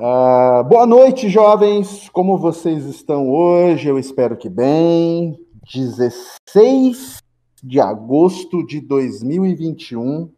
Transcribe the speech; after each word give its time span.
Uh, 0.00 0.62
boa 0.62 0.86
noite, 0.86 1.28
jovens. 1.28 2.08
Como 2.10 2.38
vocês 2.38 2.84
estão 2.84 3.28
hoje? 3.28 3.88
Eu 3.88 3.98
espero 3.98 4.36
que 4.36 4.48
bem. 4.48 5.36
16 5.74 7.20
de 7.60 7.80
agosto 7.80 8.64
de 8.64 8.80
2021, 8.80 10.30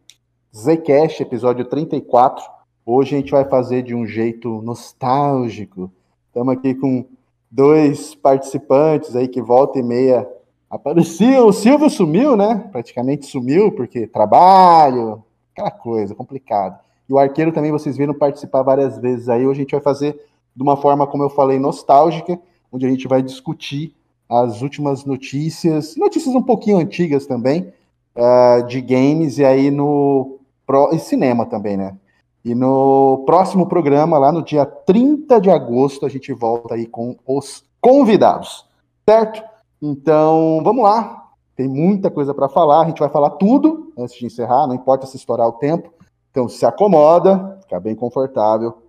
Zcast, 0.51 1.21
episódio 1.21 1.63
34. 1.65 2.43
Hoje 2.83 3.13
a 3.13 3.19
gente 3.19 3.31
vai 3.31 3.45
fazer 3.45 3.83
de 3.83 3.93
um 3.93 4.03
jeito 4.03 4.63
nostálgico. 4.63 5.91
Estamos 6.25 6.55
aqui 6.55 6.73
com 6.73 7.05
dois 7.51 8.15
participantes 8.15 9.15
aí 9.15 9.27
que 9.27 9.43
volta 9.43 9.77
e 9.77 9.83
meia 9.83 10.27
apareciam. 10.71 11.45
O 11.45 11.53
Silvio 11.53 11.87
sumiu, 11.87 12.35
né? 12.35 12.67
Praticamente 12.71 13.27
sumiu, 13.27 13.71
porque 13.71 14.07
trabalho, 14.07 15.23
aquela 15.53 15.69
coisa, 15.69 16.15
complicado. 16.15 16.79
E 17.09 17.13
o 17.13 17.19
arqueiro 17.19 17.51
também 17.51 17.71
vocês 17.71 17.97
viram 17.97 18.13
participar 18.13 18.61
várias 18.61 18.97
vezes 18.97 19.29
aí. 19.29 19.45
Hoje 19.45 19.59
a 19.59 19.63
gente 19.63 19.71
vai 19.71 19.81
fazer 19.81 20.19
de 20.55 20.63
uma 20.63 20.77
forma, 20.77 21.07
como 21.07 21.23
eu 21.23 21.29
falei, 21.29 21.59
nostálgica, 21.59 22.39
onde 22.71 22.85
a 22.85 22.89
gente 22.89 23.07
vai 23.07 23.21
discutir 23.21 23.95
as 24.29 24.61
últimas 24.61 25.03
notícias, 25.03 25.95
notícias 25.97 26.33
um 26.33 26.41
pouquinho 26.41 26.77
antigas 26.77 27.25
também, 27.25 27.73
uh, 28.15 28.65
de 28.65 28.79
games, 28.79 29.37
e 29.37 29.45
aí 29.45 29.69
no 29.69 30.39
pro, 30.65 30.89
e 30.93 30.99
cinema 30.99 31.45
também, 31.45 31.75
né? 31.75 31.97
E 32.43 32.55
no 32.55 33.23
próximo 33.25 33.67
programa, 33.67 34.17
lá 34.17 34.31
no 34.31 34.41
dia 34.41 34.65
30 34.65 35.39
de 35.39 35.49
agosto, 35.49 36.05
a 36.05 36.09
gente 36.09 36.31
volta 36.33 36.75
aí 36.75 36.87
com 36.87 37.15
os 37.27 37.63
convidados, 37.79 38.65
certo? 39.07 39.43
Então, 39.81 40.61
vamos 40.63 40.83
lá. 40.83 41.29
Tem 41.55 41.67
muita 41.67 42.09
coisa 42.09 42.33
para 42.33 42.49
falar, 42.49 42.81
a 42.81 42.87
gente 42.87 42.99
vai 42.99 43.09
falar 43.09 43.31
tudo 43.31 43.91
antes 43.97 44.15
de 44.15 44.25
encerrar, 44.25 44.65
não 44.65 44.73
importa 44.73 45.05
se 45.05 45.17
estourar 45.17 45.47
o 45.47 45.53
tempo. 45.53 45.91
Então 46.31 46.47
se 46.47 46.65
acomoda, 46.65 47.59
fica 47.61 47.77
bem 47.77 47.93
confortável 47.93 48.81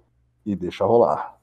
e 0.47 0.55
deixa 0.55 0.85
rolar. 0.85 1.37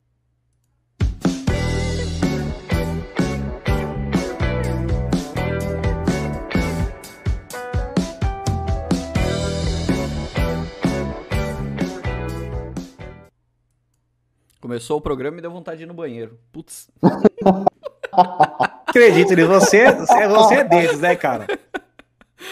Começou 14.61 14.97
o 14.97 15.02
programa 15.02 15.39
e 15.39 15.41
deu 15.41 15.52
vontade 15.52 15.80
de 15.80 15.84
ir 15.84 15.88
no 15.88 15.94
banheiro. 15.94 16.39
Putz. 16.53 16.89
Acredito 18.88 19.34
nisso. 19.36 19.47
Você, 19.47 19.91
você, 19.91 20.28
você 20.28 20.56
é 20.56 20.63
desses, 20.63 21.00
né, 21.00 21.16
cara? 21.16 21.47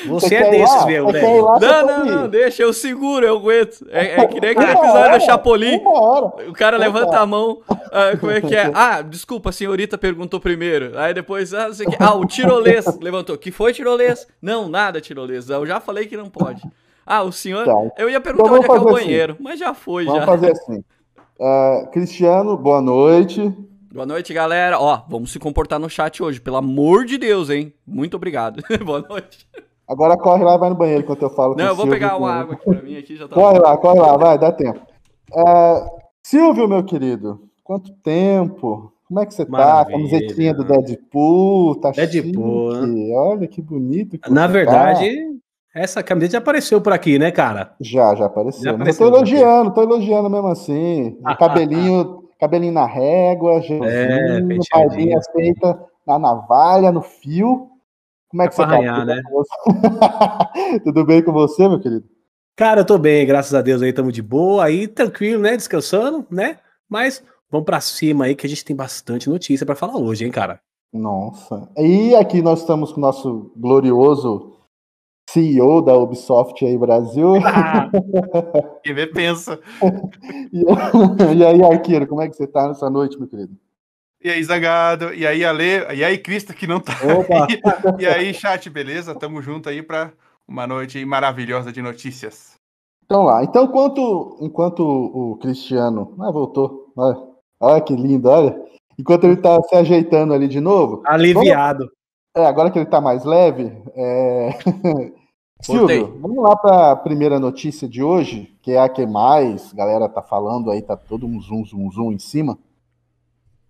Você, 0.05 0.35
é 0.35 0.51
desses 0.51 0.85
mesmo, 0.85 1.11
né? 1.11 1.21
Não, 1.21 1.59
não, 1.59 2.05
não, 2.05 2.29
deixa, 2.29 2.61
eu 2.61 2.73
seguro, 2.73 3.25
eu 3.25 3.37
aguento. 3.37 3.87
É, 3.89 4.21
é 4.21 4.27
que 4.27 4.39
nem 4.39 4.51
aquele 4.51 4.71
episódio 4.71 5.19
do 5.19 5.25
Chapolin. 5.25 5.81
O 6.47 6.53
cara 6.53 6.77
levanta 6.77 7.17
a 7.19 7.25
mão. 7.25 7.61
Ah, 7.69 8.15
como 8.19 8.31
é 8.31 8.41
que 8.41 8.55
é? 8.55 8.69
Ah, 8.73 9.01
desculpa, 9.01 9.49
a 9.49 9.53
senhorita 9.53 9.97
perguntou 9.97 10.39
primeiro. 10.39 10.97
Aí 10.99 11.13
depois, 11.13 11.53
ah, 11.53 11.73
sei 11.73 11.87
que... 11.87 11.95
ah 11.99 12.13
o 12.13 12.25
tirolês 12.25 12.85
levantou. 13.01 13.37
Que 13.37 13.51
foi 13.51 13.73
tirolês? 13.73 14.27
Não, 14.41 14.67
nada 14.67 14.99
tirolês. 14.99 15.49
Eu 15.49 15.65
já 15.65 15.79
falei 15.79 16.05
que 16.05 16.17
não 16.17 16.29
pode. 16.29 16.61
Ah, 17.05 17.23
o 17.23 17.31
senhor. 17.31 17.65
Tá. 17.65 17.73
Eu 17.97 18.09
ia 18.09 18.19
perguntar 18.19 18.49
então, 18.49 18.57
onde 18.57 18.65
é 18.65 18.69
que 18.69 18.75
é 18.75 18.79
o 18.79 18.93
banheiro, 18.93 19.33
assim. 19.33 19.43
mas 19.43 19.59
já 19.59 19.73
foi, 19.73 20.03
vamos 20.03 20.19
já. 20.19 20.25
Vamos 20.25 20.41
fazer 20.41 20.51
assim. 20.51 20.83
Uh, 21.39 21.87
Cristiano, 21.91 22.57
boa 22.57 22.81
noite. 22.81 23.53
Boa 23.93 24.05
noite, 24.05 24.33
galera. 24.33 24.77
Ó, 24.79 25.03
vamos 25.07 25.31
se 25.31 25.39
comportar 25.39 25.79
no 25.79 25.89
chat 25.89 26.21
hoje, 26.21 26.41
pelo 26.41 26.57
amor 26.57 27.05
de 27.05 27.17
Deus, 27.17 27.49
hein? 27.49 27.73
Muito 27.85 28.17
obrigado. 28.17 28.61
boa 28.83 29.01
noite. 29.07 29.47
Agora 29.87 30.17
corre 30.17 30.43
lá 30.43 30.55
e 30.55 30.57
vai 30.57 30.69
no 30.69 30.75
banheiro 30.75 31.01
enquanto 31.03 31.21
eu 31.21 31.29
falo. 31.29 31.55
Não, 31.55 31.65
eu 31.65 31.75
vou 31.75 31.85
Silvio, 31.85 31.93
pegar 31.93 32.17
uma 32.17 32.31
água 32.31 32.55
aqui 32.55 32.65
pra 32.65 32.81
mim 32.81 32.97
aqui, 32.97 33.15
já 33.15 33.27
tá. 33.27 33.33
Corre 33.33 33.59
lá, 33.59 33.77
corre 33.77 33.99
lá, 33.99 34.17
vai, 34.17 34.37
dá 34.37 34.51
tempo. 34.51 34.79
Uh, 35.31 35.89
Silvio, 36.21 36.67
meu 36.67 36.83
querido, 36.83 37.39
quanto 37.63 37.93
tempo? 38.03 38.91
Como 39.07 39.21
é 39.21 39.25
que 39.25 39.33
você 39.33 39.45
tá? 39.45 39.51
Maravilha. 39.51 39.85
tá? 39.85 39.91
Camisetinha 39.91 40.53
do 40.53 40.65
Deadpool, 40.65 41.75
tá 41.75 41.91
Deadpool. 41.91 42.75
Chique. 42.75 43.13
Olha 43.13 43.47
que 43.47 43.61
bonito. 43.61 44.17
Que 44.19 44.29
Na 44.29 44.41
tá. 44.41 44.47
verdade, 44.47 45.09
tá. 45.73 45.79
essa 45.79 46.03
camiseta 46.03 46.33
já 46.33 46.37
apareceu 46.39 46.81
por 46.81 46.91
aqui, 46.91 47.17
né, 47.17 47.31
cara? 47.31 47.73
Já, 47.79 48.13
já 48.15 48.25
apareceu. 48.25 48.63
Já 48.63 48.71
apareceu 48.71 49.05
eu 49.05 49.11
tô 49.11 49.17
elogiando, 49.17 49.73
tô 49.73 49.81
elogiando 49.83 50.29
mesmo 50.29 50.47
assim. 50.47 51.17
cabelinho, 51.39 52.23
cabelinho 52.37 52.73
na 52.73 52.85
régua, 52.85 53.61
gelzinho, 53.61 53.85
é, 55.17 55.21
feita 55.33 55.79
na 56.05 56.19
navalha, 56.19 56.91
no 56.91 57.01
fio. 57.01 57.69
Como 58.29 58.43
é 58.43 58.47
que 58.47 58.53
é 58.53 58.55
você 58.55 58.63
tá? 58.63 58.73
Arranhar, 58.73 59.05
né? 59.05 59.21
Tudo 60.83 61.05
bem 61.05 61.23
com 61.23 61.31
você, 61.31 61.67
meu 61.67 61.79
querido? 61.79 62.05
Cara, 62.55 62.81
eu 62.81 62.85
tô 62.85 62.97
bem, 62.97 63.25
graças 63.25 63.53
a 63.53 63.61
Deus 63.61 63.81
aí, 63.81 63.89
estamos 63.89 64.13
de 64.13 64.21
boa, 64.21 64.65
aí 64.65 64.87
tranquilo, 64.87 65.41
né? 65.41 65.55
Descansando, 65.55 66.25
né? 66.29 66.57
Mas 66.89 67.23
vamos 67.49 67.65
para 67.65 67.79
cima 67.79 68.25
aí 68.25 68.35
que 68.35 68.45
a 68.45 68.49
gente 68.49 68.65
tem 68.65 68.75
bastante 68.75 69.29
notícia 69.29 69.65
para 69.65 69.75
falar 69.75 69.97
hoje, 69.97 70.25
hein, 70.25 70.31
cara? 70.31 70.59
Nossa. 70.91 71.69
E 71.77 72.15
aqui 72.15 72.41
nós 72.41 72.61
estamos 72.61 72.91
com 72.91 72.99
o 72.99 73.01
nosso 73.01 73.51
glorioso 73.55 74.57
CEO 75.29 75.81
da 75.81 75.95
Ubisoft 75.95 76.65
aí 76.65 76.77
Brasil. 76.77 77.35
Ah, 77.45 77.91
quem 78.83 78.93
vê 78.93 79.07
pensa. 79.07 79.59
e, 80.51 80.63
e 81.37 81.45
aí, 81.45 81.63
Arqueiro, 81.63 82.07
como 82.07 82.21
é 82.21 82.29
que 82.29 82.35
você 82.35 82.47
tá 82.47 82.67
nessa 82.67 82.89
noite, 82.89 83.19
meu 83.19 83.27
querido? 83.27 83.55
E 84.23 84.29
aí, 84.29 84.43
Zangado, 84.43 85.13
e 85.13 85.27
aí, 85.27 85.45
Ale, 85.45 85.93
e 85.95 86.03
aí, 86.03 86.17
Crista, 86.17 86.53
que 86.53 86.65
não 86.65 86.79
tá 86.79 86.93
aí. 86.93 87.61
E 87.99 88.05
aí, 88.05 88.33
chat, 88.33 88.69
beleza? 88.69 89.13
Tamo 89.13 89.41
junto 89.41 89.69
aí 89.69 89.83
para 89.83 90.11
uma 90.47 90.65
noite 90.65 91.03
maravilhosa 91.05 91.71
de 91.71 91.81
notícias. 91.81 92.57
Então 93.05 93.23
lá, 93.23 93.43
então 93.43 93.63
enquanto, 93.63 94.37
enquanto 94.41 94.81
o 94.81 95.37
Cristiano, 95.37 96.13
ah, 96.19 96.29
voltou, 96.29 96.91
olha, 96.95 97.17
olha 97.59 97.81
que 97.81 97.95
lindo, 97.95 98.27
olha, 98.27 98.59
enquanto 98.99 99.23
ele 99.23 99.37
tá 99.37 99.61
se 99.63 99.75
ajeitando 99.75 100.33
ali 100.33 100.47
de 100.47 100.59
novo. 100.59 101.03
Aliviado. 101.05 101.85
Vamos, 101.85 101.93
é, 102.35 102.45
agora 102.45 102.69
que 102.69 102.77
ele 102.79 102.85
tá 102.85 102.99
mais 102.99 103.23
leve, 103.23 103.71
é... 103.95 104.49
Silvio, 105.61 106.19
vamos 106.19 106.43
lá 106.43 106.55
para 106.55 106.91
a 106.91 106.95
primeira 106.95 107.39
notícia 107.39 107.87
de 107.87 108.03
hoje, 108.03 108.55
que 108.61 108.73
é 108.73 108.79
a 108.79 108.89
que 108.89 109.05
mais 109.07 109.73
a 109.73 109.75
galera 109.75 110.09
tá 110.09 110.21
falando 110.21 110.69
aí, 110.69 110.81
tá 110.81 110.95
todo 110.95 111.25
um 111.25 111.41
zoom, 111.41 111.65
zoom, 111.65 111.89
zoom 111.89 112.11
em 112.11 112.19
cima. 112.19 112.59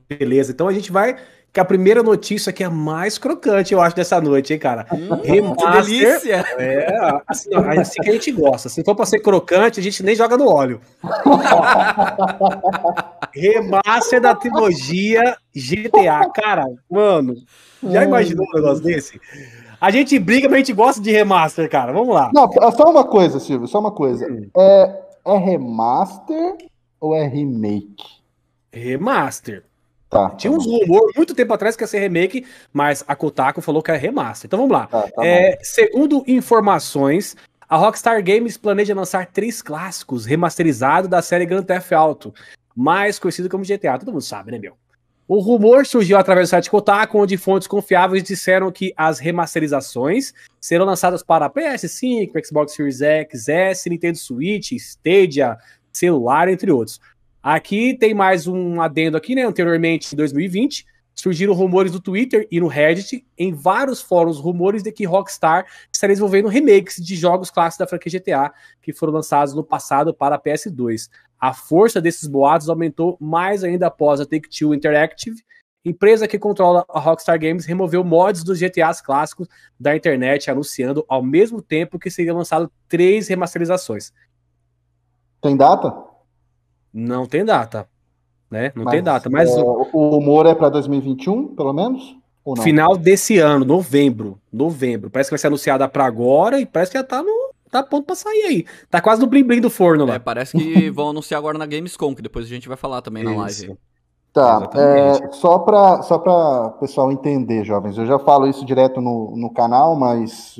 Beleza, 0.09 0.51
então 0.51 0.68
a 0.68 0.73
gente 0.73 0.91
vai. 0.91 1.18
Que 1.51 1.59
a 1.59 1.66
primeira 1.66 2.03
notícia 2.03 2.51
aqui 2.51 2.62
é 2.62 2.68
a 2.68 2.69
mais 2.69 3.18
crocante, 3.18 3.73
eu 3.73 3.81
acho, 3.81 3.95
dessa 3.95 4.22
noite, 4.22 4.53
hein, 4.53 4.59
cara? 4.59 4.85
Hum, 4.91 5.16
Remaster, 5.23 5.56
que 5.56 5.81
delícia! 5.81 6.45
É, 6.59 7.19
assim, 7.25 7.50
assim, 7.56 8.01
que 8.01 8.09
a 8.09 8.13
gente 8.13 8.31
gosta. 8.31 8.69
Se 8.69 8.84
for 8.84 8.95
pra 8.95 9.06
ser 9.06 9.22
crocante, 9.22 9.79
a 9.79 9.84
gente 9.84 10.03
nem 10.03 10.13
joga 10.13 10.38
no 10.38 10.47
óleo. 10.47 10.79
Remaster 13.34 14.22
da 14.22 14.35
trilogia 14.35 15.35
GTA. 15.56 16.29
Cara, 16.34 16.66
mano, 16.89 17.35
já 17.81 18.03
imaginou 18.03 18.45
um 18.45 18.56
negócio 18.56 18.84
desse? 18.84 19.19
A 19.79 19.89
gente 19.89 20.19
briga, 20.19 20.47
mas 20.47 20.56
a 20.56 20.59
gente 20.59 20.74
gosta 20.74 21.01
de 21.01 21.12
remaster, 21.12 21.69
cara. 21.69 21.94
Vamos 21.94 22.13
lá. 22.13 22.29
Não, 22.34 22.50
só 22.72 22.91
uma 22.91 23.03
coisa, 23.03 23.39
Silvio, 23.39 23.68
só 23.68 23.79
uma 23.79 23.91
coisa. 23.91 24.28
Hum. 24.28 24.50
É, 24.57 25.00
é 25.25 25.38
remaster 25.38 26.56
ou 27.00 27.16
é 27.16 27.28
remake? 27.28 28.06
Remaster. 28.72 29.63
Tá, 30.09 30.29
Tinha 30.31 30.51
tá 30.51 30.57
uns 30.57 30.66
rumores 30.66 31.16
muito 31.16 31.35
tempo 31.35 31.53
atrás 31.53 31.75
que 31.75 31.84
ia 31.84 31.88
ser 31.88 32.00
remake, 32.00 32.45
mas 32.72 33.03
a 33.07 33.16
Kotaku 33.16 33.62
falou 33.62 33.84
que 33.84 33.91
é 33.91 33.97
remaster. 33.97 34.47
Então 34.47 34.59
vamos 34.59 34.73
lá. 34.73 34.88
Tá, 34.88 35.01
tá 35.03 35.25
é, 35.25 35.57
segundo 35.62 36.23
informações, 36.25 37.35
a 37.68 37.75
Rockstar 37.75 38.23
Games 38.23 38.57
planeja 38.57 38.95
lançar 38.95 39.25
três 39.28 39.62
clássicos 39.62 40.25
remasterizados 40.25 41.09
da 41.09 41.22
série 41.22 41.45
Grand 41.45 41.63
Theft 41.63 41.91
Auto, 41.91 42.34
mais 42.75 43.19
conhecido 43.19 43.50
como 43.50 43.66
GTA. 43.66 44.00
Todo 44.00 44.12
mundo 44.12 44.22
sabe, 44.22 44.51
né, 44.51 44.59
meu? 44.59 44.78
O 45.28 45.40
rumor 45.40 45.85
surgiu 45.85 46.18
através 46.18 46.47
do 46.47 46.51
site 46.51 46.69
Kotaku, 46.69 47.18
onde 47.19 47.35
fontes 47.35 47.68
confiáveis 47.68 48.24
disseram 48.24 48.72
que 48.72 48.94
as 48.95 49.19
remasterizações 49.19 50.34
serão 50.62 50.85
lançadas 50.85 51.22
para 51.22 51.50
PS5, 51.50 52.31
Xbox 52.45 52.74
Series 52.74 53.01
X, 53.01 53.50
S, 53.50 53.89
Nintendo 53.89 54.18
Switch, 54.18 54.72
Stadia, 54.72 55.57
celular, 55.91 56.47
entre 56.47 56.72
outros. 56.72 57.01
Aqui 57.50 57.94
tem 57.94 58.13
mais 58.13 58.45
um 58.45 58.81
adendo 58.81 59.16
aqui, 59.16 59.33
né? 59.33 59.44
Anteriormente, 59.44 60.13
em 60.13 60.18
2020, 60.18 60.86
surgiram 61.16 61.54
rumores 61.54 61.94
do 61.94 62.01
Twitter 62.01 62.45
e 62.51 62.60
no 62.60 62.68
Reddit, 62.68 63.25
em 63.38 63.54
vários 63.54 64.01
fóruns, 64.01 64.38
rumores 64.38 64.83
de 64.83 64.92
que 64.92 65.06
Rockstar 65.06 65.66
estaria 65.89 66.13
desenvolvendo 66.13 66.50
remakes 66.50 66.98
de 66.98 67.16
jogos 67.16 67.50
clássicos 67.50 67.77
da 67.77 67.88
franquia 67.88 68.19
GTA 68.19 68.54
que 68.81 68.92
foram 68.92 69.13
lançados 69.13 69.54
no 69.54 69.63
passado 69.63 70.13
para 70.13 70.36
a 70.36 70.42
PS2. 70.42 71.10
A 71.39 71.54
força 71.54 72.01
desses 72.01 72.27
boatos 72.27 72.68
aumentou 72.68 73.16
mais 73.18 73.63
ainda 73.63 73.88
após 73.88 74.19
a 74.19 74.25
Take-Two 74.25 74.74
Interactive, 74.74 75.42
empresa 75.86 76.27
que 76.27 76.38
controla 76.38 76.83
a 76.89 77.00
Rockstar 77.00 77.39
Games, 77.39 77.66
removeu 77.66 78.04
mods 78.04 78.44
dos 78.44 78.60
GTAs 78.60 79.00
clássicos 79.00 79.48
da 79.80 79.95
internet, 79.95 80.51
anunciando 80.51 81.06
ao 81.07 81.24
mesmo 81.24 81.62
tempo 81.62 81.98
que 81.98 82.12
seriam 82.12 82.36
lançados 82.36 82.68
três 82.89 83.30
remasterizações. 83.30 84.12
Tem 85.42 85.56
data? 85.56 86.06
Não 86.97 87.27
tem 87.27 87.45
data, 87.45 87.88
né? 88.49 88.71
Não 88.75 88.85
mas, 88.85 88.91
tem 88.91 89.03
data, 89.03 89.29
mas 89.29 89.55
é, 89.55 89.61
o 89.61 90.09
rumor 90.09 90.47
é 90.47 90.55
para 90.55 90.69
2021, 90.69 91.49
pelo 91.49 91.71
menos? 91.71 92.17
Final 92.63 92.97
desse 92.97 93.38
ano, 93.38 93.63
novembro, 93.63 94.39
novembro. 94.51 95.09
Parece 95.11 95.29
que 95.29 95.33
vai 95.33 95.38
ser 95.38 95.47
anunciada 95.47 95.88
para 95.88 96.05
agora 96.05 96.59
e 96.59 96.65
parece 96.65 96.91
que 96.91 96.97
já 96.97 97.03
tá 97.03 97.21
no 97.21 97.53
tá 97.69 97.83
ponto 97.83 98.05
pra 98.05 98.15
sair 98.15 98.44
aí. 98.44 98.65
Tá 98.89 98.99
quase 98.99 99.21
no 99.21 99.27
blim-blim 99.27 99.61
do 99.61 99.69
forno 99.69 100.05
lá. 100.05 100.15
É, 100.15 100.19
parece 100.19 100.57
que 100.57 100.89
vão 100.89 101.09
anunciar 101.09 101.38
agora 101.38 101.57
na 101.57 101.67
Gamescom, 101.67 102.15
que 102.15 102.21
depois 102.21 102.45
a 102.45 102.49
gente 102.49 102.67
vai 102.67 102.77
falar 102.77 103.01
também 103.01 103.23
na 103.23 103.35
live. 103.35 103.77
Tá, 104.33 104.67
é, 104.73 105.31
só 105.33 105.59
para 105.59 106.01
só 106.01 106.15
o 106.15 106.71
pessoal 106.79 107.11
entender, 107.11 107.63
jovens, 107.63 107.97
eu 107.97 108.05
já 108.05 108.17
falo 108.17 108.47
isso 108.47 108.65
direto 108.65 109.01
no, 109.01 109.35
no 109.35 109.51
canal, 109.51 109.95
mas 109.95 110.59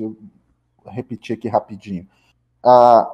repetir 0.86 1.36
aqui 1.36 1.48
rapidinho. 1.48 2.06
Uh, 2.64 3.06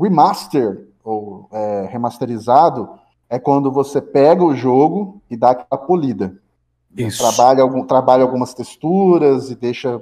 remaster, 0.00 0.86
ou 1.04 1.46
é, 1.52 1.86
remasterizado, 1.90 2.88
é 3.28 3.38
quando 3.38 3.70
você 3.70 4.00
pega 4.00 4.42
o 4.42 4.56
jogo 4.56 5.20
e 5.30 5.36
dá 5.36 5.50
aquela 5.50 5.80
polida. 5.80 6.36
Isso. 6.96 7.18
Trabalha, 7.18 7.62
algum, 7.62 7.84
trabalha 7.84 8.22
algumas 8.22 8.54
texturas 8.54 9.50
e 9.50 9.54
deixa. 9.54 10.00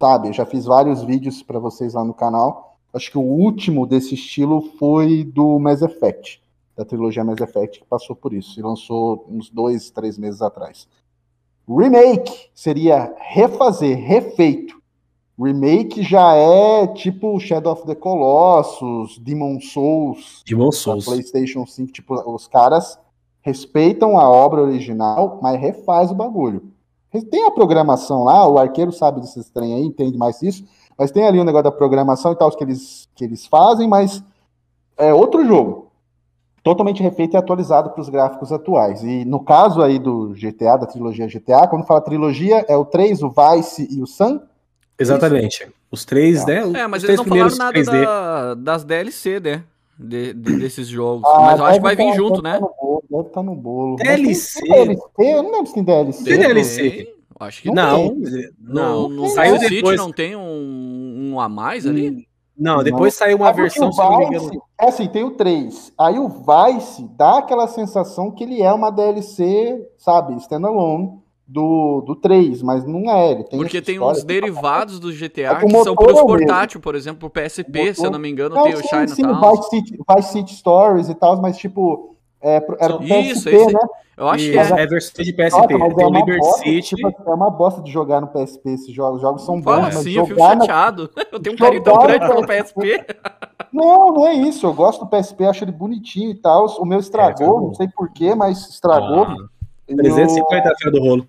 Sabe, 0.00 0.28
eu 0.28 0.32
já 0.32 0.44
fiz 0.44 0.64
vários 0.64 1.02
vídeos 1.02 1.42
para 1.42 1.60
vocês 1.60 1.94
lá 1.94 2.04
no 2.04 2.12
canal. 2.12 2.76
Acho 2.92 3.10
que 3.10 3.18
o 3.18 3.22
último 3.22 3.86
desse 3.86 4.14
estilo 4.14 4.60
foi 4.78 5.24
do 5.24 5.58
Mass 5.58 5.80
Effect 5.80 6.42
da 6.76 6.84
trilogia 6.84 7.24
Mass 7.24 7.40
Effect 7.40 7.80
que 7.80 7.86
passou 7.86 8.16
por 8.16 8.32
isso 8.32 8.58
e 8.58 8.62
lançou 8.62 9.26
uns 9.28 9.50
dois, 9.50 9.90
três 9.90 10.18
meses 10.18 10.42
atrás. 10.42 10.88
Remake 11.68 12.50
seria 12.54 13.14
refazer, 13.18 13.96
refeito. 13.96 14.81
Remake 15.38 16.02
já 16.02 16.34
é 16.34 16.86
tipo 16.86 17.38
Shadow 17.40 17.72
of 17.72 17.86
the 17.86 17.94
Colossus, 17.94 19.18
Demon 19.18 19.60
Souls, 19.60 20.42
Demon 20.46 20.70
Souls. 20.72 21.04
PlayStation 21.04 21.66
5, 21.66 21.92
tipo, 21.92 22.14
os 22.30 22.46
caras 22.46 22.98
respeitam 23.40 24.18
a 24.18 24.30
obra 24.30 24.62
original, 24.62 25.40
mas 25.42 25.60
refaz 25.60 26.10
o 26.10 26.14
bagulho. 26.14 26.62
Tem 27.30 27.44
a 27.44 27.50
programação 27.50 28.24
lá, 28.24 28.46
o 28.46 28.58
arqueiro 28.58 28.92
sabe 28.92 29.20
desses 29.20 29.50
trem 29.50 29.74
aí, 29.74 29.82
entende 29.82 30.16
mais 30.16 30.40
isso, 30.42 30.64
mas 30.96 31.10
tem 31.10 31.26
ali 31.26 31.38
o 31.38 31.42
um 31.42 31.44
negócio 31.44 31.64
da 31.64 31.72
programação 31.72 32.32
e 32.32 32.36
tal 32.36 32.50
que 32.50 32.64
eles, 32.64 33.08
que 33.14 33.24
eles 33.24 33.46
fazem, 33.46 33.88
mas 33.88 34.22
é 34.96 35.12
outro 35.12 35.44
jogo 35.44 35.92
totalmente 36.62 37.02
refeito 37.02 37.34
e 37.34 37.36
atualizado 37.36 37.90
para 37.90 38.00
os 38.00 38.08
gráficos 38.08 38.52
atuais. 38.52 39.02
E 39.02 39.24
no 39.24 39.40
caso 39.40 39.82
aí 39.82 39.98
do 39.98 40.28
GTA, 40.28 40.76
da 40.76 40.86
trilogia 40.86 41.26
GTA, 41.26 41.66
quando 41.66 41.84
fala 41.84 42.00
trilogia, 42.00 42.64
é 42.68 42.76
o 42.76 42.84
3, 42.84 43.22
o 43.22 43.30
Vice 43.30 43.88
e 43.90 44.00
o 44.00 44.06
Sun? 44.06 44.40
Exatamente. 44.98 45.62
Isso? 45.62 45.72
Os 45.90 46.04
três, 46.04 46.46
né? 46.46 46.62
É, 46.74 46.86
mas 46.86 47.04
eles 47.04 47.16
não 47.16 47.24
falaram 47.24 47.56
nada 47.56 47.82
da, 47.82 48.54
das 48.54 48.84
DLC, 48.84 49.40
né? 49.40 49.64
De, 49.98 50.32
de, 50.32 50.56
desses 50.58 50.88
jogos. 50.88 51.22
Ah, 51.26 51.40
mas 51.42 51.58
eu 51.58 51.66
acho 51.66 51.76
que 51.76 51.82
vai 51.82 51.96
vir 51.96 52.10
tá, 52.10 52.16
junto, 52.16 52.42
né? 52.42 52.58
Bolo, 52.58 53.04
deve 53.10 53.22
estar 53.22 53.40
tá 53.40 53.42
no 53.42 53.54
bolo. 53.54 53.96
DLC? 53.96 54.60
DLC? 54.62 55.02
Eu 55.18 55.42
não 55.42 55.52
lembro 55.52 55.66
se 55.66 55.74
tem 55.74 55.84
DLC. 55.84 56.24
Tem 56.24 56.38
DLC? 56.38 57.14
Acho 57.38 57.62
que 57.62 57.70
não. 57.70 58.16
Não, 58.58 59.08
no, 59.08 59.22
no 59.22 59.28
Saiu 59.28 59.58
City 59.58 59.96
não 59.96 60.12
tem 60.12 60.34
um, 60.34 61.32
um 61.32 61.40
a 61.40 61.48
mais 61.48 61.86
ali? 61.86 62.10
Hum. 62.10 62.22
Não, 62.56 62.82
depois 62.82 63.14
saiu 63.14 63.38
uma 63.38 63.52
versão, 63.52 63.90
se 63.90 63.98
não 63.98 64.18
me 64.18 64.26
engano. 64.26 64.62
É 64.80 64.88
assim, 64.88 65.08
tem 65.08 65.24
o 65.24 65.32
3. 65.32 65.92
Aí 65.98 66.18
o 66.18 66.28
Vice 66.28 67.08
dá 67.16 67.38
aquela 67.38 67.66
sensação 67.66 68.30
que 68.30 68.44
ele 68.44 68.62
é 68.62 68.72
uma 68.72 68.90
DLC, 68.90 69.84
sabe, 69.98 70.36
standalone 70.36 71.21
do, 71.46 72.02
do 72.02 72.16
3, 72.16 72.62
mas 72.62 72.84
não 72.84 73.10
é. 73.10 73.32
Ele 73.32 73.44
tem 73.44 73.58
Porque 73.58 73.82
tem 73.82 74.00
uns 74.00 74.24
derivados 74.24 74.98
do 74.98 75.12
GTA 75.12 75.42
é 75.42 75.54
que 75.56 75.70
são 75.70 75.94
pros 75.94 76.20
portátil, 76.20 76.80
por 76.80 76.94
exemplo, 76.94 77.30
pro 77.30 77.42
PSP, 77.42 77.94
se 77.94 78.04
eu 78.04 78.10
não 78.10 78.18
me 78.18 78.30
engano, 78.30 78.54
não, 78.54 78.64
tem 78.64 78.76
sim, 78.76 78.82
o 78.82 78.88
Shine 78.88 79.08
sim, 79.08 79.22
Vice 79.22 79.70
City, 79.70 79.98
Vice 80.08 80.32
City 80.32 80.54
Stories 80.54 81.08
e 81.08 81.14
tal, 81.14 81.40
mas 81.40 81.58
tipo, 81.58 82.16
é, 82.40 82.56
era 82.80 82.96
pro 82.96 83.04
Isso, 83.04 83.44
PSP, 83.44 83.50
esse, 83.50 83.72
né? 83.72 83.80
Eu 84.16 84.28
acho 84.28 84.44
que 84.44 84.58
é. 84.58 84.62
É 84.62 84.86
versão 84.86 85.24
de 85.24 85.32
PSP. 85.32 85.78
Nossa, 85.78 85.94
tem 85.96 86.06
é 86.06 86.10
Liberty 86.10 86.38
bosta, 86.38 86.58
City. 86.58 86.96
Tipo, 86.96 87.30
é 87.30 87.34
uma 87.34 87.50
bosta 87.50 87.82
de 87.82 87.90
jogar 87.90 88.20
no 88.20 88.28
PSP 88.28 88.70
esses 88.70 88.94
jogos. 88.94 89.16
Os 89.16 89.22
jogos 89.22 89.44
são 89.44 89.62
Fala 89.62 89.84
bons. 89.84 89.96
Assim, 89.96 90.12
eu 90.12 90.26
fico 90.26 90.38
chateado. 90.38 91.10
Na... 91.16 91.22
Eu 91.32 91.40
tenho 91.40 91.54
um 91.54 91.58
carinho 91.58 91.82
tão 91.82 91.98
grande 91.98 92.26
pelo 92.26 92.46
PSP. 92.46 93.06
Não, 93.72 94.12
não 94.12 94.26
é 94.26 94.34
isso. 94.34 94.66
Eu 94.66 94.74
gosto 94.74 95.04
do 95.04 95.10
PSP, 95.10 95.44
acho 95.44 95.64
ele 95.64 95.72
bonitinho 95.72 96.30
e 96.30 96.34
tal. 96.34 96.66
O 96.78 96.84
meu 96.84 96.98
estragou, 96.98 97.58
é, 97.58 97.60
não 97.62 97.74
sei 97.74 97.88
porquê, 97.88 98.34
mas 98.34 98.68
estragou. 98.68 99.24
Ah, 99.24 99.36
350 99.96 100.68
na 100.68 100.76
feira 100.76 100.90
do 100.90 101.00
rolo. 101.00 101.26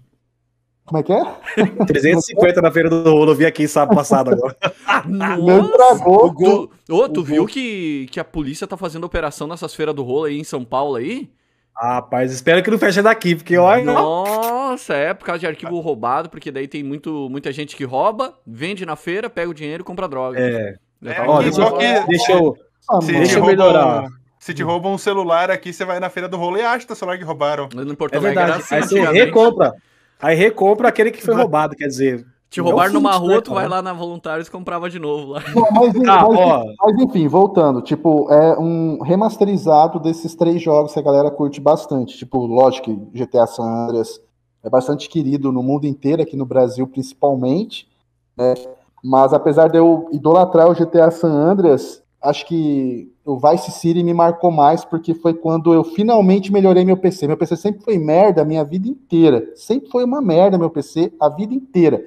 Como 0.85 0.99
é 0.99 1.03
que 1.03 1.13
é? 1.13 1.25
350 1.87 2.61
na 2.61 2.71
feira 2.71 2.89
do 2.89 3.03
rolo, 3.03 3.31
eu 3.31 3.35
vi 3.35 3.45
aqui 3.45 3.67
sábado 3.67 3.95
passado 3.95 4.31
agora. 4.31 4.55
meu 5.05 5.65
estragou. 5.65 6.71
Ô, 6.89 6.95
oh, 6.95 7.09
tu 7.09 7.23
viu 7.23 7.45
que, 7.45 8.07
que 8.11 8.19
a 8.19 8.23
polícia 8.23 8.67
tá 8.67 8.75
fazendo 8.75 9.05
operação 9.05 9.47
nessas 9.47 9.73
feiras 9.73 9.95
do 9.95 10.03
rolo 10.03 10.25
aí 10.25 10.37
em 10.37 10.43
São 10.43 10.63
Paulo 10.65 10.95
aí? 10.95 11.29
Rapaz, 11.75 12.31
espero 12.31 12.61
que 12.61 12.69
não 12.69 12.77
feche 12.77 13.01
daqui, 13.01 13.35
porque 13.35 13.57
olha. 13.57 13.83
Nossa, 13.83 14.93
é 14.93 15.13
por 15.13 15.25
causa 15.25 15.39
de 15.39 15.47
arquivo 15.47 15.79
roubado, 15.79 16.29
porque 16.29 16.51
daí 16.51 16.67
tem 16.67 16.83
muito, 16.83 17.27
muita 17.31 17.51
gente 17.51 17.75
que 17.75 17.83
rouba, 17.83 18.37
vende 18.45 18.85
na 18.85 18.95
feira, 18.95 19.29
pega 19.29 19.49
o 19.49 19.53
dinheiro 19.53 19.81
e 19.81 19.85
compra 19.85 20.07
droga. 20.07 20.39
É. 20.39 20.75
é 21.03 21.21
ó, 21.21 21.41
deixa, 21.41 21.71
que, 21.71 22.07
deixa 22.07 22.31
eu, 22.33 22.55
se 23.01 23.11
deixa 23.11 23.39
eu 23.39 23.45
melhorar. 23.45 24.07
Se 24.43 24.53
te 24.53 24.61
roubam 24.61 24.91
um 24.91 24.97
celular 24.97 25.49
aqui, 25.49 25.71
você 25.71 25.85
vai 25.85 26.01
na 26.01 26.09
feira 26.09 26.27
do 26.27 26.35
rolo 26.35 26.57
e 26.57 26.61
acha 26.61 26.85
o 26.91 26.95
celular 26.97 27.17
que 27.17 27.23
roubaram. 27.23 27.69
No 27.73 27.95
Porto 27.95 28.15
é 28.15 28.19
verdade. 28.19 28.51
Assim, 28.51 28.75
aí 28.75 28.81
você 28.83 28.99
recompra. 28.99 29.73
Aí 30.21 30.35
recompra 30.35 30.89
aquele 30.89 31.11
que 31.11 31.23
foi 31.23 31.33
roubado, 31.33 31.77
quer 31.77 31.87
dizer. 31.87 32.27
Te 32.49 32.59
roubaram 32.59 32.91
numa 32.91 33.13
rua, 33.13 33.41
tu 33.41 33.53
vai 33.53 33.69
lá 33.69 33.81
na 33.81 33.93
Voluntários 33.93 34.49
e 34.49 34.51
comprava 34.51 34.89
de 34.89 34.99
novo 34.99 35.31
lá. 35.31 35.43
Não, 35.55 35.71
mas, 35.71 35.95
ah, 36.05 36.27
mas, 36.27 36.75
mas, 36.77 37.01
enfim, 37.03 37.25
voltando, 37.25 37.81
tipo, 37.81 38.29
é 38.29 38.59
um 38.59 39.01
remasterizado 39.01 39.97
desses 39.97 40.35
três 40.35 40.61
jogos 40.61 40.91
que 40.91 40.99
a 40.99 41.03
galera 41.03 41.31
curte 41.31 41.61
bastante. 41.61 42.17
Tipo, 42.17 42.45
lógico 42.45 42.87
que 42.87 43.23
GTA 43.23 43.47
San 43.47 43.63
Andreas 43.63 44.19
é 44.61 44.69
bastante 44.69 45.07
querido 45.07 45.53
no 45.53 45.63
mundo 45.63 45.87
inteiro, 45.87 46.21
aqui 46.21 46.35
no 46.35 46.45
Brasil 46.45 46.85
principalmente, 46.85 47.87
né? 48.35 48.55
Mas 49.01 49.31
apesar 49.31 49.69
de 49.69 49.77
eu 49.77 50.09
idolatrar 50.11 50.69
o 50.69 50.75
GTA 50.75 51.11
San 51.11 51.31
Andreas, 51.31 52.02
acho 52.23 52.45
que 52.45 53.11
o 53.25 53.37
Vice 53.37 53.71
City 53.71 54.03
me 54.03 54.13
marcou 54.13 54.51
mais 54.51 54.85
porque 54.85 55.13
foi 55.13 55.33
quando 55.33 55.73
eu 55.73 55.83
finalmente 55.83 56.51
melhorei 56.51 56.85
meu 56.85 56.97
PC. 56.97 57.27
Meu 57.27 57.37
PC 57.37 57.57
sempre 57.57 57.83
foi 57.83 57.97
merda 57.97 58.41
a 58.41 58.45
minha 58.45 58.63
vida 58.63 58.87
inteira. 58.87 59.51
Sempre 59.55 59.89
foi 59.89 60.03
uma 60.03 60.21
merda 60.21 60.57
meu 60.57 60.69
PC 60.69 61.13
a 61.19 61.29
vida 61.29 61.53
inteira 61.53 62.03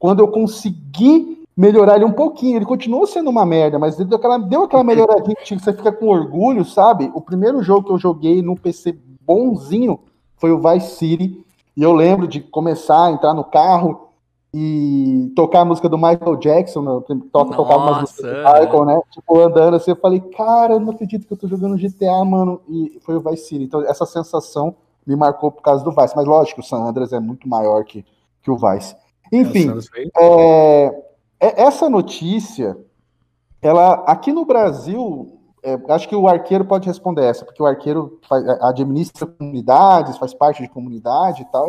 quando 0.00 0.20
eu 0.20 0.28
consegui 0.28 1.44
melhorar 1.54 1.96
ele 1.96 2.06
um 2.06 2.12
pouquinho, 2.12 2.56
ele 2.56 2.64
continuou 2.64 3.06
sendo 3.06 3.28
uma 3.28 3.44
merda, 3.44 3.78
mas 3.78 4.00
ele 4.00 4.08
deu 4.08 4.16
aquela, 4.16 4.38
deu 4.38 4.62
aquela 4.62 4.82
melhoradinha 4.82 5.36
que 5.36 5.58
você 5.58 5.74
fica 5.74 5.92
com 5.92 6.08
orgulho, 6.08 6.64
sabe? 6.64 7.12
O 7.14 7.20
primeiro 7.20 7.62
jogo 7.62 7.84
que 7.84 7.92
eu 7.92 7.98
joguei 7.98 8.40
no 8.40 8.56
PC 8.56 8.98
bonzinho 9.20 10.00
foi 10.36 10.50
o 10.52 10.58
Vice 10.58 10.96
City, 10.96 11.44
e 11.76 11.82
eu 11.82 11.92
lembro 11.92 12.26
de 12.26 12.40
começar 12.40 13.06
a 13.06 13.10
entrar 13.10 13.34
no 13.34 13.44
carro 13.44 14.08
e 14.52 15.32
tocar 15.36 15.60
a 15.60 15.64
música 15.64 15.88
do 15.88 15.96
Michael 15.96 16.36
Jackson, 16.36 16.82
né? 16.82 17.18
toca, 17.32 17.56
tocar 17.56 17.76
uma 17.76 18.00
música 18.00 18.22
do 18.22 18.28
Michael, 18.28 18.84
né? 18.84 19.00
Tipo, 19.10 19.38
andando 19.38 19.76
assim, 19.76 19.92
eu 19.92 19.96
falei, 19.96 20.20
cara, 20.20 20.74
eu 20.74 20.80
não 20.80 20.90
acredito 20.90 21.26
que 21.26 21.32
eu 21.32 21.36
tô 21.36 21.46
jogando 21.46 21.76
GTA, 21.78 22.24
mano, 22.24 22.60
e 22.68 22.98
foi 23.02 23.16
o 23.16 23.20
Vice 23.20 23.44
City. 23.44 23.64
Então, 23.64 23.82
essa 23.82 24.04
sensação 24.04 24.74
me 25.06 25.14
marcou 25.14 25.52
por 25.52 25.62
causa 25.62 25.84
do 25.84 25.92
Vice, 25.92 26.14
mas 26.16 26.26
lógico, 26.26 26.60
o 26.60 26.64
San 26.64 26.78
Andreas 26.78 27.12
é 27.12 27.20
muito 27.20 27.48
maior 27.48 27.84
que, 27.84 28.04
que 28.42 28.50
o 28.50 28.56
Vice. 28.56 28.96
Enfim, 29.32 29.72
é, 30.16 30.86
é, 31.38 31.62
essa 31.62 31.88
notícia, 31.88 32.76
ela 33.62 33.94
aqui 34.06 34.32
no 34.32 34.44
Brasil, 34.44 35.38
é, 35.62 35.78
acho 35.90 36.08
que 36.08 36.16
o 36.16 36.26
arqueiro 36.26 36.64
pode 36.64 36.88
responder 36.88 37.24
essa, 37.24 37.44
porque 37.44 37.62
o 37.62 37.66
arqueiro 37.66 38.18
faz, 38.28 38.44
é, 38.44 38.58
administra 38.62 39.26
comunidades, 39.26 40.18
faz 40.18 40.34
parte 40.34 40.60
de 40.60 40.68
comunidade 40.68 41.42
e 41.42 41.44
tal, 41.46 41.68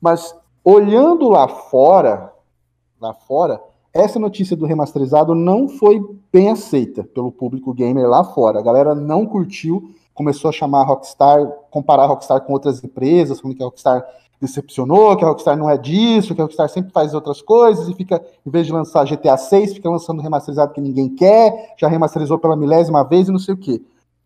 mas 0.00 0.34
olhando 0.64 1.28
lá 1.28 1.46
fora, 1.46 2.32
lá 3.00 3.12
fora, 3.12 3.60
essa 3.92 4.18
notícia 4.18 4.56
do 4.56 4.66
remasterizado 4.66 5.34
não 5.34 5.68
foi 5.68 6.02
bem 6.32 6.50
aceita 6.50 7.04
pelo 7.04 7.30
público 7.30 7.72
gamer 7.74 8.08
lá 8.08 8.24
fora. 8.24 8.58
A 8.58 8.62
galera 8.62 8.94
não 8.94 9.26
curtiu, 9.26 9.90
começou 10.14 10.48
a 10.48 10.52
chamar 10.52 10.80
a 10.80 10.84
Rockstar, 10.84 11.46
comparar 11.70 12.04
a 12.04 12.06
Rockstar 12.06 12.40
com 12.40 12.52
outras 12.52 12.82
empresas, 12.82 13.40
como 13.40 13.54
que 13.54 13.62
a 13.62 13.66
Rockstar 13.66 14.04
decepcionou, 14.40 15.16
que 15.16 15.24
a 15.24 15.28
Rockstar 15.28 15.56
não 15.56 15.70
é 15.70 15.78
disso, 15.78 16.34
que 16.34 16.40
a 16.40 16.44
Rockstar 16.44 16.68
sempre 16.68 16.92
faz 16.92 17.14
outras 17.14 17.40
coisas 17.40 17.88
e 17.88 17.94
fica, 17.94 18.20
em 18.44 18.50
vez 18.50 18.66
de 18.66 18.72
lançar 18.72 19.04
GTA 19.04 19.36
6, 19.36 19.74
fica 19.74 19.88
lançando 19.88 20.22
remasterizado 20.22 20.72
que 20.72 20.80
ninguém 20.80 21.08
quer, 21.08 21.74
já 21.78 21.86
remasterizou 21.86 22.38
pela 22.38 22.56
milésima 22.56 23.04
vez 23.04 23.28
e 23.28 23.32
não 23.32 23.38
sei 23.38 23.54
o 23.54 23.58
quê. 23.58 23.80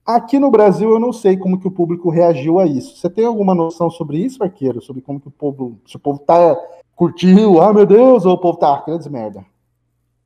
Aqui 0.09 0.39
no 0.39 0.51
Brasil 0.51 0.89
eu 0.89 0.99
não 0.99 1.13
sei 1.13 1.37
como 1.37 1.61
que 1.61 1.69
o 1.69 1.71
público 1.71 2.09
reagiu 2.09 2.59
a 2.59 2.65
isso. 2.65 2.97
Você 2.97 3.11
tem 3.11 3.27
alguma 3.27 3.55
noção 3.55 3.91
sobre 3.91 4.17
isso, 4.17 4.43
Arqueiro? 4.43 4.81
Sobre 4.81 5.03
como 5.03 5.21
que 5.21 5.29
o 5.29 5.31
povo, 5.31 5.79
se 5.87 5.97
o 5.97 5.99
povo 5.99 6.19
tá 6.19 6.57
curtiu, 6.97 7.61
ah 7.61 7.75
meu 7.75 7.85
Deus, 7.85 8.25
ou 8.25 8.33
o 8.33 8.39
povo 8.39 8.57
tá, 8.57 8.83
grande 8.87 9.11
merda. 9.11 9.45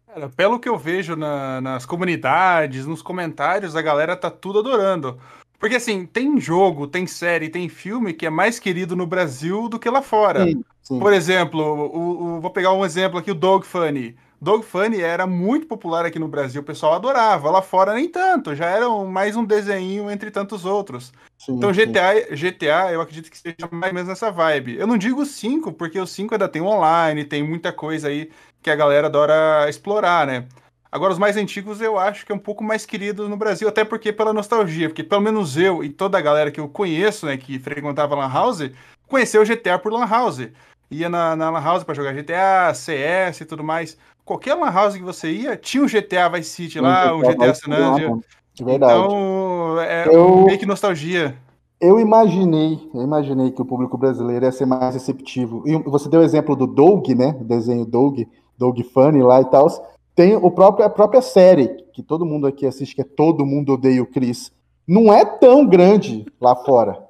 Cara, 0.06 0.28
pelo 0.28 0.60
que 0.60 0.68
eu 0.68 0.78
vejo 0.78 1.16
na, 1.16 1.60
nas 1.60 1.84
comunidades, 1.84 2.86
nos 2.86 3.02
comentários, 3.02 3.74
a 3.74 3.82
galera 3.82 4.16
tá 4.16 4.30
tudo 4.30 4.60
adorando. 4.60 5.18
Porque 5.58 5.74
assim, 5.74 6.06
tem 6.06 6.38
jogo, 6.38 6.86
tem 6.86 7.04
série, 7.04 7.48
tem 7.48 7.68
filme 7.68 8.12
que 8.12 8.24
é 8.24 8.30
mais 8.30 8.60
querido 8.60 8.94
no 8.94 9.04
Brasil 9.04 9.68
do 9.68 9.80
que 9.80 9.90
lá 9.90 10.00
fora. 10.00 10.44
Sim, 10.44 10.62
sim. 10.80 10.98
Por 11.00 11.12
exemplo, 11.12 11.60
o, 11.60 12.36
o, 12.36 12.40
vou 12.40 12.50
pegar 12.52 12.72
um 12.72 12.84
exemplo 12.84 13.18
aqui, 13.18 13.32
o 13.32 13.34
Dog 13.34 13.66
Funny. 13.66 14.14
Dog 14.42 14.64
Funny 14.64 15.00
era 15.00 15.24
muito 15.24 15.68
popular 15.68 16.04
aqui 16.04 16.18
no 16.18 16.26
Brasil, 16.26 16.62
o 16.62 16.64
pessoal 16.64 16.94
adorava. 16.94 17.48
Lá 17.48 17.62
fora 17.62 17.94
nem 17.94 18.08
tanto, 18.08 18.56
já 18.56 18.66
era 18.66 18.88
mais 19.04 19.36
um 19.36 19.44
desenho 19.44 20.10
entre 20.10 20.32
tantos 20.32 20.64
outros. 20.64 21.12
Sim, 21.38 21.54
então 21.54 21.72
GTA, 21.72 22.34
GTA, 22.34 22.92
eu 22.92 23.00
acredito 23.00 23.30
que 23.30 23.38
seja 23.38 23.68
mais 23.70 23.92
ou 23.92 23.94
menos 23.94 24.08
nessa 24.08 24.32
vibe. 24.32 24.76
Eu 24.76 24.86
não 24.88 24.98
digo 24.98 25.24
5, 25.24 25.72
porque 25.72 25.96
o 25.96 26.08
5 26.08 26.34
ainda 26.34 26.48
tem 26.48 26.60
online, 26.60 27.24
tem 27.24 27.40
muita 27.40 27.72
coisa 27.72 28.08
aí 28.08 28.32
que 28.60 28.68
a 28.68 28.74
galera 28.74 29.06
adora 29.06 29.70
explorar, 29.70 30.26
né? 30.26 30.48
Agora, 30.90 31.12
os 31.12 31.20
mais 31.20 31.36
antigos 31.36 31.80
eu 31.80 31.96
acho 31.96 32.26
que 32.26 32.32
é 32.32 32.34
um 32.34 32.38
pouco 32.40 32.64
mais 32.64 32.84
querido 32.84 33.28
no 33.28 33.36
Brasil, 33.36 33.68
até 33.68 33.84
porque 33.84 34.12
pela 34.12 34.32
nostalgia, 34.32 34.88
porque 34.88 35.04
pelo 35.04 35.22
menos 35.22 35.56
eu 35.56 35.84
e 35.84 35.88
toda 35.88 36.18
a 36.18 36.20
galera 36.20 36.50
que 36.50 36.58
eu 36.58 36.68
conheço, 36.68 37.26
né, 37.26 37.36
que 37.36 37.60
frequentava 37.60 38.16
Lan 38.16 38.28
House, 38.28 38.72
conheceu 39.06 39.40
o 39.40 39.46
GTA 39.46 39.78
por 39.78 39.92
Lan 39.92 40.04
House. 40.04 40.48
Ia 40.90 41.08
na, 41.08 41.36
na 41.36 41.48
Lan 41.48 41.62
House 41.62 41.84
para 41.84 41.94
jogar 41.94 42.12
GTA, 42.12 42.74
CS 42.74 43.40
e 43.40 43.44
tudo 43.46 43.62
mais. 43.62 43.96
Qualquer 44.24 44.54
Lan 44.54 44.70
House 44.70 44.96
que 44.96 45.02
você 45.02 45.30
ia, 45.30 45.56
tinha 45.56 45.82
um 45.82 45.86
GTA 45.86 46.28
Vice 46.28 46.50
City 46.50 46.80
lá, 46.80 47.14
um 47.14 47.20
GTA 47.20 47.54
San 47.54 47.72
Andreas. 47.72 48.20
Verdade. 48.60 48.92
Então, 48.92 49.80
é 49.80 50.08
eu... 50.08 50.44
meio 50.44 50.58
que 50.58 50.66
nostalgia. 50.66 51.36
Eu 51.80 51.98
imaginei, 51.98 52.78
eu 52.94 53.02
imaginei 53.02 53.50
que 53.50 53.60
o 53.60 53.64
público 53.64 53.98
brasileiro 53.98 54.44
ia 54.44 54.52
ser 54.52 54.66
mais 54.66 54.94
receptivo. 54.94 55.64
E 55.66 55.76
você 55.78 56.08
deu 56.08 56.20
o 56.20 56.22
exemplo 56.22 56.54
do 56.54 56.66
Doug, 56.66 57.08
né? 57.08 57.36
O 57.40 57.44
desenho 57.44 57.84
Doug, 57.84 58.20
Doug 58.56 58.78
Funny 58.94 59.20
lá 59.22 59.40
e 59.40 59.44
tal. 59.46 59.66
Tem 60.14 60.36
o 60.36 60.50
próprio, 60.50 60.86
a 60.86 60.90
própria 60.90 61.20
série, 61.20 61.68
que 61.92 62.02
todo 62.02 62.24
mundo 62.24 62.46
aqui 62.46 62.66
assiste, 62.66 62.94
que 62.94 63.00
é 63.00 63.04
Todo 63.04 63.44
Mundo 63.44 63.72
Odeia 63.72 64.02
o 64.02 64.06
Chris. 64.06 64.52
Não 64.86 65.12
é 65.12 65.24
tão 65.24 65.66
grande 65.66 66.24
lá 66.40 66.54
fora. 66.54 67.02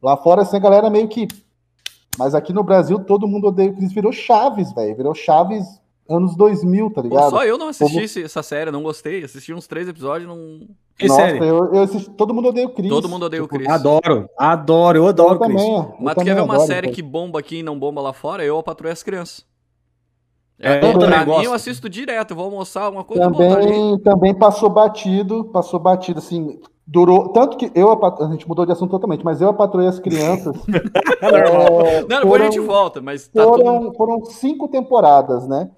Lá 0.00 0.16
fora, 0.16 0.42
assim, 0.42 0.56
a 0.56 0.60
galera 0.60 0.90
meio 0.90 1.08
que. 1.08 1.26
Mas 2.16 2.34
aqui 2.34 2.52
no 2.52 2.62
Brasil, 2.62 3.00
todo 3.00 3.26
mundo 3.26 3.48
odeia 3.48 3.70
o 3.70 3.74
Chris. 3.74 3.92
Virou 3.92 4.12
Chaves, 4.12 4.72
velho. 4.72 4.94
Virou 4.94 5.14
Chaves 5.14 5.81
anos 6.12 6.36
2000, 6.36 6.90
tá 6.90 7.02
ligado? 7.02 7.24
Pô, 7.24 7.30
só 7.30 7.44
eu 7.44 7.58
não 7.58 7.68
assisti 7.68 8.14
Como... 8.14 8.26
essa 8.26 8.42
série, 8.42 8.70
não 8.70 8.82
gostei. 8.82 9.24
Assisti 9.24 9.52
uns 9.52 9.66
três 9.66 9.88
episódios 9.88 10.28
não. 10.28 10.60
Que 10.98 11.08
Nossa, 11.08 11.22
série? 11.22 11.38
Eu, 11.38 11.74
eu 11.74 11.82
assisti, 11.82 12.10
todo 12.10 12.34
mundo 12.34 12.48
odeia 12.48 12.66
o 12.66 12.70
Chris. 12.70 12.88
Todo 12.88 13.08
mundo 13.08 13.26
odeia 13.26 13.42
tipo, 13.42 13.54
o 13.54 13.58
Chris. 13.58 13.68
Adoro, 13.68 14.28
adoro, 14.38 14.98
eu 14.98 15.06
adoro 15.06 15.34
eu 15.34 15.36
o 15.36 15.40
Chris. 15.40 15.62
Também, 15.62 15.94
Mas 16.00 16.14
tu 16.14 16.24
quer 16.24 16.34
ver 16.34 16.42
uma 16.42 16.60
série 16.60 16.90
que 16.90 17.02
bomba 17.02 17.38
aqui 17.38 17.58
e 17.58 17.62
não 17.62 17.78
bomba 17.78 18.00
lá 18.00 18.12
fora? 18.12 18.44
Eu, 18.44 18.58
a 18.58 18.90
as 18.90 19.02
Crianças. 19.02 19.44
É, 20.58 20.74
é, 20.74 20.84
eu 20.84 20.98
pra 20.98 21.26
mim, 21.26 21.44
eu 21.44 21.52
assisto 21.52 21.88
direto, 21.88 22.36
vou 22.36 22.44
almoçar, 22.44 22.88
uma 22.88 23.02
coisa 23.02 23.24
também, 23.32 23.98
também 23.98 24.32
passou 24.32 24.70
batido, 24.70 25.46
passou 25.46 25.80
batido, 25.80 26.20
assim, 26.20 26.60
durou, 26.86 27.30
tanto 27.30 27.56
que 27.56 27.70
eu, 27.74 27.90
a, 27.90 28.24
a 28.24 28.30
gente 28.30 28.46
mudou 28.46 28.64
de 28.64 28.70
assunto 28.70 28.90
totalmente, 28.90 29.24
mas 29.24 29.40
eu 29.40 29.48
apatroei 29.48 29.88
as 29.88 29.98
crianças. 29.98 30.54
é, 31.20 32.02
não, 32.02 32.20
depois 32.20 32.42
a 32.42 32.44
gente 32.44 32.60
volta, 32.60 33.00
mas 33.00 33.26
tá 33.26 33.42
foram, 33.42 33.80
tudo... 33.80 33.96
foram 33.96 34.24
cinco 34.24 34.68
temporadas, 34.68 35.48
né? 35.48 35.70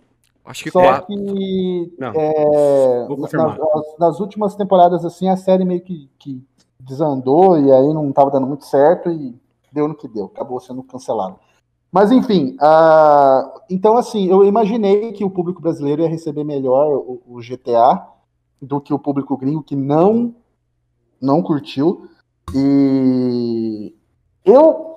Acho 0.45 0.65
que 0.65 0.71
Só 0.71 0.81
quatro. 0.83 1.07
que 1.07 1.95
é, 2.01 3.09
nas, 3.17 3.99
nas, 3.99 4.21
últimas 4.21 4.55
temporadas, 4.55 5.05
assim, 5.05 5.29
a 5.29 5.37
série 5.37 5.65
meio 5.65 5.81
que, 5.81 6.11
que 6.19 6.45
desandou 6.79 7.59
e 7.59 7.73
aí 7.73 7.95
não 7.95 8.11
estava 8.11 8.31
dando 8.31 8.47
muito 8.47 8.67
certo 8.67 9.11
e 9.11 9.35
deu 9.73 9.89
no 9.89 9.95
que 9.95 10.07
deu, 10.07 10.27
acabou 10.27 10.61
sendo 10.61 10.83
cancelado. 10.83 11.39
Mas 11.91 12.11
enfim, 12.11 12.57
uh, 12.61 13.61
então 13.71 13.97
assim, 13.97 14.27
eu 14.27 14.45
imaginei 14.45 15.13
que 15.13 15.25
o 15.25 15.31
público 15.31 15.63
brasileiro 15.63 16.03
ia 16.03 16.09
receber 16.09 16.45
melhor 16.45 16.89
o, 16.89 17.23
o, 17.27 17.39
GTA 17.41 18.07
do 18.61 18.81
que 18.81 18.93
o 18.93 18.99
público 18.99 19.37
gringo 19.37 19.63
que 19.63 19.77
não 19.77 20.35
não 21.21 21.43
curtiu. 21.43 22.09
E 22.55 23.95
eu 24.45 24.94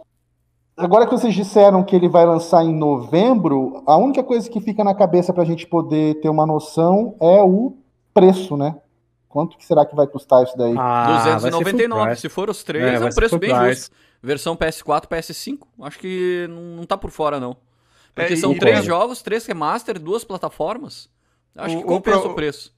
agora 0.77 1.05
que 1.05 1.11
vocês 1.11 1.33
disseram 1.33 1.83
que 1.83 1.95
ele 1.95 2.07
vai 2.07 2.25
lançar 2.25 2.63
em 2.63 2.73
novembro, 2.73 3.83
a 3.85 3.97
única 3.97 4.23
coisa 4.23 4.49
que 4.49 4.61
fica 4.61 4.83
na 4.83 4.93
cabeça 4.93 5.33
para 5.33 5.43
a 5.43 5.45
gente 5.45 5.65
poder 5.65 6.21
ter 6.21 6.29
uma 6.29 6.45
noção 6.45 7.15
é 7.19 7.41
o 7.41 7.75
preço, 8.13 8.55
né? 8.55 8.75
Quanto 9.27 9.57
que 9.57 9.65
será 9.65 9.85
que 9.85 9.95
vai 9.95 10.07
custar 10.07 10.43
isso 10.43 10.57
daí? 10.57 10.73
Ah, 10.77 11.35
299, 11.35 12.15
se 12.15 12.29
for 12.29 12.49
os 12.49 12.63
três, 12.63 12.83
é, 12.83 12.95
é 12.95 13.05
um 13.05 13.09
preço 13.09 13.37
bem 13.37 13.53
price. 13.53 13.81
justo. 13.81 13.95
Versão 14.21 14.55
PS4, 14.55 15.07
PS5, 15.07 15.59
acho 15.81 15.99
que 15.99 16.47
não, 16.49 16.85
tá 16.85 16.97
por 16.97 17.11
fora, 17.11 17.39
não. 17.39 17.55
Porque 18.15 18.33
é, 18.33 18.35
são 18.35 18.57
três 18.57 18.83
jogos, 18.83 19.21
três 19.21 19.45
remaster, 19.45 19.99
duas 19.99 20.23
plataformas. 20.23 21.09
Acho 21.55 21.77
o, 21.77 21.81
que 21.81 21.85
compensa 21.85 22.17
o, 22.17 22.21
pro... 22.21 22.31
o 22.31 22.35
preço. 22.35 22.73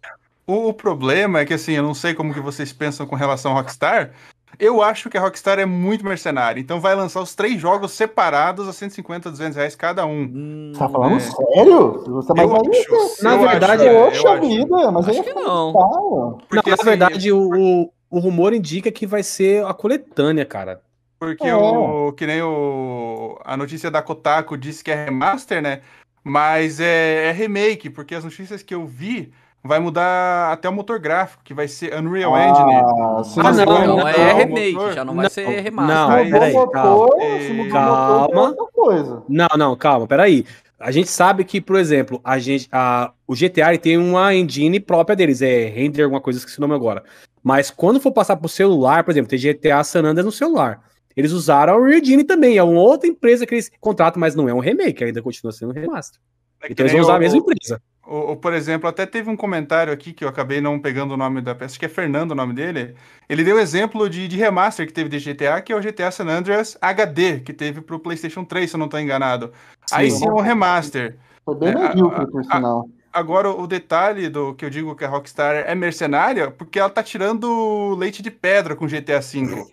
O, 0.46 0.70
o, 0.70 0.74
problema 0.74 1.40
é 1.40 1.46
que, 1.46 1.54
assim, 1.54 1.74
eu 1.74 1.84
não 1.84 1.94
sei 1.94 2.14
como 2.14 2.34
que 2.34 2.42
vocês 2.42 2.74
pensam 2.74 3.06
com 3.06 3.16
relação 3.16 3.52
ao 3.52 3.58
Rockstar. 3.58 4.12
Eu 4.58 4.82
acho 4.82 5.10
que 5.10 5.18
a 5.18 5.22
Rockstar 5.22 5.60
é 5.60 5.66
muito 5.66 6.06
mercenária. 6.06 6.60
Então 6.60 6.82
vai 6.82 6.96
lançar 6.96 7.22
os 7.22 7.36
três 7.36 7.60
jogos 7.60 7.92
separados 7.92 8.68
a 8.68 8.74
150, 8.74 9.30
200 9.30 9.56
reais 9.56 9.76
cada 9.76 10.06
um. 10.06 10.22
Hum, 10.22 10.72
você 10.74 10.80
tá 10.80 10.90
falando 10.90 11.16
é... 11.16 11.20
sério? 11.20 12.04
Você 12.08 12.34
mas 12.36 12.50
eu 12.50 12.56
acho, 12.56 13.24
na 13.24 13.38
verdade, 13.38 13.88
acho, 13.88 14.24
poxa 14.24 14.42
vida, 14.42 14.92
mas 14.92 15.08
acho 15.10 15.24
que 15.24 15.34
não. 15.34 16.38
Porque, 16.50 16.70
não, 16.70 16.74
assim, 16.74 16.86
na 16.86 16.90
verdade, 16.90 17.32
o, 17.32 17.92
o 18.10 18.20
rumor 18.20 18.54
indica 18.54 18.92
que 18.92 19.06
vai 19.06 19.24
ser 19.24 19.66
a 19.66 19.74
coletânea, 19.74 20.46
cara. 20.46 20.82
Porque 21.20 21.48
é. 21.48 21.56
o 21.56 22.14
que 22.14 22.26
nem 22.26 22.42
o 22.42 23.38
a 23.44 23.58
notícia 23.58 23.92
da 23.92 24.02
Kotaku 24.02 24.58
disse 24.58 24.84
que 24.84 24.92
é 24.92 25.06
remaster, 25.06 25.62
né? 25.62 25.82
Mas 26.24 26.80
é, 26.80 27.28
é, 27.28 27.32
remake, 27.32 27.90
porque 27.90 28.16
as 28.16 28.24
notícias 28.24 28.64
que 28.64 28.74
eu 28.74 28.86
vi 28.86 29.32
vai 29.64 29.80
mudar 29.80 30.52
até 30.52 30.70
o 30.70 30.74
motor 30.74 31.00
gráfico, 31.00 31.44
que 31.44 31.54
vai 31.54 31.68
ser 31.68 31.94
Unreal 31.94 32.34
ah, 32.34 32.48
Engine. 32.48 33.34
Sim, 33.34 33.40
ah, 33.44 33.52
não, 33.52 33.98
não 33.98 34.08
é 34.08 34.34
remake, 34.34 34.74
motor. 34.74 34.94
já 34.94 35.06
não 35.06 35.16
vai 35.16 35.30
ser 35.30 35.48
remaster. 35.48 35.96
Não, 35.96 36.10
aí, 36.12 36.32
peraí, 36.32 36.54
calma. 36.72 37.10
É... 37.20 37.70
calma. 37.70 38.56
Não, 39.28 39.50
não, 39.58 39.76
calma, 39.76 40.08
peraí. 40.08 40.46
A 40.80 40.92
gente 40.92 41.10
sabe 41.10 41.44
que, 41.44 41.60
por 41.60 41.78
exemplo, 41.78 42.22
a 42.24 42.40
gente, 42.40 42.70
a, 42.72 43.12
o 43.28 43.36
GTA 43.36 43.78
tem 43.78 43.98
uma 43.98 44.34
engine 44.34 44.80
própria 44.80 45.16
deles, 45.16 45.42
é 45.42 45.66
render 45.66 46.04
alguma 46.04 46.22
coisa, 46.22 46.40
esqueci 46.40 46.58
o 46.58 46.62
nome 46.62 46.74
agora. 46.74 47.04
Mas 47.44 47.70
quando 47.70 48.00
for 48.00 48.14
passar 48.14 48.38
pro 48.38 48.48
celular, 48.48 49.04
por 49.04 49.12
exemplo, 49.12 49.30
tem 49.30 49.38
GTA 49.38 49.84
San 49.84 50.04
Andreas 50.04 50.26
no 50.26 50.32
celular. 50.32 50.82
Eles 51.18 51.34
usaram 51.34 51.74
a 51.74 51.78
Unreal 51.78 52.24
também, 52.26 52.58
é 52.58 52.64
uma 52.64 52.80
outra 52.80 53.10
empresa 53.10 53.46
que 53.46 53.56
eles 53.56 53.70
contratam, 53.82 54.22
mas 54.22 54.36
não 54.36 54.48
é 54.48 54.54
um 54.54 54.60
remake, 54.60 55.04
ainda 55.04 55.22
continua 55.22 55.52
sendo 55.52 55.72
um 55.72 55.74
remaster. 55.74 56.18
É 56.64 56.72
então 56.72 56.86
eles 56.86 56.94
vão 56.94 57.02
usar 57.02 57.14
o, 57.14 57.16
a 57.18 57.20
mesma 57.20 57.40
empresa. 57.40 57.82
O, 58.10 58.32
o, 58.32 58.36
por 58.36 58.54
exemplo, 58.54 58.90
até 58.90 59.06
teve 59.06 59.30
um 59.30 59.36
comentário 59.36 59.94
aqui 59.94 60.12
que 60.14 60.24
eu 60.24 60.28
acabei 60.28 60.60
não 60.60 60.80
pegando 60.80 61.14
o 61.14 61.18
nome 61.18 61.42
da 61.42 61.54
peça, 61.54 61.74
acho 61.74 61.80
que 61.80 61.86
é 61.86 61.90
Fernando 61.90 62.32
o 62.32 62.36
nome 62.36 62.56
dele. 62.56 62.96
Ele 63.30 63.44
deu 63.44 63.60
exemplo 63.60 64.10
de, 64.10 64.28
de 64.28 64.36
remaster 64.36 64.88
que 64.88 64.92
teve 64.92 65.10
de 65.10 65.20
GTA, 65.20 65.62
que 65.62 65.72
é 65.72 65.76
o 65.76 65.80
GTA 65.80 66.10
San 66.10 66.28
Andreas 66.28 66.76
HD, 66.82 67.42
que 67.42 67.54
teve 67.54 67.82
pro 67.82 68.00
PlayStation 68.00 68.44
3, 68.44 68.68
se 68.68 68.76
eu 68.76 68.80
não 68.80 68.88
estou 68.88 69.00
enganado. 69.00 69.54
Sim, 69.86 69.96
Aí 69.96 70.10
sim 70.10 70.28
é 70.28 70.32
um 70.32 70.42
remaster. 70.42 71.20
Foi 71.46 71.56
bem 71.56 71.70
é, 71.70 71.76
medíocre, 71.76 72.26
por 72.32 72.44
sinal. 72.44 72.90
Agora, 73.14 73.52
o 73.52 73.68
detalhe 73.68 74.28
do 74.28 74.56
que 74.56 74.66
eu 74.66 74.72
digo 74.72 74.96
que 74.96 75.06
a 75.06 75.08
Rockstar 75.08 75.58
é 75.68 75.76
mercenária, 75.76 76.50
porque 76.50 76.80
ela 76.80 76.90
tá 76.90 77.04
tirando 77.04 77.94
leite 77.96 78.24
de 78.24 78.32
pedra 78.32 78.76
com 78.76 78.88
GTA 78.88 79.20
V. 79.20 79.68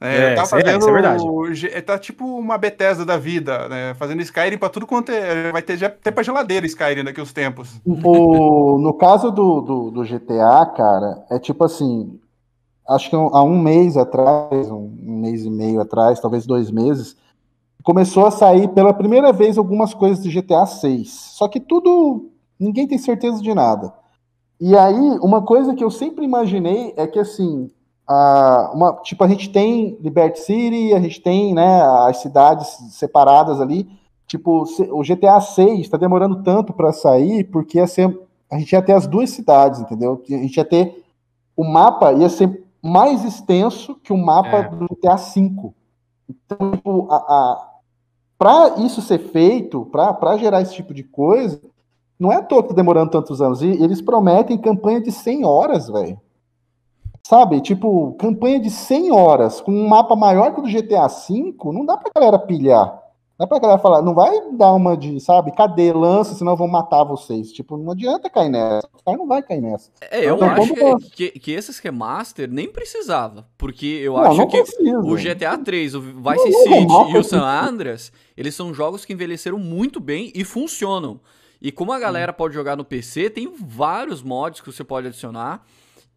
É, 0.00 0.32
é, 0.32 0.34
tá 0.34 0.46
fazendo, 0.46 0.86
é, 0.86 0.90
é 0.90 0.92
verdade. 0.92 1.82
Tá 1.82 1.98
tipo 1.98 2.24
uma 2.24 2.56
Bethesda 2.56 3.04
da 3.04 3.16
vida, 3.16 3.68
né? 3.68 3.94
Fazendo 3.94 4.22
Skyrim 4.22 4.56
pra 4.56 4.68
tudo 4.68 4.86
quanto 4.86 5.10
é. 5.10 5.50
Vai 5.50 5.60
ter 5.60 5.82
até 5.84 6.10
pra 6.10 6.22
geladeira 6.22 6.66
Skyrim 6.66 7.02
daqui 7.02 7.20
uns 7.20 7.32
tempos. 7.32 7.80
O, 7.84 8.78
no 8.78 8.94
caso 8.94 9.32
do, 9.32 9.60
do, 9.60 9.90
do, 9.90 10.04
GTA, 10.04 10.66
cara, 10.76 11.24
é 11.30 11.38
tipo 11.38 11.64
assim. 11.64 12.18
Acho 12.88 13.10
que 13.10 13.16
há 13.16 13.42
um 13.42 13.60
mês 13.60 13.96
atrás, 13.96 14.70
um, 14.70 14.90
um 15.04 15.20
mês 15.20 15.44
e 15.44 15.50
meio 15.50 15.80
atrás, 15.80 16.20
talvez 16.20 16.46
dois 16.46 16.70
meses, 16.70 17.16
começou 17.82 18.24
a 18.24 18.30
sair 18.30 18.68
pela 18.68 18.94
primeira 18.94 19.30
vez 19.30 19.58
algumas 19.58 19.92
coisas 19.92 20.22
de 20.22 20.30
GTA 20.30 20.64
6. 20.64 21.10
Só 21.10 21.48
que 21.48 21.58
tudo. 21.58 22.30
ninguém 22.58 22.86
tem 22.86 22.98
certeza 22.98 23.42
de 23.42 23.52
nada. 23.52 23.92
E 24.60 24.76
aí, 24.76 25.18
uma 25.20 25.42
coisa 25.42 25.74
que 25.74 25.84
eu 25.84 25.90
sempre 25.90 26.24
imaginei 26.24 26.94
é 26.96 27.06
que 27.06 27.18
assim 27.18 27.68
Uh, 28.08 28.74
uma, 28.74 28.94
tipo, 29.02 29.22
a 29.22 29.28
gente 29.28 29.50
tem 29.50 29.98
Liberty 30.00 30.40
City, 30.40 30.94
a 30.94 31.00
gente 31.00 31.20
tem 31.20 31.52
né, 31.54 31.82
as 31.82 32.18
cidades 32.18 32.66
separadas 32.92 33.60
ali. 33.60 33.86
Tipo, 34.26 34.64
o 34.92 35.02
GTA 35.02 35.40
6 35.40 35.80
está 35.80 35.96
demorando 35.96 36.42
tanto 36.42 36.72
para 36.72 36.92
sair, 36.92 37.44
porque 37.44 37.78
ia 37.78 37.86
ser, 37.86 38.18
a 38.50 38.58
gente 38.58 38.72
ia 38.72 38.82
ter 38.82 38.92
as 38.92 39.06
duas 39.06 39.30
cidades, 39.30 39.80
entendeu? 39.80 40.22
A 40.26 40.32
gente 40.32 40.56
ia 40.56 40.64
ter. 40.64 41.04
O 41.56 41.64
mapa 41.64 42.12
ia 42.12 42.28
ser 42.28 42.64
mais 42.82 43.24
extenso 43.24 43.94
que 43.96 44.12
o 44.12 44.16
mapa 44.16 44.58
é. 44.58 44.68
do 44.68 44.86
GTA 44.86 45.18
5. 45.18 45.74
Então, 46.28 46.70
tipo, 46.72 47.08
para 48.38 48.78
isso 48.78 49.02
ser 49.02 49.18
feito, 49.18 49.86
para 49.86 50.36
gerar 50.36 50.62
esse 50.62 50.74
tipo 50.74 50.94
de 50.94 51.02
coisa, 51.02 51.60
não 52.18 52.32
é 52.32 52.36
à 52.36 52.42
toa 52.42 52.62
que 52.62 52.70
tá 52.70 52.74
demorando 52.74 53.10
tantos 53.10 53.42
anos. 53.42 53.60
E 53.62 53.66
eles 53.66 54.00
prometem 54.00 54.56
campanha 54.56 55.00
de 55.00 55.10
100 55.12 55.44
horas, 55.44 55.88
velho. 55.88 56.20
Sabe? 57.28 57.60
Tipo, 57.60 58.14
campanha 58.14 58.58
de 58.58 58.70
100 58.70 59.12
horas, 59.12 59.60
com 59.60 59.70
um 59.70 59.86
mapa 59.86 60.16
maior 60.16 60.54
que 60.54 60.60
o 60.60 60.62
do 60.62 60.70
GTA 60.70 61.06
V, 61.08 61.54
não 61.74 61.84
dá 61.84 61.94
pra 61.94 62.10
galera 62.14 62.38
pilhar. 62.38 62.86
Não 62.86 63.40
dá 63.40 63.46
pra 63.46 63.58
galera 63.58 63.78
falar, 63.78 64.00
não 64.00 64.14
vai 64.14 64.32
dar 64.52 64.72
uma 64.72 64.96
de, 64.96 65.20
sabe, 65.20 65.52
cadê, 65.52 65.92
lança, 65.92 66.34
senão 66.34 66.56
vão 66.56 66.66
matar 66.66 67.04
vocês. 67.04 67.52
Tipo, 67.52 67.76
não 67.76 67.92
adianta 67.92 68.30
cair 68.30 68.48
nessa. 68.48 68.88
O 68.94 69.04
cara 69.04 69.18
não 69.18 69.26
vai 69.26 69.42
cair 69.42 69.60
nessa. 69.60 69.90
É, 70.10 70.24
eu 70.24 70.36
então, 70.36 70.48
acho 70.48 70.72
que, 70.72 71.30
que, 71.30 71.38
que, 71.38 71.52
esses 71.52 71.78
remaster 71.80 72.50
nem 72.50 72.66
precisava. 72.66 73.46
Porque 73.58 73.84
eu 73.84 74.14
não, 74.14 74.22
acho 74.22 74.38
não 74.38 74.46
que 74.46 74.62
precisa. 74.62 74.98
o 74.98 75.14
GTA 75.14 75.58
3, 75.58 75.94
o 75.96 76.00
Vice 76.00 76.52
City 76.62 76.86
e 77.10 77.18
o 77.18 77.22
San 77.22 77.42
Andreas, 77.42 78.10
eles 78.38 78.54
são 78.54 78.72
jogos 78.72 79.04
que 79.04 79.12
envelheceram 79.12 79.58
muito 79.58 80.00
bem 80.00 80.32
e 80.34 80.44
funcionam. 80.44 81.20
E 81.60 81.70
como 81.70 81.92
a 81.92 81.98
galera 81.98 82.32
pode 82.32 82.54
jogar 82.54 82.74
no 82.74 82.86
PC, 82.86 83.28
tem 83.28 83.52
vários 83.54 84.22
mods 84.22 84.62
que 84.62 84.72
você 84.72 84.82
pode 84.82 85.08
adicionar. 85.08 85.62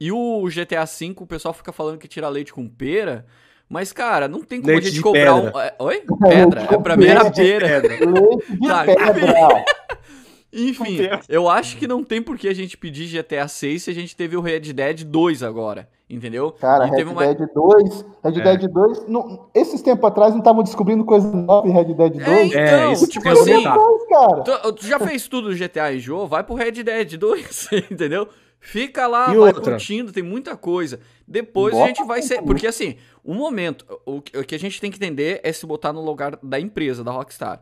E 0.01 0.11
o 0.11 0.47
GTA 0.47 0.83
V, 0.83 1.13
o 1.17 1.27
pessoal 1.27 1.53
fica 1.53 1.71
falando 1.71 1.99
que 1.99 2.07
tira 2.07 2.27
leite 2.27 2.51
com 2.51 2.67
pera. 2.67 3.23
Mas, 3.69 3.93
cara, 3.93 4.27
não 4.27 4.41
tem 4.41 4.59
como 4.59 4.73
leite 4.73 4.87
a 4.87 4.89
gente 4.89 4.99
cobrar 4.99 5.35
pedra. 5.35 5.55
um. 5.55 5.61
É, 5.61 5.75
oi? 5.77 6.03
Pedra. 6.27 6.61
É, 6.63 6.77
pra 6.79 6.97
mim 6.97 7.05
era 7.05 7.29
pera. 7.29 7.67
Leite 7.77 8.51
de 8.51 8.57
pedra. 8.67 9.65
Enfim, 10.51 10.97
eu 11.29 11.47
acho 11.47 11.77
que 11.77 11.87
não 11.87 12.03
tem 12.03 12.19
por 12.19 12.35
que 12.35 12.47
a 12.47 12.53
gente 12.53 12.75
pedir 12.77 13.05
GTA 13.15 13.47
6 13.47 13.83
se 13.83 13.91
a 13.91 13.93
gente 13.93 14.15
teve 14.15 14.35
o 14.35 14.41
Red 14.41 14.73
Dead 14.73 15.03
2 15.03 15.43
agora. 15.43 15.87
Entendeu? 16.09 16.51
Cara, 16.51 16.85
Red 16.85 17.03
uma... 17.03 17.33
Dead 17.33 17.47
2, 17.53 18.05
Red 18.23 18.39
é. 18.39 18.57
Dead 18.57 18.71
2, 18.71 19.07
não, 19.07 19.49
esses 19.53 19.83
tempos 19.83 20.03
atrás 20.03 20.31
não 20.31 20.39
estavam 20.39 20.63
descobrindo 20.63 21.05
coisa 21.05 21.31
nova 21.31 21.67
em 21.67 21.71
Red 21.71 21.93
Dead 21.93 22.13
2? 22.13 22.27
É, 22.27 22.45
então, 22.45 22.89
é, 22.89 22.91
isso 22.91 23.07
tipo 23.07 23.29
assim, 23.29 23.63
cara. 23.63 24.41
Tu, 24.43 24.73
tu, 24.73 24.87
já 24.87 24.97
fez 24.99 25.27
tudo 25.27 25.49
do 25.49 25.55
GTA 25.55 25.93
e 25.93 25.99
Joe, 25.99 26.27
vai 26.27 26.43
pro 26.43 26.55
Red 26.55 26.83
Dead 26.83 27.17
2, 27.17 27.69
entendeu? 27.91 28.27
Fica 28.63 29.07
lá, 29.07 29.33
e 29.33 29.37
vai 29.37 29.49
outra? 29.49 29.71
curtindo, 29.71 30.11
tem 30.11 30.21
muita 30.21 30.55
coisa. 30.55 30.99
Depois 31.27 31.75
a 31.75 31.87
gente 31.87 32.03
vai 32.05 32.21
ser. 32.21 32.43
Porque 32.43 32.67
assim, 32.67 32.95
o 33.23 33.33
momento. 33.33 33.85
O, 34.05 34.21
que 34.21 34.53
a 34.53 34.59
gente 34.59 34.79
tem 34.79 34.91
que 34.91 34.97
entender 34.97 35.41
é 35.43 35.51
se 35.51 35.65
botar 35.65 35.91
no 35.91 36.05
lugar 36.05 36.37
da 36.43 36.59
empresa, 36.59 37.03
da 37.03 37.11
Rockstar. 37.11 37.61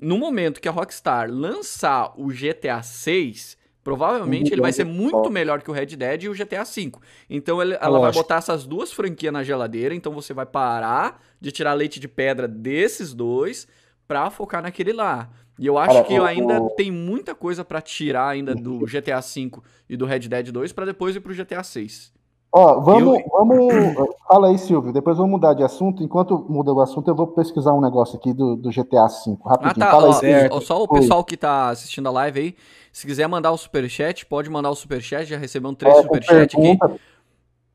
No 0.00 0.18
momento 0.18 0.60
que 0.60 0.68
a 0.68 0.72
Rockstar 0.72 1.30
lançar 1.30 2.12
o 2.16 2.28
GTA 2.28 2.82
6, 2.82 3.56
Provavelmente 3.82 4.52
ele 4.52 4.60
vai 4.60 4.72
ser 4.72 4.84
muito 4.84 5.30
melhor 5.30 5.62
que 5.62 5.70
o 5.70 5.72
Red 5.72 5.86
Dead 5.86 6.24
e 6.24 6.28
o 6.28 6.34
GTA 6.34 6.64
V. 6.64 6.92
Então 7.30 7.62
ele, 7.62 7.78
ela 7.80 7.98
vai 7.98 8.12
botar 8.12 8.36
essas 8.36 8.66
duas 8.66 8.92
franquias 8.92 9.32
na 9.32 9.42
geladeira. 9.42 9.94
Então 9.94 10.12
você 10.12 10.34
vai 10.34 10.44
parar 10.44 11.22
de 11.40 11.50
tirar 11.50 11.72
leite 11.72 11.98
de 11.98 12.06
pedra 12.06 12.46
desses 12.46 13.14
dois 13.14 13.66
pra 14.06 14.28
focar 14.28 14.62
naquele 14.62 14.92
lá. 14.92 15.30
E 15.60 15.66
eu 15.66 15.76
acho 15.76 16.02
que 16.04 16.14
eu, 16.14 16.24
ainda 16.24 16.54
eu... 16.54 16.70
tem 16.70 16.90
muita 16.90 17.34
coisa 17.34 17.62
para 17.62 17.82
tirar 17.82 18.28
ainda 18.28 18.54
do 18.54 18.78
GTA 18.86 19.20
V 19.20 19.50
e 19.90 19.94
do 19.94 20.06
Red 20.06 20.20
Dead 20.20 20.50
2 20.50 20.72
para 20.72 20.86
depois 20.86 21.14
ir 21.14 21.20
pro 21.20 21.34
GTA 21.34 21.62
6. 21.62 22.14
Ó, 22.50 22.80
vamos, 22.80 23.18
eu... 23.18 23.24
vamos. 23.30 24.16
Fala 24.26 24.48
aí, 24.48 24.56
Silvio. 24.56 24.90
Depois 24.90 25.18
vamos 25.18 25.32
mudar 25.32 25.52
de 25.52 25.62
assunto. 25.62 26.02
Enquanto 26.02 26.46
muda 26.48 26.72
o 26.72 26.80
assunto, 26.80 27.08
eu 27.08 27.14
vou 27.14 27.26
pesquisar 27.26 27.74
um 27.74 27.80
negócio 27.82 28.16
aqui 28.16 28.32
do, 28.32 28.56
do 28.56 28.70
GTA 28.70 29.06
V. 29.06 29.36
Rapidinho. 29.44 29.44
Ah, 29.44 29.74
tá. 29.74 29.90
Fala 29.90 30.18
aí, 30.22 30.48
ó, 30.50 30.60
só 30.62 30.82
o 30.82 30.88
pessoal 30.88 31.22
que 31.22 31.36
tá 31.36 31.68
assistindo 31.68 32.06
a 32.06 32.10
live 32.10 32.40
aí. 32.40 32.56
Se 32.90 33.06
quiser 33.06 33.28
mandar 33.28 33.52
o 33.52 33.58
superchat, 33.58 34.24
pode 34.24 34.48
mandar 34.48 34.70
o 34.70 34.74
superchat. 34.74 35.28
Já 35.28 35.36
recebemos 35.36 35.76
três 35.76 35.94
é, 35.94 36.02
superchats 36.02 36.58
aqui 36.58 36.78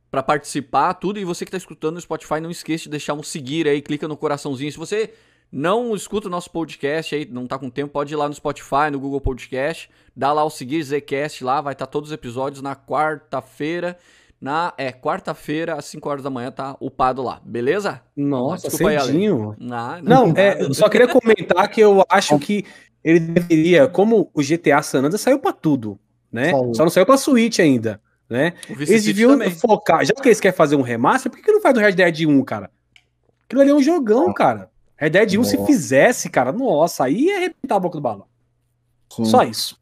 para 0.09 0.23
participar, 0.23 0.95
tudo. 0.95 1.19
E 1.19 1.23
você 1.23 1.45
que 1.45 1.49
está 1.49 1.57
escutando 1.57 1.93
no 1.93 2.01
Spotify, 2.01 2.39
não 2.39 2.49
esqueça 2.49 2.85
de 2.85 2.89
deixar 2.89 3.13
um 3.13 3.21
seguir 3.21 3.67
aí, 3.67 3.79
clica 3.79 4.07
no 4.07 4.17
coraçãozinho. 4.17 4.71
Se 4.71 4.77
você 4.79 5.13
não 5.51 5.95
escuta 5.95 6.27
o 6.27 6.31
nosso 6.31 6.49
podcast 6.51 7.15
aí, 7.15 7.25
não 7.25 7.47
tá 7.47 7.57
com 7.57 7.69
tempo, 7.69 7.93
pode 7.93 8.13
ir 8.13 8.17
lá 8.17 8.27
no 8.27 8.33
Spotify, 8.33 8.89
no 8.91 8.99
Google 8.99 9.21
Podcast, 9.21 9.89
dá 10.15 10.33
lá 10.33 10.43
o 10.43 10.49
seguir 10.49 10.83
Zcast 10.83 11.43
lá, 11.43 11.61
vai 11.61 11.73
estar 11.73 11.85
tá 11.85 11.91
todos 11.91 12.09
os 12.09 12.13
episódios 12.13 12.61
na 12.61 12.75
quarta-feira. 12.75 13.97
Na, 14.41 14.73
é, 14.77 14.91
quarta-feira, 14.91 15.75
às 15.75 15.85
5 15.85 16.07
horas 16.09 16.23
da 16.23 16.29
manhã, 16.29 16.51
tá 16.51 16.75
upado 16.79 17.23
lá, 17.23 17.41
beleza? 17.43 18.01
Nossa, 18.15 18.67
Desculpa 18.67 18.99
cedinho. 18.99 19.55
Aí, 19.59 19.65
não, 19.65 20.01
não, 20.01 20.27
não 20.27 20.33
é, 20.35 20.73
só 20.73 20.89
queria 20.89 21.07
comentar 21.07 21.67
que 21.69 21.79
eu 21.81 22.03
acho 22.09 22.37
que 22.37 22.65
ele 23.03 23.19
deveria, 23.19 23.87
como 23.87 24.29
o 24.33 24.41
GTA 24.41 24.81
San 24.81 24.99
Andreas 24.99 25.21
saiu 25.21 25.39
para 25.39 25.53
tudo, 25.53 25.97
né? 26.31 26.51
Só 26.73 26.83
não 26.83 26.89
saiu 26.89 27.05
para 27.05 27.17
Switch 27.17 27.59
ainda, 27.59 28.01
né? 28.29 28.53
Eles 28.69 29.05
deviam 29.05 29.31
também. 29.31 29.51
focar, 29.51 30.03
já 30.03 30.13
que 30.13 30.27
eles 30.27 30.41
querem 30.41 30.55
fazer 30.55 30.75
um 30.75 30.81
remaster, 30.81 31.31
por 31.31 31.37
que, 31.37 31.43
que 31.43 31.51
não 31.51 31.61
faz 31.61 31.73
do 31.73 31.79
Red 31.79 31.93
Dead 31.93 32.27
1, 32.27 32.43
cara? 32.43 32.69
Aquilo 33.45 33.61
ali 33.61 33.69
é 33.69 33.73
um 33.75 33.81
jogão, 33.81 34.33
cara. 34.33 34.69
Red 34.97 35.09
Dead 35.09 35.37
1 35.37 35.43
se 35.43 35.65
fizesse, 35.65 36.29
cara, 36.29 36.51
nossa, 36.51 37.05
aí 37.05 37.25
ia 37.25 37.37
arrebentar 37.37 37.75
a 37.75 37.79
boca 37.79 37.97
do 37.97 38.01
balão. 38.01 38.25
Sim. 39.13 39.25
Só 39.25 39.43
isso. 39.43 39.77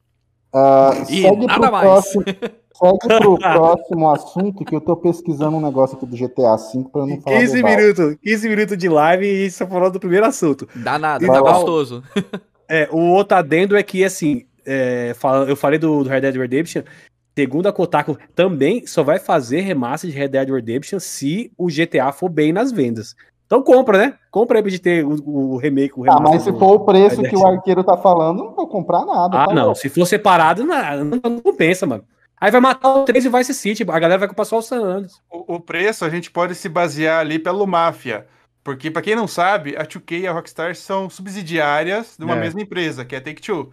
Uh, 0.53 1.11
e 1.11 1.47
nada 1.47 1.71
mais. 1.71 1.83
Próximo, 1.83 2.23
segue 2.73 3.19
pro 3.19 3.37
próximo 3.37 4.11
assunto 4.11 4.65
que 4.65 4.75
eu 4.75 4.81
tô 4.81 4.95
pesquisando 4.95 5.57
um 5.57 5.61
negócio 5.61 5.97
aqui 5.97 6.05
do 6.05 6.15
GTA 6.15 6.55
V 6.55 6.85
para 6.91 7.05
não 7.05 7.21
falar 7.21 7.39
15 7.39 7.63
minutos, 7.63 8.17
15 8.23 8.49
minutos 8.49 8.77
de 8.77 8.89
live 8.89 9.25
e 9.25 9.51
só 9.51 9.65
falou 9.67 9.89
do 9.89 9.99
primeiro 9.99 10.25
assunto. 10.25 10.67
Dá 10.75 10.97
nada, 10.99 11.25
tá 11.25 11.39
gostoso. 11.39 12.03
É, 12.65 12.87
o 12.91 12.97
outro 12.97 13.37
adendo 13.37 13.75
é 13.75 13.83
que, 13.83 14.05
assim, 14.05 14.45
é, 14.65 15.13
eu 15.47 15.55
falei 15.55 15.77
do, 15.77 16.01
do 16.01 16.09
Red 16.09 16.21
Dead 16.21 16.35
Redemption, 16.35 16.81
segundo 17.37 17.67
a 17.67 17.73
Kotaku, 17.73 18.17
também 18.33 18.87
só 18.87 19.03
vai 19.03 19.19
fazer 19.19 19.59
remaster 19.59 20.09
de 20.09 20.17
Red 20.17 20.29
Dead 20.29 20.49
Redemption 20.49 20.97
se 20.97 21.51
o 21.57 21.67
GTA 21.67 22.11
for 22.13 22.29
bem 22.29 22.53
nas 22.53 22.71
vendas. 22.71 23.15
Então 23.53 23.61
compra, 23.61 23.99
né? 23.99 24.13
Compra 24.31 24.57
aí 24.57 24.63
pra 24.63 24.71
gente 24.71 24.81
ter 24.81 25.05
o, 25.05 25.53
o 25.53 25.57
remake, 25.57 25.93
o 25.95 26.11
Ah, 26.11 26.19
mas 26.19 26.41
se 26.41 26.51
for 26.53 26.73
o 26.73 26.79
preço 26.79 27.21
que 27.21 27.35
o 27.35 27.45
arqueiro 27.45 27.83
tá 27.83 27.95
falando, 27.95 28.45
não 28.45 28.55
vou 28.55 28.67
comprar 28.67 29.05
nada. 29.05 29.43
Ah, 29.43 29.45
tá 29.45 29.53
não. 29.53 29.75
Se 29.75 29.89
for 29.89 30.07
separado, 30.07 30.65
não, 30.65 31.05
não, 31.05 31.39
compensa, 31.39 31.85
mano. 31.85 32.03
Aí 32.41 32.49
vai 32.49 32.59
matar 32.59 32.89
o 32.89 33.05
3 33.05 33.25
e 33.25 33.29
Vice 33.29 33.53
City, 33.53 33.83
a 33.83 33.99
galera 33.99 34.17
vai 34.17 34.27
comprar 34.27 34.45
só 34.45 34.57
o 34.57 34.61
San 34.63 34.81
Andreas. 34.81 35.21
O, 35.29 35.53
o 35.53 35.59
preço 35.59 36.03
a 36.03 36.09
gente 36.09 36.31
pode 36.31 36.55
se 36.55 36.67
basear 36.67 37.19
ali 37.19 37.37
pelo 37.37 37.67
Máfia. 37.67 38.25
Porque, 38.63 38.89
para 38.89 39.03
quem 39.03 39.15
não 39.15 39.27
sabe, 39.27 39.75
a 39.77 39.85
2K 39.85 40.21
e 40.21 40.27
a 40.27 40.33
Rockstar 40.33 40.75
são 40.75 41.07
subsidiárias 41.07 42.15
de 42.17 42.25
uma 42.25 42.35
é. 42.35 42.39
mesma 42.39 42.61
empresa, 42.61 43.05
que 43.05 43.13
é 43.13 43.19
a 43.19 43.21
Take-Two. 43.21 43.71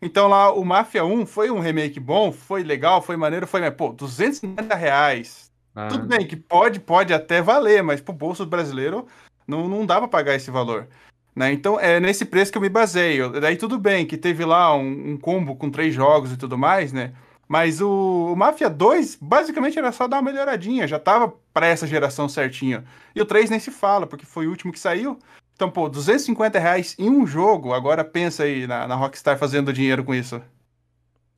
Então 0.00 0.26
lá, 0.28 0.50
o 0.54 0.64
Mafia 0.64 1.04
1 1.04 1.26
foi 1.26 1.50
um 1.50 1.58
remake 1.58 2.00
bom, 2.00 2.32
foi 2.32 2.62
legal, 2.62 3.02
foi 3.02 3.16
maneiro, 3.18 3.46
foi, 3.46 3.60
mas, 3.60 3.74
pô, 3.74 3.90
250 3.90 4.74
reais. 4.74 5.47
Ah. 5.78 5.86
Tudo 5.86 6.08
bem 6.08 6.26
que 6.26 6.34
pode, 6.34 6.80
pode 6.80 7.14
até 7.14 7.40
valer, 7.40 7.84
mas 7.84 8.00
pro 8.00 8.12
bolso 8.12 8.44
brasileiro 8.44 9.06
não, 9.46 9.68
não 9.68 9.86
dá 9.86 9.98
pra 9.98 10.08
pagar 10.08 10.34
esse 10.34 10.50
valor. 10.50 10.88
Né? 11.36 11.52
Então 11.52 11.78
é 11.78 12.00
nesse 12.00 12.24
preço 12.24 12.50
que 12.50 12.58
eu 12.58 12.62
me 12.62 12.68
baseio. 12.68 13.40
Daí 13.40 13.56
tudo 13.56 13.78
bem 13.78 14.04
que 14.04 14.16
teve 14.16 14.44
lá 14.44 14.74
um, 14.74 15.12
um 15.12 15.16
combo 15.16 15.54
com 15.54 15.70
três 15.70 15.94
jogos 15.94 16.32
e 16.32 16.36
tudo 16.36 16.58
mais, 16.58 16.92
né? 16.92 17.12
Mas 17.46 17.80
o, 17.80 18.32
o 18.32 18.36
Mafia 18.36 18.68
2, 18.68 19.18
basicamente, 19.22 19.78
era 19.78 19.92
só 19.92 20.08
dar 20.08 20.16
uma 20.16 20.30
melhoradinha, 20.32 20.86
já 20.88 20.98
tava 20.98 21.32
para 21.54 21.68
essa 21.68 21.86
geração 21.86 22.28
certinho. 22.28 22.82
E 23.14 23.22
o 23.22 23.24
3 23.24 23.48
nem 23.48 23.60
se 23.60 23.70
fala, 23.70 24.04
porque 24.04 24.26
foi 24.26 24.48
o 24.48 24.50
último 24.50 24.72
que 24.72 24.80
saiu. 24.80 25.16
Então, 25.54 25.70
pô, 25.70 25.88
250 25.88 26.58
reais 26.58 26.96
em 26.98 27.08
um 27.08 27.24
jogo, 27.24 27.72
agora 27.72 28.04
pensa 28.04 28.42
aí 28.42 28.66
na, 28.66 28.86
na 28.88 28.96
Rockstar 28.96 29.38
fazendo 29.38 29.72
dinheiro 29.72 30.04
com 30.04 30.14
isso. 30.14 30.42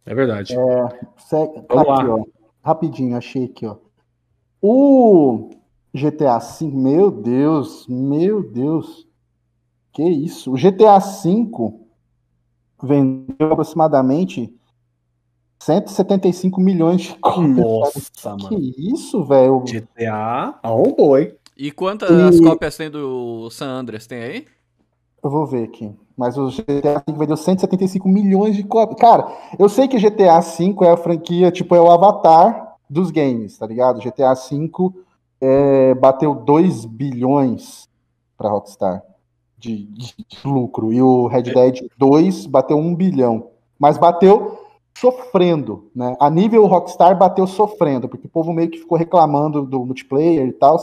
É 0.06 0.14
verdade. 0.14 0.56
É, 0.58 0.88
segue, 1.18 1.58
aqui, 1.58 2.08
ó, 2.08 2.24
rapidinho, 2.64 3.16
achei 3.16 3.44
aqui, 3.44 3.66
ó. 3.66 3.76
O 4.62 5.50
GTA 5.94 6.38
V, 6.38 6.66
meu 6.66 7.10
Deus, 7.10 7.86
meu 7.88 8.42
Deus. 8.42 9.08
Que 9.92 10.02
isso? 10.02 10.52
O 10.52 10.56
GTA 10.56 10.98
V 10.98 11.50
vendeu 12.82 13.52
aproximadamente 13.52 14.54
175 15.58 16.60
milhões 16.60 17.02
de 17.02 17.14
cópias. 17.16 17.56
Nossa, 17.56 18.36
mano. 18.36 18.48
Que 18.48 18.92
isso, 18.92 19.24
velho? 19.24 19.60
GTA 19.60 20.58
arrombou, 20.62 21.18
hein? 21.18 21.34
E 21.56 21.70
quantas 21.70 22.38
e... 22.38 22.42
cópias 22.42 22.76
tem 22.76 22.90
do 22.90 23.50
San 23.50 23.68
Andreas? 23.68 24.06
Tem 24.06 24.22
aí? 24.22 24.46
Eu 25.22 25.30
vou 25.30 25.46
ver 25.46 25.64
aqui. 25.64 25.92
Mas 26.16 26.38
o 26.38 26.48
GTA 26.48 27.02
V 27.06 27.12
vendeu 27.18 27.36
175 27.36 28.08
milhões 28.08 28.56
de 28.56 28.62
cópias. 28.62 28.98
Cara, 29.00 29.30
eu 29.58 29.68
sei 29.68 29.88
que 29.88 29.98
GTA 29.98 30.40
V 30.40 30.74
é 30.82 30.90
a 30.90 30.96
franquia, 30.96 31.50
tipo, 31.50 31.74
é 31.74 31.80
o 31.80 31.90
avatar 31.90 32.69
dos 32.90 33.10
games, 33.10 33.56
tá 33.56 33.66
ligado? 33.66 34.00
GTA 34.00 34.34
V 34.34 34.70
é, 35.40 35.94
bateu 35.94 36.34
2 36.34 36.84
bilhões 36.84 37.88
pra 38.36 38.50
Rockstar 38.50 39.02
de, 39.56 39.84
de, 39.84 40.14
lucro. 40.44 40.92
E 40.92 41.00
o 41.00 41.26
Red 41.26 41.42
Dead 41.42 41.86
2 41.96 42.46
bateu 42.46 42.76
1 42.76 42.94
bilhão. 42.94 43.48
Mas 43.78 43.96
bateu 43.96 44.58
sofrendo, 44.98 45.90
né? 45.94 46.16
A 46.20 46.28
nível 46.28 46.66
Rockstar 46.66 47.16
bateu 47.16 47.46
sofrendo, 47.46 48.08
porque 48.08 48.26
o 48.26 48.30
povo 48.30 48.52
meio 48.52 48.70
que 48.70 48.78
ficou 48.78 48.98
reclamando 48.98 49.64
do 49.64 49.84
multiplayer 49.84 50.46
e 50.48 50.52
tal, 50.52 50.76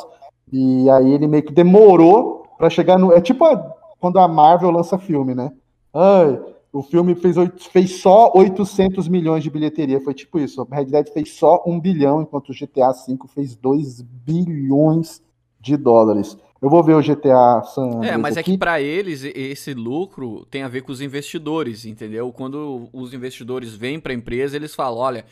e 0.51 0.89
aí 0.89 1.11
ele 1.11 1.27
meio 1.27 1.43
que 1.43 1.53
demorou 1.53 2.43
para 2.57 2.69
chegar 2.69 2.97
no. 2.97 3.11
É 3.11 3.21
tipo 3.21 3.43
a, 3.45 3.75
quando 3.99 4.17
a 4.17 4.27
Marvel 4.27 4.71
lança 4.71 4.97
filme, 4.97 5.35
né? 5.35 5.51
Ai, 5.93 6.39
o 6.77 6.83
filme 6.83 7.15
fez, 7.15 7.35
fez 7.71 7.99
só 7.99 8.31
800 8.35 9.07
milhões 9.07 9.43
de 9.43 9.49
bilheteria, 9.49 9.99
foi 9.99 10.13
tipo 10.13 10.39
isso. 10.39 10.63
Red 10.71 10.85
Dead 10.85 11.09
fez 11.09 11.31
só 11.33 11.63
um 11.65 11.79
bilhão, 11.79 12.21
enquanto 12.21 12.49
o 12.49 12.53
GTA 12.53 12.91
V 12.91 13.17
fez 13.33 13.55
2 13.55 14.01
bilhões 14.01 15.23
de 15.59 15.75
dólares. 15.75 16.37
Eu 16.61 16.69
vou 16.69 16.83
ver 16.83 16.93
o 16.93 17.01
GTA 17.01 17.63
San 17.63 18.03
É, 18.03 18.15
mas 18.15 18.37
aqui. 18.37 18.51
é 18.51 18.53
que 18.53 18.57
para 18.59 18.79
eles 18.79 19.23
esse 19.23 19.73
lucro 19.73 20.45
tem 20.51 20.61
a 20.61 20.67
ver 20.67 20.81
com 20.81 20.91
os 20.91 21.01
investidores, 21.01 21.85
entendeu? 21.85 22.31
Quando 22.31 22.89
os 22.93 23.13
investidores 23.13 23.73
vêm 23.73 23.99
para 23.99 24.11
a 24.11 24.15
empresa, 24.15 24.55
eles 24.55 24.75
falam: 24.75 24.99
olha, 24.99 25.25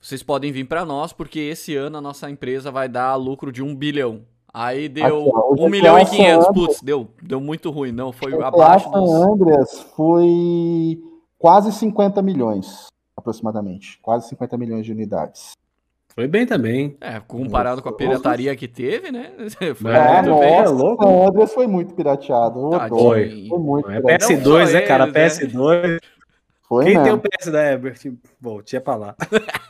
vocês 0.00 0.22
podem 0.22 0.52
vir 0.52 0.64
para 0.64 0.84
nós 0.84 1.12
porque 1.12 1.40
esse 1.40 1.74
ano 1.74 1.96
a 1.98 2.00
nossa 2.02 2.28
empresa 2.30 2.70
vai 2.70 2.88
dar 2.88 3.14
lucro 3.16 3.50
de 3.50 3.62
um 3.62 3.74
bilhão. 3.74 4.22
Aí 4.58 4.88
deu 4.88 5.04
aqui, 5.04 5.62
1 5.62 5.68
milhão 5.68 5.98
e 5.98 6.06
500. 6.06 6.46
Putz, 6.48 6.80
deu, 6.80 7.08
deu 7.22 7.38
muito 7.38 7.70
ruim, 7.70 7.92
não. 7.92 8.10
Foi 8.10 8.32
GTA 8.32 8.46
abaixo 8.48 8.90
dos. 8.90 9.10
San 9.10 9.32
Andreas 9.32 9.80
foi 9.94 10.98
quase 11.38 11.70
50 11.72 12.22
milhões, 12.22 12.86
aproximadamente. 13.14 13.98
Quase 14.00 14.30
50 14.30 14.56
milhões 14.56 14.86
de 14.86 14.92
unidades. 14.92 15.50
Foi 16.14 16.26
bem 16.26 16.46
também. 16.46 16.96
É, 17.02 17.20
comparado 17.20 17.82
com 17.82 17.90
a 17.90 17.92
pirataria 17.92 18.56
que 18.56 18.66
teve, 18.66 19.12
né? 19.12 19.30
Foi 19.76 19.92
é, 19.94 20.22
muito 20.22 20.40
bem. 20.40 20.54
É 20.54 20.66
louco. 20.66 21.06
O 21.06 21.28
Andreas 21.28 21.52
foi 21.52 21.66
muito 21.66 21.92
pirateado. 21.92 22.70
Foi. 22.88 23.46
Foi 23.50 23.58
muito 23.58 23.90
é 23.90 24.00
PS2, 24.00 24.72
né, 24.72 24.80
cara? 24.80 25.06
PS2. 25.08 25.98
Foi 26.66 26.84
Quem 26.84 26.94
mesmo. 26.94 27.04
tem 27.04 27.12
o 27.12 27.18
PS 27.18 27.52
da 27.52 27.72
Ebert? 27.72 28.00
Bom, 28.40 28.62
tinha 28.62 28.80
pra 28.80 28.96
lá. 28.96 29.16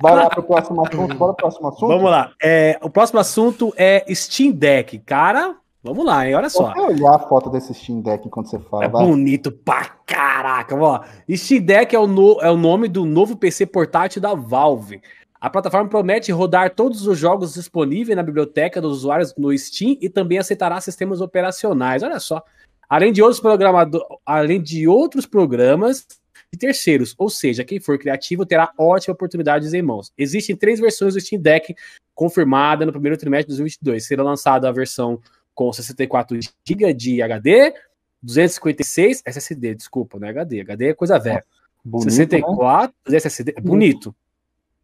Vai 0.00 0.14
lá 0.14 0.28
pro 0.28 0.42
próximo 0.42 0.86
assunto. 0.86 1.14
Bora 1.16 1.32
pro 1.32 1.42
próximo 1.44 1.68
assunto. 1.68 1.88
Vamos 1.88 2.10
lá. 2.10 2.32
É, 2.42 2.78
o 2.82 2.90
próximo 2.90 3.20
assunto 3.20 3.72
é 3.76 4.04
Steam 4.14 4.52
Deck. 4.52 4.98
Cara, 5.00 5.56
Vamos 5.86 6.04
lá, 6.04 6.26
hein? 6.26 6.34
Olha 6.34 6.50
só. 6.50 6.74
Vou 6.74 6.88
olhar 6.88 7.14
a 7.14 7.18
foto 7.20 7.48
desse 7.48 7.72
Steam 7.72 8.00
Deck 8.00 8.26
enquanto 8.26 8.50
você 8.50 8.58
fala. 8.58 8.84
É 8.84 8.88
vai. 8.88 9.06
bonito 9.06 9.52
pra 9.52 9.84
caraca. 10.04 10.74
Ó, 10.74 11.00
Steam 11.30 11.62
Deck 11.62 11.94
é 11.94 11.98
o, 11.98 12.08
no, 12.08 12.40
é 12.40 12.50
o 12.50 12.56
nome 12.56 12.88
do 12.88 13.04
novo 13.04 13.36
PC 13.36 13.66
portátil 13.66 14.20
da 14.20 14.34
Valve. 14.34 15.00
A 15.40 15.48
plataforma 15.48 15.88
promete 15.88 16.32
rodar 16.32 16.74
todos 16.74 17.06
os 17.06 17.16
jogos 17.16 17.54
disponíveis 17.54 18.16
na 18.16 18.22
biblioteca 18.24 18.80
dos 18.80 18.98
usuários 18.98 19.32
no 19.36 19.56
Steam 19.56 19.96
e 20.00 20.08
também 20.08 20.38
aceitará 20.38 20.80
sistemas 20.80 21.20
operacionais. 21.20 22.02
Olha 22.02 22.18
só. 22.18 22.42
Além 22.88 23.12
de 23.12 23.22
outros 23.22 23.38
programadores, 23.38 24.06
além 24.24 24.60
de 24.60 24.88
outros 24.88 25.24
programas 25.24 26.04
de 26.52 26.58
terceiros, 26.58 27.14
ou 27.18 27.28
seja, 27.28 27.64
quem 27.64 27.80
for 27.80 27.98
criativo 27.98 28.46
terá 28.46 28.72
ótimas 28.78 29.14
oportunidades 29.14 29.74
em 29.74 29.82
mãos. 29.82 30.12
Existem 30.16 30.56
três 30.56 30.80
versões 30.80 31.14
do 31.14 31.20
Steam 31.20 31.40
Deck 31.40 31.74
confirmada 32.14 32.86
no 32.86 32.92
primeiro 32.92 33.16
trimestre 33.16 33.52
de 33.52 33.58
2022. 33.58 34.06
Será 34.06 34.22
lançada 34.22 34.68
a 34.68 34.72
versão 34.72 35.20
com 35.54 35.72
64 35.72 36.38
GB 36.64 36.94
de 36.94 37.22
HD, 37.22 37.74
256 38.22 39.22
SSD, 39.24 39.74
desculpa, 39.74 40.18
não 40.18 40.26
é 40.26 40.30
HD. 40.30 40.60
HD 40.60 40.88
é 40.88 40.94
coisa 40.94 41.18
velha. 41.18 41.44
Bonito, 41.84 42.10
64 42.10 42.94
né? 43.08 43.16
SSD, 43.16 43.54
é 43.56 43.60
bonito. 43.60 44.14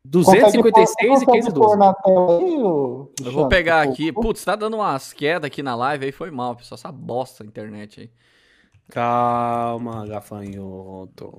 256 0.04 1.22
e 1.22 1.26
512. 1.26 1.78
Eu 3.24 3.32
vou 3.32 3.48
pegar 3.48 3.82
aqui. 3.82 4.12
Putz, 4.12 4.44
tá 4.44 4.56
dando 4.56 4.74
umas 4.74 5.12
quedas 5.12 5.46
aqui 5.46 5.62
na 5.62 5.74
live 5.74 6.06
aí, 6.06 6.12
foi 6.12 6.30
mal, 6.30 6.56
pessoal. 6.56 6.76
Essa 6.76 6.90
bosta 6.90 7.44
a 7.44 7.46
internet 7.46 8.00
aí. 8.00 8.10
Calma, 8.90 10.06
gafanhoto. 10.06 11.32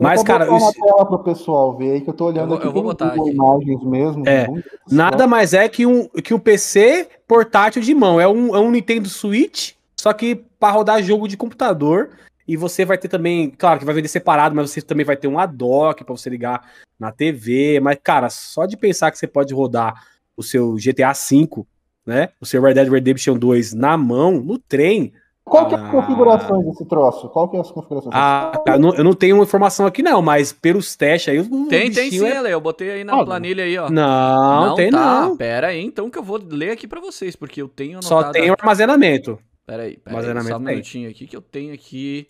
Mas, 0.00 0.22
cara, 0.24 0.46
eu... 0.46 0.58
na 0.58 0.72
tela 0.72 1.06
pro 1.06 1.20
pessoal 1.20 1.76
ver 1.76 1.92
aí 1.92 2.00
que 2.00 2.10
eu 2.10 2.14
tô 2.14 2.26
olhando 2.26 2.42
eu 2.42 2.48
vou, 2.48 2.56
aqui. 2.56 2.66
Eu 2.66 2.72
vou 2.72 2.82
botar 2.82 3.06
aqui. 3.06 3.30
imagens 3.30 3.84
mesmo. 3.84 4.28
É, 4.28 4.48
nada 4.90 5.26
mais 5.26 5.54
é 5.54 5.68
que 5.68 5.86
um, 5.86 6.08
que 6.08 6.34
um 6.34 6.38
PC 6.38 7.08
portátil 7.28 7.80
de 7.80 7.94
mão. 7.94 8.20
É 8.20 8.26
um, 8.26 8.56
é 8.56 8.58
um 8.58 8.72
Nintendo 8.72 9.08
Switch, 9.08 9.74
só 9.96 10.12
que 10.12 10.44
para 10.58 10.72
rodar 10.72 11.02
jogo 11.02 11.28
de 11.28 11.36
computador. 11.36 12.10
E 12.46 12.56
você 12.56 12.84
vai 12.84 12.98
ter 12.98 13.08
também, 13.08 13.50
claro 13.50 13.78
que 13.78 13.86
vai 13.86 13.94
vender 13.94 14.08
separado, 14.08 14.54
mas 14.54 14.70
você 14.70 14.82
também 14.82 15.06
vai 15.06 15.16
ter 15.16 15.28
um 15.28 15.38
ad-dock 15.38 16.04
para 16.04 16.14
você 16.14 16.28
ligar 16.28 16.60
na 16.98 17.10
TV. 17.10 17.80
Mas, 17.80 17.98
cara, 18.02 18.28
só 18.28 18.66
de 18.66 18.76
pensar 18.76 19.10
que 19.10 19.18
você 19.18 19.26
pode 19.26 19.54
rodar 19.54 19.94
o 20.36 20.42
seu 20.42 20.74
GTA 20.74 21.12
V, 21.12 21.64
né? 22.04 22.30
O 22.40 22.44
seu 22.44 22.60
Red 22.60 22.74
Dead 22.74 22.90
Redemption 22.90 23.38
2 23.38 23.72
na 23.72 23.96
mão, 23.96 24.32
no 24.40 24.58
trem, 24.58 25.12
qual 25.44 25.68
que 25.68 25.74
é 25.74 25.78
as 25.78 25.84
ah. 25.84 25.90
configurações 25.90 26.64
desse 26.64 26.84
troço? 26.86 27.28
Qual 27.28 27.48
que 27.48 27.56
é 27.56 27.60
as 27.60 27.70
configurações? 27.70 28.14
Ah, 28.16 28.52
eu 28.66 28.78
não, 28.78 28.94
eu 28.94 29.04
não 29.04 29.12
tenho 29.12 29.42
informação 29.42 29.86
aqui 29.86 30.02
não, 30.02 30.22
mas 30.22 30.52
pelos 30.52 30.96
testes 30.96 31.34
aí... 31.34 31.48
Tem, 31.68 31.90
tem 31.90 32.10
sim, 32.10 32.24
é... 32.24 32.52
eu 32.52 32.60
botei 32.60 32.90
aí 32.90 33.04
na 33.04 33.22
planilha 33.24 33.64
aí, 33.64 33.76
ó. 33.76 33.90
Não, 33.90 34.66
não 34.68 34.74
tem 34.74 34.90
tá. 34.90 35.26
não. 35.26 35.36
Pera 35.36 35.68
aí, 35.68 35.84
então 35.84 36.08
que 36.08 36.18
eu 36.18 36.22
vou 36.22 36.40
ler 36.42 36.70
aqui 36.70 36.88
pra 36.88 37.00
vocês, 37.00 37.36
porque 37.36 37.60
eu 37.60 37.68
tenho 37.68 37.98
anotado... 37.98 38.24
Só 38.24 38.30
tem 38.32 38.50
o 38.50 38.54
armazenamento. 38.58 39.38
Pera 39.66 39.82
aí, 39.82 39.96
pera 39.98 40.16
armazenamento 40.16 40.46
aí, 40.46 40.52
só 40.52 40.58
um 40.58 40.64
minutinho 40.64 41.10
aqui 41.10 41.26
que 41.26 41.36
eu 41.36 41.42
tenho 41.42 41.74
aqui 41.74 42.26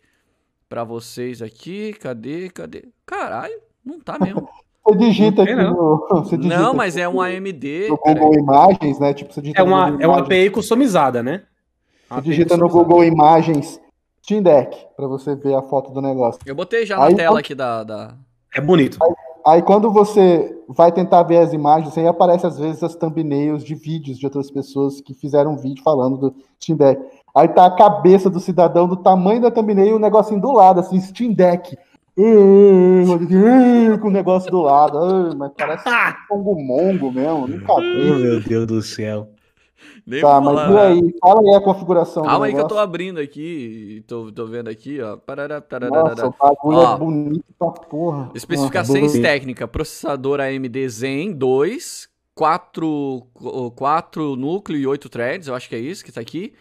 pra 0.69 0.83
vocês 0.83 1.41
aqui. 1.41 1.93
Cadê, 1.95 2.51
cadê? 2.51 2.85
Caralho, 3.07 3.55
não 3.85 4.01
tá 4.01 4.19
mesmo. 4.19 4.49
Você 4.85 4.99
digita 4.99 5.43
aqui 5.45 5.55
não. 5.55 5.73
No, 5.73 6.07
você 6.09 6.37
digita 6.37 6.59
não, 6.59 6.75
mas 6.75 6.97
é 6.97 7.09
um 7.09 7.21
AMD. 7.21 7.89
No 7.89 7.97
Google 7.97 8.35
Imagens, 8.35 8.99
né? 8.99 9.15
Tipo, 9.15 9.33
você 9.33 9.41
digita 9.41 9.61
é 9.61 9.65
uma, 9.65 9.97
é 10.01 10.07
uma 10.07 10.19
API 10.19 10.51
customizada, 10.51 11.23
né? 11.23 11.43
Você 12.09 12.21
digita 12.21 12.57
no 12.57 12.69
Google 12.69 13.05
Imagens 13.05 13.81
Steam 14.25 14.43
Deck 14.43 14.77
para 14.97 15.07
você 15.07 15.35
ver 15.35 15.55
a 15.55 15.63
foto 15.63 15.91
do 15.93 16.01
negócio. 16.01 16.41
Eu 16.47 16.55
botei 16.55 16.87
já 16.87 16.97
na 16.97 17.07
aí, 17.07 17.15
tela 17.15 17.41
aqui 17.41 17.55
da, 17.55 17.85
da... 17.85 18.15
É 18.55 18.61
bonito. 18.61 18.97
Aí, 19.03 19.15
aí, 19.47 19.63
quando 19.63 19.91
você 19.91 20.57
vai 20.69 20.91
tentar 20.91 21.23
ver 21.25 21.39
as 21.39 21.53
imagens, 21.53 21.97
aí 21.99 22.07
aparece 22.07 22.47
às 22.47 22.59
vezes 22.59 22.83
as 22.83 22.95
thumbnails 22.95 23.63
de 23.63 23.75
vídeos 23.75 24.19
de 24.19 24.25
outras 24.25 24.51
pessoas 24.51 25.01
que 25.01 25.13
fizeram 25.13 25.53
um 25.53 25.57
vídeo 25.57 25.83
falando 25.83 26.17
do 26.17 26.35
Steam 26.59 26.79
Deck. 26.79 27.03
Aí 27.37 27.49
tá 27.49 27.67
a 27.67 27.77
cabeça 27.77 28.31
do 28.31 28.41
cidadão 28.41 28.89
do 28.89 28.97
tamanho 28.97 29.43
da 29.43 29.51
thumbnail 29.51 29.89
e 29.89 29.95
o 29.95 29.99
negocinho 29.99 30.41
do 30.41 30.53
lado, 30.53 30.81
assim, 30.81 30.99
Steam 31.01 31.33
Deck. 31.35 31.77
com 34.01 34.09
o 34.09 34.11
negócio 34.11 34.51
do 34.51 34.63
lado. 34.63 35.37
mas 35.37 35.53
parece 35.55 35.85
um 36.33 36.65
mongo 36.65 37.13
mesmo. 37.13 37.47
Nunca 37.47 37.75
vi. 37.75 38.11
Meu 38.11 38.41
Deus 38.41 38.67
do 38.67 38.81
céu. 38.81 39.29
Nem 40.07 40.21
tá, 40.21 40.41
mas 40.41 40.55
falar, 40.55 40.91
e 40.91 40.93
aí? 40.93 41.15
Fala 41.21 41.41
aí 41.41 41.55
a 41.55 41.61
configuração. 41.61 42.23
Calma 42.23 42.47
aí 42.47 42.55
que 42.55 42.61
eu 42.61 42.69
tô 42.69 42.79
abrindo 42.79 43.21
aqui, 43.21 44.05
tô, 44.07 44.31
tô 44.33 44.47
vendo 44.47 44.69
aqui, 44.69 45.01
ó. 45.01 45.17
Parará, 45.17 45.61
tarará, 45.61 46.05
Nossa, 46.05 46.27
o 46.27 46.35
bagulho 46.39 46.79
ó, 46.79 46.95
é 46.95 46.99
bonito 46.99 47.45
pra 47.59 47.71
porra. 47.71 48.31
Especificações 48.35 49.13
técnicas, 49.13 49.69
processador 49.69 50.41
AMD 50.41 50.89
Zen 50.89 51.33
2, 51.33 52.09
4, 52.35 53.27
4 53.75 54.37
núcleo 54.37 54.79
e 54.79 54.87
8 54.87 55.09
threads, 55.09 55.49
eu 55.49 55.55
acho 55.55 55.69
que 55.69 55.75
é 55.75 55.79
isso 55.79 56.05
que 56.05 56.13
tá 56.13 56.21
aqui. 56.21 56.55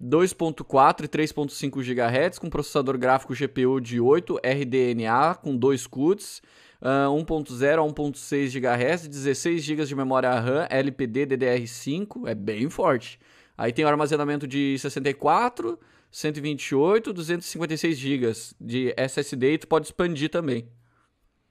2.4 0.00 1.04
e 1.04 1.08
3.5 1.08 1.82
GHz 1.82 2.38
com 2.38 2.48
processador 2.48 2.96
gráfico 2.96 3.34
GPU 3.34 3.80
de 3.80 4.00
8 4.00 4.36
RDNA 4.36 5.34
com 5.34 5.56
2 5.56 5.88
CUTs 5.88 6.40
uh, 6.82 7.12
1.0 7.12 7.78
a 7.78 7.92
1.6 7.92 8.60
GHz, 8.60 9.08
16 9.08 9.62
GB 9.62 9.84
de 9.84 9.94
memória 9.94 10.30
RAM, 10.38 10.66
LPD 10.70 11.26
DDR5, 11.26 12.28
é 12.28 12.34
bem 12.34 12.68
forte. 12.68 13.18
Aí 13.56 13.72
tem 13.72 13.84
o 13.84 13.88
armazenamento 13.88 14.46
de 14.46 14.78
64, 14.78 15.78
128, 16.10 17.12
256 17.12 17.98
GB 17.98 18.32
de 18.60 18.94
SSD 18.96 19.54
e 19.54 19.58
tu 19.58 19.68
pode 19.68 19.86
expandir 19.86 20.30
também. 20.30 20.68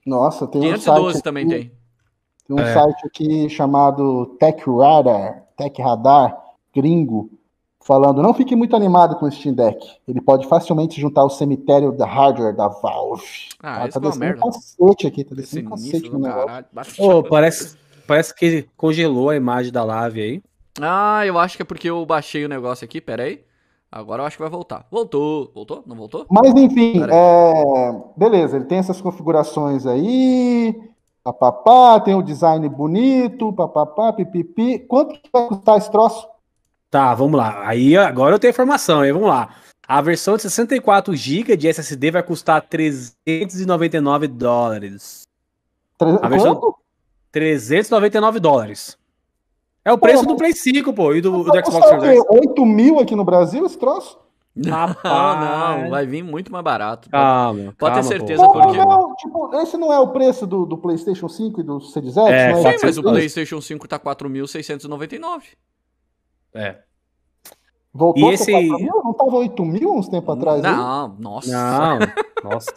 Nossa, 0.06 0.46
tem 0.46 0.62
512 0.62 1.00
um 1.00 1.10
site 1.12 1.22
também 1.22 1.44
aqui, 1.44 1.54
tem. 1.54 1.72
Tem 2.46 2.56
um 2.56 2.60
é. 2.60 2.72
site 2.72 3.06
aqui 3.06 3.48
chamado 3.50 4.36
Tech 4.40 4.62
Radar, 4.66 5.44
Tech 5.56 5.82
Radar, 5.82 6.36
gringo, 6.74 7.37
falando, 7.88 8.20
não 8.20 8.34
fique 8.34 8.54
muito 8.54 8.76
animado 8.76 9.16
com 9.16 9.24
o 9.24 9.32
Steam 9.32 9.54
Deck. 9.54 9.78
Ele 10.06 10.20
pode 10.20 10.46
facilmente 10.46 11.00
juntar 11.00 11.24
o 11.24 11.30
cemitério 11.30 11.90
da 11.90 12.04
hardware 12.04 12.54
da 12.54 12.68
Valve. 12.68 13.48
Ah, 13.62 13.84
ah 13.84 13.88
tá 13.88 13.98
descendo 13.98 14.36
um 14.36 14.50
cacete 14.50 15.06
aqui, 15.06 15.24
tá 15.24 15.34
descendo 15.34 15.68
um 15.68 15.70
cacete 15.70 16.10
no 16.10 16.18
negócio. 16.18 16.66
Oh, 16.98 17.22
parece, 17.22 17.78
parece 18.06 18.34
que 18.34 18.68
congelou 18.76 19.30
a 19.30 19.36
imagem 19.36 19.72
da 19.72 19.82
live 19.82 20.20
aí. 20.20 20.42
Ah, 20.78 21.24
eu 21.24 21.38
acho 21.38 21.56
que 21.56 21.62
é 21.62 21.64
porque 21.64 21.88
eu 21.88 22.04
baixei 22.04 22.44
o 22.44 22.48
negócio 22.48 22.84
aqui, 22.84 23.00
pera 23.00 23.22
aí. 23.22 23.40
Agora 23.90 24.22
eu 24.22 24.26
acho 24.26 24.36
que 24.36 24.42
vai 24.42 24.50
voltar. 24.50 24.86
Voltou. 24.90 25.50
Voltou? 25.54 25.82
Não 25.86 25.96
voltou? 25.96 26.26
Mas 26.30 26.54
enfim, 26.54 27.02
é... 27.10 28.02
beleza, 28.14 28.56
ele 28.56 28.66
tem 28.66 28.78
essas 28.78 29.00
configurações 29.00 29.86
aí. 29.86 30.78
Papapá, 31.24 31.98
tem 32.00 32.14
o 32.14 32.22
design 32.22 32.68
bonito, 32.68 33.50
papapá, 33.54 34.12
pipipi. 34.12 34.78
Quanto 34.78 35.18
vai 35.32 35.46
custar 35.46 35.78
esse 35.78 35.90
troço? 35.90 36.28
Tá, 36.90 37.14
vamos 37.14 37.38
lá. 37.38 37.66
Aí 37.66 37.96
agora 37.96 38.34
eu 38.34 38.38
tenho 38.38 38.50
informação, 38.50 39.00
aí 39.00 39.12
vamos 39.12 39.28
lá. 39.28 39.54
A 39.86 40.00
versão 40.00 40.36
de 40.36 40.42
64 40.42 41.14
GB 41.14 41.56
de 41.56 41.68
SSD 41.68 42.10
vai 42.10 42.22
custar 42.22 42.62
399 42.62 44.26
dólares. 44.28 45.26
Tre 45.96 46.18
a 46.22 46.28
versão 46.28 46.56
quanto? 46.56 46.78
399 47.32 48.40
dólares. 48.40 48.98
É 49.84 49.92
o 49.92 49.98
preço 49.98 50.24
pô, 50.24 50.32
do 50.32 50.36
Play 50.36 50.52
5, 50.52 50.92
pô, 50.92 51.14
e 51.14 51.20
do, 51.20 51.44
do 51.44 51.64
Xbox 51.64 51.88
Series 51.88 52.22
8 52.28 52.66
mil 52.66 52.98
aqui 52.98 53.16
no 53.16 53.24
Brasil 53.24 53.64
esse 53.64 53.78
troço? 53.78 54.18
Não, 54.54 54.88
não, 55.04 55.90
vai 55.90 56.04
vir 56.04 56.22
muito 56.22 56.50
mais 56.50 56.64
barato. 56.64 57.08
Calma, 57.08 57.74
pode, 57.78 57.94
calma, 57.94 57.94
ter 57.94 58.02
certeza 58.02 58.44
pô. 58.44 58.52
porque. 58.52 58.76
Não, 58.76 59.14
tipo, 59.14 59.54
esse 59.62 59.76
não 59.76 59.92
é 59.92 59.98
o 59.98 60.08
preço 60.08 60.46
do, 60.46 60.66
do 60.66 60.76
PlayStation 60.76 61.28
5 61.28 61.60
e 61.60 61.62
do 61.62 61.80
Series 61.80 62.16
X? 62.16 62.30
É, 62.30 62.54
sim, 62.54 62.78
mas 62.82 62.98
o 62.98 63.02
PlayStation 63.02 63.60
5 63.60 63.86
tá 63.86 63.98
4.699. 63.98 65.42
É. 66.54 66.76
Voltou 67.92 68.30
e 68.30 68.34
esse... 68.34 68.52
mil? 68.52 69.02
Não 69.04 69.12
tava 69.12 69.36
8 69.36 69.64
mil 69.64 69.94
uns 69.94 70.08
tempos 70.08 70.36
atrás? 70.36 70.62
Não, 70.62 71.06
aí? 71.06 71.12
nossa. 71.18 71.50
Não, 71.50 71.98
nossa. 72.50 72.72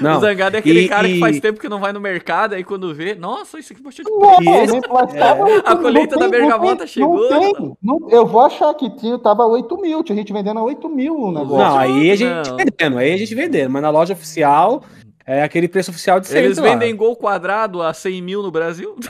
Não. 0.00 0.18
O 0.18 0.20
Zangado 0.20 0.56
é 0.56 0.58
aquele 0.58 0.82
e, 0.82 0.88
cara 0.88 1.08
e... 1.08 1.14
que 1.14 1.20
faz 1.20 1.40
tempo 1.40 1.58
que 1.58 1.68
não 1.68 1.80
vai 1.80 1.92
no 1.92 2.00
mercado, 2.00 2.54
aí 2.54 2.62
quando 2.62 2.94
vê, 2.94 3.14
nossa, 3.14 3.58
isso 3.58 3.72
aqui 3.72 3.82
baixou 3.82 4.04
de 4.04 4.44
preço. 4.44 4.76
É. 5.16 5.70
A 5.70 5.76
colheita 5.76 6.16
da 6.16 6.28
bergamota 6.28 6.86
chegou. 6.86 7.30
Não 7.30 7.40
tem, 7.40 7.76
não, 7.82 8.10
eu 8.10 8.26
vou 8.26 8.42
achar 8.42 8.72
que 8.74 8.90
tinha, 8.96 9.18
tava 9.18 9.44
8 9.46 9.76
mil, 9.80 10.02
tinha 10.04 10.16
gente 10.16 10.32
vendendo 10.32 10.60
a 10.60 10.62
8 10.62 10.88
mil 10.88 11.16
o 11.18 11.32
negócio. 11.32 11.56
Não, 11.56 11.78
aí 11.78 12.10
a 12.10 12.16
gente 12.16 12.48
não. 12.48 12.56
vendendo, 12.56 12.98
aí 12.98 13.12
a 13.12 13.16
gente 13.16 13.34
vendendo, 13.34 13.70
mas 13.70 13.82
na 13.82 13.90
loja 13.90 14.12
oficial 14.12 14.82
é 15.26 15.42
aquele 15.42 15.66
preço 15.66 15.90
oficial 15.90 16.20
de 16.20 16.28
sempre. 16.28 16.44
Eles 16.44 16.58
vendem 16.58 16.92
lá. 16.92 16.98
gol 16.98 17.16
quadrado 17.16 17.82
a 17.82 17.92
100 17.92 18.22
mil 18.22 18.44
no 18.44 18.50
Brasil? 18.52 18.96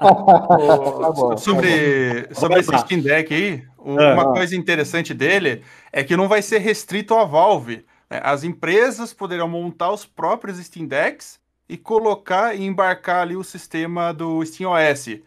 oh, 0.00 1.36
sobre 1.38 2.28
sobre 2.34 2.58
esse 2.58 2.76
Steam 2.78 3.00
Deck 3.00 3.32
aí, 3.32 3.62
uma 3.78 4.22
ah. 4.22 4.32
coisa 4.32 4.56
interessante 4.56 5.14
dele 5.14 5.62
é 5.92 6.02
que 6.02 6.16
não 6.16 6.26
vai 6.26 6.42
ser 6.42 6.58
restrito 6.58 7.14
à 7.14 7.24
Valve. 7.24 7.86
Né? 8.10 8.20
As 8.24 8.42
empresas 8.42 9.14
poderão 9.14 9.46
montar 9.48 9.92
os 9.92 10.04
próprios 10.04 10.58
Steam 10.58 10.86
Decks 10.86 11.38
e 11.68 11.76
colocar 11.76 12.56
e 12.56 12.64
embarcar 12.64 13.22
ali 13.22 13.36
o 13.36 13.44
sistema 13.44 14.12
do 14.12 14.44
SteamOS. 14.44 15.20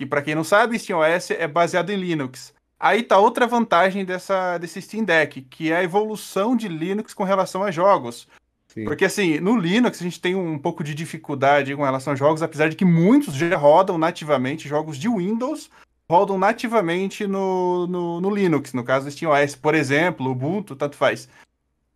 E 0.00 0.06
para 0.06 0.22
quem 0.22 0.34
não 0.34 0.44
sabe, 0.44 0.78
SteamOS 0.78 1.32
é 1.32 1.46
baseado 1.46 1.90
em 1.90 1.96
Linux. 1.96 2.54
Aí 2.78 3.02
tá 3.02 3.18
outra 3.18 3.46
vantagem 3.46 4.04
dessa, 4.04 4.56
desse 4.58 4.80
Steam 4.80 5.04
Deck, 5.04 5.42
que 5.42 5.72
é 5.72 5.76
a 5.76 5.82
evolução 5.82 6.56
de 6.56 6.68
Linux 6.68 7.12
com 7.12 7.24
relação 7.24 7.62
a 7.64 7.70
jogos. 7.70 8.28
Sim. 8.68 8.84
Porque 8.84 9.04
assim, 9.04 9.40
no 9.40 9.56
Linux 9.56 10.00
a 10.00 10.04
gente 10.04 10.20
tem 10.20 10.34
um 10.34 10.58
pouco 10.58 10.84
de 10.84 10.94
dificuldade 10.94 11.74
com 11.74 11.82
relação 11.82 12.12
a 12.12 12.16
jogos, 12.16 12.42
apesar 12.42 12.68
de 12.68 12.76
que 12.76 12.84
muitos 12.84 13.34
já 13.34 13.56
rodam 13.56 13.98
nativamente 13.98 14.68
jogos 14.68 14.96
de 14.96 15.08
Windows 15.08 15.70
rodam 16.10 16.38
nativamente 16.38 17.26
no, 17.26 17.86
no, 17.86 18.20
no 18.20 18.34
Linux, 18.34 18.72
no 18.72 18.82
caso 18.82 19.04
do 19.04 19.10
SteamOS, 19.10 19.54
por 19.54 19.74
exemplo, 19.74 20.30
Ubuntu, 20.30 20.74
tanto 20.74 20.96
faz. 20.96 21.28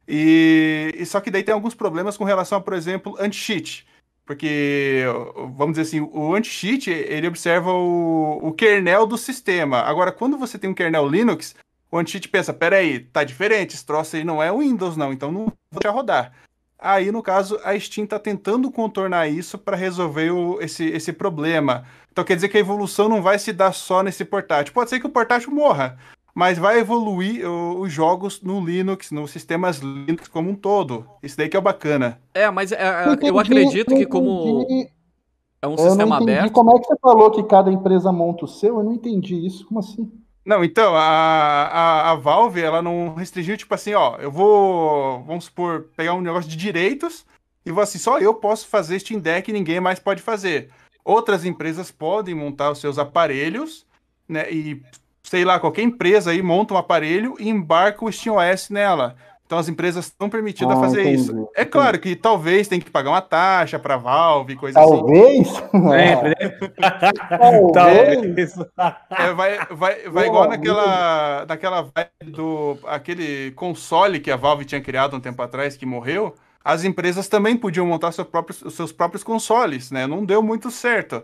E, 0.07 0.93
e, 0.97 1.07
só 1.07 1.21
que 1.21 1.31
daí 1.31 1.43
tem 1.43 1.55
alguns 1.55 1.75
problemas 1.75 2.17
com 2.17 2.25
relação 2.25 2.59
a, 2.59 2.61
por 2.61 2.75
exemplo, 2.75 3.17
anti-cheat. 3.19 3.87
Porque, 4.25 5.03
vamos 5.57 5.77
dizer 5.77 5.83
assim, 5.83 6.01
o 6.01 6.35
anti-cheat, 6.35 6.91
ele 6.91 7.27
observa 7.27 7.73
o, 7.73 8.39
o 8.41 8.53
kernel 8.53 9.07
do 9.07 9.19
sistema. 9.19 9.81
Agora, 9.81 10.13
quando 10.13 10.39
você 10.39 10.59
tem 10.59 10.71
um 10.71 10.75
kernel 10.75 11.09
Linux, 11.09 11.55
o 11.91 11.99
anti-cheat 11.99 12.29
pensa, 12.29 12.55
peraí, 12.55 13.01
tá 13.01 13.25
diferente, 13.25 13.75
esse 13.75 13.85
troço 13.85 14.17
aí 14.17 14.25
não 14.25 14.43
é 14.43 14.51
Windows 14.53 14.97
não, 14.97 15.13
então 15.13 15.33
não 15.33 15.47
vou 15.47 15.81
deixar 15.81 15.91
rodar. 15.91 16.33
Aí, 16.79 17.13
no 17.13 17.23
caso, 17.23 17.61
a 17.63 17.79
Steam 17.79 18.05
está 18.05 18.19
tentando 18.19 18.69
contornar 18.69 19.29
isso 19.29 19.57
para 19.57 19.77
resolver 19.77 20.33
o, 20.33 20.61
esse, 20.61 20.85
esse 20.87 21.13
problema. 21.13 21.87
Então 22.11 22.25
quer 22.25 22.35
dizer 22.35 22.49
que 22.49 22.57
a 22.57 22.61
evolução 22.61 23.09
não 23.09 23.23
vai 23.23 23.39
se 23.39 23.53
dar 23.53 23.73
só 23.73 24.03
nesse 24.03 24.25
portátil. 24.25 24.75
Pode 24.75 24.91
ser 24.91 24.99
que 24.99 25.07
o 25.07 25.11
portátil 25.11 25.53
morra, 25.53 25.97
mas 26.35 26.59
vai 26.59 26.79
evoluir 26.79 27.49
os 27.49 27.93
jogos 27.93 28.41
no 28.43 28.65
Linux, 28.65 29.11
nos 29.11 29.31
sistemas 29.31 29.79
Linux 29.79 30.29
como 30.29 30.51
um 30.51 30.55
todo. 30.55 31.07
Isso 31.23 31.37
daí 31.37 31.49
que 31.49 31.57
é 31.57 31.59
o 31.59 31.63
bacana. 31.63 32.21
É, 32.35 32.51
mas 32.51 32.73
é, 32.73 32.77
é 32.77 33.07
eu, 33.07 33.13
entendi, 33.13 33.29
eu 33.29 33.39
acredito 33.39 33.95
que 33.95 34.07
como 34.07 34.67
é 35.61 35.69
um 35.69 35.73
eu 35.73 35.79
sistema 35.79 36.17
aberto. 36.17 36.53
Como 36.53 36.77
é 36.77 36.81
que 36.81 36.87
você 36.87 36.97
falou 37.01 37.31
que 37.31 37.43
cada 37.45 37.71
empresa 37.71 38.11
monta 38.11 38.45
o 38.45 38.49
seu? 38.49 38.79
Eu 38.79 38.85
não 38.85 38.93
entendi 38.93 39.47
isso. 39.47 39.67
Como 39.67 39.79
assim? 39.79 40.11
Não, 40.45 40.65
então, 40.65 40.97
a, 40.97 41.01
a, 41.01 42.11
a, 42.11 42.15
Valve, 42.17 42.61
ela 42.61 42.83
não 42.83 43.15
restringiu, 43.15 43.57
tipo 43.57 43.73
assim, 43.73 43.95
ó, 43.95 44.17
eu 44.17 44.31
vou, 44.31 45.23
vamos 45.23 45.45
supor, 45.45 45.89
pegar 45.97 46.15
um 46.15 46.21
negócio 46.21 46.51
de 46.51 46.57
direitos 46.57 47.25
e 47.65 47.71
vou 47.71 47.81
assim, 47.81 47.99
só 47.99 48.19
eu 48.19 48.35
posso 48.35 48.67
fazer 48.67 48.99
Steam 48.99 49.21
Deck 49.21 49.49
e 49.49 49.55
ninguém 49.55 49.79
mais 49.79 50.01
pode 50.01 50.21
fazer. 50.21 50.69
Outras 51.05 51.45
empresas 51.45 51.93
podem 51.93 52.35
montar 52.35 52.73
os 52.73 52.79
seus 52.79 52.99
aparelhos, 52.99 53.87
né, 54.29 54.51
e 54.51 54.83
sei 55.23 55.45
lá, 55.45 55.59
qualquer 55.59 55.83
empresa 55.83 56.31
aí 56.31 56.43
monta 56.43 56.75
um 56.75 56.77
aparelho 56.77 57.37
e 57.39 57.49
embarca 57.49 58.05
o 58.05 58.11
SteamOS 58.11 58.71
nela. 58.71 59.17
Então 59.53 59.59
as 59.59 59.69
empresas 59.69 60.07
estão 60.07 60.31
permitidas 60.31 60.79
ah, 60.79 60.81
fazer 60.81 61.03
entendi. 61.03 61.25
isso. 61.25 61.51
É 61.55 61.63
claro 61.63 61.99
que 61.99 62.17
talvez 62.17 62.69
tem 62.69 62.81
que 62.81 62.91
pagar 62.91 63.11
uma 63.11 63.21
taxa 63.21 63.79
para 63.79 63.99
Valve, 63.99 64.57
coisa 64.57 64.81
talvez? 64.81 65.47
assim. 65.47 65.71
Talvez. 65.71 66.35
talvez. 67.75 68.55
É, 69.11 69.35
vai 69.35 69.59
vai, 69.71 70.09
vai 70.09 70.27
igual 70.27 70.49
naquela 70.49 71.45
naquela 71.45 71.93
do 72.25 72.79
aquele 72.87 73.51
console 73.51 74.21
que 74.21 74.31
a 74.31 74.37
Valve 74.37 74.65
tinha 74.65 74.81
criado 74.81 75.19
um 75.19 75.21
tempo 75.21 75.43
atrás 75.43 75.77
que 75.77 75.85
morreu. 75.85 76.35
As 76.65 76.83
empresas 76.83 77.29
também 77.29 77.55
podiam 77.55 77.85
montar 77.85 78.13
seus 78.13 78.29
próprios, 78.29 78.63
os 78.63 78.73
seus 78.73 78.91
próprios 78.91 79.23
consoles, 79.23 79.91
né? 79.91 80.07
Não 80.07 80.25
deu 80.25 80.43
muito 80.43 80.71
certo, 80.71 81.23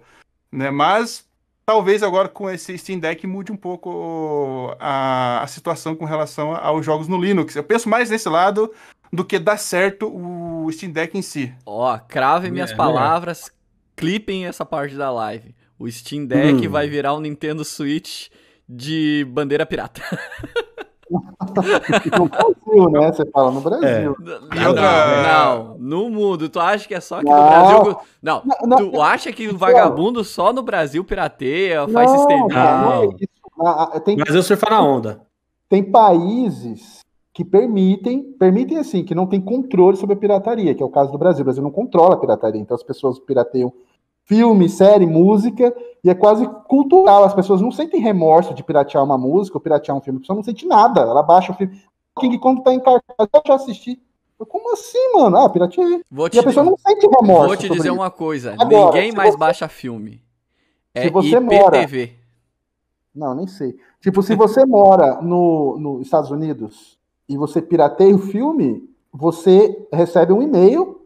né? 0.53 0.71
Mas 0.71 1.28
talvez 1.69 2.03
agora 2.03 2.31
com 2.31 2.49
esse 2.49 2.79
Steam 2.79 2.99
Deck 2.99 3.27
mude 3.27 3.53
um 3.53 3.57
pouco 3.57 4.75
a, 4.81 5.43
a 5.43 5.47
situação 5.47 5.95
com 5.95 6.07
relação 6.07 6.57
aos 6.57 6.87
jogos 6.87 7.09
no 7.09 7.21
Linux. 7.21 7.55
Eu 7.55 7.63
penso 7.63 7.91
mais 7.91 8.09
nesse 8.09 8.27
lado 8.27 8.73
do 9.13 9.23
que 9.23 9.39
dar 9.39 9.59
certo 9.59 10.09
o 10.09 10.73
Steam 10.73 10.91
Deck 10.91 11.19
em 11.19 11.21
si. 11.21 11.55
Ó, 11.67 11.95
oh, 11.95 12.01
cravem 12.09 12.51
minhas 12.51 12.71
é, 12.71 12.75
palavras, 12.75 13.49
é. 13.49 13.51
clipem 13.95 14.47
essa 14.47 14.65
parte 14.65 14.95
da 14.95 15.11
live. 15.11 15.55
O 15.79 15.87
Steam 15.91 16.25
Deck 16.25 16.67
hum. 16.67 16.71
vai 16.71 16.89
virar 16.89 17.15
um 17.15 17.21
Nintendo 17.21 17.63
Switch 17.67 18.29
de 18.67 19.27
bandeira 19.29 19.67
pirata. 19.67 20.01
no 22.19 22.29
Brasil, 22.29 22.91
né? 22.91 23.13
Você 23.13 23.27
fala 23.31 23.51
no 23.51 23.61
Brasil. 23.61 23.89
É. 23.89 24.05
Não, 24.55 24.75
não, 24.75 25.77
no 25.79 26.11
mundo. 26.11 26.49
Tu 26.49 26.61
acha 26.61 26.87
que 26.87 26.95
é 26.95 27.01
só 27.01 27.17
aqui 27.17 27.31
não. 27.31 27.37
no 27.37 27.49
Brasil? 27.49 27.97
Não, 28.23 28.43
não, 28.65 28.91
tu 28.91 29.03
acha 29.03 29.33
que 29.33 29.49
o 29.49 29.57
vagabundo 29.57 30.23
só 30.25 30.53
no 30.53 30.63
Brasil 30.63 31.05
pirateia, 31.05 31.89
faz 31.89 32.11
sistema? 32.11 32.47
Não. 32.49 33.15
É 33.95 34.01
tem, 34.01 34.17
Mas 34.17 34.35
eu 34.35 34.43
surfar 34.43 34.71
na 34.71 34.83
onda. 34.83 35.21
Tem 35.69 35.83
países 35.83 37.01
que 37.33 37.45
permitem, 37.45 38.23
permitem 38.39 38.79
assim, 38.79 39.05
que 39.05 39.15
não 39.15 39.27
tem 39.27 39.41
controle 39.41 39.97
sobre 39.97 40.15
a 40.15 40.19
pirataria, 40.19 40.75
que 40.75 40.83
é 40.83 40.87
o 40.87 40.91
caso 40.91 41.13
do 41.13 41.19
Brasil. 41.19 41.43
O 41.43 41.45
Brasil 41.45 41.63
não 41.63 41.71
controla 41.71 42.15
a 42.15 42.19
pirataria, 42.19 42.61
então 42.61 42.75
as 42.75 42.83
pessoas 42.83 43.19
pirateiam 43.19 43.73
filme, 44.29 44.69
série, 44.69 45.07
música, 45.07 45.75
e 46.05 46.11
é 46.11 46.15
quase 46.15 46.47
cultural. 46.69 47.25
As 47.25 47.35
pessoas 47.35 47.61
não 47.61 47.73
sentem 47.73 48.01
remorso 48.01 48.55
de 48.55 48.63
piratear 48.63 49.03
uma 49.03 49.17
música 49.17 49.57
ou 49.57 49.61
piratear 49.61 49.97
um 49.97 50.01
filme, 50.01 50.19
a 50.19 50.21
pessoa 50.21 50.37
não 50.37 50.45
sente 50.45 50.67
nada. 50.67 51.01
Ela 51.01 51.23
baixa 51.23 51.51
o 51.51 51.55
filme. 51.55 51.81
King 52.21 52.39
Kong 52.39 52.63
tá 52.63 52.75
em 52.75 52.81
cartaz, 52.81 53.29
eu 53.33 53.43
já 53.47 53.55
assisti. 53.55 54.01
Como 54.47 54.73
assim, 54.73 55.15
mano? 55.15 55.37
Ah, 55.39 55.49
pirateei. 55.49 56.03
Vou 56.09 56.29
e 56.33 56.39
a 56.39 56.43
pessoa 56.43 56.65
não 56.65 56.77
sente 56.77 57.09
remorso. 57.09 57.47
Vou 57.49 57.57
te 57.57 57.69
dizer 57.69 57.89
isso. 57.89 57.95
uma 57.95 58.11
coisa: 58.11 58.55
Agora, 58.57 58.87
ninguém 58.87 59.13
mais 59.13 59.33
você... 59.33 59.39
baixa 59.39 59.67
filme. 59.67 60.23
É 60.95 61.03
se 61.03 61.11
você 61.11 61.39
IPTV. 61.39 62.07
Mora... 62.07 62.19
Não, 63.15 63.35
nem 63.35 63.47
sei. 63.49 63.77
Tipo, 64.01 64.23
se 64.23 64.37
você 64.37 64.65
mora 64.65 65.21
no, 65.21 65.77
nos 65.81 66.03
Estados 66.03 66.31
Unidos 66.31 66.97
e 67.29 67.37
você 67.37 67.61
pirateia 67.61 68.15
o 68.15 68.19
filme, 68.19 68.89
você 69.13 69.89
recebe 69.93 70.33
um 70.33 70.41
e-mail 70.41 70.98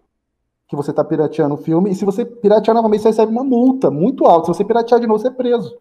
que 0.73 0.77
você 0.77 0.91
está 0.91 1.05
pirateando 1.05 1.55
o 1.55 1.59
filme, 1.59 1.91
e 1.91 1.95
se 1.95 2.03
você 2.03 2.25
piratear 2.25 2.75
novamente, 2.75 3.03
você 3.03 3.09
recebe 3.09 3.31
uma 3.31 3.45
multa 3.45 3.91
muito 3.91 4.25
alta. 4.25 4.47
Se 4.47 4.57
você 4.59 4.65
piratear 4.65 4.99
de 4.99 5.07
novo, 5.07 5.21
você 5.21 5.29
é 5.29 5.31
preso. 5.31 5.77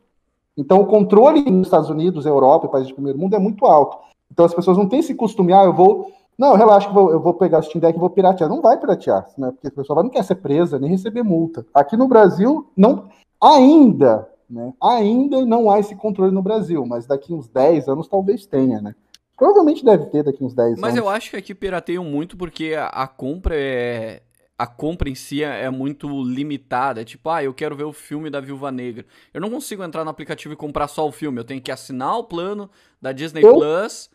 Então, 0.58 0.82
o 0.82 0.86
controle 0.86 1.50
nos 1.50 1.68
Estados 1.68 1.90
Unidos, 1.90 2.26
Europa, 2.26 2.68
países 2.68 2.90
de 2.90 2.94
primeiro 2.94 3.18
mundo, 3.18 3.34
é 3.34 3.40
muito 3.40 3.66
alto. 3.66 3.98
Então, 4.30 4.46
as 4.46 4.54
pessoas 4.54 4.78
não 4.78 4.90
têm 4.90 5.00
esse 5.00 5.16
costume, 5.16 5.54
ah, 5.54 5.64
eu 5.64 5.74
vou. 5.74 6.12
Não, 6.38 6.56
relaxa 6.56 6.90
que 6.92 6.98
eu 6.98 7.22
vou 7.22 7.34
pegar 7.36 7.60
o 7.60 7.64
Steam 7.64 7.80
Deck 7.80 7.98
e 7.98 8.00
vou 8.00 8.10
piratear. 8.10 8.50
Não 8.50 8.62
vai 8.62 8.78
piratear, 8.78 9.30
né? 9.38 9.52
porque 9.52 9.68
a 9.68 9.72
pessoa 9.72 10.04
não 10.04 10.10
quer 10.10 10.26
ser 10.26 10.36
presa 10.36 10.78
nem 10.78 10.90
receber 10.90 11.24
multa. 11.24 11.66
Aqui 11.74 11.96
no 11.96 12.08
Brasil, 12.08 12.70
não 12.76 13.06
ainda, 13.40 14.28
né? 14.50 14.74
Ainda 14.84 15.46
não 15.46 15.72
há 15.72 15.80
esse 15.80 15.96
controle 15.96 16.34
no 16.34 16.42
Brasil, 16.42 16.86
mas 16.86 17.06
daqui 17.06 17.34
uns 17.34 17.48
10 17.48 17.88
anos 17.88 18.08
talvez 18.10 18.46
tenha, 18.46 18.82
né? 18.82 18.94
Provavelmente 19.38 19.84
deve 19.84 20.08
ter 20.08 20.24
daqui 20.24 20.44
uns 20.44 20.54
10 20.54 20.68
anos. 20.68 20.80
Mas 20.82 20.96
eu 20.96 21.08
acho 21.08 21.32
que 21.32 21.38
aqui 21.38 21.56
pirateiam 21.56 22.04
muito 22.04 22.38
porque 22.38 22.76
a, 22.76 22.88
a 22.88 23.08
compra 23.08 23.56
é, 23.58 24.22
a 24.62 24.68
compra 24.68 25.10
em 25.10 25.16
si 25.16 25.44
é, 25.44 25.64
é 25.64 25.70
muito 25.72 26.08
limitada. 26.22 27.02
É 27.02 27.04
tipo, 27.04 27.28
ah, 27.32 27.44
eu 27.44 27.52
quero 27.52 27.76
ver 27.76 27.86
o 27.86 27.92
filme 27.92 28.30
da 28.30 28.40
Viúva 28.40 28.72
Negra. 28.72 29.04
Eu 29.34 29.42
não 29.42 29.50
consigo 29.50 29.84
entrar 29.84 30.04
no 30.04 30.12
aplicativo 30.12 30.54
e 30.54 30.58
comprar 30.58 30.88
só 30.88 31.08
o 31.08 31.12
filme. 31.12 31.40
Eu 31.40 31.44
tenho 31.44 31.60
que 31.60 31.72
assinar 31.72 32.20
o 32.20 32.26
plano 32.26 32.70
da 33.02 33.12
Disney 33.12 33.44
eu, 33.44 33.56
Plus. 33.56 34.08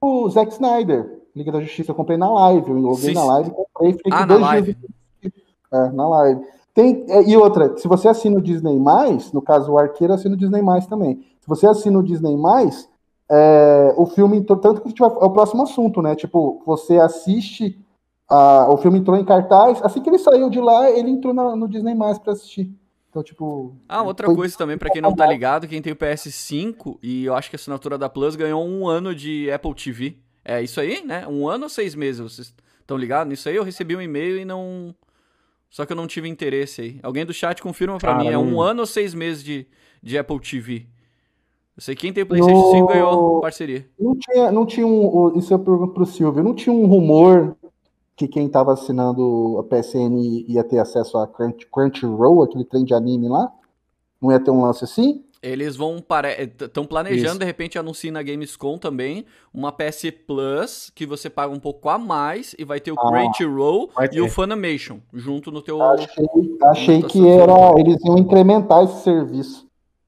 O 0.00 0.30
Zack 0.30 0.50
Snyder, 0.50 1.20
Liga 1.36 1.52
da 1.52 1.60
Justiça, 1.60 1.90
eu 1.90 1.94
comprei 1.94 2.16
na 2.16 2.32
live. 2.32 2.70
Eu 2.70 2.78
loguei 2.78 3.12
na 3.12 3.22
live, 3.22 3.50
comprei, 3.50 3.92
fiquei 3.92 4.12
ah, 4.14 4.24
na 4.24 4.36
live. 4.38 4.76
Dias... 5.20 5.32
É, 5.70 5.90
na 5.90 6.08
live. 6.08 6.40
Tem, 6.72 7.04
é, 7.10 7.28
e 7.28 7.36
outra, 7.36 7.76
se 7.76 7.86
você 7.86 8.08
assina 8.08 8.38
o 8.38 8.42
Disney, 8.42 8.80
no 9.34 9.42
caso 9.42 9.72
o 9.72 9.78
Arqueiro 9.78 10.14
assina 10.14 10.34
o 10.34 10.38
Disney 10.38 10.62
também. 10.88 11.16
Se 11.38 11.46
você 11.46 11.66
assina 11.66 11.98
o 11.98 12.02
Disney, 12.02 12.34
é, 13.30 13.94
o 13.98 14.06
filme, 14.06 14.42
tanto 14.42 14.80
que 14.80 15.02
é 15.02 15.06
o 15.06 15.30
próximo 15.30 15.62
assunto, 15.64 16.00
né? 16.00 16.14
Tipo, 16.16 16.62
você 16.64 16.96
assiste 16.98 17.78
o 18.30 18.76
filme 18.78 18.98
entrou 18.98 19.16
em 19.16 19.24
cartaz. 19.24 19.80
Assim 19.82 20.00
que 20.00 20.08
ele 20.08 20.18
saiu 20.18 20.48
de 20.48 20.60
lá, 20.60 20.90
ele 20.90 21.10
entrou 21.10 21.34
na, 21.34 21.54
no 21.56 21.68
Disney 21.68 21.94
Mais 21.94 22.18
pra 22.18 22.32
assistir. 22.32 22.70
Então, 23.12 23.22
tipo. 23.22 23.76
Ah, 23.86 24.02
outra 24.02 24.26
foi... 24.26 24.34
coisa 24.34 24.56
também, 24.56 24.78
para 24.78 24.88
quem 24.88 25.02
não 25.02 25.14
tá 25.14 25.26
ligado, 25.26 25.68
quem 25.68 25.82
tem 25.82 25.92
o 25.92 25.96
PS5 25.96 26.98
e 27.02 27.26
eu 27.26 27.34
acho 27.34 27.50
que 27.50 27.56
a 27.56 27.58
assinatura 27.58 27.98
da 27.98 28.08
Plus 28.08 28.36
ganhou 28.36 28.66
um 28.66 28.88
ano 28.88 29.14
de 29.14 29.50
Apple 29.50 29.74
TV. 29.74 30.16
É 30.42 30.62
isso 30.62 30.80
aí, 30.80 31.04
né? 31.04 31.26
Um 31.28 31.46
ano 31.46 31.64
ou 31.64 31.68
seis 31.68 31.94
meses? 31.94 32.20
Vocês 32.20 32.54
estão 32.80 32.96
ligados 32.96 33.28
nisso 33.28 33.48
aí? 33.48 33.56
Eu 33.56 33.62
recebi 33.62 33.94
um 33.94 34.00
e-mail 34.00 34.38
e 34.38 34.44
não. 34.46 34.94
Só 35.68 35.84
que 35.84 35.92
eu 35.92 35.96
não 35.96 36.06
tive 36.06 36.26
interesse 36.26 36.80
aí. 36.80 37.00
Alguém 37.02 37.24
do 37.24 37.34
chat 37.34 37.62
confirma 37.62 37.98
para 37.98 38.16
mim. 38.16 38.28
É 38.28 38.38
um 38.38 38.60
ano 38.60 38.80
ou 38.80 38.86
seis 38.86 39.12
meses 39.14 39.44
de, 39.44 39.66
de 40.02 40.18
Apple 40.18 40.40
TV? 40.40 40.86
Eu 41.76 41.82
sei 41.82 41.94
que 41.94 42.02
quem 42.02 42.12
tem 42.12 42.24
o 42.24 42.26
PlayStation 42.26 42.60
no... 42.60 42.72
5 42.72 42.86
ganhou 42.86 43.40
parceria. 43.40 43.88
Não 43.98 44.16
tinha, 44.18 44.52
não 44.52 44.66
tinha 44.66 44.86
um. 44.86 45.36
Isso 45.36 45.52
eu 45.52 45.58
pergunto 45.58 45.92
pro 45.92 46.06
Silvio. 46.06 46.42
Não 46.42 46.54
tinha 46.54 46.74
um 46.74 46.86
rumor 46.86 47.56
que 48.16 48.28
quem 48.28 48.46
estava 48.46 48.72
assinando 48.72 49.58
a 49.58 49.64
PSN 49.64 50.44
ia 50.46 50.62
ter 50.62 50.78
acesso 50.78 51.18
a 51.18 51.26
Crunch, 51.26 51.66
Crunchyroll, 51.66 52.42
aquele 52.42 52.64
trem 52.64 52.84
de 52.84 52.94
anime 52.94 53.28
lá? 53.28 53.50
Não 54.20 54.30
ia 54.30 54.40
ter 54.40 54.50
um 54.50 54.62
lance 54.62 54.84
assim? 54.84 55.24
Eles 55.42 55.74
vão 55.74 55.96
estão 56.60 56.84
planejando 56.84 57.30
Isso. 57.30 57.38
de 57.40 57.44
repente 57.44 57.76
anunciar 57.76 58.12
na 58.12 58.22
Gamescom 58.22 58.78
também 58.78 59.26
uma 59.52 59.72
PS 59.72 60.12
Plus 60.24 60.92
que 60.94 61.04
você 61.04 61.28
paga 61.28 61.52
um 61.52 61.58
pouco 61.58 61.88
a 61.88 61.98
mais 61.98 62.54
e 62.56 62.64
vai 62.64 62.78
ter 62.78 62.92
o 62.92 62.96
ah, 62.96 63.08
Crunchyroll 63.08 63.90
e 64.12 64.20
o 64.20 64.28
Funimation 64.28 65.00
junto 65.12 65.50
no 65.50 65.60
teu. 65.60 65.82
Achei, 65.82 66.28
achei 66.62 67.02
que 67.02 67.28
era 67.28 67.52
eles 67.76 67.98
iam 68.04 68.16
incrementar 68.18 68.84
esse 68.84 69.02
serviço, 69.02 69.66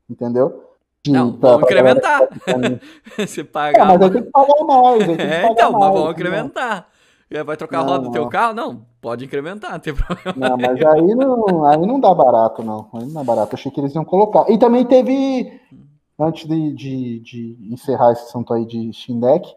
entendeu? 0.09 0.63
De, 1.05 1.11
não, 1.11 1.33
pra, 1.33 1.51
vão 1.51 1.63
incrementar. 1.63 2.29
você 3.19 3.43
paga. 3.43 3.79
É, 3.79 3.85
mas 3.85 4.03
aí 4.03 4.11
tem 4.11 4.23
que 4.23 4.31
pagar 4.31 4.65
mais. 4.65 5.03
é, 5.03 5.43
pagar 5.43 5.53
então, 5.53 5.73
mais, 5.73 5.85
mas 5.85 6.01
vão 6.01 6.11
incrementar. 6.13 6.79
É, 6.79 6.94
vai 7.43 7.57
trocar 7.57 7.79
não, 7.79 7.85
a 7.85 7.97
roda 7.97 8.05
do 8.05 8.13
teu 8.13 8.29
carro? 8.29 8.55
Não, 8.55 8.87
pode 9.01 9.25
incrementar, 9.25 9.73
não 9.73 9.81
tem 9.81 9.95
problema. 9.95 10.35
Não, 10.37 10.57
mas 10.57 10.85
aí 10.85 11.15
não, 11.15 11.65
aí 11.67 11.87
não 11.87 11.99
dá 11.99 12.15
barato, 12.15 12.63
não. 12.63 12.89
Aí 12.93 13.05
não 13.05 13.15
dá 13.15 13.25
barato. 13.25 13.55
Achei 13.55 13.73
que 13.73 13.81
eles 13.81 13.95
iam 13.95 14.05
colocar. 14.05 14.51
E 14.51 14.59
também 14.59 14.85
teve, 14.85 15.61
antes 16.19 16.47
de, 16.47 16.73
de, 16.73 17.21
de 17.21 17.59
encerrar 17.73 18.13
esse 18.13 18.25
assunto 18.25 18.53
aí 18.53 18.65
de 18.67 18.93
Steam 18.93 19.19
Deck, 19.19 19.53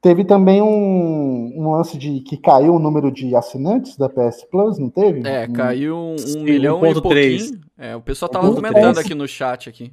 teve 0.00 0.24
também 0.24 0.62
um, 0.62 1.52
um, 1.56 1.72
lance 1.72 1.98
de 1.98 2.20
que 2.20 2.36
caiu 2.36 2.74
o 2.74 2.78
número 2.78 3.10
de 3.10 3.34
assinantes 3.34 3.96
da 3.96 4.08
PS 4.08 4.44
Plus, 4.50 4.78
não 4.78 4.88
teve? 4.88 5.26
É, 5.26 5.48
caiu 5.48 5.96
um, 5.96 6.16
um 6.36 6.42
milhão 6.42 6.80
1. 6.80 6.86
e 6.86 7.02
pouquinho. 7.02 7.60
É, 7.76 7.96
o 7.96 8.00
pessoal 8.00 8.28
tava 8.28 8.54
comentando 8.54 8.98
aqui 8.98 9.14
no 9.14 9.26
chat 9.26 9.68
aqui. 9.68 9.92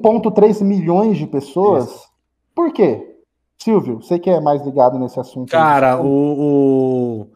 1,3 0.00 0.62
milhões 0.62 1.18
de 1.18 1.26
pessoas. 1.26 1.84
Isso. 1.84 2.12
Por 2.54 2.72
quê? 2.72 3.11
Silvio, 3.62 4.00
você 4.02 4.18
que 4.18 4.28
é 4.28 4.40
mais 4.40 4.64
ligado 4.64 4.98
nesse 4.98 5.18
assunto. 5.20 5.50
Cara, 5.50 6.00
o, 6.00 6.06
o... 6.06 7.28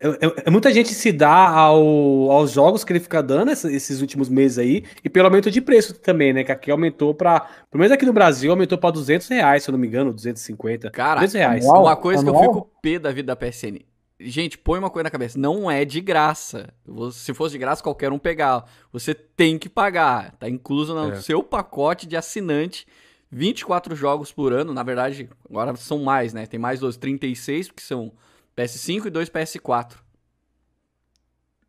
Eu, 0.00 0.16
eu, 0.20 0.52
muita 0.52 0.72
gente 0.72 0.94
se 0.94 1.10
dá 1.10 1.48
ao, 1.48 2.30
aos 2.30 2.52
jogos 2.52 2.84
que 2.84 2.92
ele 2.92 3.00
fica 3.00 3.20
dando 3.22 3.50
esses, 3.50 3.72
esses, 3.72 4.00
últimos 4.00 4.28
meses 4.28 4.58
aí, 4.58 4.84
e 5.02 5.08
pelo 5.08 5.26
aumento 5.26 5.50
de 5.50 5.60
preço 5.60 5.94
também, 5.94 6.32
né? 6.32 6.44
Que 6.44 6.52
aqui 6.52 6.70
aumentou 6.70 7.14
para, 7.14 7.40
pelo 7.40 7.80
menos 7.80 7.92
aqui 7.92 8.06
no 8.06 8.12
Brasil, 8.12 8.50
aumentou 8.50 8.78
para 8.78 8.92
200 8.92 9.26
reais, 9.28 9.64
se 9.64 9.70
eu 9.70 9.72
não 9.72 9.78
me 9.78 9.88
engano, 9.88 10.12
250. 10.12 10.90
Cara, 10.90 11.20
200 11.20 11.34
reais. 11.34 11.64
Anual, 11.64 11.82
uma 11.84 11.96
coisa 11.96 12.22
anual? 12.22 12.40
que 12.40 12.48
eu 12.48 12.54
fico 12.54 12.70
pé 12.80 12.98
da 12.98 13.10
vida 13.10 13.34
da 13.34 13.36
PSN. 13.36 13.80
Gente, 14.20 14.58
põe 14.58 14.80
uma 14.80 14.90
coisa 14.90 15.04
na 15.04 15.10
cabeça, 15.10 15.38
não 15.38 15.70
é 15.70 15.84
de 15.84 16.00
graça. 16.00 16.68
Se 17.12 17.32
fosse 17.32 17.52
de 17.52 17.58
graça, 17.58 17.82
qualquer 17.82 18.10
um 18.10 18.18
pegava. 18.18 18.64
Você 18.92 19.14
tem 19.14 19.58
que 19.58 19.68
pagar. 19.68 20.32
Tá 20.38 20.48
incluso 20.48 20.92
no 20.92 21.12
é. 21.12 21.20
seu 21.20 21.40
pacote 21.42 22.06
de 22.06 22.16
assinante. 22.16 22.84
24 23.30 23.94
jogos 23.94 24.32
por 24.32 24.52
ano, 24.52 24.72
na 24.72 24.82
verdade, 24.82 25.28
agora 25.48 25.76
são 25.76 25.98
mais, 25.98 26.32
né? 26.32 26.46
Tem 26.46 26.58
mais 26.58 26.80
dos 26.80 26.96
36, 26.96 27.70
que 27.70 27.82
são 27.82 28.12
PS5 28.56 29.06
e 29.06 29.10
dois 29.10 29.28
PS4. 29.28 29.96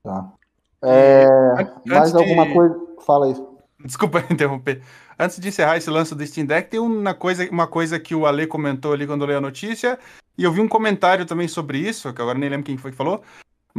Tá. 0.03 0.31
É, 0.81 1.27
mais 1.85 2.15
alguma 2.15 2.45
de... 2.47 2.53
coisa? 2.53 2.79
Fala 3.05 3.25
aí. 3.25 3.35
Desculpa 3.83 4.23
interromper. 4.31 4.81
Antes 5.17 5.39
de 5.39 5.49
encerrar 5.49 5.77
esse 5.77 5.89
lance 5.89 6.15
do 6.15 6.25
Steam 6.25 6.45
Deck, 6.45 6.69
tem 6.69 6.79
uma 6.79 7.13
coisa, 7.13 7.49
uma 7.49 7.67
coisa 7.67 7.99
que 7.99 8.15
o 8.15 8.25
Ale 8.25 8.47
comentou 8.47 8.93
ali 8.93 9.05
quando 9.05 9.25
leu 9.25 9.37
a 9.37 9.41
notícia, 9.41 9.99
e 10.37 10.43
eu 10.43 10.51
vi 10.51 10.61
um 10.61 10.67
comentário 10.67 11.25
também 11.25 11.47
sobre 11.47 11.77
isso, 11.77 12.13
que 12.13 12.21
agora 12.21 12.39
nem 12.39 12.49
lembro 12.49 12.65
quem 12.65 12.77
foi 12.77 12.91
que 12.91 12.97
falou. 12.97 13.21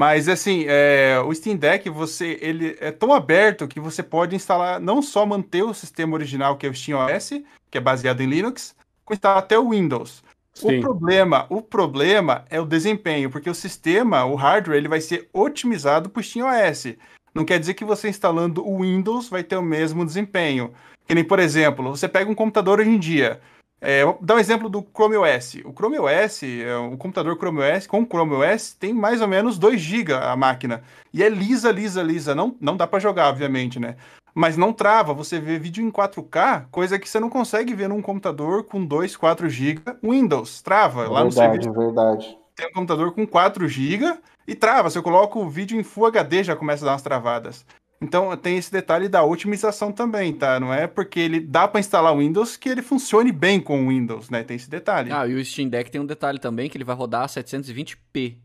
Mas 0.01 0.31
assim, 0.31 0.65
é, 0.67 1.21
o 1.27 1.35
Steam 1.35 1.59
Deck, 1.59 1.91
você, 1.91 2.39
ele 2.41 2.75
é 2.81 2.91
tão 2.91 3.13
aberto 3.13 3.69
que 3.69 3.79
você 3.79 4.03
pode 4.03 4.35
instalar, 4.35 4.81
não 4.81 5.03
só 5.03 5.27
manter 5.27 5.63
o 5.63 5.75
sistema 5.75 6.15
original, 6.15 6.57
que 6.57 6.67
é 6.67 6.71
o 6.71 6.75
SteamOS, 6.75 7.43
que 7.71 7.77
é 7.77 7.81
baseado 7.83 8.23
em 8.23 8.27
Linux, 8.27 8.75
como 9.05 9.15
instalar 9.15 9.37
até 9.37 9.59
o 9.59 9.69
Windows. 9.69 10.25
Sim. 10.55 10.79
O 10.79 10.81
problema, 10.81 11.45
o 11.51 11.61
problema 11.61 12.47
é 12.49 12.59
o 12.59 12.65
desempenho, 12.65 13.29
porque 13.29 13.51
o 13.51 13.55
sistema, 13.55 14.25
o 14.25 14.37
hardware, 14.37 14.79
ele 14.79 14.89
vai 14.89 15.03
ser 15.03 15.29
otimizado 15.35 16.09
para 16.09 16.21
o 16.21 16.23
SteamOS. 16.23 16.97
Não 17.35 17.45
quer 17.45 17.61
dizer 17.61 17.75
que 17.75 17.85
você 17.85 18.09
instalando 18.09 18.67
o 18.67 18.81
Windows 18.81 19.29
vai 19.29 19.45
ter 19.45 19.59
o 19.59 19.63
mesmo 19.63 20.07
desempenho. 20.07 20.73
Que 21.07 21.15
nem, 21.15 21.25
por 21.25 21.39
exemplo, 21.39 21.91
você 21.95 22.09
pega 22.09 22.31
um 22.31 22.35
computador 22.35 22.81
hoje 22.81 22.89
em 22.89 22.99
dia. 22.99 23.39
É, 23.81 24.05
vou 24.05 24.19
dar 24.21 24.35
um 24.35 24.39
exemplo 24.39 24.69
do 24.69 24.85
Chrome 24.95 25.17
OS. 25.17 25.55
O 25.65 25.73
Chrome 25.73 25.99
OS, 25.99 26.43
é, 26.43 26.77
o 26.77 26.97
computador 26.97 27.37
Chrome 27.37 27.61
OS, 27.61 27.87
com 27.87 28.03
o 28.03 28.07
Chrome 28.07 28.35
OS, 28.35 28.75
tem 28.79 28.93
mais 28.93 29.21
ou 29.21 29.29
menos 29.29 29.59
2 29.59 29.81
GB 29.81 30.13
a 30.13 30.37
máquina. 30.37 30.83
E 31.13 31.23
é 31.23 31.29
lisa, 31.29 31.73
lisa, 31.73 32.03
lisa. 32.03 32.35
Não, 32.35 32.55
não 32.61 32.77
dá 32.77 32.87
para 32.87 33.01
jogar, 33.01 33.29
obviamente, 33.29 33.81
né? 33.81 33.97
mas 34.35 34.57
não 34.57 34.73
trava. 34.73 35.13
Você 35.15 35.41
vê 35.41 35.59
vídeo 35.59 35.85
em 35.85 35.91
4K, 35.91 36.67
coisa 36.71 36.99
que 36.99 37.09
você 37.09 37.21
não 37.21 37.31
consegue 37.31 37.75
ver 37.75 37.89
num 37.89 38.03
computador 38.03 38.65
com 38.65 38.85
2, 38.85 39.17
4 39.17 39.49
GB. 39.49 39.83
Windows 40.03 40.63
trava. 40.63 41.09
Lá 41.09 41.25
no 41.25 41.33
serviço. 41.33 41.73
Verdade. 41.73 42.39
Tem 42.55 42.69
um 42.69 42.73
computador 42.73 43.13
com 43.13 43.27
4 43.27 43.69
GB 43.69 44.19
e 44.47 44.55
trava. 44.55 44.91
Se 44.91 44.99
eu 44.99 45.03
coloco 45.03 45.41
o 45.41 45.49
vídeo 45.49 45.79
em 45.79 45.83
Full 45.83 46.07
HD, 46.07 46.45
já 46.45 46.57
começa 46.57 46.85
a 46.85 46.87
dar 46.87 46.93
umas 46.93 47.03
travadas. 47.03 47.65
Então 48.03 48.35
tem 48.37 48.57
esse 48.57 48.73
detalhe 48.73 49.09
da 49.09 49.23
otimização 49.23 49.93
também, 49.93 50.33
tá? 50.33 50.59
Não 50.59 50.73
é 50.73 50.87
porque 50.87 51.21
ele 51.21 51.39
dá 51.39 51.69
para 51.69 51.81
instalar 51.81 52.17
Windows 52.17 52.57
que 52.57 52.69
ele 52.69 52.81
funcione 52.81 53.31
bem 53.31 53.61
com 53.61 53.85
o 53.85 53.89
Windows, 53.89 54.31
né? 54.31 54.43
Tem 54.43 54.57
esse 54.57 54.71
detalhe. 54.71 55.13
Ah, 55.13 55.27
e 55.27 55.35
o 55.35 55.45
Steam 55.45 55.69
Deck 55.69 55.91
tem 55.91 56.01
um 56.01 56.07
detalhe 56.07 56.39
também 56.39 56.71
que 56.71 56.79
ele 56.79 56.85
vai 56.85 56.97
rodar 56.97 57.25
a 57.25 57.27
720p, 57.27 58.37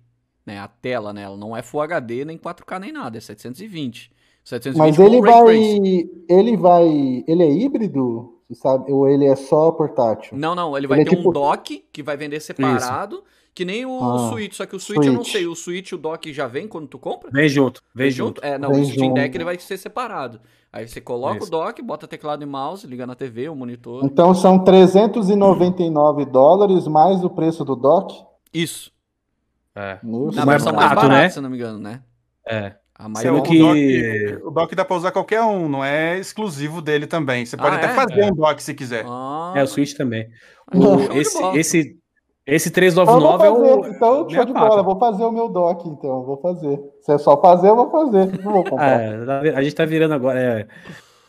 né? 0.46 0.60
A 0.60 0.68
tela, 0.68 1.14
né? 1.14 1.24
Ela 1.24 1.38
não 1.38 1.56
é 1.56 1.62
Full 1.62 1.82
HD 1.82 2.26
nem 2.26 2.38
4K 2.38 2.80
nem 2.80 2.92
nada, 2.92 3.18
é 3.18 3.22
720. 3.22 4.12
720 4.44 4.78
Mas 4.78 5.00
ele 5.00 5.22
vai, 5.22 5.58
ele 6.30 6.58
vai, 6.58 7.24
ele 7.26 7.44
é 7.44 7.50
híbrido, 7.50 8.42
sabe? 8.54 8.92
Ou 8.92 9.08
ele 9.08 9.26
é 9.26 9.36
só 9.38 9.72
portátil? 9.72 10.38
Não, 10.38 10.54
não, 10.54 10.78
ele 10.78 10.86
vai 10.86 11.00
ele 11.00 11.08
é 11.08 11.10
ter 11.10 11.16
é 11.16 11.18
tipo... 11.18 11.30
um 11.30 11.34
dock 11.34 11.84
que 11.94 12.04
vai 12.04 12.18
vender 12.18 12.42
separado, 12.42 13.16
Isso. 13.16 13.24
Que 13.56 13.64
nem 13.64 13.86
o 13.86 14.04
ah, 14.04 14.30
Switch, 14.30 14.54
só 14.54 14.66
que 14.66 14.76
o 14.76 14.80
Switch, 14.80 14.98
Switch, 14.98 15.08
eu 15.08 15.14
não 15.14 15.24
sei, 15.24 15.48
o 15.48 15.56
Switch 15.56 15.94
o 15.94 15.98
dock 15.98 16.32
já 16.34 16.46
vem 16.46 16.68
quando 16.68 16.88
tu 16.88 17.00
compra? 17.00 17.32
Vem 17.32 17.48
junto, 17.48 17.82
vem, 17.96 18.08
vem 18.08 18.12
junto. 18.12 18.42
junto. 18.42 18.46
É, 18.46 18.58
não, 18.58 18.70
vem 18.70 18.82
o 18.82 18.86
Steam 18.86 19.14
Deck 19.14 19.36
ele 19.36 19.46
vai 19.46 19.58
ser 19.58 19.78
separado. 19.78 20.42
Aí 20.74 20.86
você 20.86 21.00
coloca 21.00 21.38
Isso. 21.38 21.48
o 21.48 21.50
dock, 21.50 21.82
bota 21.82 22.06
teclado 22.06 22.44
e 22.44 22.46
mouse, 22.46 22.86
liga 22.86 23.08
na 23.08 23.16
TV, 23.16 23.48
o 23.48 23.56
monitor. 23.56 24.04
Então 24.04 24.36
são 24.36 24.62
399 24.62 26.26
dólares 26.26 26.86
mais 26.86 27.24
o 27.24 27.30
preço 27.30 27.64
do 27.64 27.78
dock? 27.78 28.14
Isso. 28.54 28.92
É. 29.74 30.00
Na 30.04 30.44
versão 30.44 30.74
mais 30.74 30.90
barata, 30.90 31.08
né? 31.08 31.30
se 31.30 31.40
não 31.40 31.50
me 31.50 31.56
engano, 31.56 31.80
né? 31.80 32.02
É. 32.46 32.76
A 32.98 33.08
maior 33.08 33.42
que... 33.42 33.62
o, 33.62 33.68
dock, 33.68 34.48
o 34.48 34.52
dock 34.52 34.76
dá 34.76 34.84
pra 34.84 34.98
usar 34.98 35.12
qualquer 35.12 35.42
um, 35.44 35.70
não 35.70 35.84
é 35.84 36.20
exclusivo 36.20 36.82
dele 36.82 37.08
também. 37.08 37.46
Você 37.46 37.56
pode 37.56 37.76
ah, 37.76 37.80
até 37.80 37.88
é? 37.88 37.94
fazer 37.94 38.20
é. 38.20 38.26
um 38.26 38.36
dock 38.36 38.62
se 38.62 38.74
quiser. 38.74 39.06
Ah. 39.08 39.54
É, 39.56 39.64
o 39.64 39.68
Switch 39.68 39.94
também. 39.94 40.30
O, 40.74 41.14
esse, 41.18 41.38
esse, 41.58 41.98
esse 42.48 42.70
399 42.70 43.46
é 43.46 43.50
o. 43.50 43.88
Então, 43.88 44.30
show 44.30 44.46
de 44.46 44.54
bola, 44.54 44.84
vou 44.84 45.00
fazer 45.00 45.24
o 45.24 45.32
meu 45.32 45.50
dock, 45.50 45.88
então. 45.90 46.24
Vou 46.24 46.38
fazer. 46.38 46.80
Se 47.02 47.14
é 47.14 47.18
só 47.18 47.42
fazer, 47.42 47.70
eu 47.70 47.76
vou 47.76 47.90
fazer. 47.90 48.40
Não 48.44 48.52
vou 48.52 48.64
comprar. 48.70 49.02
É, 49.02 49.56
a 49.56 49.64
gente 49.64 49.76
tá 49.76 49.86
virando 49.86 50.14
agora. 50.14 50.40
É, 50.40 50.68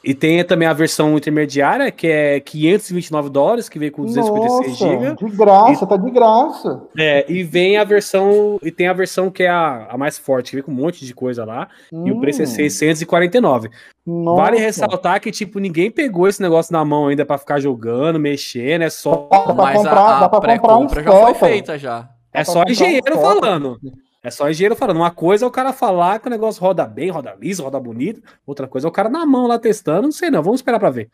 e 0.06 0.14
tem 0.14 0.44
também 0.44 0.68
a 0.68 0.72
versão 0.72 1.16
intermediária, 1.16 1.90
que 1.90 2.06
é 2.06 2.38
529 2.38 3.28
dólares, 3.28 3.68
que 3.68 3.76
vem 3.76 3.90
com 3.90 4.04
256 4.04 4.76
GB. 4.76 5.16
De 5.16 5.36
graça, 5.36 5.84
e, 5.84 5.88
tá 5.88 5.96
de 5.96 6.10
graça. 6.12 6.82
É, 6.96 7.24
e 7.28 7.42
vem 7.42 7.76
a 7.76 7.82
versão. 7.82 8.56
E 8.62 8.70
tem 8.70 8.86
a 8.86 8.92
versão 8.92 9.30
que 9.30 9.42
é 9.42 9.48
a, 9.48 9.88
a 9.90 9.98
mais 9.98 10.16
forte, 10.16 10.50
que 10.50 10.56
vem 10.56 10.62
com 10.62 10.70
um 10.70 10.76
monte 10.76 11.04
de 11.04 11.12
coisa 11.12 11.44
lá. 11.44 11.68
Hum. 11.92 12.06
E 12.06 12.12
o 12.12 12.20
preço 12.20 12.42
é 12.42 12.46
649. 12.46 13.68
Nossa. 14.06 14.42
Vale 14.42 14.58
ressaltar 14.58 15.20
que, 15.20 15.32
tipo, 15.32 15.58
ninguém 15.58 15.90
pegou 15.90 16.28
esse 16.28 16.40
negócio 16.40 16.72
na 16.72 16.84
mão 16.84 17.08
ainda 17.08 17.26
para 17.26 17.38
ficar 17.38 17.58
jogando, 17.58 18.20
mexendo, 18.20 18.82
é 18.82 18.90
só. 18.90 19.28
Mas 19.56 19.84
a, 19.84 20.26
a 20.26 20.40
pré-compra 20.40 21.02
já 21.02 21.10
foi 21.10 21.34
feita 21.34 21.76
já. 21.76 22.08
É 22.32 22.44
só 22.44 22.62
engenheiro 22.62 23.18
falando. 23.18 23.80
É 24.22 24.30
só 24.30 24.48
engenheiro 24.48 24.76
falando. 24.76 24.98
Uma 24.98 25.10
coisa 25.10 25.44
é 25.44 25.48
o 25.48 25.50
cara 25.50 25.72
falar 25.72 26.20
que 26.20 26.28
o 26.28 26.30
negócio 26.30 26.62
roda 26.62 26.86
bem, 26.86 27.10
roda 27.10 27.36
liso, 27.40 27.64
roda 27.64 27.80
bonito. 27.80 28.22
Outra 28.46 28.68
coisa 28.68 28.86
é 28.86 28.90
o 28.90 28.92
cara 28.92 29.08
na 29.08 29.26
mão 29.26 29.48
lá 29.48 29.58
testando. 29.58 30.02
Não 30.02 30.12
sei 30.12 30.30
não, 30.30 30.42
vamos 30.42 30.60
esperar 30.60 30.78
pra 30.78 30.90
ver. 30.90 31.10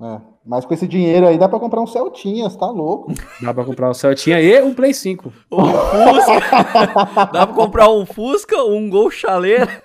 É, 0.00 0.20
mas 0.44 0.64
com 0.64 0.74
esse 0.74 0.86
dinheiro 0.86 1.26
aí 1.26 1.38
dá 1.38 1.48
pra 1.48 1.60
comprar 1.60 1.80
um 1.80 1.86
Celtinha, 1.86 2.48
você 2.48 2.58
tá 2.58 2.66
louco. 2.66 3.12
Dá 3.40 3.54
pra 3.54 3.64
comprar 3.64 3.90
um 3.90 3.94
Celtinha 3.94 4.40
e 4.40 4.62
um 4.62 4.74
Play 4.74 4.94
5. 4.94 5.32
Um 5.50 5.64
Fusca. 5.64 7.30
dá 7.32 7.46
pra 7.46 7.54
comprar 7.54 7.88
um 7.88 8.06
Fusca, 8.06 8.62
um 8.64 8.90
Gol 8.90 9.10
Chaleira 9.10 9.82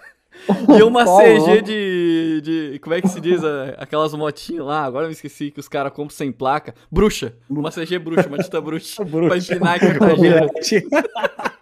e 0.78 0.84
uma 0.84 1.06
tá 1.06 1.18
CG 1.18 1.62
de, 1.62 2.42
de. 2.42 2.80
Como 2.80 2.96
é 2.96 3.02
que 3.02 3.08
se 3.08 3.20
diz? 3.20 3.42
Aquelas 3.78 4.14
motinhas 4.14 4.66
lá, 4.66 4.84
agora 4.84 5.06
eu 5.06 5.10
me 5.10 5.14
esqueci 5.14 5.52
que 5.52 5.60
os 5.60 5.68
caras 5.68 5.92
compram 5.92 6.16
sem 6.16 6.32
placa. 6.32 6.74
Bruxa. 6.92 7.36
Uma 7.50 7.72
CG 7.72 8.00
bruxa, 8.00 8.28
uma 8.28 8.38
tita 8.38 8.62
bruxa. 8.62 9.04
bruxa. 9.06 9.28
Pra 9.28 9.38
empinar 9.38 9.76
a 9.76 9.80
cartageira. 9.80 10.48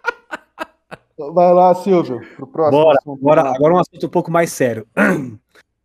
Vai 1.32 1.54
lá, 1.54 1.74
Silvio, 1.74 2.20
pro 2.36 2.46
próximo. 2.46 2.82
Bora, 2.82 2.98
bora. 3.20 3.40
Agora 3.54 3.74
um 3.74 3.78
assunto 3.78 4.06
um 4.06 4.10
pouco 4.10 4.30
mais 4.30 4.52
sério. 4.52 4.86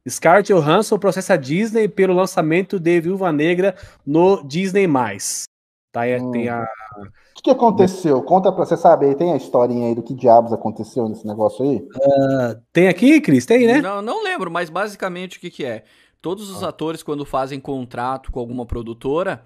Scarlett 0.07 0.51
Johansson 0.51 0.97
processa 0.99 1.35
a 1.35 1.37
Disney 1.37 1.87
pelo 1.87 2.13
lançamento 2.13 2.77
de 2.79 2.99
Viúva 2.99 3.31
Negra 3.31 3.75
no 4.05 4.43
Disney+. 4.43 4.87
Tá, 5.91 6.01
hum. 6.19 6.31
tem 6.31 6.49
a... 6.49 6.67
O 6.99 7.33
que, 7.35 7.43
que, 7.43 7.49
aconteceu? 7.49 8.21
Conta 8.21 8.51
pra 8.51 8.65
você 8.65 8.75
saber, 8.75 9.15
tem 9.15 9.33
a 9.33 9.37
historinha 9.37 9.87
aí 9.87 9.95
do 9.95 10.03
que 10.03 10.13
diabos 10.13 10.51
aconteceu 10.51 11.07
nesse 11.07 11.25
negócio 11.25 11.63
aí? 11.63 11.77
Uh, 11.77 12.61
tem 12.71 12.87
aqui, 12.87 13.21
Cris? 13.21 13.45
Tem, 13.45 13.65
né? 13.65 13.81
Não, 13.81 14.01
não 14.01 14.23
lembro, 14.23 14.51
mas 14.51 14.69
basicamente 14.69 15.37
o 15.37 15.41
que, 15.41 15.49
que 15.49 15.65
é? 15.65 15.83
Todos 16.21 16.51
os 16.51 16.63
ah. 16.63 16.69
atores, 16.69 17.01
quando 17.01 17.25
fazem 17.25 17.59
contrato 17.59 18.31
com 18.31 18.39
alguma 18.39 18.65
produtora, 18.65 19.43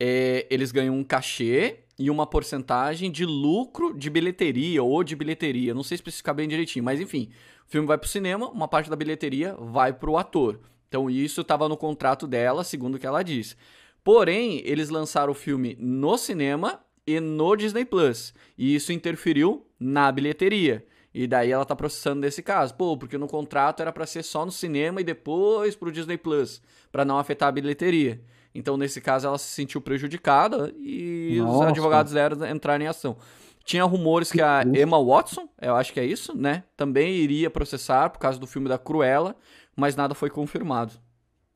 é, 0.00 0.46
eles 0.50 0.72
ganham 0.72 0.94
um 0.94 1.04
cachê 1.04 1.80
e 1.98 2.10
uma 2.10 2.26
porcentagem 2.26 3.10
de 3.10 3.24
lucro 3.24 3.96
de 3.96 4.10
bilheteria 4.10 4.82
ou 4.82 5.04
de 5.04 5.14
bilheteria. 5.14 5.74
Não 5.74 5.82
sei 5.82 5.94
especificar 5.94 6.34
bem 6.34 6.48
direitinho, 6.48 6.84
mas 6.84 7.00
enfim. 7.00 7.30
O 7.66 7.70
filme 7.70 7.86
vai 7.86 7.98
pro 7.98 8.08
cinema, 8.08 8.48
uma 8.48 8.68
parte 8.68 8.88
da 8.90 8.96
bilheteria 8.96 9.56
vai 9.58 9.92
pro 9.92 10.16
ator. 10.16 10.60
Então 10.88 11.10
isso 11.10 11.40
estava 11.40 11.68
no 11.68 11.76
contrato 11.76 12.26
dela, 12.26 12.64
segundo 12.64 12.94
o 12.94 12.98
que 12.98 13.06
ela 13.06 13.22
disse. 13.22 13.56
Porém, 14.04 14.62
eles 14.64 14.88
lançaram 14.88 15.32
o 15.32 15.34
filme 15.34 15.76
no 15.80 16.16
cinema 16.16 16.80
e 17.06 17.20
no 17.20 17.54
Disney 17.56 17.84
Plus. 17.84 18.34
E 18.58 18.74
isso 18.74 18.92
interferiu 18.92 19.66
na 19.78 20.10
bilheteria. 20.10 20.84
E 21.14 21.26
daí 21.26 21.50
ela 21.50 21.64
tá 21.64 21.74
processando 21.74 22.20
nesse 22.20 22.42
caso. 22.42 22.74
Pô, 22.74 22.96
porque 22.96 23.16
no 23.16 23.26
contrato 23.26 23.80
era 23.80 23.92
para 23.92 24.06
ser 24.06 24.22
só 24.22 24.44
no 24.44 24.52
cinema 24.52 25.00
e 25.00 25.04
depois 25.04 25.74
pro 25.74 25.92
Disney 25.92 26.18
Plus, 26.18 26.60
para 26.92 27.04
não 27.04 27.18
afetar 27.18 27.48
a 27.48 27.52
bilheteria. 27.52 28.20
Então, 28.54 28.76
nesse 28.76 29.00
caso, 29.00 29.26
ela 29.26 29.38
se 29.38 29.50
sentiu 29.50 29.80
prejudicada 29.80 30.74
e 30.78 31.36
Nossa. 31.38 31.58
os 31.58 31.66
advogados 31.68 32.12
dela 32.12 32.50
entraram 32.50 32.84
em 32.84 32.88
ação. 32.88 33.16
Tinha 33.64 33.84
rumores 33.84 34.30
que 34.30 34.40
a 34.40 34.62
Emma 34.62 35.02
Watson, 35.02 35.48
eu 35.60 35.74
acho 35.74 35.92
que 35.92 36.00
é 36.00 36.04
isso, 36.04 36.36
né? 36.36 36.64
Também 36.76 37.14
iria 37.16 37.50
processar 37.50 38.10
por 38.10 38.18
causa 38.18 38.38
do 38.38 38.46
filme 38.46 38.68
da 38.68 38.78
Cruella, 38.78 39.34
mas 39.74 39.96
nada 39.96 40.14
foi 40.14 40.30
confirmado. 40.30 40.92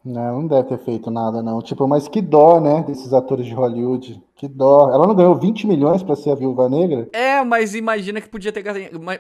Não, 0.03 0.41
não 0.41 0.47
deve 0.47 0.67
ter 0.67 0.79
feito 0.79 1.11
nada, 1.11 1.43
não. 1.43 1.61
Tipo, 1.61 1.87
mas 1.87 2.09
que 2.09 2.23
dó, 2.23 2.59
né, 2.59 2.83
desses 2.87 3.13
atores 3.13 3.45
de 3.45 3.53
Hollywood. 3.53 4.23
Que 4.35 4.49
dó. 4.49 4.91
Ela 4.91 5.07
não 5.07 5.15
ganhou 5.15 5.35
20 5.35 5.67
milhões 5.67 6.03
para 6.03 6.17
ser 6.17 6.31
a 6.31 6.35
Viúva 6.35 6.71
Negra? 6.71 7.07
É, 7.13 7.45
mas 7.45 7.75
imagina 7.75 8.19
que 8.19 8.29
podia 8.29 8.51
ter 8.51 8.65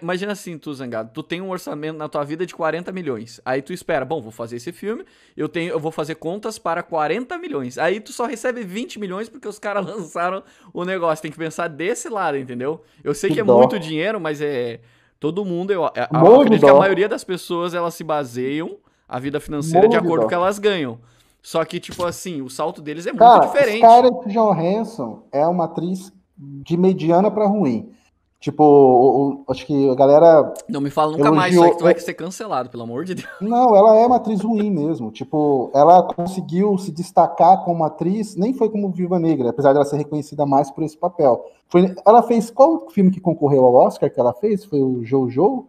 Imagina 0.00 0.32
assim, 0.32 0.56
tu, 0.56 0.72
Zangado. 0.72 1.10
Tu 1.12 1.22
tem 1.22 1.42
um 1.42 1.50
orçamento 1.50 1.98
na 1.98 2.08
tua 2.08 2.24
vida 2.24 2.46
de 2.46 2.54
40 2.54 2.90
milhões. 2.92 3.42
Aí 3.44 3.60
tu 3.60 3.74
espera, 3.74 4.06
bom, 4.06 4.22
vou 4.22 4.32
fazer 4.32 4.56
esse 4.56 4.72
filme, 4.72 5.04
eu 5.36 5.50
tenho, 5.50 5.70
eu 5.70 5.78
vou 5.78 5.92
fazer 5.92 6.14
contas 6.14 6.58
para 6.58 6.82
40 6.82 7.36
milhões. 7.36 7.76
Aí 7.76 8.00
tu 8.00 8.12
só 8.12 8.24
recebe 8.24 8.62
20 8.62 8.98
milhões 8.98 9.28
porque 9.28 9.46
os 9.46 9.58
caras 9.58 9.84
lançaram 9.84 10.42
o 10.72 10.84
negócio. 10.84 11.20
Tem 11.20 11.30
que 11.30 11.36
pensar 11.36 11.68
desse 11.68 12.08
lado, 12.08 12.38
entendeu? 12.38 12.80
Eu 13.04 13.12
sei 13.12 13.28
que, 13.28 13.34
que 13.34 13.40
é 13.40 13.44
muito 13.44 13.78
dinheiro, 13.78 14.18
mas 14.18 14.40
é. 14.40 14.80
Todo 15.18 15.44
mundo, 15.44 15.70
eu, 15.70 15.82
eu 15.82 16.40
acredito 16.40 16.64
que 16.64 16.70
a 16.70 16.74
maioria 16.74 17.06
das 17.06 17.22
pessoas 17.22 17.74
elas 17.74 17.92
se 17.92 18.02
baseiam 18.02 18.78
a 19.10 19.18
vida 19.18 19.40
financeira 19.40 19.88
de 19.88 19.96
acordo 19.96 20.20
com 20.20 20.26
o 20.26 20.28
que 20.28 20.34
elas 20.34 20.60
ganham. 20.60 20.98
Só 21.42 21.64
que, 21.64 21.80
tipo 21.80 22.04
assim, 22.04 22.40
o 22.42 22.48
salto 22.48 22.80
deles 22.80 23.06
é 23.06 23.12
Cara, 23.12 23.40
muito 23.40 23.52
diferente. 23.52 23.78
Scarlett 23.78 24.28
Johansson 24.28 25.22
é 25.32 25.44
uma 25.46 25.64
atriz 25.64 26.12
de 26.36 26.76
mediana 26.76 27.30
para 27.30 27.46
ruim. 27.46 27.90
Tipo, 28.38 28.62
o, 28.62 29.28
o, 29.28 29.44
acho 29.48 29.66
que 29.66 29.90
a 29.90 29.94
galera. 29.94 30.54
Não 30.68 30.80
me 30.80 30.90
fala 30.90 31.12
nunca 31.12 31.24
elogiou... 31.24 31.36
mais, 31.36 31.52
isso 31.52 31.62
aí 31.62 31.70
que 31.72 31.78
tu 31.78 31.84
vai 31.84 31.98
ser 31.98 32.14
cancelado, 32.14 32.70
pelo 32.70 32.84
amor 32.84 33.04
de 33.04 33.14
Deus. 33.16 33.28
Não, 33.40 33.76
ela 33.76 33.96
é 33.96 34.06
uma 34.06 34.16
atriz 34.16 34.40
ruim 34.40 34.70
mesmo. 34.70 35.10
Tipo, 35.10 35.70
ela 35.74 36.02
conseguiu 36.02 36.78
se 36.78 36.90
destacar 36.92 37.64
como 37.64 37.84
atriz, 37.84 38.36
nem 38.36 38.54
foi 38.54 38.70
como 38.70 38.90
Viva 38.90 39.18
Negra, 39.18 39.50
apesar 39.50 39.72
dela 39.72 39.84
ser 39.84 39.96
reconhecida 39.96 40.46
mais 40.46 40.70
por 40.70 40.84
esse 40.84 40.96
papel. 40.96 41.44
Foi, 41.68 41.94
ela 42.06 42.22
fez. 42.22 42.50
Qual 42.50 42.88
filme 42.90 43.10
que 43.10 43.20
concorreu 43.20 43.64
ao 43.64 43.74
Oscar 43.74 44.10
que 44.10 44.20
ela 44.20 44.32
fez? 44.32 44.64
Foi 44.64 44.80
o 44.80 45.04
Jojo? 45.04 45.66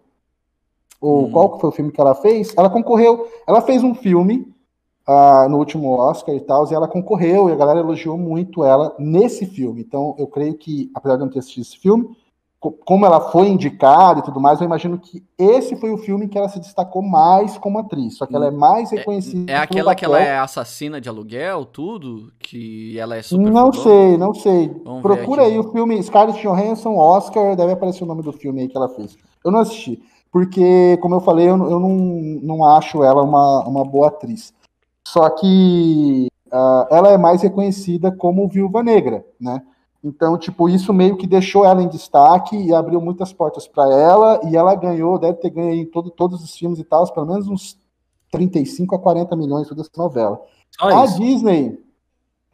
Ou 1.01 1.25
hum. 1.25 1.31
qual 1.31 1.59
foi 1.59 1.69
o 1.69 1.73
filme 1.73 1.91
que 1.91 1.99
ela 1.99 2.13
fez? 2.13 2.53
Ela 2.55 2.69
concorreu. 2.69 3.27
Ela 3.47 3.61
fez 3.61 3.83
um 3.83 3.95
filme 3.95 4.47
uh, 5.07 5.49
no 5.49 5.57
último 5.57 5.89
Oscar 5.97 6.35
e 6.35 6.39
tal, 6.39 6.69
e 6.69 6.73
ela 6.73 6.87
concorreu, 6.87 7.49
e 7.49 7.51
a 7.51 7.55
galera 7.55 7.79
elogiou 7.79 8.17
muito 8.17 8.63
ela 8.63 8.95
nesse 8.99 9.45
filme. 9.45 9.81
Então, 9.81 10.15
eu 10.17 10.27
creio 10.27 10.53
que, 10.53 10.91
apesar 10.93 11.15
de 11.15 11.23
não 11.23 11.29
ter 11.29 11.39
assistido 11.39 11.63
esse 11.63 11.77
filme, 11.77 12.15
como 12.85 13.07
ela 13.07 13.19
foi 13.31 13.47
indicada 13.47 14.19
e 14.19 14.23
tudo 14.23 14.39
mais, 14.39 14.61
eu 14.61 14.67
imagino 14.67 14.99
que 14.99 15.23
esse 15.35 15.75
foi 15.77 15.91
o 15.91 15.97
filme 15.97 16.27
que 16.27 16.37
ela 16.37 16.47
se 16.47 16.59
destacou 16.59 17.01
mais 17.01 17.57
como 17.57 17.79
atriz. 17.79 18.17
Só 18.17 18.27
que 18.27 18.35
ela 18.35 18.45
é 18.45 18.51
mais 18.51 18.93
é, 18.93 18.97
reconhecida. 18.97 19.51
É, 19.51 19.55
é 19.55 19.57
aquela 19.57 19.95
que 19.95 20.05
ela 20.05 20.19
é 20.19 20.37
assassina 20.37 21.01
de 21.01 21.09
aluguel, 21.09 21.65
tudo? 21.65 22.31
Que 22.37 22.99
ela 22.99 23.15
é 23.15 23.23
super. 23.23 23.49
Não 23.49 23.73
sei, 23.73 24.15
não 24.15 24.31
sei. 24.35 24.71
Vamos 24.85 25.01
Procura 25.01 25.41
aí 25.41 25.57
o 25.57 25.71
filme 25.71 26.01
Scarlett 26.03 26.39
Johansson, 26.39 26.95
Oscar, 26.95 27.55
deve 27.55 27.71
aparecer 27.71 28.03
o 28.03 28.07
nome 28.07 28.21
do 28.21 28.31
filme 28.31 28.61
aí 28.61 28.67
que 28.67 28.77
ela 28.77 28.89
fez. 28.89 29.17
Eu 29.43 29.49
não 29.49 29.61
assisti. 29.61 29.99
Porque, 30.31 30.97
como 31.01 31.15
eu 31.15 31.19
falei, 31.19 31.49
eu, 31.49 31.57
eu 31.69 31.79
não, 31.79 31.95
não 32.41 32.65
acho 32.65 33.03
ela 33.03 33.21
uma, 33.21 33.67
uma 33.67 33.83
boa 33.83 34.07
atriz. 34.07 34.53
Só 35.05 35.29
que 35.29 36.27
uh, 36.47 36.87
ela 36.89 37.09
é 37.09 37.17
mais 37.17 37.41
reconhecida 37.41 38.11
como 38.11 38.47
Viúva 38.47 38.81
Negra, 38.81 39.25
né? 39.39 39.61
Então, 40.03 40.37
tipo, 40.37 40.67
isso 40.67 40.91
meio 40.91 41.15
que 41.15 41.27
deixou 41.27 41.63
ela 41.63 41.83
em 41.83 41.87
destaque 41.87 42.57
e 42.57 42.73
abriu 42.73 42.99
muitas 42.99 43.31
portas 43.31 43.67
para 43.67 43.93
ela, 43.93 44.39
e 44.49 44.57
ela 44.57 44.73
ganhou, 44.73 45.19
deve 45.19 45.37
ter 45.37 45.51
ganho 45.51 45.73
em 45.73 45.85
todo, 45.85 46.09
todos 46.09 46.43
os 46.43 46.55
filmes 46.55 46.79
e 46.79 46.83
tal, 46.83 47.05
pelo 47.13 47.27
menos 47.27 47.47
uns 47.47 47.77
35 48.31 48.95
a 48.95 48.99
40 48.99 49.35
milhões 49.35 49.67
toda 49.67 49.81
essa 49.81 49.91
novela. 49.95 50.41
a 50.79 51.05
Disney, 51.05 51.79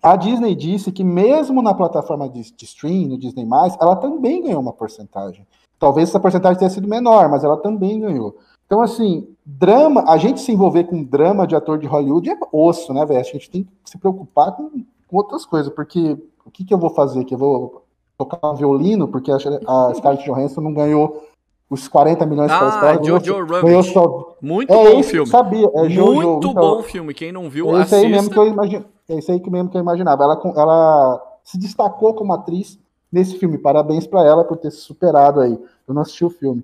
a 0.01 0.15
Disney 0.17 0.55
disse 0.55 0.91
que 0.91 1.03
mesmo 1.03 1.61
na 1.61 1.73
plataforma 1.73 2.27
de, 2.27 2.51
de 2.51 2.65
stream, 2.65 3.07
no 3.07 3.17
Disney+, 3.17 3.47
ela 3.79 3.95
também 3.95 4.43
ganhou 4.43 4.59
uma 4.59 4.73
porcentagem. 4.73 5.47
Talvez 5.79 6.09
essa 6.09 6.19
porcentagem 6.19 6.57
tenha 6.57 6.69
sido 6.69 6.87
menor, 6.87 7.29
mas 7.29 7.43
ela 7.43 7.57
também 7.57 7.99
ganhou. 7.99 8.35
Então, 8.65 8.81
assim, 8.81 9.27
drama, 9.45 10.03
a 10.07 10.17
gente 10.17 10.41
se 10.41 10.51
envolver 10.51 10.83
com 10.85 11.03
drama 11.03 11.47
de 11.47 11.55
ator 11.55 11.77
de 11.77 11.87
Hollywood 11.87 12.29
é 12.29 12.37
osso, 12.51 12.93
né, 12.93 13.05
velho? 13.05 13.19
A 13.19 13.23
gente 13.23 13.49
tem 13.49 13.63
que 13.63 13.69
se 13.85 13.97
preocupar 13.97 14.51
com, 14.51 14.69
com 15.07 15.17
outras 15.17 15.45
coisas, 15.45 15.71
porque 15.73 16.17
o 16.45 16.51
que, 16.51 16.65
que 16.65 16.73
eu 16.73 16.77
vou 16.77 16.89
fazer? 16.89 17.23
Que 17.23 17.33
eu 17.33 17.37
vou 17.37 17.83
tocar 18.17 18.39
um 18.51 18.55
violino, 18.55 19.07
porque 19.07 19.31
a, 19.31 19.35
a 19.35 19.93
Scarlett 19.93 20.25
Johansson 20.25 20.61
não 20.61 20.73
ganhou 20.73 21.23
os 21.69 21.87
40 21.87 22.25
milhões 22.25 22.51
ah, 22.51 22.57
para 22.57 22.91
a 22.91 23.03
Jojo 23.03 23.45
Rabbit. 23.45 23.93
Só... 23.93 24.35
Muito 24.41 24.73
é 24.73 24.93
bom 24.95 25.03
filme. 25.03 25.29
Sabia, 25.29 25.69
é 25.73 25.89
Jojo, 25.89 26.13
Muito 26.13 26.49
então, 26.49 26.61
bom 26.61 26.81
filme. 26.81 27.13
Quem 27.13 27.31
não 27.31 27.49
viu, 27.49 27.69
é 27.69 27.81
esse 27.83 27.95
assista. 27.95 27.97
Aí 27.97 28.11
mesmo 28.11 28.29
que 28.29 28.39
eu 28.39 28.47
imagine, 28.47 28.85
é 29.09 29.15
isso 29.15 29.31
aí 29.31 29.41
mesmo 29.49 29.69
que 29.69 29.77
eu 29.77 29.81
imaginava. 29.81 30.23
Ela, 30.23 30.41
ela 30.55 31.39
se 31.43 31.57
destacou 31.57 32.13
como 32.13 32.33
atriz 32.33 32.79
nesse 33.11 33.37
filme. 33.37 33.57
Parabéns 33.57 34.05
para 34.05 34.25
ela 34.25 34.43
por 34.43 34.57
ter 34.57 34.71
se 34.71 34.77
superado 34.77 35.39
aí. 35.39 35.57
Eu 35.87 35.93
não 35.93 36.01
assisti 36.01 36.25
o 36.25 36.29
filme. 36.29 36.63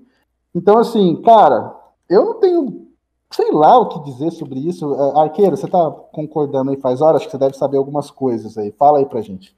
Então, 0.53 0.77
assim, 0.77 1.21
cara, 1.21 1.75
eu 2.09 2.25
não 2.25 2.39
tenho, 2.39 2.87
sei 3.31 3.51
lá 3.51 3.77
o 3.77 3.89
que 3.89 4.11
dizer 4.11 4.31
sobre 4.31 4.59
isso. 4.59 4.93
É, 4.93 5.19
Arqueiro, 5.21 5.57
você 5.57 5.67
tá 5.67 5.91
concordando 6.11 6.71
aí 6.71 6.77
faz 6.77 7.01
horas? 7.01 7.17
Acho 7.17 7.25
que 7.25 7.31
você 7.31 7.37
deve 7.37 7.57
saber 7.57 7.77
algumas 7.77 8.11
coisas 8.11 8.57
aí. 8.57 8.71
Fala 8.71 8.99
aí 8.99 9.05
pra 9.05 9.21
gente. 9.21 9.55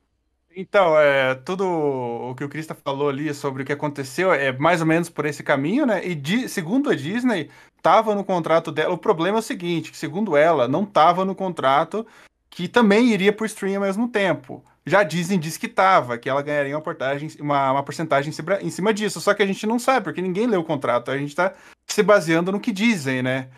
Então, 0.58 0.98
é, 0.98 1.36
tudo 1.36 1.68
o 1.68 2.34
que 2.34 2.44
o 2.44 2.48
Krista 2.48 2.74
falou 2.74 3.10
ali 3.10 3.34
sobre 3.34 3.64
o 3.64 3.66
que 3.66 3.74
aconteceu 3.74 4.32
é 4.32 4.54
mais 4.54 4.80
ou 4.80 4.88
menos 4.88 5.10
por 5.10 5.26
esse 5.26 5.44
caminho, 5.44 5.86
né? 5.86 6.06
E 6.08 6.16
de, 6.16 6.48
segundo 6.48 6.90
a 6.90 6.96
Disney, 6.96 7.50
estava 7.76 8.16
no 8.16 8.24
contrato 8.24 8.72
dela. 8.72 8.94
O 8.94 8.98
problema 8.98 9.38
é 9.38 9.42
o 9.42 9.44
seguinte, 9.44 9.92
que 9.92 9.98
segundo 9.98 10.38
ela, 10.38 10.66
não 10.66 10.84
estava 10.84 11.26
no 11.26 11.36
contrato 11.36 12.08
que 12.50 12.70
também 12.70 13.08
iria 13.08 13.34
por 13.34 13.46
stream 13.48 13.76
ao 13.76 13.82
mesmo 13.82 14.08
tempo. 14.08 14.64
Já 14.88 15.02
dizem, 15.02 15.40
diz 15.40 15.58
que 15.58 15.68
tava, 15.68 16.18
que 16.18 16.30
ela 16.30 16.44
ganharia 16.44 16.76
uma, 16.76 16.82
portagem, 16.82 17.30
uma, 17.40 17.72
uma 17.72 17.84
porcentagem 17.84 18.32
em 18.62 18.70
cima 18.70 18.94
disso. 18.94 19.20
Só 19.20 19.34
que 19.34 19.42
a 19.42 19.46
gente 19.46 19.66
não 19.66 19.80
sabe, 19.80 20.04
porque 20.04 20.22
ninguém 20.22 20.46
leu 20.46 20.62
o 20.62 20.66
contrato. 20.66 21.10
A 21.10 21.18
gente 21.18 21.30
está 21.30 21.54
se 21.88 22.04
baseando 22.04 22.52
no 22.52 22.60
que 22.60 22.72
dizem, 22.72 23.24
né? 23.24 23.50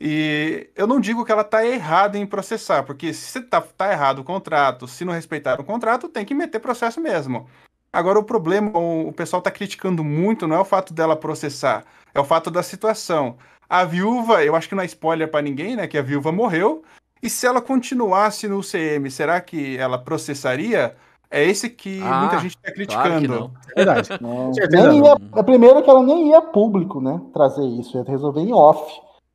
E 0.00 0.68
eu 0.74 0.86
não 0.86 0.98
digo 0.98 1.24
que 1.24 1.30
ela 1.30 1.44
tá 1.44 1.64
errada 1.64 2.18
em 2.18 2.26
processar, 2.26 2.82
porque 2.82 3.14
se 3.14 3.40
tá, 3.42 3.60
tá 3.60 3.92
errado 3.92 4.18
o 4.18 4.24
contrato, 4.24 4.88
se 4.88 5.04
não 5.04 5.12
respeitar 5.12 5.60
o 5.60 5.64
contrato, 5.64 6.08
tem 6.08 6.24
que 6.24 6.34
meter 6.34 6.58
processo 6.58 7.00
mesmo. 7.00 7.48
Agora, 7.92 8.18
o 8.18 8.24
problema, 8.24 8.76
o 8.76 9.12
pessoal 9.12 9.40
tá 9.40 9.50
criticando 9.50 10.02
muito, 10.02 10.48
não 10.48 10.56
é 10.56 10.58
o 10.58 10.64
fato 10.64 10.92
dela 10.92 11.14
processar, 11.14 11.84
é 12.12 12.18
o 12.18 12.24
fato 12.24 12.50
da 12.50 12.64
situação. 12.64 13.36
A 13.68 13.84
viúva, 13.84 14.42
eu 14.42 14.56
acho 14.56 14.68
que 14.68 14.74
não 14.74 14.82
é 14.82 14.86
spoiler 14.86 15.30
para 15.30 15.42
ninguém, 15.42 15.76
né? 15.76 15.86
Que 15.86 15.98
a 15.98 16.02
viúva 16.02 16.32
morreu, 16.32 16.82
e 17.22 17.30
se 17.30 17.46
ela 17.46 17.62
continuasse 17.62 18.48
no 18.48 18.60
CM, 18.62 19.10
será 19.10 19.40
que 19.40 19.76
ela 19.76 19.98
processaria? 19.98 20.96
É 21.30 21.42
esse 21.44 21.70
que 21.70 22.02
ah, 22.02 22.20
muita 22.20 22.38
gente 22.40 22.56
está 22.56 22.70
criticando. 22.72 23.28
Claro 23.28 23.50
Verdade. 23.74 24.08
nem 24.70 25.04
ia, 25.04 25.16
a 25.32 25.42
primeira 25.42 25.78
é 25.78 25.82
que 25.82 25.88
ela 25.88 26.02
nem 26.02 26.28
ia 26.30 26.42
público, 26.42 27.00
né? 27.00 27.20
Trazer 27.32 27.64
isso, 27.64 27.96
ia 27.96 28.04
resolver 28.04 28.40
em 28.40 28.52
off. 28.52 28.92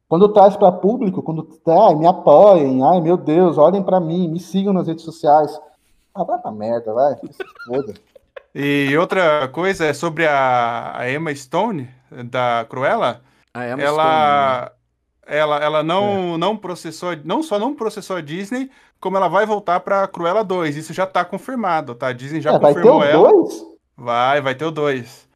Quando 0.07 0.31
traz 0.31 0.55
para 0.55 0.71
público, 0.71 1.23
quando 1.23 1.43
tá, 1.43 1.95
me 1.95 2.05
apoiem, 2.05 2.83
ai 2.83 3.01
meu 3.01 3.17
Deus, 3.17 3.57
olhem 3.57 3.81
para 3.81 3.99
mim, 3.99 4.27
me 4.27 4.39
sigam 4.39 4.71
nas 4.71 4.88
redes 4.88 5.03
sociais. 5.03 5.51
Ah, 6.13 6.23
vai 6.23 6.39
pra 6.39 6.51
merda, 6.51 6.93
vai. 6.93 7.15
Foda. 7.67 7.93
E 8.59 8.97
outra 8.97 9.47
coisa 9.49 9.85
é 9.85 9.93
sobre 9.93 10.25
a, 10.25 10.93
a 10.95 11.11
Emma 11.11 11.35
Stone, 11.35 11.88
da 12.25 12.65
Cruella. 12.67 13.21
A 13.53 13.67
Emma 13.67 13.83
ela, 13.83 14.01
Stone, 14.01 14.65
né? 14.65 14.76
Ela, 15.28 15.57
ela 15.57 15.84
não, 15.84 16.36
é. 16.36 16.38
não 16.38 16.55
processou, 16.55 17.09
não 17.23 17.43
só 17.43 17.59
não 17.59 17.73
processou 17.75 18.15
a 18.15 18.21
Disney, 18.21 18.69
como 18.99 19.17
ela 19.17 19.28
vai 19.28 19.45
voltar 19.45 19.82
para 19.82 20.07
Cruella 20.07 20.43
2. 20.43 20.78
Isso 20.78 20.93
já 20.93 21.05
tá 21.05 21.25
confirmado, 21.25 21.93
tá? 21.93 22.07
A 22.07 22.13
Disney 22.13 22.41
já 22.41 22.53
é, 22.53 22.59
confirmou 22.59 22.99
vai 22.99 23.07
ter 23.07 23.13
ela. 23.13 23.30
Dois? 23.30 23.61
Vai, 23.95 24.41
vai 24.41 24.55
ter 24.55 24.65
o 24.65 24.71
2. 24.71 25.28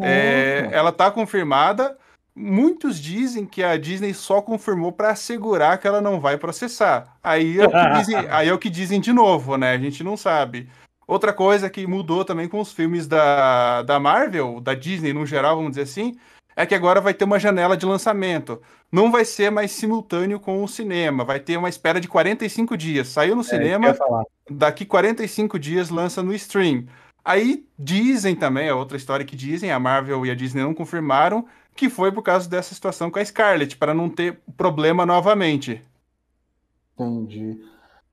É, 0.00 0.68
ela 0.72 0.92
tá 0.92 1.10
confirmada. 1.10 1.96
Muitos 2.34 3.00
dizem 3.00 3.46
que 3.46 3.62
a 3.62 3.78
Disney 3.78 4.12
só 4.12 4.42
confirmou 4.42 4.92
para 4.92 5.10
assegurar 5.10 5.78
que 5.78 5.88
ela 5.88 6.02
não 6.02 6.20
vai 6.20 6.36
processar. 6.36 7.16
Aí 7.22 7.58
é, 7.58 7.64
o 7.64 7.70
que 7.70 7.98
dizem, 7.98 8.16
aí 8.30 8.48
é 8.48 8.52
o 8.52 8.58
que 8.58 8.68
dizem 8.68 9.00
de 9.00 9.12
novo, 9.12 9.56
né? 9.56 9.72
A 9.72 9.78
gente 9.78 10.04
não 10.04 10.16
sabe. 10.16 10.68
Outra 11.06 11.32
coisa 11.32 11.70
que 11.70 11.86
mudou 11.86 12.24
também 12.24 12.48
com 12.48 12.60
os 12.60 12.72
filmes 12.72 13.06
da, 13.06 13.82
da 13.82 13.98
Marvel, 13.98 14.60
da 14.60 14.74
Disney 14.74 15.12
no 15.12 15.24
geral, 15.24 15.56
vamos 15.56 15.70
dizer 15.70 15.82
assim, 15.82 16.16
é 16.56 16.64
que 16.64 16.74
agora 16.74 17.02
vai 17.02 17.12
ter 17.12 17.24
uma 17.24 17.38
janela 17.38 17.76
de 17.76 17.84
lançamento. 17.84 18.62
Não 18.90 19.12
vai 19.12 19.26
ser 19.26 19.50
mais 19.50 19.70
simultâneo 19.72 20.40
com 20.40 20.64
o 20.64 20.68
cinema, 20.68 21.22
vai 21.22 21.38
ter 21.38 21.58
uma 21.58 21.68
espera 21.68 22.00
de 22.00 22.08
45 22.08 22.76
dias. 22.76 23.08
Saiu 23.08 23.36
no 23.36 23.42
é, 23.42 23.44
cinema, 23.44 23.94
daqui 24.50 24.86
45 24.86 25.58
dias 25.58 25.90
lança 25.90 26.22
no 26.22 26.34
stream. 26.34 26.86
Aí 27.22 27.66
dizem 27.78 28.34
também, 28.34 28.68
é 28.68 28.74
outra 28.74 28.96
história 28.96 29.26
que 29.26 29.36
dizem, 29.36 29.70
a 29.70 29.78
Marvel 29.78 30.24
e 30.24 30.30
a 30.30 30.34
Disney 30.34 30.62
não 30.62 30.72
confirmaram, 30.72 31.46
que 31.74 31.90
foi 31.90 32.10
por 32.10 32.22
causa 32.22 32.48
dessa 32.48 32.74
situação 32.74 33.10
com 33.10 33.18
a 33.18 33.24
Scarlett, 33.24 33.76
para 33.76 33.92
não 33.92 34.08
ter 34.08 34.40
problema 34.56 35.04
novamente. 35.04 35.82
Entendi. 36.98 37.60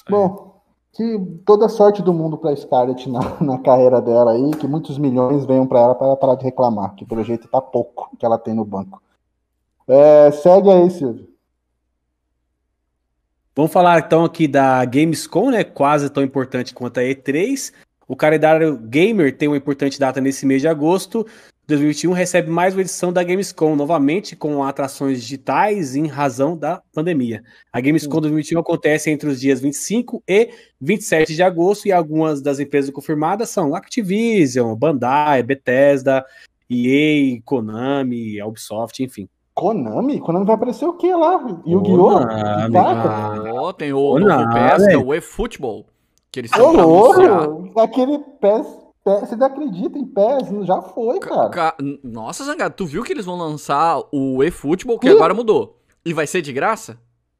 Bom, 0.10 0.53
que 0.94 1.20
toda 1.44 1.68
sorte 1.68 2.04
do 2.04 2.14
mundo 2.14 2.38
para 2.38 2.56
Scarlett 2.56 3.10
na, 3.10 3.20
na, 3.42 3.58
carreira 3.58 4.00
dela 4.00 4.32
aí, 4.32 4.52
que 4.52 4.68
muitos 4.68 4.98
milhões 4.98 5.44
venham 5.46 5.68
para 5.68 5.80
ela 5.80 5.96
para 5.96 6.16
parar 6.16 6.36
de 6.36 6.44
reclamar, 6.46 6.96
que 6.96 7.06
pelo 7.06 7.24
jeito 7.24 7.48
tá 7.48 7.60
pouco 7.60 8.16
que 8.18 8.26
ela 8.26 8.38
tem 8.38 8.54
no 8.54 8.64
banco. 8.64 9.02
É, 9.88 10.32
segue 10.32 10.70
aí, 10.70 10.90
Silvio. 10.90 11.28
Vamos 13.56 13.72
falar 13.72 14.00
então 14.00 14.24
aqui 14.24 14.48
da 14.48 14.84
Gamescom, 14.86 15.52
né? 15.52 15.64
Quase 15.64 16.10
tão 16.10 16.24
importante 16.24 16.74
quanto 16.74 17.00
a 17.00 17.04
E3. 17.04 17.74
O 18.08 18.16
calendário 18.16 18.78
gamer 18.78 19.36
tem 19.36 19.48
uma 19.48 19.58
importante 19.58 20.00
data 20.00 20.20
nesse 20.20 20.46
mês 20.46 20.62
de 20.62 20.68
agosto. 20.68 21.26
2021 21.74 22.12
recebe 22.12 22.52
mais 22.52 22.76
uma 22.76 22.82
edição 22.82 23.12
da 23.12 23.24
Gamescom, 23.24 23.76
novamente 23.76 24.36
com 24.36 24.64
atrações 24.64 25.20
digitais 25.22 25.96
em 25.96 26.06
razão 26.06 26.56
da 26.56 26.84
pandemia. 26.94 27.44
A 27.72 27.82
Gamescom 27.82 28.22
2021 28.22 28.60
acontece 28.60 29.10
entre 29.10 29.28
os 29.28 29.42
dias 29.42 29.60
25 29.60 30.22
e 30.28 30.52
27 30.80 31.34
de 31.34 31.42
agosto 31.42 31.88
e 31.88 31.92
algumas 31.92 32.44
das 32.44 32.60
empresas 32.60 32.92
confirmadas 32.92 33.50
são 33.50 33.74
Activision, 33.74 34.76
Bandai, 34.76 35.42
Bethesda, 35.42 36.24
EA, 36.70 37.42
Konami, 37.44 38.40
Ubisoft, 38.44 39.04
enfim. 39.04 39.28
Konami? 39.56 40.20
Konami 40.20 40.46
vai 40.46 40.56
aparecer 40.56 40.86
o 40.86 40.94
que 40.94 41.12
lá? 41.12 41.44
Yu-Gi-Oh? 41.66 42.20
Oh, 43.64 43.74
tem 43.74 43.92
o 43.92 43.98
Konami. 43.98 44.44
novo 44.44 44.54
PES, 44.54 44.96
o 45.04 45.14
eFootball. 45.16 45.88
Que 46.32 46.42
eles 46.42 46.52
estão! 46.52 47.72
Aquele 47.78 48.20
PES 48.40 48.83
você 49.04 49.36
não 49.36 49.48
acredita 49.48 49.98
em 49.98 50.06
PES? 50.06 50.66
Já 50.66 50.82
foi, 50.82 51.20
cara. 51.20 51.50
Ca... 51.50 51.76
Nossa, 52.04 52.44
Zangado, 52.44 52.76
tu 52.76 52.86
viu 52.86 53.04
que 53.04 53.12
eles 53.12 53.26
vão 53.26 53.38
lançar 53.38 54.02
o 54.12 54.42
eFootball, 54.44 54.98
que 54.98 55.08
e... 55.08 55.12
agora 55.12 55.34
mudou. 55.34 55.78
E 56.06 56.14
vai 56.14 56.26
ser 56.26 56.42
de 56.42 56.54
graça? 56.54 56.98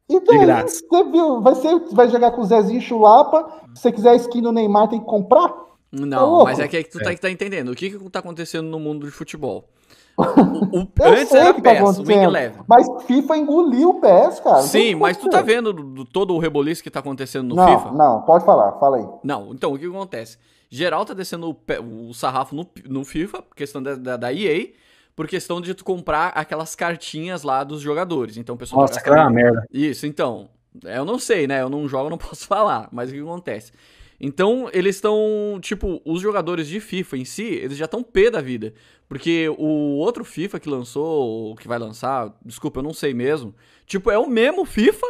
Então, 0.10 0.38
de 0.38 0.46
graça. 0.46 0.82
Você 0.90 1.04
viu? 1.06 1.42
Vai, 1.42 1.56
ser, 1.56 1.80
vai 1.92 2.10
jogar 2.10 2.32
com 2.32 2.42
o 2.42 2.46
Zezinho 2.46 2.82
Chulapa. 2.82 3.62
Se 3.74 3.82
você 3.82 3.92
quiser 3.92 4.16
skin 4.18 4.42
no 4.42 4.52
Neymar, 4.52 4.90
tem 4.90 5.00
que 5.00 5.06
comprar? 5.06 5.54
Não, 5.92 6.40
tá 6.40 6.44
mas 6.44 6.60
é 6.60 6.68
que, 6.68 6.78
é 6.78 6.84
que 6.84 6.90
tu 6.90 7.00
tá 7.00 7.12
é. 7.12 7.16
Tá, 7.16 7.22
tá 7.22 7.30
entendendo. 7.30 7.70
O 7.70 7.76
que 7.76 7.92
que 7.92 8.10
tá 8.10 8.20
acontecendo 8.20 8.68
no 8.68 8.80
mundo 8.80 9.06
de 9.06 9.12
futebol? 9.12 9.66
O, 10.16 10.80
o, 10.80 10.88
antes 11.02 11.34
era 11.34 11.54
PES, 11.56 11.64
tá 11.64 12.02
o 12.02 12.06
Wing 12.06 12.24
Eleven. 12.24 12.62
Mas 12.68 12.88
FIFA 13.06 13.38
engoliu 13.38 13.90
o 13.90 13.94
PES, 14.00 14.40
cara. 14.42 14.62
Sim, 14.62 14.94
mas 14.94 15.18
tu 15.18 15.28
tá 15.28 15.42
vendo 15.42 15.74
do, 15.74 15.84
do, 15.84 16.06
todo 16.06 16.36
o 16.36 16.40
reboliço 16.40 16.84
que 16.84 16.90
tá 16.92 17.00
acontecendo 17.00 17.50
no 17.50 17.56
não, 17.56 17.68
FIFA? 17.68 17.92
Não, 17.94 18.22
pode 18.22 18.46
falar, 18.46 18.74
fala 18.74 18.98
aí. 18.98 19.08
Não, 19.24 19.52
então, 19.54 19.74
o 19.74 19.78
que 19.78 19.88
acontece? 19.88 20.38
Geral 20.76 21.06
tá 21.06 21.14
descendo 21.14 21.52
o, 21.52 22.10
o 22.10 22.14
sarrafo 22.16 22.56
no, 22.56 22.68
no 22.90 23.06
FIFA, 23.06 23.44
questão 23.56 23.84
da, 23.84 23.94
da, 23.94 24.18
da, 24.18 24.34
EA, 24.34 24.70
por 25.16 25.28
questão 25.28 25.62
de 25.62 25.72
tu 25.76 25.86
comprar 25.86 26.30
aquelas 26.30 26.74
cartinhas 26.74 27.44
lá 27.44 27.64
dos 27.64 27.80
jogadores. 27.80 28.38
Então, 28.38 28.56
o 28.56 28.58
pessoal 28.58 28.82
Nossa, 28.82 28.96
tá 28.96 29.02
cara, 29.02 29.30
merda. 29.30 29.68
Isso, 29.72 30.08
então. 30.08 30.50
Eu 30.84 31.06
não 31.06 31.20
sei, 31.20 31.46
né? 31.46 31.62
Eu 31.62 31.70
não 31.70 31.88
jogo, 31.88 32.10
não 32.10 32.18
posso 32.18 32.48
falar. 32.48 32.90
Mas 32.92 33.12
o 33.12 33.14
que 33.14 33.20
acontece? 33.20 33.72
Então, 34.20 34.68
eles 34.74 34.96
estão, 34.96 35.60
tipo, 35.62 36.02
os 36.04 36.20
jogadores 36.20 36.68
de 36.68 36.80
FIFA 36.80 37.18
em 37.18 37.26
si, 37.26 37.44
eles 37.44 37.78
já 37.78 37.86
estão 37.86 38.02
pé 38.02 38.32
da 38.32 38.42
vida. 38.42 38.74
Porque 39.08 39.50
o 39.50 39.98
outro 39.98 40.26
FIFA 40.26 40.60
que 40.60 40.68
lançou, 40.68 41.56
que 41.56 41.68
vai 41.68 41.78
lançar, 41.78 42.36
desculpa, 42.44 42.80
eu 42.80 42.84
não 42.84 42.94
sei 42.96 43.14
mesmo. 43.14 43.54
Tipo, 43.86 44.10
é 44.10 44.18
o 44.18 44.28
mesmo 44.28 44.66
FIFA, 44.66 45.06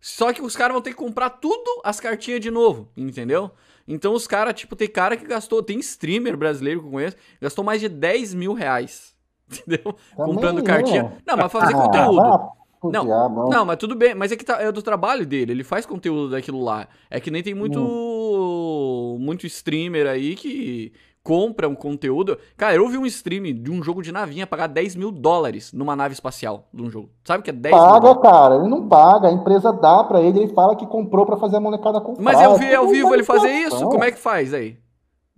só 0.00 0.32
que 0.32 0.40
os 0.40 0.54
caras 0.54 0.74
vão 0.74 0.82
ter 0.82 0.90
que 0.90 0.96
comprar 0.96 1.30
tudo 1.30 1.80
as 1.82 1.98
cartinhas 1.98 2.40
de 2.40 2.52
novo, 2.52 2.88
entendeu? 2.96 3.50
Então 3.86 4.14
os 4.14 4.26
caras, 4.26 4.54
tipo, 4.54 4.76
tem 4.76 4.88
cara 4.88 5.16
que 5.16 5.26
gastou, 5.26 5.62
tem 5.62 5.78
streamer 5.78 6.36
brasileiro 6.36 6.80
que 6.80 6.86
eu 6.86 6.90
conheço, 6.90 7.16
gastou 7.40 7.64
mais 7.64 7.80
de 7.80 7.88
10 7.88 8.34
mil 8.34 8.52
reais. 8.52 9.14
Entendeu? 9.50 9.94
Também 10.16 10.34
Comprando 10.34 10.62
cartinha. 10.62 11.12
Não, 11.26 11.36
mas 11.36 11.52
fazer 11.52 11.74
ah, 11.74 11.78
conteúdo. 11.78 12.62
Não, 12.90 13.48
não, 13.48 13.64
mas 13.64 13.76
tudo 13.76 13.94
bem. 13.94 14.14
Mas 14.14 14.32
é 14.32 14.36
que 14.36 14.44
tá, 14.44 14.60
é 14.60 14.72
do 14.72 14.82
trabalho 14.82 15.24
dele. 15.24 15.52
Ele 15.52 15.62
faz 15.64 15.86
conteúdo 15.86 16.30
daquilo 16.30 16.62
lá. 16.62 16.88
É 17.08 17.20
que 17.20 17.30
nem 17.30 17.42
tem 17.42 17.54
muito, 17.54 17.78
hum. 17.80 19.18
muito 19.20 19.46
streamer 19.46 20.06
aí 20.06 20.34
que 20.34 20.92
compra 21.22 21.68
um 21.68 21.74
conteúdo. 21.74 22.36
Cara, 22.56 22.74
eu 22.74 22.88
vi 22.88 22.98
um 22.98 23.06
stream 23.06 23.44
de 23.54 23.70
um 23.70 23.82
jogo 23.82 24.02
de 24.02 24.12
navinha 24.12 24.46
pagar 24.46 24.66
10 24.66 24.96
mil 24.96 25.10
dólares 25.10 25.72
numa 25.72 25.94
nave 25.94 26.14
espacial 26.14 26.64
de 26.72 26.82
um 26.82 26.90
jogo. 26.90 27.10
Sabe 27.24 27.40
o 27.40 27.42
que 27.42 27.50
é 27.50 27.52
10 27.52 27.74
paga, 27.74 27.92
mil? 27.92 28.00
Paga, 28.00 28.20
cara. 28.20 28.56
Ele 28.56 28.68
não 28.68 28.88
paga. 28.88 29.28
A 29.28 29.32
empresa 29.32 29.72
dá 29.72 30.02
pra 30.04 30.20
ele. 30.20 30.40
Ele 30.40 30.54
fala 30.54 30.74
que 30.76 30.86
comprou 30.86 31.24
pra 31.24 31.36
fazer 31.36 31.56
a 31.56 31.60
molecada 31.60 32.00
comprar. 32.00 32.22
Mas 32.22 32.40
eu 32.40 32.56
vi 32.56 32.74
ao 32.74 32.88
vivo 32.88 33.14
ele 33.14 33.24
fazer 33.24 33.50
isso. 33.50 33.88
Como 33.88 34.04
é 34.04 34.10
que 34.10 34.18
faz 34.18 34.52
aí? 34.52 34.76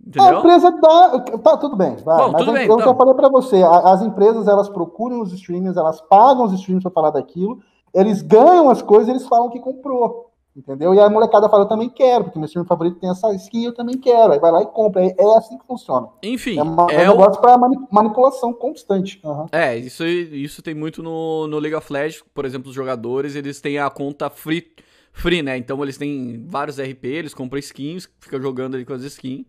Entendeu? 0.05 0.37
A 0.37 0.39
empresa 0.39 0.71
dá. 0.71 1.19
Tá, 1.19 1.57
tudo 1.57 1.75
bem. 1.75 1.95
Vai. 1.97 2.17
Bom, 2.17 2.31
Mas 2.31 2.41
tudo 2.41 2.53
bem, 2.53 2.67
eu 2.67 2.75
então. 2.75 2.87
já 2.87 2.95
falei 2.95 3.13
pra 3.15 3.29
você. 3.29 3.61
As 3.63 4.01
empresas, 4.01 4.47
elas 4.47 4.69
procuram 4.69 5.21
os 5.21 5.33
streamers, 5.33 5.77
elas 5.77 6.01
pagam 6.01 6.45
os 6.45 6.53
streamers 6.53 6.83
pra 6.83 6.91
falar 6.91 7.11
daquilo. 7.11 7.59
Eles 7.93 8.21
ganham 8.21 8.69
as 8.69 8.81
coisas 8.81 9.07
eles 9.07 9.27
falam 9.27 9.49
que 9.49 9.59
comprou. 9.59 10.31
Entendeu? 10.55 10.93
E 10.93 10.99
a 11.01 11.09
molecada 11.09 11.49
fala, 11.49 11.63
eu 11.63 11.67
também 11.67 11.89
quero, 11.89 12.23
porque 12.23 12.39
meu 12.39 12.47
filme 12.47 12.65
favorito 12.65 12.97
tem 12.97 13.09
essa 13.09 13.33
skin, 13.33 13.65
eu 13.65 13.73
também 13.73 13.97
quero. 13.97 14.31
Aí 14.31 14.39
vai 14.39 14.51
lá 14.51 14.61
e 14.61 14.65
compra. 14.67 15.03
É, 15.03 15.13
é 15.19 15.37
assim 15.37 15.57
que 15.57 15.67
funciona. 15.67 16.07
Enfim. 16.23 16.57
É, 16.57 16.63
uma, 16.63 16.87
é, 16.89 17.03
é 17.03 17.11
um 17.11 17.17
negócio 17.17 17.41
para 17.41 17.57
manipulação 17.91 18.53
constante. 18.53 19.19
Uhum. 19.21 19.47
É, 19.51 19.75
isso, 19.75 20.05
isso 20.05 20.61
tem 20.61 20.73
muito 20.73 21.03
no, 21.03 21.45
no 21.47 21.59
League 21.59 21.75
of 21.75 21.91
Legends. 21.91 22.23
Por 22.33 22.45
exemplo, 22.45 22.69
os 22.69 22.75
jogadores, 22.75 23.35
eles 23.35 23.59
têm 23.59 23.79
a 23.79 23.89
conta 23.89 24.29
free, 24.29 24.65
free, 25.11 25.41
né? 25.41 25.57
Então 25.57 25.83
eles 25.83 25.97
têm 25.97 26.45
vários 26.47 26.79
RP, 26.79 27.03
eles 27.03 27.33
compram 27.33 27.59
skins, 27.59 28.07
ficam 28.19 28.41
jogando 28.41 28.75
ali 28.75 28.85
com 28.85 28.93
as 28.93 29.03
skins 29.03 29.45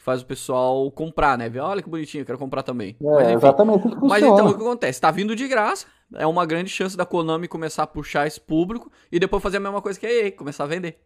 faz 0.00 0.22
o 0.22 0.26
pessoal 0.26 0.90
comprar, 0.92 1.36
né? 1.36 1.48
Ver, 1.48 1.58
olha 1.58 1.82
que 1.82 1.90
bonitinho, 1.90 2.22
eu 2.22 2.24
quero 2.24 2.38
comprar 2.38 2.62
também. 2.62 2.96
É, 3.00 3.04
mas, 3.04 3.24
enfim, 3.24 3.34
exatamente. 3.34 3.88
Mas 4.00 4.22
então, 4.22 4.46
o 4.46 4.54
que 4.54 4.62
acontece? 4.62 5.00
Tá 5.00 5.10
vindo 5.10 5.34
de 5.34 5.46
graça, 5.48 5.86
é 6.14 6.26
uma 6.26 6.46
grande 6.46 6.70
chance 6.70 6.96
da 6.96 7.04
Konami 7.04 7.48
começar 7.48 7.82
a 7.82 7.86
puxar 7.86 8.26
esse 8.26 8.40
público 8.40 8.90
e 9.10 9.18
depois 9.18 9.42
fazer 9.42 9.58
a 9.58 9.60
mesma 9.60 9.82
coisa 9.82 9.98
que 9.98 10.06
a 10.06 10.12
EA, 10.12 10.32
começar 10.32 10.64
a 10.64 10.68
vender. 10.68 10.98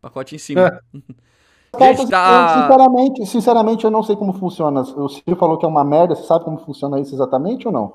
Pacote 0.00 0.34
em 0.34 0.38
cima. 0.38 0.80
É. 0.94 0.98
Gente, 1.76 2.08
tá... 2.08 2.62
sinceramente, 2.62 3.26
sinceramente, 3.26 3.84
eu 3.84 3.90
não 3.90 4.02
sei 4.02 4.14
como 4.14 4.32
funciona. 4.34 4.82
O 4.82 5.08
Ciro 5.08 5.36
falou 5.36 5.58
que 5.58 5.64
é 5.64 5.68
uma 5.68 5.84
merda. 5.84 6.14
Você 6.14 6.24
sabe 6.24 6.44
como 6.44 6.58
funciona 6.58 7.00
isso 7.00 7.14
exatamente 7.14 7.66
ou 7.66 7.72
não? 7.72 7.94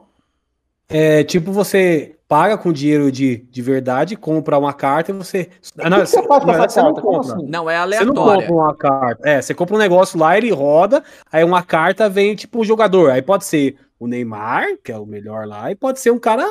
É 0.90 1.24
tipo, 1.24 1.52
você 1.52 2.18
paga 2.28 2.58
com 2.58 2.74
dinheiro 2.74 3.12
de, 3.12 3.38
de 3.50 3.62
verdade, 3.62 4.16
compra 4.16 4.58
uma 4.58 4.74
carta 4.74 5.12
e 5.12 5.14
você. 5.14 5.50
Ah, 5.78 5.90
não, 5.90 6.00
você, 6.00 6.22
faz 6.24 6.44
você 6.44 6.82
não, 6.82 6.94
compra. 6.96 7.34
Assim? 7.36 7.46
não, 7.48 7.70
é 7.70 7.78
aleatório. 7.78 8.14
Você 8.14 8.20
não 8.20 8.36
compra 8.36 8.54
uma 8.54 8.76
carta. 8.76 9.30
É, 9.30 9.42
você 9.42 9.54
compra 9.54 9.76
um 9.76 9.80
negócio 9.80 10.20
lá, 10.20 10.38
ele 10.38 10.52
roda, 10.52 11.04
aí 11.32 11.44
uma 11.44 11.62
carta 11.62 12.10
vem 12.10 12.36
tipo 12.36 12.58
o 12.58 12.62
um 12.62 12.66
jogador. 12.66 13.12
Aí 13.12 13.22
pode 13.22 13.46
ser 13.46 13.78
o 14.00 14.08
Neymar, 14.08 14.78
que 14.84 14.92
é 14.92 14.98
o 14.98 15.06
melhor 15.06 15.46
lá, 15.46 15.70
e 15.70 15.76
pode 15.76 16.00
ser 16.00 16.12
um 16.12 16.20
cara 16.20 16.48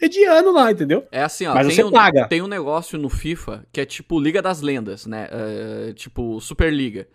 mediano 0.00 0.52
lá, 0.52 0.72
entendeu? 0.72 1.06
É 1.12 1.22
assim, 1.22 1.46
ó. 1.46 1.54
Mas 1.54 1.66
tem 1.66 1.76
você 1.76 1.84
um, 1.84 1.90
paga. 1.92 2.26
Tem 2.28 2.40
um 2.40 2.46
negócio 2.46 2.98
no 2.98 3.08
FIFA 3.08 3.66
que 3.70 3.80
é 3.80 3.84
tipo 3.84 4.18
Liga 4.18 4.40
das 4.40 4.60
Lendas, 4.60 5.06
né? 5.06 5.28
É, 5.30 5.92
tipo 5.92 6.40
Superliga. 6.40 7.06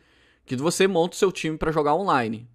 Que 0.45 0.55
você 0.55 0.87
monta 0.87 1.15
o 1.15 1.17
seu 1.17 1.31
time 1.31 1.57
para 1.57 1.71
jogar 1.71 1.95
online. 1.95 2.47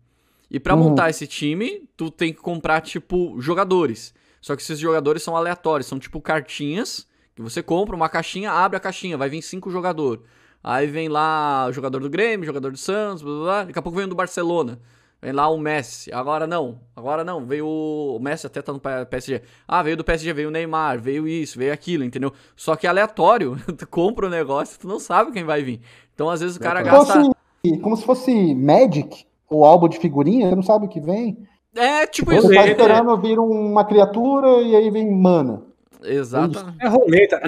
E 0.50 0.60
para 0.60 0.74
uhum. 0.74 0.90
montar 0.90 1.10
esse 1.10 1.26
time, 1.26 1.88
tu 1.96 2.10
tem 2.10 2.32
que 2.32 2.40
comprar, 2.40 2.80
tipo, 2.80 3.38
jogadores. 3.40 4.14
Só 4.40 4.56
que 4.56 4.62
esses 4.62 4.78
jogadores 4.78 5.22
são 5.22 5.36
aleatórios, 5.36 5.86
são 5.86 5.98
tipo 5.98 6.20
cartinhas 6.20 7.06
que 7.34 7.42
você 7.42 7.62
compra 7.62 7.94
uma 7.94 8.08
caixinha, 8.08 8.50
abre 8.50 8.76
a 8.76 8.80
caixinha, 8.80 9.16
vai 9.16 9.28
vir 9.28 9.42
cinco 9.42 9.70
jogadores. 9.70 10.22
Aí 10.62 10.86
vem 10.86 11.08
lá 11.08 11.66
o 11.68 11.72
jogador 11.72 12.00
do 12.00 12.10
Grêmio, 12.10 12.44
jogador 12.44 12.72
do 12.72 12.78
Santos, 12.78 13.22
blá, 13.22 13.32
blá, 13.32 13.42
blá. 13.42 13.64
daqui 13.64 13.78
a 13.78 13.82
pouco 13.82 13.96
vem 13.96 14.06
o 14.06 14.08
do 14.08 14.16
Barcelona. 14.16 14.80
Vem 15.20 15.32
lá 15.32 15.48
o 15.48 15.58
Messi. 15.58 16.12
Agora 16.12 16.46
não. 16.46 16.78
Agora 16.94 17.24
não. 17.24 17.44
Veio 17.44 17.66
o 17.66 18.18
Messi 18.20 18.46
até 18.46 18.62
tá 18.62 18.72
no 18.72 18.80
PSG. 18.80 19.42
Ah, 19.66 19.82
veio 19.82 19.96
do 19.96 20.04
PSG, 20.04 20.32
veio 20.32 20.48
o 20.48 20.52
Neymar, 20.52 21.00
veio 21.00 21.26
isso, 21.26 21.58
veio 21.58 21.72
aquilo, 21.72 22.04
entendeu? 22.04 22.32
Só 22.54 22.76
que 22.76 22.86
é 22.86 22.90
aleatório. 22.90 23.56
tu 23.76 23.86
compra 23.88 24.26
o 24.26 24.28
um 24.28 24.30
negócio, 24.30 24.78
tu 24.78 24.86
não 24.86 25.00
sabe 25.00 25.32
quem 25.32 25.44
vai 25.44 25.62
vir. 25.62 25.80
Então, 26.14 26.30
às 26.30 26.40
vezes, 26.40 26.56
o 26.56 26.60
cara 26.60 26.82
gasta. 26.82 27.14
Como 27.14 27.34
se, 27.64 27.78
como 27.78 27.96
se 27.96 28.04
fosse 28.04 28.54
Magic, 28.54 29.26
o 29.50 29.64
álbum 29.64 29.88
de 29.88 29.98
figurinha, 29.98 30.48
você 30.48 30.54
não 30.54 30.62
sabe 30.62 30.86
o 30.86 30.88
que 30.88 31.00
vem. 31.00 31.36
É, 31.74 32.06
tipo, 32.06 32.30
tipo 32.30 32.32
isso. 32.32 32.48
Você 32.48 32.54
tá 32.54 32.66
esperando 32.68 33.16
vir 33.20 33.38
uma 33.38 33.84
criatura 33.84 34.62
e 34.62 34.74
aí 34.76 34.90
vem 34.90 35.10
mana. 35.10 35.67
Exato. 36.04 36.72
É 36.80 36.88
roleta. 36.88 37.40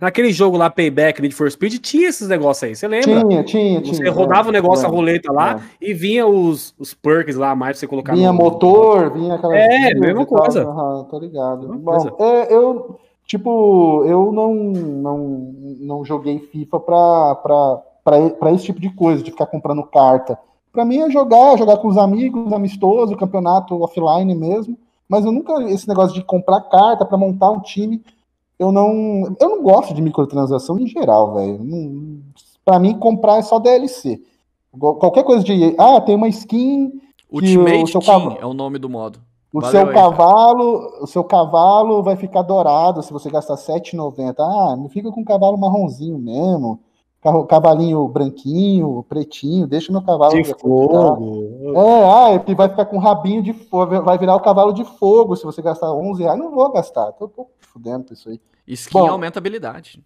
Naquele 0.00 0.32
jogo 0.32 0.56
lá, 0.56 0.68
Payback, 0.68 1.20
Need 1.20 1.34
for 1.34 1.50
Speed, 1.50 1.78
tinha 1.80 2.08
esses 2.08 2.28
negócios 2.28 2.64
aí, 2.64 2.74
você 2.74 2.88
lembra? 2.88 3.20
Tinha, 3.24 3.44
tinha, 3.44 3.80
tinha. 3.80 3.94
Você 3.94 4.08
rodava 4.08 4.48
o 4.48 4.52
negócio, 4.52 4.84
é, 4.84 4.88
a 4.88 4.90
roleta 4.90 5.32
lá, 5.32 5.60
é. 5.80 5.90
e 5.90 5.94
vinha 5.94 6.26
os, 6.26 6.74
os 6.78 6.94
perks 6.94 7.36
lá, 7.36 7.54
mais 7.54 7.72
pra 7.72 7.80
você 7.80 7.86
colocar 7.86 8.14
Vinha 8.14 8.32
no... 8.32 8.38
motor, 8.38 9.12
vinha 9.12 9.34
aquela... 9.34 9.56
É, 9.56 9.94
mesma 9.94 10.26
coisa. 10.26 10.66
Uhum, 10.66 11.04
tô 11.04 11.18
ligado. 11.18 11.68
Bom, 11.78 12.16
é, 12.18 12.52
eu, 12.52 12.98
tipo, 13.26 14.04
eu 14.06 14.32
não, 14.32 14.54
não, 14.54 15.54
não 15.80 16.04
joguei 16.04 16.38
FIFA 16.38 16.80
pra, 16.80 17.34
pra, 17.36 17.82
pra, 18.04 18.30
pra 18.30 18.52
esse 18.52 18.64
tipo 18.64 18.80
de 18.80 18.90
coisa, 18.90 19.22
de 19.22 19.30
ficar 19.30 19.46
comprando 19.46 19.82
carta. 19.84 20.38
Pra 20.72 20.84
mim 20.84 20.98
é 20.98 21.10
jogar, 21.10 21.56
jogar 21.56 21.76
com 21.76 21.86
os 21.86 21.96
amigos, 21.96 22.52
amistoso, 22.52 23.16
campeonato 23.16 23.80
offline 23.80 24.34
mesmo. 24.34 24.76
Mas 25.08 25.24
eu 25.24 25.32
nunca, 25.32 25.62
esse 25.64 25.86
negócio 25.86 26.14
de 26.14 26.24
comprar 26.24 26.60
carta 26.62 27.04
para 27.04 27.18
montar 27.18 27.50
um 27.50 27.60
time, 27.60 28.02
eu 28.58 28.72
não, 28.72 29.36
eu 29.40 29.48
não 29.48 29.62
gosto 29.62 29.92
de 29.94 30.02
microtransação 30.02 30.78
em 30.78 30.86
geral, 30.86 31.34
velho. 31.34 31.60
Para 32.64 32.78
mim, 32.78 32.98
comprar 32.98 33.38
é 33.38 33.42
só 33.42 33.58
DLC. 33.58 34.20
Qualquer 34.78 35.24
coisa 35.24 35.44
de, 35.44 35.74
ah, 35.78 36.00
tem 36.00 36.16
uma 36.16 36.28
skin. 36.28 37.00
Ultimate 37.30 37.92
Team 37.92 38.02
cavalo, 38.02 38.38
é 38.40 38.46
o 38.46 38.54
nome 38.54 38.78
do 38.78 38.88
modo. 38.88 39.18
O 39.52 39.60
Valeu 39.60 39.80
seu 39.80 39.88
aí, 39.88 39.94
cavalo, 39.94 40.80
cara. 40.80 41.04
o 41.04 41.06
seu 41.06 41.24
cavalo 41.24 42.02
vai 42.02 42.16
ficar 42.16 42.42
dourado 42.42 43.02
se 43.02 43.12
você 43.12 43.30
gastar 43.30 43.54
7,90. 43.54 44.34
Ah, 44.38 44.76
não 44.76 44.88
fica 44.88 45.10
com 45.10 45.20
um 45.20 45.24
cavalo 45.24 45.56
marronzinho 45.56 46.18
mesmo 46.18 46.80
cavalinho 47.48 48.06
branquinho, 48.06 49.04
pretinho, 49.08 49.66
deixa 49.66 49.90
meu 49.90 50.02
cavalo. 50.02 50.34
De 50.34 50.44
fogo. 50.54 51.74
É, 51.74 52.36
ah, 52.36 52.42
é 52.48 52.54
vai 52.54 52.68
ficar 52.68 52.84
com 52.84 52.98
rabinho 52.98 53.42
de 53.42 53.52
fogo, 53.52 54.02
vai 54.02 54.18
virar 54.18 54.36
o 54.36 54.40
cavalo 54.40 54.72
de 54.72 54.84
fogo 54.84 55.34
se 55.34 55.44
você 55.44 55.62
gastar 55.62 55.92
11 55.92 56.22
reais. 56.22 56.38
Não 56.38 56.50
vou 56.50 56.70
gastar, 56.70 57.12
tô, 57.12 57.28
tô 57.28 57.48
fudendo 57.60 58.04
com 58.04 58.14
isso 58.14 58.28
aí. 58.28 58.40
Skin 58.66 58.98
Bom, 58.98 59.10
aumenta 59.10 59.38
a 59.38 59.40
habilidade. 59.40 60.02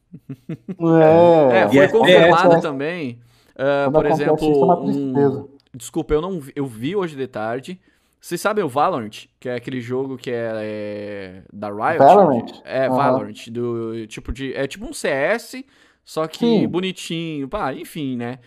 É, 1.50 1.58
é 1.58 1.68
foi 1.68 1.78
é, 1.78 1.88
confirmado 1.88 2.54
é, 2.54 2.60
também. 2.60 3.20
Uh, 3.54 3.90
por 3.90 4.06
exemplo, 4.06 4.84
um... 4.84 5.48
desculpa, 5.74 6.14
eu 6.14 6.20
não 6.20 6.40
vi, 6.40 6.52
eu 6.54 6.64
vi 6.64 6.94
hoje 6.94 7.16
de 7.16 7.26
tarde 7.26 7.80
Vocês 8.20 8.40
sabem 8.40 8.62
o 8.62 8.68
Valorant, 8.68 9.26
que 9.40 9.48
é 9.48 9.56
aquele 9.56 9.80
jogo 9.80 10.16
que 10.16 10.30
é, 10.30 10.52
é 10.54 11.42
da 11.52 11.68
Riot? 11.68 11.98
Valorant? 11.98 12.52
É, 12.64 12.88
uhum. 12.88 12.96
Valorant, 12.96 13.48
do 13.50 14.06
tipo 14.06 14.32
de 14.32 14.54
é 14.54 14.66
tipo 14.68 14.86
um 14.86 14.92
CS, 14.92 15.64
só 16.08 16.26
que 16.26 16.38
Sim. 16.38 16.66
bonitinho, 16.66 17.46
pá, 17.46 17.74
enfim, 17.74 18.16
né? 18.16 18.38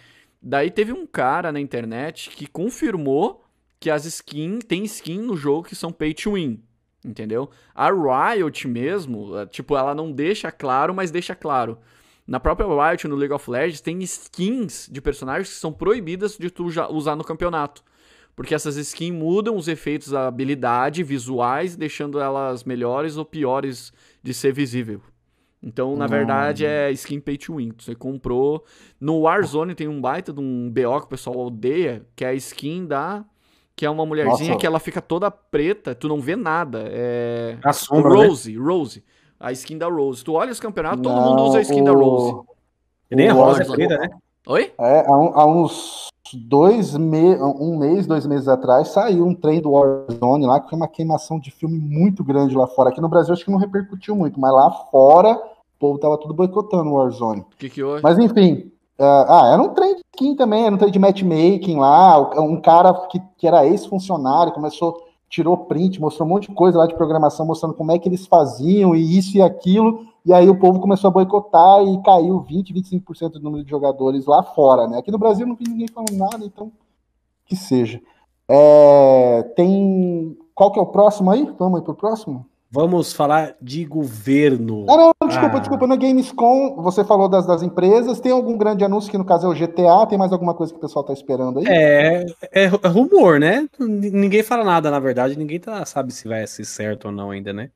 Daí 0.42 0.72
teve 0.72 0.92
um 0.92 1.06
cara 1.06 1.52
na 1.52 1.60
internet 1.60 2.32
que 2.32 2.48
confirmou 2.48 3.44
que 3.80 3.92
as 3.92 4.04
skins, 4.04 4.64
tem 4.64 4.84
skin 4.84 5.20
no 5.20 5.38
jogo 5.38 5.68
que 5.68 5.76
são 5.76 5.92
pay 5.92 6.12
to 6.12 6.34
win, 6.34 6.60
entendeu? 7.06 7.52
A 7.76 7.92
Riot 7.92 8.68
mesmo, 8.68 9.38
é, 9.38 9.46
tipo, 9.46 9.78
ela 9.78 9.94
não 9.94 10.12
deixa 10.12 10.52
claro, 10.52 10.92
mas 10.92 11.12
deixa 11.12 11.36
claro. 11.36 11.78
Na 12.26 12.40
própria 12.40 12.66
Riot, 12.66 13.08
no 13.08 13.16
League 13.16 13.32
of 13.32 13.48
Legends, 13.48 13.80
tem 13.80 14.02
skins 14.02 14.90
de 14.92 15.00
personagens 15.00 15.50
que 15.50 15.60
são 15.60 15.72
proibidas 15.72 16.40
de 16.40 16.50
tu 16.50 16.66
usar 16.66 17.16
no 17.16 17.24
campeonato. 17.24 17.84
Porque 18.36 18.56
essas 18.56 18.76
skins 18.76 19.14
mudam 19.14 19.56
os 19.56 19.68
efeitos 19.68 20.08
da 20.08 20.28
habilidade 20.28 21.04
visuais, 21.04 21.76
deixando 21.76 22.20
elas 22.20 22.64
melhores 22.64 23.18
ou 23.18 23.26
piores 23.26 23.94
de 24.24 24.34
ser 24.34 24.52
visível. 24.52 25.00
Então, 25.64 25.96
na 25.96 26.06
hum. 26.06 26.10
verdade, 26.10 26.66
é 26.66 26.92
skin 26.92 27.20
pay 27.20 27.38
to 27.38 27.58
win. 27.58 27.72
Você 27.78 27.94
comprou. 27.94 28.66
No 29.00 29.22
Warzone 29.22 29.76
tem 29.76 29.88
um 29.88 30.02
baita 30.02 30.34
de 30.34 30.40
um 30.40 30.72
BO 30.72 31.00
que 31.00 31.06
o 31.06 31.10
pessoal 31.10 31.38
odeia, 31.38 32.06
que 32.16 32.26
é 32.26 32.30
a 32.30 32.34
skin 32.34 32.86
da 32.86 33.24
que 33.76 33.86
é 33.86 33.90
uma 33.90 34.06
mulherzinha 34.06 34.50
Nossa. 34.50 34.60
que 34.60 34.68
ela 34.68 34.80
fica 34.80 35.02
toda 35.02 35.32
preta, 35.32 35.96
tu 35.96 36.08
não 36.08 36.20
vê 36.20 36.36
nada. 36.36 36.84
É. 36.88 37.58
A 37.64 37.74
sombra, 37.74 38.14
Rose, 38.14 38.56
né? 38.56 38.64
Rose. 38.64 39.04
A 39.40 39.52
skin 39.54 39.78
da 39.78 39.88
Rose. 39.88 40.24
Tu 40.24 40.34
olha 40.34 40.52
os 40.52 40.60
campeonatos, 40.60 41.02
todo 41.02 41.20
mundo 41.20 41.44
usa 41.46 41.58
a 41.58 41.62
skin 41.62 41.82
o... 41.82 41.86
da 41.86 41.92
Rose. 41.92 42.48
E 43.10 43.16
nem 43.16 43.30
a 43.30 43.34
Rose 43.34 43.62
é 43.62 43.66
preta, 43.66 43.98
né? 43.98 44.10
Oi? 44.48 44.72
É, 44.80 45.06
há, 45.08 45.18
um, 45.18 45.34
há 45.34 45.46
uns 45.48 46.10
dois 46.32 46.96
me... 46.96 47.36
um 47.38 47.78
mês, 47.78 48.06
dois 48.06 48.28
meses 48.28 48.48
atrás, 48.48 48.90
saiu 48.90 49.26
um 49.26 49.34
trem 49.34 49.60
do 49.60 49.72
Warzone 49.72 50.46
lá, 50.46 50.60
que 50.60 50.70
foi 50.70 50.78
uma 50.78 50.88
queimação 50.88 51.40
de 51.40 51.50
filme 51.50 51.80
muito 51.80 52.24
grande 52.24 52.56
lá 52.56 52.68
fora. 52.68 52.90
Aqui 52.90 53.02
no 53.02 53.10
Brasil 53.10 53.34
acho 53.34 53.44
que 53.44 53.50
não 53.50 53.58
repercutiu 53.58 54.16
muito, 54.16 54.40
mas 54.40 54.54
lá 54.54 54.72
fora 54.92 55.42
povo 55.82 55.98
tava 55.98 56.18
tudo 56.18 56.34
boicotando 56.34 56.90
o 56.90 56.94
Warzone. 56.94 57.44
Que 57.58 57.70
que 57.70 57.84
houve? 57.84 58.04
Mas 58.04 58.18
enfim, 58.20 58.72
Uh, 59.02 59.26
ah, 59.28 59.50
era 59.52 59.64
um 59.64 59.70
trem 59.70 59.96
de 59.96 60.02
skin 60.14 60.36
também, 60.36 60.64
era 60.64 60.76
um 60.76 60.78
trem 60.78 60.92
de 60.92 61.00
matchmaking 61.00 61.80
lá. 61.80 62.20
Um 62.40 62.62
cara 62.62 62.94
que, 63.08 63.20
que 63.36 63.48
era 63.48 63.66
ex-funcionário 63.66 64.54
começou, 64.54 64.96
tirou 65.28 65.58
print, 65.58 66.00
mostrou 66.00 66.28
um 66.28 66.30
monte 66.30 66.50
de 66.50 66.54
coisa 66.54 66.78
lá 66.78 66.86
de 66.86 66.94
programação, 66.94 67.44
mostrando 67.48 67.74
como 67.74 67.92
é 67.92 67.98
que 67.98 68.08
eles 68.08 68.28
faziam 68.28 68.96
e 68.96 69.18
isso 69.18 69.36
e 69.36 69.42
aquilo. 69.42 70.06
E 70.24 70.32
aí 70.32 70.48
o 70.48 70.60
povo 70.60 70.80
começou 70.80 71.08
a 71.08 71.12
boicotar 71.12 71.82
e 71.82 72.00
caiu 72.04 72.42
20, 72.42 72.76
25% 72.76 73.30
do 73.32 73.40
número 73.40 73.64
de 73.64 73.72
jogadores 73.72 74.28
lá 74.28 74.44
fora, 74.44 74.88
né? 74.88 75.00
Aqui 75.00 75.10
no 75.10 75.18
Brasil 75.18 75.48
não 75.48 75.56
vi 75.56 75.68
ninguém 75.68 75.88
falando 75.88 76.16
nada, 76.16 76.46
então 76.46 76.72
que 77.44 77.56
seja. 77.56 78.00
É, 78.48 79.42
tem. 79.56 80.38
Qual 80.54 80.72
que 80.72 80.78
é 80.78 80.82
o 80.82 80.86
próximo 80.86 81.32
aí? 81.32 81.52
Vamos 81.58 81.80
aí 81.80 81.84
pro 81.84 81.96
próximo? 81.96 82.46
Vamos 82.74 83.12
falar 83.12 83.54
de 83.62 83.84
governo. 83.84 84.86
Ah, 84.90 84.96
não, 84.96 85.28
desculpa, 85.28 85.58
ah. 85.58 85.60
desculpa. 85.60 85.88
Na 85.88 85.98
Gamescom, 85.98 86.82
você 86.82 87.04
falou 87.04 87.28
das, 87.28 87.46
das 87.46 87.62
empresas. 87.62 88.22
Tem 88.22 88.32
algum 88.32 88.58
grande 88.58 88.86
anúncio 88.86 89.12
que, 89.12 89.18
no 89.18 89.26
caso, 89.26 89.46
é 89.46 89.50
o 89.50 89.54
GTA? 89.54 90.08
Tem 90.08 90.18
mais 90.18 90.32
alguma 90.32 90.54
coisa 90.54 90.72
que 90.72 90.78
o 90.80 90.82
pessoal 90.82 91.04
tá 91.04 91.12
esperando 91.12 91.60
aí? 91.60 91.66
É, 91.68 92.26
é, 92.50 92.64
é 92.64 92.88
rumor, 92.88 93.42
né? 93.42 93.68
Ninguém 93.78 94.42
fala 94.42 94.64
nada, 94.64 94.90
na 94.90 95.00
verdade. 95.00 95.38
Ninguém 95.38 95.60
tá, 95.60 95.86
sabe 95.86 96.14
se 96.14 96.30
vai 96.30 96.48
ser 96.48 96.64
certo 96.64 97.06
ou 97.06 97.12
não 97.12 97.32
ainda, 97.32 97.52
né? 97.52 97.72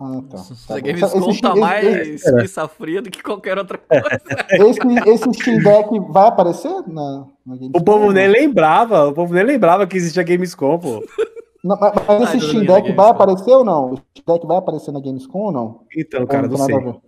Ah, 0.00 0.22
tá. 0.30 0.38
tá 0.68 0.76
a 0.76 0.80
Gamescom 0.80 1.40
tá 1.40 1.56
mais 1.56 2.22
pizza 2.22 2.68
fria 2.68 3.02
do 3.02 3.10
que 3.10 3.20
qualquer 3.20 3.58
outra 3.58 3.76
coisa. 3.76 4.20
Esse, 4.50 4.78
esse 5.10 5.32
Steam 5.34 5.58
Deck 5.58 5.98
vai 6.12 6.28
aparecer 6.28 6.70
na, 6.86 7.26
na 7.44 7.56
Gamescom? 7.56 7.78
O 7.78 7.82
povo 7.82 8.12
nem 8.12 8.28
lembrava. 8.28 9.08
O 9.08 9.12
povo 9.12 9.34
nem 9.34 9.42
lembrava 9.42 9.84
que 9.84 9.96
existia 9.96 10.22
Gamescom, 10.22 10.78
pô. 10.78 11.02
Não, 11.62 11.76
mas 11.78 12.34
esse 12.34 12.48
Steam 12.48 12.64
Deck 12.64 12.92
vai 12.92 13.10
aparecer 13.10 13.50
ou 13.50 13.64
não? 13.64 13.92
O 13.92 13.96
Steam 13.96 14.24
Deck 14.26 14.46
vai 14.46 14.56
aparecer 14.56 14.92
na 14.92 15.00
Gamescom 15.00 15.38
ou 15.38 15.52
não? 15.52 15.80
Então, 15.96 16.26
cara, 16.26 16.46
não, 16.46 16.56
não 16.56 16.66
sei. 16.66 17.00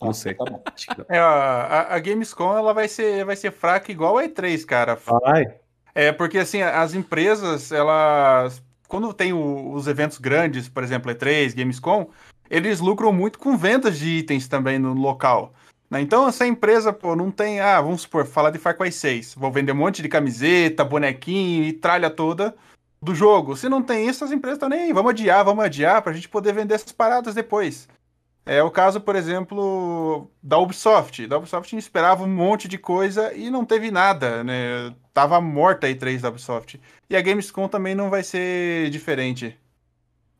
Não 0.00 0.12
sei. 0.12 0.34
Tá 0.34 0.44
é, 1.08 1.18
a, 1.18 1.94
a, 1.94 1.98
Gamescom 1.98 2.56
ela 2.56 2.72
vai 2.74 2.86
ser, 2.86 3.24
vai 3.24 3.34
ser 3.34 3.50
fraca 3.50 3.90
igual 3.90 4.18
a 4.18 4.24
E3, 4.24 4.64
cara. 4.64 4.94
Vai. 4.94 5.46
É, 5.94 6.12
porque 6.12 6.38
assim, 6.38 6.62
as 6.62 6.94
empresas, 6.94 7.72
elas. 7.72 8.62
Quando 8.86 9.12
tem 9.12 9.32
o, 9.32 9.72
os 9.72 9.86
eventos 9.86 10.18
grandes, 10.18 10.68
por 10.68 10.82
exemplo, 10.82 11.10
E3, 11.12 11.54
Gamescom, 11.54 12.08
eles 12.48 12.80
lucram 12.80 13.12
muito 13.12 13.38
com 13.38 13.56
vendas 13.56 13.98
de 13.98 14.08
itens 14.18 14.48
também 14.48 14.78
no 14.78 14.92
local. 14.94 15.52
Né? 15.90 16.00
Então, 16.00 16.28
essa 16.28 16.46
empresa, 16.46 16.92
pô, 16.92 17.16
não 17.16 17.30
tem. 17.30 17.58
Ah, 17.60 17.80
vamos 17.80 18.02
supor, 18.02 18.26
falar 18.26 18.50
de 18.50 18.58
Far 18.58 18.76
Cry 18.76 18.92
6. 18.92 19.34
Vou 19.34 19.50
vender 19.50 19.72
um 19.72 19.76
monte 19.76 20.02
de 20.02 20.08
camiseta, 20.08 20.84
bonequinho 20.84 21.64
e 21.64 21.72
tralha 21.72 22.10
toda 22.10 22.54
do 23.00 23.14
jogo. 23.14 23.56
Se 23.56 23.68
não 23.68 23.82
tem 23.82 24.08
isso, 24.08 24.24
as 24.24 24.32
empresas 24.32 24.56
estão 24.56 24.68
nem 24.68 24.84
aí. 24.84 24.92
Vamos 24.92 25.10
adiar, 25.10 25.44
vamos 25.44 25.64
adiar 25.64 26.02
para 26.02 26.12
a 26.12 26.14
gente 26.14 26.28
poder 26.28 26.52
vender 26.52 26.74
essas 26.74 26.92
paradas 26.92 27.34
depois. 27.34 27.88
É 28.44 28.62
o 28.62 28.70
caso, 28.70 29.00
por 29.00 29.14
exemplo, 29.14 30.30
da 30.42 30.58
Ubisoft. 30.58 31.26
Da 31.26 31.36
Ubisoft 31.36 31.76
esperava 31.76 32.24
um 32.24 32.34
monte 32.34 32.66
de 32.66 32.78
coisa 32.78 33.34
e 33.34 33.50
não 33.50 33.62
teve 33.62 33.90
nada, 33.90 34.42
né? 34.42 34.94
Tava 35.12 35.38
morta 35.38 35.86
a 35.86 35.90
E3 35.90 36.20
da 36.20 36.30
Ubisoft. 36.30 36.80
E 37.10 37.16
a 37.16 37.20
Gamescom 37.20 37.68
também 37.68 37.94
não 37.94 38.08
vai 38.08 38.22
ser 38.22 38.88
diferente. 38.88 39.54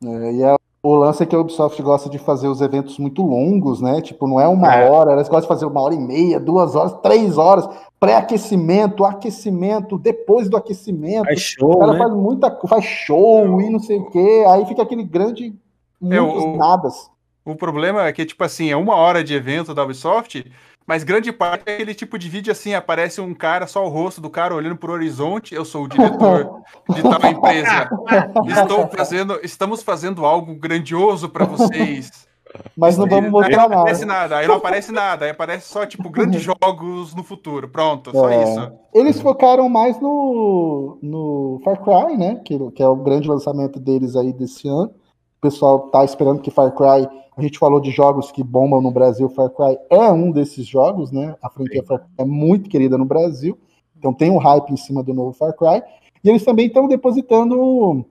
É, 0.03 0.33
e 0.33 0.43
a 0.43 0.57
o 0.81 0.95
lance 0.95 1.21
é 1.21 1.25
que 1.25 1.35
a 1.35 1.39
Ubisoft 1.39 1.81
gosta 1.81 2.09
de 2.09 2.17
fazer 2.17 2.47
os 2.47 2.61
eventos 2.61 2.97
muito 2.97 3.21
longos, 3.21 3.81
né? 3.81 4.01
Tipo, 4.01 4.27
não 4.27 4.39
é 4.39 4.47
uma 4.47 4.73
é. 4.73 4.89
hora, 4.89 5.11
eles 5.11 5.27
gostam 5.27 5.41
de 5.41 5.47
fazer 5.47 5.65
uma 5.65 5.81
hora 5.81 5.93
e 5.93 5.99
meia, 5.99 6.39
duas 6.39 6.73
horas, 6.73 6.93
três 7.03 7.37
horas, 7.37 7.67
pré-aquecimento, 7.99 9.03
aquecimento, 9.03 9.97
depois 9.97 10.49
do 10.49 10.55
aquecimento. 10.55 11.25
Faz 11.25 11.41
show, 11.41 11.71
o 11.71 11.79
cara 11.79 11.93
né? 11.93 11.99
faz 11.99 12.13
muita 12.13 12.59
faz 12.67 12.85
show 12.85 13.61
e 13.61 13.69
não 13.69 13.79
sei 13.79 13.97
o 13.97 14.09
quê, 14.09 14.45
aí 14.47 14.65
fica 14.65 14.81
aquele 14.81 15.03
grande 15.03 15.53
muitos 15.99 16.43
é, 16.43 16.47
o, 16.47 16.55
nadas. 16.55 17.11
O 17.43 17.55
problema 17.55 18.05
é 18.05 18.13
que, 18.13 18.25
tipo 18.25 18.43
assim, 18.43 18.69
é 18.69 18.77
uma 18.77 18.95
hora 18.95 19.21
de 19.23 19.33
evento 19.33 19.73
da 19.73 19.83
Ubisoft, 19.83 20.49
mas 20.89 21.03
grande 21.03 21.31
parte 21.31 21.65
é 21.67 21.75
aquele 21.75 21.93
tipo 21.93 22.17
de 22.17 22.27
vídeo 22.27 22.51
assim, 22.51 22.73
aparece 22.73 23.21
um 23.21 23.31
cara, 23.31 23.67
só 23.67 23.85
o 23.85 23.89
rosto 23.89 24.19
do 24.19 24.27
cara 24.27 24.55
olhando 24.55 24.75
para 24.75 24.89
o 24.89 24.93
horizonte, 24.95 25.53
eu 25.53 25.63
sou 25.63 25.83
o 25.83 25.87
diretor 25.87 26.63
de 26.89 27.03
tal 27.03 27.31
empresa. 27.31 27.89
Estou 28.59 28.87
fazendo, 28.87 29.39
estamos 29.43 29.83
fazendo 29.83 30.25
algo 30.25 30.55
grandioso 30.55 31.29
para 31.29 31.45
vocês. 31.45 32.27
Mas 32.75 32.97
não 32.97 33.05
vamos 33.05 33.29
mostrar 33.29 33.65
aí 33.65 33.69
não 33.69 33.77
aparece 33.77 34.03
nada. 34.03 34.19
nada. 34.21 34.37
Aí 34.37 34.47
não 34.47 34.55
aparece 34.55 34.91
nada, 34.91 35.25
aí 35.25 35.31
aparece 35.31 35.69
só 35.69 35.85
tipo 35.85 36.09
grandes 36.09 36.41
jogos 36.41 37.13
no 37.13 37.23
futuro. 37.23 37.69
Pronto, 37.69 38.09
só 38.09 38.27
é. 38.27 38.43
isso. 38.43 38.71
Eles 38.91 39.21
focaram 39.21 39.69
mais 39.69 40.01
no, 40.01 40.97
no 41.03 41.61
Far 41.63 41.83
Cry, 41.83 42.17
né? 42.17 42.41
Que, 42.43 42.57
que 42.71 42.81
é 42.81 42.87
o 42.87 42.95
grande 42.95 43.29
lançamento 43.29 43.79
deles 43.79 44.15
aí 44.15 44.33
desse 44.33 44.67
ano. 44.67 44.91
O 45.39 45.41
pessoal 45.41 45.79
tá 45.89 46.03
esperando 46.03 46.41
que 46.41 46.51
Far 46.51 46.75
Cry 46.75 47.07
a 47.39 47.41
gente 47.41 47.57
falou 47.57 47.79
de 47.79 47.89
jogos 47.89 48.33
que 48.33 48.43
bombam 48.43 48.81
no 48.81 48.91
Brasil, 48.91 49.29
Far 49.29 49.49
Cry 49.49 49.77
é 49.89 50.11
um 50.11 50.29
desses 50.29 50.67
jogos, 50.67 51.09
né? 51.09 51.37
A 51.41 51.49
franquia 51.49 51.81
Far 51.83 51.99
Cry 51.99 52.09
é 52.17 52.25
muito 52.25 52.69
querida 52.69 52.97
no 52.97 53.05
Brasil, 53.05 53.57
então 53.97 54.13
tem 54.13 54.29
um 54.29 54.37
hype 54.37 54.71
em 54.71 54.75
cima 54.75 55.01
do 55.01 55.13
novo 55.13 55.31
Far 55.31 55.55
Cry. 55.55 55.81
E 56.21 56.29
eles 56.29 56.43
também 56.43 56.67
estão 56.67 56.85
depositando. 56.85 58.05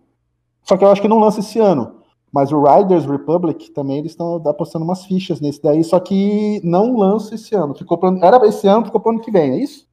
Só 0.62 0.78
que 0.78 0.84
eu 0.84 0.88
acho 0.88 1.02
que 1.02 1.08
não 1.08 1.18
lança 1.18 1.40
esse 1.40 1.58
ano. 1.58 1.96
Mas 2.32 2.52
o 2.52 2.62
Riders 2.62 3.04
Republic 3.04 3.70
também 3.72 3.98
eles 3.98 4.12
estão 4.12 4.36
apostando 4.46 4.84
umas 4.84 5.04
fichas 5.04 5.40
nesse 5.40 5.62
daí, 5.62 5.82
só 5.82 5.98
que 5.98 6.60
não 6.64 6.96
lança 6.96 7.34
esse 7.34 7.54
ano. 7.54 7.74
Ficou 7.74 7.98
pra... 7.98 8.10
Era 8.22 8.46
esse 8.46 8.66
ano, 8.66 8.86
ficou 8.86 9.00
para 9.00 9.12
ano 9.12 9.20
que 9.20 9.30
vem, 9.30 9.52
é 9.52 9.58
isso? 9.58 9.87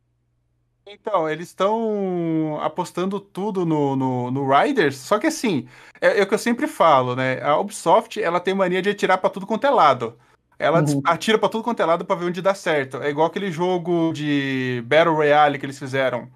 Então, 0.88 1.28
eles 1.28 1.48
estão 1.48 2.60
apostando 2.62 3.20
tudo 3.20 3.66
no, 3.66 3.96
no, 3.96 4.30
no, 4.30 4.48
Riders, 4.48 4.98
só 4.98 5.18
que 5.18 5.26
assim, 5.28 5.68
é, 6.00 6.20
é, 6.20 6.24
o 6.24 6.28
que 6.28 6.34
eu 6.36 6.40
sempre 6.40 6.68
falo, 6.68 7.16
né? 7.16 7.42
A 7.42 7.58
Ubisoft, 7.58 8.22
ela 8.22 8.40
tem 8.40 8.54
mania 8.54 8.84
de 8.84 8.90
atirar 8.92 9.18
para 9.18 9.32
tudo 9.32 9.48
quanto 9.48 9.66
é 9.66 9.70
lado. 9.72 10.16
Ela 10.60 10.82
uhum. 10.84 11.02
atira 11.04 11.40
para 11.40 11.50
tudo 11.50 11.64
quanto 11.64 11.82
é 11.82 11.86
lado 11.86 12.06
para 12.06 12.16
ver 12.16 12.26
onde 12.26 12.42
dá 12.42 12.54
certo. 12.54 12.98
É 12.98 13.10
igual 13.10 13.28
aquele 13.28 13.52
jogo 13.52 14.14
de 14.14 14.84
Battle 14.86 15.16
Royale 15.16 15.58
que 15.58 15.66
eles 15.66 15.80
fizeram. 15.80 16.30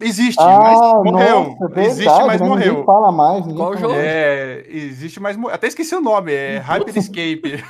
Existe, 0.00 0.42
ah, 0.42 0.58
mas 0.58 1.12
morreu. 1.12 1.56
Nossa, 1.60 1.80
é 1.80 1.84
existe, 1.84 2.24
mas 2.26 2.40
né? 2.40 2.48
morreu. 2.48 2.68
Ninguém 2.72 2.84
fala 2.84 3.12
mais. 3.12 3.44
Qual 3.46 3.56
fala 3.56 3.76
jogo? 3.76 3.94
É, 3.94 4.64
existe, 4.68 5.20
mas 5.20 5.38
Até 5.52 5.68
esqueci 5.68 5.94
o 5.94 6.00
nome, 6.00 6.32
é 6.32 6.58
Hyper 6.66 6.98
Escape. 6.98 7.64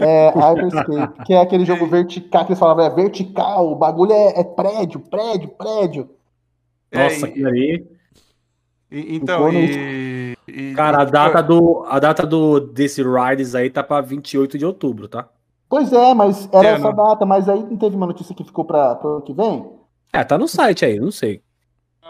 é, 0.00 0.30
Hyper 0.30 0.66
Escape, 0.66 1.24
que 1.24 1.34
é 1.34 1.40
aquele 1.40 1.64
jogo 1.64 1.86
vertical, 1.86 2.44
que 2.44 2.52
eles 2.52 2.58
falavam, 2.58 2.84
é 2.84 2.90
vertical, 2.90 3.70
o 3.70 3.76
bagulho 3.76 4.12
é, 4.12 4.40
é 4.40 4.44
prédio, 4.44 5.00
prédio, 5.00 5.48
prédio. 5.50 6.10
Nossa, 6.92 7.26
é, 7.26 7.30
aquilo 7.30 7.48
ali. 7.48 7.86
então, 8.90 9.52
e, 9.52 10.36
e, 10.48 10.74
Cara, 10.74 11.02
a 11.02 11.04
data, 11.04 11.40
do, 11.42 11.84
a 11.88 12.00
data 12.00 12.26
do, 12.26 12.58
desse 12.58 13.02
Riders 13.02 13.54
aí 13.54 13.70
tá 13.70 13.84
pra 13.84 14.00
28 14.00 14.58
de 14.58 14.66
outubro, 14.66 15.06
tá? 15.06 15.28
Pois 15.68 15.92
é, 15.92 16.12
mas 16.12 16.48
era 16.52 16.68
é, 16.68 16.72
essa 16.72 16.88
não... 16.88 16.96
data, 16.96 17.24
mas 17.24 17.48
aí 17.48 17.62
não 17.62 17.76
teve 17.76 17.94
uma 17.94 18.06
notícia 18.06 18.34
que 18.34 18.42
ficou 18.42 18.64
para 18.64 18.98
o 19.04 19.08
ano 19.08 19.22
que 19.22 19.32
vem? 19.32 19.64
É, 20.12 20.24
tá 20.24 20.36
no 20.36 20.48
site 20.48 20.84
aí, 20.84 20.98
não 20.98 21.12
sei. 21.12 21.42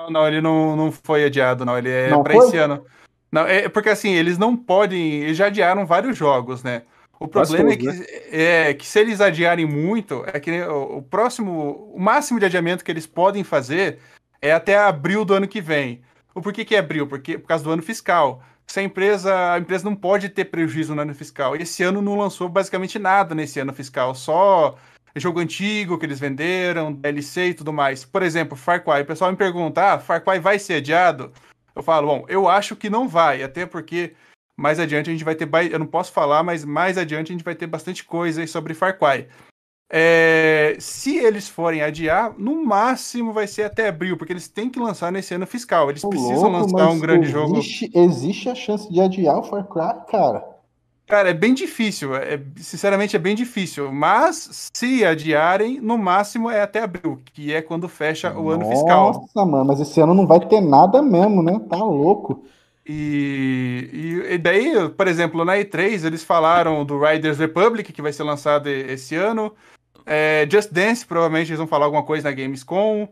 Não, 0.09 0.23
não, 0.23 0.27
ele 0.27 0.41
não, 0.41 0.75
não 0.75 0.91
foi 0.91 1.25
adiado, 1.25 1.65
não. 1.65 1.77
Ele 1.77 1.91
é 1.91 2.09
para 2.23 2.37
esse 2.37 2.57
ano. 2.57 2.85
Não, 3.31 3.43
é 3.47 3.69
porque 3.69 3.91
assim, 3.91 4.11
eles 4.11 4.39
não 4.39 4.57
podem. 4.57 5.23
Eles 5.23 5.37
já 5.37 5.47
adiaram 5.47 5.87
vários 5.87 6.17
jogos, 6.17 6.63
né? 6.63 6.83
O 7.21 7.27
problema 7.27 7.73
é, 7.73 7.77
que, 7.77 7.87
né? 7.87 8.07
é 8.31 8.75
que 8.75 8.87
se 8.87 8.99
eles 9.01 9.21
adiarem 9.21 9.67
muito, 9.67 10.25
é 10.27 10.39
que 10.39 10.63
o, 10.63 10.99
o 10.99 11.03
próximo. 11.03 11.93
O 11.95 12.01
máximo 12.01 12.39
de 12.39 12.47
adiamento 12.47 12.85
que 12.85 12.91
eles 12.91 13.07
podem 13.07 13.45
fazer 13.45 13.99
é 14.41 14.53
até 14.53 14.79
abril 14.79 15.25
do 15.25 15.35
ano 15.35 15.49
que 15.49 15.61
vem. 15.61 16.01
O 16.35 16.41
porquê 16.41 16.65
que 16.65 16.77
abriu? 16.77 17.07
Porque, 17.07 17.39
por 17.39 17.49
causa 17.49 17.65
do 17.65 17.71
ano 17.71 17.83
fiscal. 17.83 18.43
Se 18.67 18.81
a 18.81 18.83
empresa, 18.83 19.55
a 19.55 19.59
empresa 19.59 19.83
não 19.83 19.97
pode 19.97 20.29
ter 20.29 20.45
prejuízo 20.45 20.95
no 20.95 21.01
ano 21.01 21.15
fiscal. 21.15 21.57
Esse 21.57 21.83
ano 21.83 22.03
não 22.03 22.19
lançou 22.19 22.51
basicamente 22.51 22.99
nada 22.99 23.35
nesse 23.35 23.59
ano 23.59 23.73
fiscal, 23.73 24.15
só 24.15 24.77
jogo 25.21 25.41
antigo 25.41 25.99
que 25.99 26.07
eles 26.07 26.21
venderam, 26.21 26.93
DLC 26.93 27.49
e 27.49 27.55
tudo 27.55 27.73
mais. 27.73 28.05
Por 28.05 28.23
exemplo, 28.23 28.57
Far 28.57 28.83
Cry. 28.83 29.03
O 29.03 29.07
pessoal 29.07 29.31
me 29.31 29.37
pergunta: 29.37 29.95
ah, 29.95 29.99
Far 29.99 30.23
Cry 30.23 30.39
vai 30.39 30.59
ser 30.59 30.75
adiado? 30.75 31.33
Eu 31.75 31.83
falo, 31.83 32.09
bom, 32.09 32.25
eu 32.29 32.49
acho 32.49 32.75
que 32.75 32.91
não 32.91 33.09
vai, 33.09 33.43
até 33.43 33.65
porque 33.65 34.15
mais 34.57 34.81
adiante 34.81 35.09
a 35.09 35.13
gente 35.13 35.25
vai 35.25 35.37
ter. 35.37 35.49
Eu 35.71 35.79
não 35.79 35.87
posso 35.87 36.13
falar, 36.13 36.43
mas 36.43 36.65
mais 36.65 36.99
adiante 36.99 37.31
a 37.31 37.35
gente 37.35 37.45
vai 37.45 37.55
ter 37.55 37.67
bastante 37.69 38.05
coisa 38.05 38.41
aí 38.41 38.49
sobre 38.49 38.75
Far 38.75 38.99
Cry. 38.99 39.29
É, 39.91 40.77
se 40.79 41.17
eles 41.17 41.49
forem 41.49 41.81
adiar, 41.81 42.35
no 42.37 42.63
máximo 42.65 43.33
vai 43.33 43.47
ser 43.47 43.63
até 43.63 43.89
abril, 43.89 44.19
porque 44.19 44.33
eles 44.33 44.47
têm 44.47 44.69
que 44.69 44.79
lançar 44.79 45.11
nesse 45.11 45.33
ano 45.33 45.47
fiscal. 45.47 45.89
Eles 45.89 46.05
precisam 46.05 46.51
louco, 46.51 46.73
lançar 46.73 46.91
um 46.91 46.99
grande 46.99 47.29
existe, 47.29 47.33
jogo. 47.33 47.59
Existe 47.95 48.49
a 48.51 48.55
chance 48.55 48.93
de 48.93 49.01
adiar 49.01 49.39
o 49.39 49.45
Far 49.45 49.65
Cry, 49.67 50.05
cara? 50.11 50.58
Cara, 51.09 51.31
é 51.31 51.35
bem 51.35 51.55
difícil. 51.55 52.15
É, 52.15 52.39
sinceramente, 52.57 53.17
é 53.17 53.19
bem 53.19 53.35
difícil. 53.35 53.91
Mas 53.91 54.71
se 54.75 55.05
adiarem, 55.05 55.81
no 55.81 55.97
máximo 55.97 56.51
é 56.51 56.61
até 56.61 56.83
abril, 56.83 57.21
que 57.33 57.53
é 57.53 57.63
quando 57.63 57.89
fecha 57.89 58.39
o 58.39 58.51
ano 58.51 58.67
fiscal. 58.67 59.13
Nossa, 59.15 59.47
mano, 59.47 59.65
mas 59.65 59.81
esse 59.81 59.99
ano 60.01 60.13
não 60.13 60.27
vai 60.27 60.39
ter 60.39 60.61
nada 60.61 61.01
mesmo, 61.01 61.43
né? 61.43 61.59
Tá 61.69 61.79
louco. 61.79 62.45
E, 62.87 63.89
e, 63.93 64.35
e, 64.35 64.39
daí, 64.39 64.89
por 64.91 65.09
exemplo, 65.09 65.45
na 65.45 65.57
E3 65.57 66.05
eles 66.05 66.23
falaram 66.23 66.85
do 66.85 66.99
Riders 66.99 67.39
Republic, 67.39 67.93
que 67.93 68.03
vai 68.03 68.13
ser 68.13 68.23
lançado 68.23 68.67
esse 68.69 69.15
ano. 69.15 69.53
É, 70.05 70.47
Just 70.51 70.73
Dance, 70.73 71.07
provavelmente 71.07 71.49
eles 71.49 71.59
vão 71.59 71.67
falar 71.67 71.87
alguma 71.87 72.03
coisa 72.03 72.29
na 72.29 72.35
Gamescom. 72.35 73.09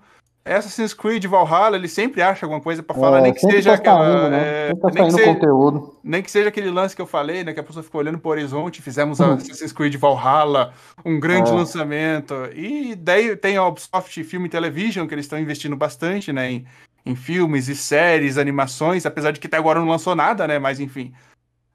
Assassin's 0.54 0.94
Creed 0.94 1.24
Valhalla, 1.24 1.76
ele 1.76 1.88
sempre 1.88 2.22
acha 2.22 2.46
alguma 2.46 2.60
coisa 2.60 2.82
para 2.82 2.94
falar, 2.94 3.18
é, 3.18 3.22
nem 3.22 3.34
que 3.34 3.40
seja 3.40 3.70
tá 3.70 3.76
aquela. 3.76 3.98
Saindo, 3.98 4.30
né? 4.30 4.68
é, 4.70 4.74
tá 4.74 4.90
nem, 4.94 5.04
que 5.04 5.10
seja, 5.12 5.34
conteúdo. 5.34 5.98
nem 6.04 6.22
que 6.22 6.30
seja 6.30 6.48
aquele 6.48 6.70
lance 6.70 6.94
que 6.94 7.02
eu 7.02 7.06
falei, 7.06 7.42
né? 7.42 7.52
Que 7.52 7.60
a 7.60 7.64
pessoa 7.64 7.82
ficou 7.82 8.00
olhando 8.00 8.18
pro 8.18 8.30
horizonte, 8.30 8.80
fizemos 8.80 9.18
hum. 9.18 9.32
Assassin's 9.32 9.72
Creed 9.72 9.96
Valhalla, 9.96 10.72
um 11.04 11.18
grande 11.18 11.50
é. 11.50 11.54
lançamento. 11.54 12.34
E 12.54 12.94
daí 12.94 13.34
tem 13.36 13.56
a 13.56 13.66
Ubisoft 13.66 14.22
Film 14.24 14.46
Television, 14.46 15.06
que 15.06 15.14
eles 15.14 15.24
estão 15.24 15.38
investindo 15.38 15.74
bastante, 15.74 16.32
né? 16.32 16.50
Em, 16.50 16.66
em 17.04 17.16
filmes 17.16 17.68
e 17.68 17.74
séries, 17.74 18.38
animações, 18.38 19.04
apesar 19.04 19.32
de 19.32 19.40
que 19.40 19.46
até 19.46 19.56
agora 19.56 19.80
não 19.80 19.88
lançou 19.88 20.14
nada, 20.14 20.46
né? 20.46 20.58
Mas 20.58 20.78
enfim. 20.78 21.12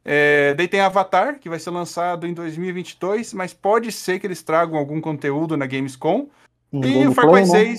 É, 0.03 0.53
daí 0.55 0.67
tem 0.67 0.81
Avatar, 0.81 1.39
que 1.39 1.49
vai 1.49 1.59
ser 1.59 1.69
lançado 1.69 2.25
em 2.25 2.33
2022, 2.33 3.33
mas 3.33 3.53
pode 3.53 3.91
ser 3.91 4.19
que 4.19 4.25
eles 4.25 4.41
tragam 4.41 4.77
algum 4.77 4.99
conteúdo 4.99 5.55
na 5.55 5.65
Gamescom. 5.65 6.27
Um 6.73 6.85
e 6.85 7.07
o 7.07 7.13
Far 7.13 7.29
Cry 7.29 7.45
6, 7.45 7.73
né? 7.73 7.77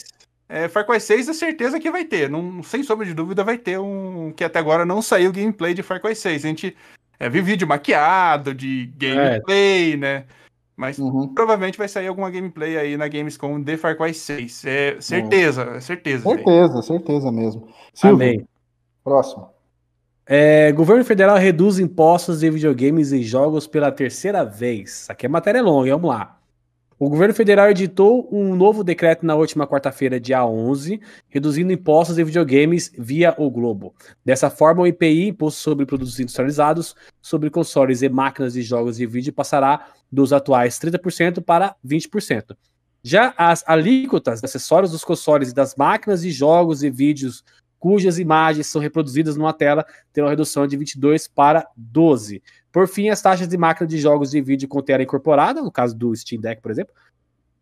É, 0.52 0.68
Far 0.68 0.84
Cry 0.84 1.00
6 1.00 1.30
é 1.30 1.32
certeza 1.32 1.80
que 1.80 1.90
vai 1.90 2.04
ter, 2.04 2.28
não, 2.28 2.62
sem 2.62 2.82
sombra 2.82 3.06
de 3.06 3.14
dúvida 3.14 3.42
vai 3.42 3.56
ter 3.56 3.78
um 3.78 4.30
que 4.36 4.44
até 4.44 4.58
agora 4.58 4.84
não 4.84 5.00
saiu 5.00 5.32
gameplay 5.32 5.72
de 5.72 5.82
Far 5.82 5.98
Cry 5.98 6.14
6. 6.14 6.44
A 6.44 6.48
gente 6.48 6.76
é, 7.18 7.26
viu 7.26 7.42
vídeo 7.42 7.66
maquiado 7.66 8.52
de 8.52 8.92
gameplay, 8.98 9.94
é. 9.94 9.96
né? 9.96 10.24
Mas 10.76 10.98
uhum. 10.98 11.32
provavelmente 11.34 11.78
vai 11.78 11.88
sair 11.88 12.06
alguma 12.06 12.30
gameplay 12.30 12.76
aí 12.76 12.98
na 12.98 13.08
Gamescom 13.08 13.62
de 13.62 13.78
Far 13.78 13.96
Cry 13.96 14.12
6. 14.12 14.64
É 14.66 15.00
certeza, 15.00 15.62
é. 15.62 15.80
certeza. 15.80 16.22
Certeza, 16.22 16.68
véio. 16.68 16.82
certeza 16.82 17.32
mesmo. 17.32 17.68
Silvio, 17.94 18.16
Amém. 18.16 18.46
Próximo. 19.02 19.48
É, 20.26 20.70
governo 20.72 21.02
federal 21.02 21.38
reduz 21.38 21.78
impostos 21.78 22.40
de 22.40 22.50
videogames 22.50 23.10
e 23.10 23.22
jogos 23.22 23.66
pela 23.66 23.90
terceira 23.90 24.44
vez. 24.44 25.06
Aqui 25.08 25.24
é 25.24 25.28
matéria 25.30 25.62
longa, 25.62 25.90
vamos 25.92 26.10
lá. 26.10 26.41
O 27.04 27.10
governo 27.10 27.34
federal 27.34 27.68
editou 27.68 28.28
um 28.30 28.54
novo 28.54 28.84
decreto 28.84 29.26
na 29.26 29.34
última 29.34 29.66
quarta-feira, 29.66 30.20
dia 30.20 30.46
11, 30.46 31.00
reduzindo 31.28 31.72
impostos 31.72 32.14
de 32.14 32.22
videogames 32.22 32.92
via 32.96 33.34
o 33.38 33.50
Globo. 33.50 33.92
Dessa 34.24 34.48
forma, 34.48 34.82
o 34.82 34.86
IPI, 34.86 35.26
Imposto 35.26 35.60
sobre 35.60 35.84
Produtos 35.84 36.20
Industrializados, 36.20 36.94
sobre 37.20 37.50
consoles 37.50 38.02
e 38.02 38.08
máquinas 38.08 38.52
de 38.52 38.62
jogos 38.62 38.98
de 38.98 39.06
vídeo, 39.06 39.32
passará 39.32 39.88
dos 40.12 40.32
atuais 40.32 40.78
30% 40.78 41.42
para 41.42 41.74
20%. 41.84 42.56
Já 43.02 43.34
as 43.36 43.64
alíquotas 43.66 44.38
de 44.38 44.44
acessórios 44.44 44.92
dos 44.92 45.02
consoles 45.02 45.50
e 45.50 45.54
das 45.54 45.74
máquinas 45.74 46.22
de 46.22 46.30
jogos 46.30 46.84
e 46.84 46.88
vídeos 46.88 47.42
cujas 47.80 48.20
imagens 48.20 48.68
são 48.68 48.80
reproduzidas 48.80 49.36
numa 49.36 49.52
tela 49.52 49.84
terão 50.12 50.28
redução 50.28 50.68
de 50.68 50.76
22 50.76 51.26
para 51.26 51.66
12. 51.76 52.40
Por 52.72 52.88
fim, 52.88 53.10
as 53.10 53.20
taxas 53.20 53.46
de 53.46 53.58
máquina 53.58 53.86
de 53.86 53.98
jogos 53.98 54.30
de 54.30 54.40
vídeo 54.40 54.66
com 54.66 54.80
tela 54.80 55.02
incorporada, 55.02 55.60
no 55.60 55.70
caso 55.70 55.94
do 55.94 56.16
Steam 56.16 56.40
Deck, 56.40 56.62
por 56.62 56.70
exemplo, 56.70 56.94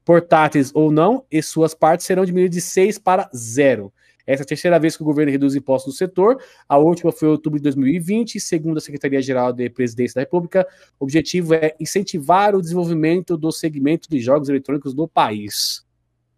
portáteis 0.04 0.70
ou 0.72 0.92
não, 0.92 1.24
e 1.30 1.42
suas 1.42 1.74
partes 1.74 2.06
serão 2.06 2.24
diminuídas 2.24 2.54
de 2.54 2.60
6 2.60 2.98
para 2.98 3.28
0. 3.34 3.92
Essa 4.26 4.42
é 4.42 4.44
a 4.44 4.46
terceira 4.46 4.78
vez 4.78 4.96
que 4.96 5.02
o 5.02 5.04
governo 5.04 5.32
reduz 5.32 5.56
impostos 5.56 5.94
no 5.94 5.96
setor. 5.96 6.40
A 6.68 6.78
última 6.78 7.10
foi 7.10 7.26
em 7.26 7.32
outubro 7.32 7.58
de 7.58 7.64
2020, 7.64 8.38
segundo 8.38 8.76
a 8.78 8.80
Secretaria-Geral 8.80 9.52
de 9.52 9.68
Presidência 9.70 10.14
da 10.14 10.20
República. 10.20 10.64
O 11.00 11.04
objetivo 11.04 11.54
é 11.54 11.74
incentivar 11.80 12.54
o 12.54 12.60
desenvolvimento 12.60 13.36
do 13.36 13.50
segmento 13.50 14.08
de 14.08 14.20
jogos 14.20 14.48
eletrônicos 14.48 14.94
no 14.94 15.08
país. 15.08 15.84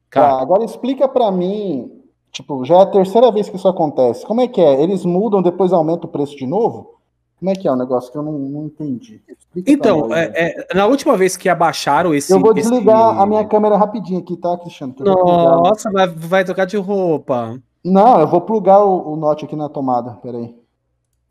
Cara, 0.09 0.37
tá, 0.37 0.41
agora 0.41 0.65
explica 0.65 1.07
para 1.07 1.31
mim, 1.31 1.91
tipo, 2.31 2.65
já 2.65 2.77
é 2.77 2.83
a 2.83 2.87
terceira 2.87 3.31
vez 3.31 3.51
que 3.51 3.57
isso 3.57 3.69
acontece. 3.69 4.25
Como 4.25 4.41
é 4.41 4.49
que 4.49 4.61
é? 4.61 4.83
Eles 4.83 5.05
mudam, 5.05 5.43
depois 5.43 5.73
aumenta 5.73 6.07
o 6.07 6.11
preço 6.11 6.35
de 6.37 6.47
novo? 6.47 7.02
Como 7.43 7.51
é 7.51 7.57
que 7.57 7.67
é 7.67 7.73
o 7.73 7.75
negócio 7.75 8.13
que 8.13 8.17
eu 8.17 8.23
não, 8.23 8.39
não 8.39 8.67
entendi? 8.67 9.21
Explica 9.29 9.69
então, 9.69 10.15
é, 10.15 10.31
é, 10.33 10.75
na 10.77 10.87
última 10.87 11.17
vez 11.17 11.37
que 11.37 11.49
abaixaram 11.49 12.15
esse. 12.15 12.33
Eu 12.33 12.39
vou 12.39 12.55
desligar 12.55 13.15
esse... 13.15 13.21
a 13.21 13.27
minha 13.27 13.45
câmera 13.45 13.77
rapidinho 13.77 14.21
aqui, 14.21 14.37
tá, 14.37 14.57
Cristiano? 14.59 14.95
Nossa, 15.01 15.91
vai, 15.91 16.07
vai 16.07 16.45
tocar 16.45 16.67
de 16.67 16.77
roupa. 16.77 17.61
Não, 17.85 18.21
eu 18.21 18.29
vou 18.29 18.43
plugar 18.43 18.79
o, 18.85 19.15
o 19.15 19.17
Note 19.17 19.45
aqui 19.45 19.57
na 19.57 19.69
tomada, 19.69 20.13
peraí. 20.23 20.55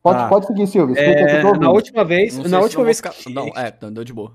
Pode, 0.03 0.20
ah, 0.20 0.28
pode 0.28 0.47
seguir, 0.47 0.68
Silvio. 0.68 0.97
É, 0.97 1.43
na 1.57 1.72
última 1.72 2.03
vez, 2.03 2.38
na 2.39 2.59
última 2.59 2.84
vez 2.84 2.97
ficar... 2.97 3.12
que... 3.12 3.34
Não, 3.34 3.47
é, 3.55 3.72
deu 3.72 4.03
de 4.03 4.12
boa. 4.12 4.34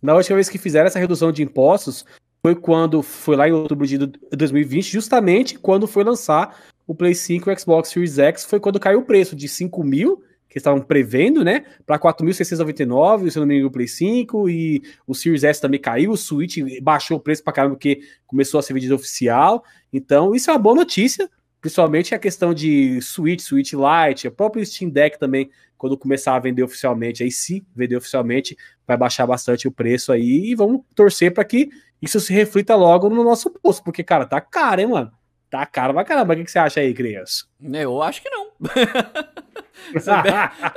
Na 0.00 0.14
última 0.14 0.36
vez 0.36 0.48
que 0.48 0.56
fizeram 0.56 0.86
essa 0.86 1.00
redução 1.00 1.32
de 1.32 1.42
impostos 1.42 2.04
foi 2.40 2.54
quando 2.54 3.02
foi 3.02 3.34
lá 3.34 3.48
em 3.48 3.52
outubro 3.52 3.88
de 3.88 3.98
2020, 3.98 4.88
justamente 4.88 5.58
quando 5.58 5.88
foi 5.88 6.04
lançar 6.04 6.56
o 6.86 6.94
Play 6.94 7.16
5 7.16 7.50
e 7.50 7.52
o 7.52 7.58
Xbox 7.58 7.88
Series 7.88 8.20
X, 8.20 8.44
foi 8.44 8.60
quando 8.60 8.78
caiu 8.78 9.00
o 9.00 9.04
preço 9.04 9.34
de 9.34 9.48
5 9.48 9.82
mil 9.82 10.22
que 10.50 10.58
estavam 10.58 10.82
prevendo, 10.82 11.44
né, 11.44 11.64
para 11.86 11.96
4.699, 11.96 13.30
se 13.30 13.38
não 13.38 13.46
me 13.46 13.54
engano, 13.54 13.68
o 13.68 13.72
Play 13.72 13.86
5 13.86 14.50
e 14.50 14.82
o 15.06 15.14
Series 15.14 15.44
S 15.44 15.60
também 15.60 15.80
caiu, 15.80 16.10
o 16.10 16.16
Switch 16.16 16.58
baixou 16.82 17.18
o 17.18 17.20
preço 17.20 17.44
para 17.44 17.52
caramba 17.52 17.76
porque 17.76 18.00
começou 18.26 18.58
a 18.58 18.62
ser 18.62 18.74
vendido 18.74 18.96
oficial. 18.96 19.62
Então, 19.92 20.34
isso 20.34 20.50
é 20.50 20.52
uma 20.52 20.58
boa 20.58 20.74
notícia, 20.74 21.30
principalmente 21.60 22.16
a 22.16 22.18
questão 22.18 22.52
de 22.52 23.00
Switch, 23.00 23.40
Switch 23.40 23.72
Lite, 23.72 24.26
o 24.26 24.32
próprio 24.32 24.66
Steam 24.66 24.90
Deck 24.90 25.20
também, 25.20 25.48
quando 25.78 25.96
começar 25.96 26.34
a 26.34 26.40
vender 26.40 26.64
oficialmente, 26.64 27.22
aí 27.22 27.30
se 27.30 27.64
vender 27.74 27.96
oficialmente, 27.96 28.56
vai 28.84 28.96
baixar 28.96 29.26
bastante 29.26 29.68
o 29.68 29.72
preço 29.72 30.10
aí 30.10 30.50
e 30.50 30.54
vamos 30.56 30.82
torcer 30.96 31.32
para 31.32 31.44
que 31.44 31.70
isso 32.02 32.18
se 32.18 32.32
reflita 32.32 32.74
logo 32.74 33.08
no 33.08 33.22
nosso 33.22 33.50
posto, 33.50 33.84
porque, 33.84 34.02
cara, 34.02 34.26
tá 34.26 34.40
caro, 34.40 34.80
hein, 34.80 34.88
mano? 34.88 35.12
Tá 35.50 35.66
caro 35.66 35.92
pra 35.92 36.04
caramba. 36.04 36.32
O 36.32 36.36
que, 36.36 36.44
que 36.44 36.50
você 36.50 36.60
acha 36.60 36.80
aí, 36.80 36.94
criança? 36.94 37.44
Eu 37.60 38.00
acho 38.00 38.22
que 38.22 38.30
não. 38.30 38.50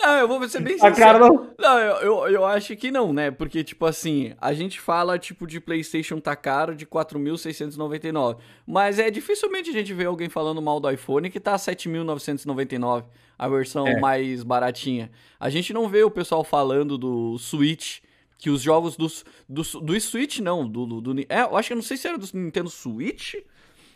não, 0.01 0.17
eu 0.17 0.27
vou 0.27 0.49
ser 0.49 0.61
bem 0.61 0.73
sincero. 0.73 0.93
A 0.93 0.97
cara 0.97 1.19
não. 1.19 1.53
Não, 1.59 1.79
eu, 1.79 1.95
eu, 1.97 2.27
eu, 2.29 2.45
acho 2.45 2.75
que 2.75 2.89
não, 2.89 3.13
né? 3.13 3.29
Porque, 3.29 3.63
tipo 3.63 3.85
assim, 3.85 4.33
a 4.41 4.51
gente 4.53 4.79
fala, 4.79 5.19
tipo, 5.19 5.45
de 5.45 5.59
PlayStation 5.59 6.19
tá 6.19 6.35
caro 6.35 6.75
de 6.75 6.87
4.699. 6.87 8.37
Mas 8.65 8.97
é 8.97 9.11
dificilmente 9.11 9.69
a 9.69 9.73
gente 9.73 9.93
vê 9.93 10.05
alguém 10.05 10.29
falando 10.29 10.61
mal 10.61 10.79
do 10.79 10.89
iPhone 10.89 11.29
que 11.29 11.39
tá 11.39 11.55
7.999, 11.55 13.05
a 13.37 13.47
versão 13.47 13.85
é. 13.87 13.99
mais 13.99 14.41
baratinha. 14.41 15.11
A 15.39 15.49
gente 15.49 15.71
não 15.71 15.87
vê 15.87 16.03
o 16.03 16.09
pessoal 16.09 16.43
falando 16.43 16.97
do 16.97 17.37
Switch 17.37 17.99
que 18.39 18.49
os 18.49 18.61
jogos 18.61 18.97
dos, 18.97 19.23
do, 19.47 19.61
do 19.79 20.01
Switch, 20.01 20.39
não, 20.39 20.67
do, 20.67 20.85
do, 20.85 20.99
do, 20.99 21.21
É, 21.29 21.43
eu 21.43 21.55
acho 21.55 21.67
que 21.67 21.73
eu 21.73 21.77
não 21.77 21.83
sei 21.83 21.95
se 21.95 22.07
era 22.07 22.17
do 22.17 22.27
Nintendo 22.33 22.69
Switch 22.69 23.35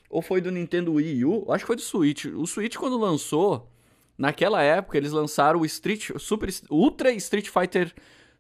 ou 0.09 0.21
foi 0.21 0.41
do 0.41 0.51
Nintendo 0.51 0.93
Wii 0.93 1.25
U, 1.25 1.51
acho 1.51 1.63
que 1.63 1.67
foi 1.67 1.75
do 1.75 1.81
Switch. 1.81 2.25
O 2.25 2.45
Switch, 2.45 2.75
quando 2.77 2.97
lançou, 2.97 3.69
naquela 4.17 4.61
época, 4.61 4.97
eles 4.97 5.11
lançaram 5.11 5.59
o 5.59 5.65
Street, 5.65 6.11
Super, 6.17 6.49
Ultra 6.69 7.11
Street 7.13 7.49
Fighter 7.49 7.93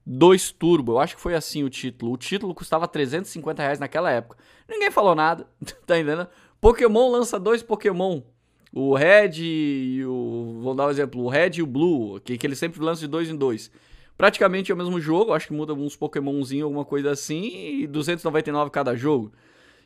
2 0.05 0.51
Turbo. 0.51 0.93
Eu 0.93 0.99
acho 0.99 1.15
que 1.15 1.21
foi 1.21 1.35
assim 1.35 1.63
o 1.63 1.69
título. 1.69 2.13
O 2.13 2.17
título 2.17 2.55
custava 2.55 2.87
350 2.87 3.61
reais 3.61 3.79
naquela 3.79 4.09
época. 4.09 4.37
Ninguém 4.67 4.89
falou 4.89 5.13
nada, 5.13 5.45
tá 5.85 5.97
entendendo? 5.97 6.27
Pokémon 6.61 7.11
lança 7.11 7.39
dois 7.39 7.61
Pokémon. 7.61 8.21
O 8.73 8.95
Red 8.95 9.31
e 9.37 10.05
o. 10.05 10.59
Vou 10.61 10.73
dar 10.73 10.87
um 10.87 10.89
exemplo: 10.89 11.21
o 11.21 11.29
Red 11.29 11.51
e 11.55 11.61
o 11.61 11.67
Blue, 11.67 12.19
que, 12.21 12.37
que 12.37 12.47
eles 12.47 12.59
sempre 12.59 12.81
lançam 12.81 13.01
de 13.01 13.07
dois 13.07 13.29
em 13.29 13.35
dois. 13.35 13.71
Praticamente 14.17 14.71
é 14.71 14.75
o 14.75 14.77
mesmo 14.77 14.99
jogo, 14.99 15.31
acho 15.31 15.47
que 15.47 15.53
muda 15.53 15.73
uns 15.73 15.95
Pokémonzinho, 15.95 16.65
alguma 16.65 16.83
coisa 16.83 17.11
assim, 17.11 17.81
e 17.81 17.87
299 17.87 18.71
cada 18.71 18.95
jogo. 18.95 19.31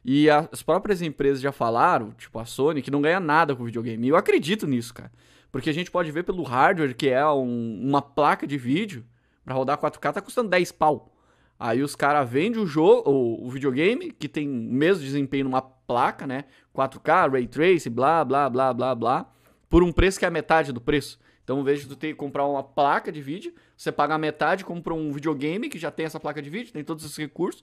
E 0.03 0.29
as 0.29 0.63
próprias 0.63 1.01
empresas 1.01 1.41
já 1.41 1.51
falaram, 1.51 2.11
tipo 2.11 2.39
a 2.39 2.45
Sony, 2.45 2.81
que 2.81 2.89
não 2.89 3.01
ganha 3.01 3.19
nada 3.19 3.55
com 3.55 3.63
videogame. 3.63 4.07
E 4.07 4.09
eu 4.09 4.15
acredito 4.15 4.65
nisso, 4.65 4.93
cara. 4.93 5.11
Porque 5.51 5.69
a 5.69 5.73
gente 5.73 5.91
pode 5.91 6.11
ver 6.11 6.23
pelo 6.23 6.43
hardware, 6.43 6.95
que 6.95 7.09
é 7.09 7.25
um, 7.27 7.79
uma 7.83 8.01
placa 8.01 8.47
de 8.47 8.57
vídeo, 8.57 9.05
para 9.43 9.53
rodar 9.53 9.77
4K 9.77 10.13
tá 10.13 10.21
custando 10.21 10.49
10 10.49 10.71
pau. 10.71 11.13
Aí 11.59 11.83
os 11.83 11.95
caras 11.95 12.27
vendem 12.27 12.59
o 12.59 12.65
jogo, 12.65 13.09
o, 13.11 13.47
videogame, 13.49 14.11
que 14.11 14.27
tem 14.27 14.49
o 14.49 14.51
mesmo 14.51 15.03
desempenho 15.03 15.43
numa 15.43 15.61
placa, 15.61 16.25
né? 16.25 16.45
4K, 16.75 17.31
Ray 17.31 17.47
Tracing, 17.47 17.91
blá, 17.91 18.25
blá, 18.25 18.49
blá, 18.49 18.73
blá, 18.73 18.95
blá. 18.95 19.31
por 19.69 19.83
um 19.83 19.91
preço 19.91 20.17
que 20.17 20.25
é 20.25 20.27
a 20.27 20.31
metade 20.31 20.71
do 20.71 20.81
preço. 20.81 21.19
Então, 21.43 21.63
de 21.63 21.87
tu 21.87 21.95
ter 21.95 22.07
que 22.09 22.15
comprar 22.15 22.47
uma 22.47 22.63
placa 22.63 23.11
de 23.11 23.21
vídeo, 23.21 23.53
você 23.75 23.91
paga 23.91 24.15
a 24.15 24.17
metade, 24.17 24.63
compra 24.63 24.93
um 24.93 25.11
videogame 25.11 25.69
que 25.69 25.77
já 25.77 25.91
tem 25.91 26.05
essa 26.05 26.19
placa 26.19 26.41
de 26.41 26.49
vídeo, 26.49 26.71
tem 26.71 26.83
todos 26.83 27.03
esses 27.03 27.17
recursos. 27.17 27.61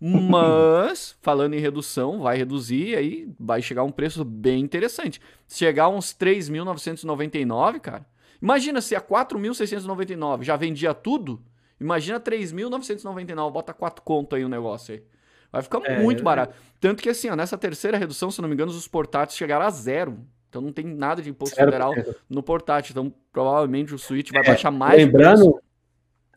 Mas, 0.00 1.16
falando 1.22 1.54
em 1.54 1.60
redução, 1.60 2.20
vai 2.20 2.36
reduzir 2.36 2.88
e 2.88 2.96
aí 2.96 3.28
vai 3.40 3.62
chegar 3.62 3.82
um 3.82 3.90
preço 3.90 4.24
bem 4.24 4.60
interessante. 4.60 5.20
Se 5.46 5.58
chegar 5.58 5.84
a 5.84 5.88
uns 5.88 6.14
3.999, 6.14 7.80
cara. 7.80 8.06
Imagina 8.40 8.80
se 8.80 8.94
a 8.94 9.00
4.699 9.00 10.42
já 10.42 10.56
vendia 10.56 10.92
tudo. 10.92 11.42
Imagina 11.80 12.20
3.999, 12.20 13.50
bota 13.50 13.72
4 13.72 14.02
conto 14.02 14.36
aí 14.36 14.44
o 14.44 14.48
negócio 14.48 14.94
aí. 14.94 15.02
Vai 15.50 15.62
ficar 15.62 15.80
é, 15.84 16.00
muito 16.00 16.22
barato. 16.22 16.54
Tanto 16.78 17.02
que 17.02 17.08
assim, 17.08 17.30
ó, 17.30 17.36
nessa 17.36 17.56
terceira 17.56 17.96
redução, 17.96 18.30
se 18.30 18.42
não 18.42 18.48
me 18.48 18.54
engano, 18.54 18.70
os 18.70 18.88
portáteis 18.88 19.38
chegaram 19.38 19.64
a 19.64 19.70
zero. 19.70 20.18
Então 20.48 20.60
não 20.60 20.72
tem 20.72 20.84
nada 20.86 21.20
de 21.20 21.28
imposto 21.28 21.54
Zero 21.54 21.70
federal 21.70 21.94
no 22.28 22.42
portátil. 22.42 22.92
Então 22.92 23.12
provavelmente 23.32 23.94
o 23.94 23.98
Switch 23.98 24.30
vai 24.30 24.42
é, 24.42 24.46
baixar 24.46 24.70
mais. 24.70 24.98
Lembrando, 24.98 25.60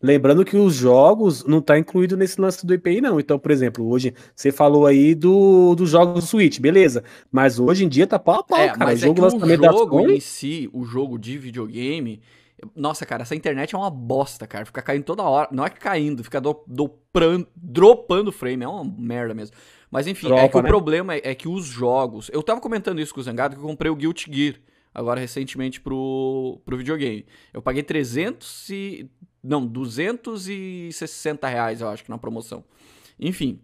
lembrando 0.01 0.45
que 0.45 0.57
os 0.57 0.75
jogos 0.75 1.45
não 1.45 1.61
tá 1.61 1.77
incluído 1.77 2.15
nesse 2.15 2.39
lance 2.39 2.65
do 2.65 2.73
IPI 2.73 3.01
não. 3.01 3.19
Então, 3.19 3.37
por 3.37 3.51
exemplo, 3.51 3.87
hoje 3.87 4.13
você 4.35 4.51
falou 4.51 4.85
aí 4.85 5.13
do, 5.13 5.75
dos 5.75 5.89
jogos 5.89 6.23
do 6.23 6.27
Switch, 6.27 6.59
beleza? 6.59 7.03
Mas 7.31 7.59
hoje 7.59 7.85
em 7.85 7.89
dia 7.89 8.07
tá 8.07 8.17
pau 8.17 8.39
a 8.39 8.43
pau, 8.43 8.59
é, 8.59 8.67
cara. 8.69 8.85
Mas 8.85 9.03
o 9.03 9.07
jogo, 9.07 9.21
é 9.21 9.57
o 9.57 9.77
jogo 9.77 10.09
em 10.09 10.19
si, 10.19 10.69
o 10.73 10.83
jogo 10.83 11.17
de 11.17 11.37
videogame, 11.37 12.21
nossa, 12.75 13.05
cara, 13.05 13.23
essa 13.23 13.35
internet 13.35 13.73
é 13.73 13.77
uma 13.77 13.89
bosta, 13.89 14.45
cara. 14.45 14.65
Fica 14.65 14.81
caindo 14.81 15.03
toda 15.03 15.23
hora. 15.23 15.47
Não 15.51 15.65
é 15.65 15.69
caindo, 15.69 16.23
fica 16.23 16.41
do, 16.41 16.61
do, 16.67 16.89
pran, 16.89 17.45
dropando 17.55 18.31
frame. 18.31 18.63
É 18.63 18.67
uma 18.67 18.83
merda 18.83 19.33
mesmo. 19.33 19.55
Mas 19.89 20.07
enfim, 20.07 20.27
é 20.27 20.29
Tropa, 20.29 20.43
é 20.43 20.49
que 20.49 20.55
né? 20.57 20.61
o 20.61 20.67
problema 20.67 21.15
é, 21.15 21.21
é, 21.23 21.35
que 21.35 21.47
os 21.47 21.65
jogos. 21.65 22.29
Eu 22.33 22.43
tava 22.43 22.61
comentando 22.61 22.99
isso 22.99 23.13
com 23.13 23.19
o 23.19 23.23
Zangado 23.23 23.55
que 23.55 23.61
eu 23.61 23.67
comprei 23.67 23.91
o 23.91 23.95
Guilty 23.95 24.31
Gear 24.31 24.55
agora 24.93 25.19
recentemente 25.19 25.79
pro, 25.79 26.61
pro 26.65 26.77
videogame. 26.77 27.25
Eu 27.53 27.61
paguei 27.61 27.83
300 27.83 28.69
e. 28.69 29.09
Não, 29.41 29.65
260 29.65 31.47
reais, 31.47 31.81
eu 31.81 31.87
acho 31.87 32.03
que 32.03 32.09
na 32.09 32.17
promoção. 32.17 32.63
Enfim, 33.17 33.61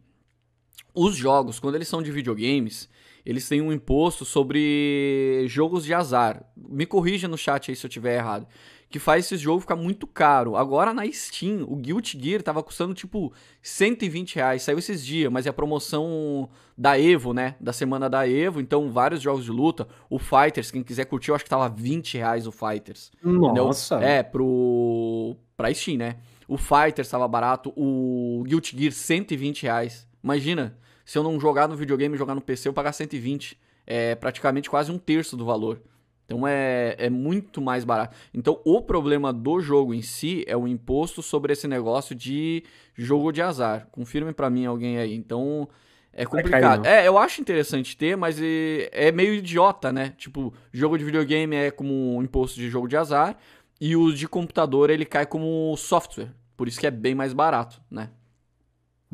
os 0.93 1.15
jogos, 1.15 1.59
quando 1.59 1.75
eles 1.75 1.87
são 1.87 2.01
de 2.01 2.11
videogames, 2.11 2.89
eles 3.25 3.49
têm 3.49 3.61
um 3.61 3.73
imposto 3.73 4.23
sobre 4.23 5.45
jogos 5.49 5.83
de 5.83 5.93
azar. 5.93 6.49
Me 6.55 6.85
corrija 6.85 7.27
no 7.27 7.37
chat 7.37 7.69
aí 7.69 7.75
se 7.75 7.85
eu 7.85 7.89
tiver 7.89 8.15
errado 8.15 8.47
que 8.89 8.99
faz 8.99 9.25
esse 9.25 9.37
jogo 9.37 9.59
ficar 9.59 9.75
muito 9.75 10.07
caro. 10.07 10.55
Agora 10.55 10.93
na 10.93 11.05
Steam, 11.11 11.65
o 11.67 11.75
Guilty 11.75 12.19
Gear 12.21 12.41
tava 12.41 12.63
custando 12.63 12.93
tipo 12.93 13.33
120 13.61 14.35
reais. 14.35 14.63
Saiu 14.63 14.79
esses 14.79 15.05
dias, 15.05 15.31
mas 15.31 15.45
é 15.45 15.49
a 15.49 15.53
promoção 15.53 16.49
da 16.77 16.99
Evo, 16.99 17.33
né? 17.33 17.55
Da 17.59 17.73
semana 17.73 18.09
da 18.09 18.27
Evo. 18.27 18.61
Então, 18.61 18.89
vários 18.91 19.21
jogos 19.21 19.45
de 19.45 19.51
luta. 19.51 19.87
O 20.09 20.19
Fighters, 20.19 20.71
quem 20.71 20.83
quiser 20.83 21.05
curtir, 21.05 21.31
eu 21.31 21.35
acho 21.35 21.43
que 21.43 21.49
tava 21.49 21.67
20 21.67 22.17
reais 22.17 22.47
o 22.47 22.51
Fighters. 22.51 23.11
Nossa! 23.23 23.95
Entendeu? 23.95 24.09
É, 24.09 24.23
pro. 24.23 25.35
pra 25.57 25.73
Steam, 25.73 25.97
né? 25.97 26.17
O 26.47 26.57
Fighters 26.57 27.09
tava 27.09 27.27
barato. 27.27 27.73
O 27.75 28.43
Guilty 28.45 28.77
Gear, 28.77 28.91
120 28.91 29.63
reais. 29.63 30.07
Imagina, 30.23 30.77
se 31.03 31.17
eu 31.17 31.23
não 31.23 31.39
jogar 31.39 31.67
no 31.67 31.75
videogame 31.75 32.15
e 32.15 32.17
jogar 32.17 32.35
no 32.35 32.41
PC, 32.41 32.69
eu 32.69 32.73
pagar 32.73 32.93
120. 32.93 33.59
É 33.87 34.15
praticamente 34.15 34.69
quase 34.69 34.91
um 34.91 34.97
terço 34.97 35.35
do 35.35 35.45
valor. 35.45 35.81
Então 36.25 36.47
é, 36.47 36.95
é 36.97 37.09
muito 37.09 37.61
mais 37.61 37.83
barato. 37.83 38.15
Então 38.33 38.59
o 38.65 38.81
problema 38.81 39.31
do 39.31 39.59
jogo 39.61 39.93
em 39.93 40.01
si 40.01 40.43
é 40.47 40.57
o 40.57 40.67
imposto 40.67 41.21
sobre 41.21 41.53
esse 41.53 41.67
negócio 41.67 42.15
de 42.15 42.63
jogo 42.95 43.31
de 43.31 43.41
azar. 43.41 43.87
Confirme 43.91 44.33
para 44.33 44.49
mim 44.49 44.65
alguém 44.65 44.97
aí. 44.97 45.15
Então 45.15 45.69
é 46.11 46.25
complicado. 46.25 46.83
Cair, 46.83 46.93
é, 46.93 47.07
eu 47.07 47.17
acho 47.17 47.41
interessante 47.41 47.95
ter, 47.95 48.15
mas 48.15 48.41
é, 48.41 48.89
é, 48.91 49.11
meio 49.11 49.33
idiota, 49.33 49.91
né? 49.91 50.13
Tipo, 50.17 50.53
jogo 50.71 50.97
de 50.97 51.03
videogame 51.03 51.55
é 51.55 51.69
como 51.69 52.17
um 52.17 52.23
imposto 52.23 52.59
de 52.59 52.69
jogo 52.69 52.87
de 52.87 52.97
azar 52.97 53.37
e 53.79 53.95
o 53.95 54.11
de 54.11 54.27
computador 54.27 54.89
ele 54.89 55.05
cai 55.05 55.25
como 55.25 55.75
software. 55.77 56.31
Por 56.57 56.67
isso 56.67 56.79
que 56.79 56.87
é 56.87 56.91
bem 56.91 57.13
mais 57.13 57.33
barato, 57.33 57.81
né? 57.91 58.09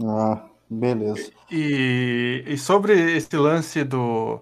Ah, 0.05 0.45
beleza. 0.69 1.31
E, 1.51 2.43
e 2.45 2.57
sobre 2.57 2.93
esse 2.93 3.35
lance 3.35 3.83
do 3.83 4.41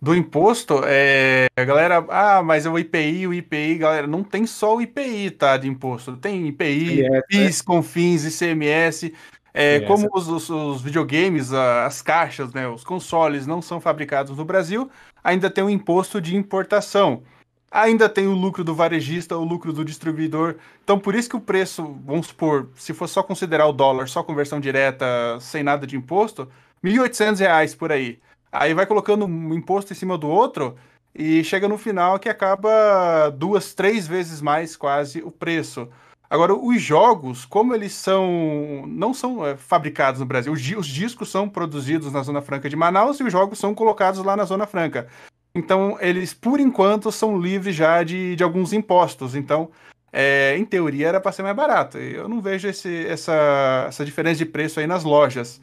do 0.00 0.14
imposto, 0.14 0.80
é, 0.86 1.48
a 1.54 1.64
galera, 1.64 2.04
ah, 2.08 2.42
mas 2.42 2.64
é 2.64 2.70
o 2.70 2.78
IPI, 2.78 3.26
o 3.26 3.34
IPI, 3.34 3.74
galera, 3.76 4.06
não 4.06 4.24
tem 4.24 4.46
só 4.46 4.76
o 4.76 4.80
IPI, 4.80 5.30
tá, 5.32 5.56
de 5.58 5.68
imposto. 5.68 6.16
Tem 6.16 6.48
IPI, 6.48 7.04
é, 7.04 7.20
PIS, 7.22 7.60
é. 7.60 7.64
CONFINS, 7.64 8.24
ICMS, 8.24 9.12
é, 9.52 9.80
como 9.80 10.08
os, 10.14 10.26
os, 10.26 10.48
os, 10.48 10.80
videogames, 10.80 11.52
as 11.52 12.00
caixas, 12.00 12.52
né, 12.54 12.66
os 12.66 12.82
consoles 12.82 13.46
não 13.46 13.60
são 13.60 13.80
fabricados 13.80 14.36
no 14.38 14.44
Brasil, 14.44 14.90
ainda 15.22 15.50
tem 15.50 15.62
o 15.62 15.70
imposto 15.70 16.20
de 16.20 16.34
importação. 16.34 17.22
Ainda 17.70 18.08
tem 18.08 18.26
o 18.26 18.32
lucro 18.32 18.64
do 18.64 18.74
varejista, 18.74 19.36
o 19.36 19.44
lucro 19.44 19.72
do 19.72 19.84
distribuidor. 19.84 20.56
Então, 20.82 20.98
por 20.98 21.14
isso 21.14 21.28
que 21.28 21.36
o 21.36 21.40
preço, 21.40 21.96
vamos 22.04 22.26
supor, 22.28 22.68
se 22.74 22.92
for 22.92 23.06
só 23.06 23.22
considerar 23.22 23.66
o 23.66 23.72
dólar, 23.72 24.08
só 24.08 24.24
conversão 24.24 24.58
direta, 24.58 25.06
sem 25.40 25.62
nada 25.62 25.86
de 25.86 25.96
imposto, 25.96 26.48
R$ 26.82 26.90
1.800 26.90 27.76
por 27.76 27.92
aí. 27.92 28.18
Aí 28.52 28.74
vai 28.74 28.86
colocando 28.86 29.26
um 29.26 29.54
imposto 29.54 29.92
em 29.92 29.96
cima 29.96 30.18
do 30.18 30.28
outro 30.28 30.76
e 31.14 31.42
chega 31.44 31.68
no 31.68 31.78
final 31.78 32.18
que 32.18 32.28
acaba 32.28 33.30
duas, 33.30 33.74
três 33.74 34.06
vezes 34.06 34.40
mais 34.40 34.76
quase 34.76 35.22
o 35.22 35.30
preço. 35.30 35.88
Agora, 36.28 36.54
os 36.54 36.80
jogos, 36.80 37.44
como 37.44 37.74
eles 37.74 37.92
são. 37.92 38.84
não 38.86 39.12
são 39.12 39.44
é, 39.44 39.56
fabricados 39.56 40.20
no 40.20 40.26
Brasil, 40.26 40.52
os, 40.52 40.60
os, 40.76 40.86
discos 40.86 41.28
são 41.28 41.48
produzidos 41.48 42.12
na 42.12 42.22
Zona 42.22 42.40
Franca 42.40 42.68
de 42.70 42.76
Manaus 42.76 43.18
e 43.18 43.24
os 43.24 43.32
jogos 43.32 43.58
são 43.58 43.74
colocados 43.74 44.24
lá 44.24 44.36
na 44.36 44.44
Zona 44.44 44.64
Franca. 44.64 45.08
Então, 45.52 45.98
eles, 46.00 46.32
por 46.32 46.60
enquanto, 46.60 47.10
são 47.10 47.36
livres 47.36 47.74
já 47.74 48.04
de, 48.04 48.36
de 48.36 48.44
alguns 48.44 48.72
impostos. 48.72 49.34
Então, 49.34 49.70
é, 50.12 50.56
em 50.56 50.64
teoria, 50.64 51.08
era 51.08 51.20
para 51.20 51.32
ser 51.32 51.42
mais 51.42 51.56
barato. 51.56 51.98
Eu 51.98 52.28
não 52.28 52.40
vejo 52.40 52.68
esse, 52.68 53.06
essa, 53.06 53.86
essa 53.88 54.04
diferença 54.04 54.38
de 54.38 54.46
preço 54.46 54.78
aí 54.78 54.86
nas 54.86 55.02
lojas. 55.02 55.60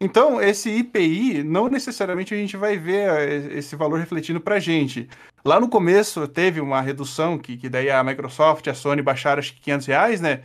Então, 0.00 0.40
esse 0.40 0.70
IPI, 0.70 1.42
não 1.44 1.68
necessariamente 1.68 2.34
a 2.34 2.36
gente 2.36 2.56
vai 2.56 2.76
ver 2.76 3.08
eh, 3.08 3.58
esse 3.58 3.76
valor 3.76 3.98
refletindo 3.98 4.40
para 4.40 4.56
a 4.56 4.60
gente. 4.60 5.08
Lá 5.44 5.60
no 5.60 5.68
começo 5.68 6.26
teve 6.26 6.60
uma 6.60 6.80
redução, 6.80 7.38
que, 7.38 7.56
que 7.56 7.68
daí 7.68 7.90
a 7.90 8.02
Microsoft 8.02 8.66
e 8.66 8.70
a 8.70 8.74
Sony 8.74 9.02
baixaram 9.02 9.38
acho 9.38 9.54
que 9.54 9.60
500 9.60 9.86
reais, 9.86 10.20
né? 10.20 10.42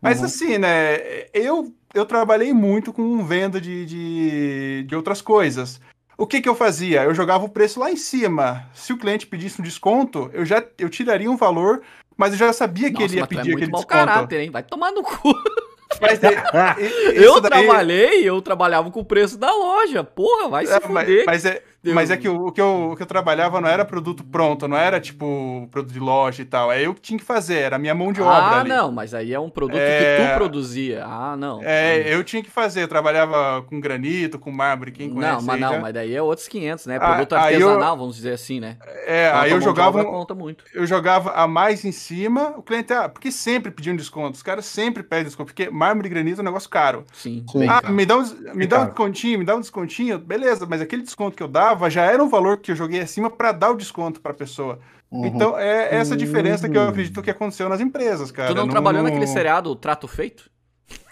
Mas 0.00 0.18
uhum. 0.18 0.24
assim, 0.24 0.58
né, 0.58 0.98
eu, 1.32 1.72
eu 1.94 2.04
trabalhei 2.06 2.52
muito 2.52 2.92
com 2.92 3.24
venda 3.24 3.60
de, 3.60 3.84
de, 3.86 4.84
de 4.84 4.96
outras 4.96 5.20
coisas. 5.20 5.80
O 6.16 6.26
que, 6.26 6.40
que 6.40 6.48
eu 6.48 6.54
fazia? 6.54 7.04
Eu 7.04 7.14
jogava 7.14 7.44
o 7.44 7.48
preço 7.48 7.78
lá 7.78 7.90
em 7.90 7.96
cima. 7.96 8.66
Se 8.74 8.92
o 8.92 8.98
cliente 8.98 9.26
pedisse 9.26 9.60
um 9.60 9.64
desconto, 9.64 10.30
eu 10.32 10.44
já 10.44 10.64
eu 10.76 10.88
tiraria 10.88 11.30
um 11.30 11.36
valor, 11.36 11.82
mas 12.16 12.32
eu 12.32 12.38
já 12.38 12.52
sabia 12.52 12.88
que 12.88 12.94
Nossa, 12.94 13.04
ele 13.04 13.16
ia 13.16 13.22
é 13.22 13.26
pedir 13.26 13.50
é 13.50 13.54
aquele 13.54 13.70
desconto. 13.70 13.86
Caráter, 13.86 14.40
hein? 14.40 14.50
Vai 14.50 14.64
tomar 14.64 14.90
no 14.90 15.02
cu. 15.02 15.32
Mas 16.00 16.20
eu 17.14 17.40
daí... 17.40 17.50
trabalhei, 17.50 18.28
eu 18.28 18.40
trabalhava 18.42 18.90
com 18.90 19.00
o 19.00 19.04
preço 19.04 19.38
da 19.38 19.52
loja. 19.52 20.04
Porra, 20.04 20.48
vai 20.48 20.66
se 20.66 20.72
é, 20.72 20.80
fuder. 20.80 21.24
Mas, 21.26 21.44
mas 21.44 21.44
é, 21.44 21.62
mas 21.84 22.10
é 22.10 22.16
que 22.16 22.28
o, 22.28 22.46
o, 22.46 22.52
que 22.52 22.60
eu, 22.60 22.90
o 22.92 22.96
que 22.96 23.02
eu 23.02 23.06
trabalhava 23.06 23.60
não 23.60 23.68
era 23.68 23.84
produto 23.84 24.24
pronto, 24.24 24.66
não 24.66 24.76
era 24.76 25.00
tipo 25.00 25.68
produto 25.70 25.92
de 25.92 26.00
loja 26.00 26.42
e 26.42 26.44
tal. 26.44 26.72
É 26.72 26.82
eu 26.82 26.92
que 26.92 27.00
tinha 27.00 27.18
que 27.18 27.24
fazer, 27.24 27.58
era 27.58 27.76
a 27.76 27.78
minha 27.78 27.94
mão 27.94 28.12
de 28.12 28.20
obra. 28.20 28.34
Ah, 28.34 28.60
ali. 28.60 28.68
não, 28.68 28.90
mas 28.90 29.14
aí 29.14 29.32
é 29.32 29.38
um 29.38 29.48
produto 29.48 29.78
é... 29.78 30.16
que 30.16 30.22
tu 30.22 30.34
produzia. 30.36 31.04
Ah, 31.04 31.36
não. 31.36 31.60
É, 31.62 32.12
eu 32.12 32.24
tinha 32.24 32.42
que 32.42 32.50
fazer. 32.50 32.82
Eu 32.82 32.88
trabalhava 32.88 33.62
com 33.62 33.80
granito, 33.80 34.38
com 34.38 34.50
mármore, 34.50 34.90
quem 34.90 35.08
conhece. 35.08 35.36
Não, 35.36 35.42
mas 35.42 35.60
não, 35.60 35.72
já... 35.74 35.80
mas 35.80 35.94
daí 35.94 36.14
é 36.14 36.22
outros 36.22 36.48
500, 36.48 36.86
né? 36.86 36.96
Ah, 36.96 37.14
produto 37.14 37.32
ah, 37.34 37.40
artesanal, 37.42 37.94
eu... 37.94 37.98
vamos 37.98 38.16
dizer 38.16 38.32
assim, 38.32 38.58
né? 38.58 38.76
É, 39.06 39.30
aí 39.32 39.52
eu 39.52 39.60
jogava. 39.60 40.04
Conta 40.04 40.34
muito. 40.34 40.64
Eu 40.74 40.86
jogava 40.86 41.32
a 41.32 41.46
mais 41.46 41.84
em 41.84 41.92
cima, 41.92 42.54
o 42.56 42.62
cliente, 42.62 42.92
ah, 42.92 43.08
porque 43.08 43.30
sempre 43.30 43.70
pediam 43.70 43.94
desconto. 43.94 44.36
Os 44.36 44.42
caras 44.42 44.66
sempre 44.66 45.02
pedem 45.02 45.26
desconto, 45.26 45.54
porque 45.54 45.70
mármore 45.70 46.08
e 46.08 46.10
granito 46.10 46.40
é 46.40 46.42
um 46.42 46.44
negócio 46.44 46.68
caro. 46.68 47.04
Sim. 47.12 47.44
Sim. 47.50 47.66
Ah, 47.68 47.88
me 47.88 48.04
dá, 48.04 48.16
um, 48.16 48.24
me 48.54 48.66
dá 48.66 48.80
um 48.80 48.86
descontinho, 48.86 49.38
me 49.38 49.44
dá 49.44 49.54
um 49.54 49.60
descontinho, 49.60 50.18
beleza, 50.18 50.66
mas 50.68 50.80
aquele 50.80 51.02
desconto 51.02 51.36
que 51.36 51.42
eu 51.42 51.48
dava 51.48 51.67
já 51.88 52.04
era 52.04 52.22
um 52.22 52.28
valor 52.28 52.58
que 52.58 52.72
eu 52.72 52.76
joguei 52.76 53.00
acima 53.00 53.30
para 53.30 53.52
dar 53.52 53.70
o 53.70 53.76
desconto 53.76 54.20
para 54.20 54.32
a 54.32 54.34
pessoa. 54.34 54.78
Uhum. 55.10 55.26
Então, 55.26 55.58
é 55.58 55.94
essa 55.94 56.16
diferença 56.16 56.68
que 56.68 56.76
eu 56.76 56.88
acredito 56.88 57.22
que 57.22 57.30
aconteceu 57.30 57.68
nas 57.68 57.80
empresas, 57.80 58.30
cara. 58.30 58.48
Tu 58.48 58.54
não, 58.54 58.64
não 58.64 58.70
trabalhou 58.70 59.02
naquele 59.02 59.26
seriado 59.26 59.74
Trato 59.74 60.06
Feito? 60.06 60.50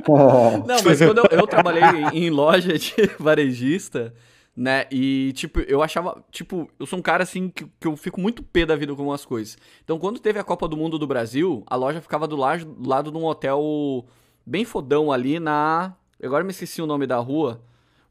não, 0.67 0.77
mas 0.85 0.99
quando 0.99 1.19
eu, 1.19 1.39
eu 1.39 1.47
trabalhei 1.47 1.83
em 2.13 2.31
loja 2.31 2.79
de 2.79 2.95
varejista, 3.19 4.15
né? 4.57 4.87
E, 4.91 5.33
tipo, 5.35 5.61
eu 5.61 5.83
achava. 5.83 6.23
Tipo, 6.31 6.69
eu 6.79 6.87
sou 6.87 6.99
um 6.99 7.03
cara 7.03 7.23
assim 7.23 7.49
que, 7.49 7.65
que 7.81 7.87
eu 7.87 7.97
fico 7.97 8.21
muito 8.21 8.43
pé 8.43 8.65
da 8.67 8.77
vida 8.77 8.95
com 8.95 9.03
umas 9.03 9.25
coisas. 9.25 9.57
Então, 9.83 9.99
quando 9.99 10.21
teve 10.21 10.39
a 10.39 10.45
Copa 10.45 10.69
do 10.69 10.77
Mundo 10.77 10.99
do 10.99 11.07
Brasil, 11.07 11.63
a 11.67 11.77
loja 11.77 12.01
ficava 12.01 12.27
do 12.27 12.37
lado, 12.37 12.65
do 12.65 12.89
lado 12.89 13.11
de 13.11 13.17
um 13.17 13.25
hotel 13.25 14.05
bem 14.47 14.65
fodão 14.65 15.11
ali 15.11 15.41
na. 15.41 15.95
Agora 16.23 16.45
me 16.45 16.51
esqueci 16.51 16.81
o 16.81 16.87
nome 16.87 17.07
da 17.07 17.19
rua. 17.19 17.63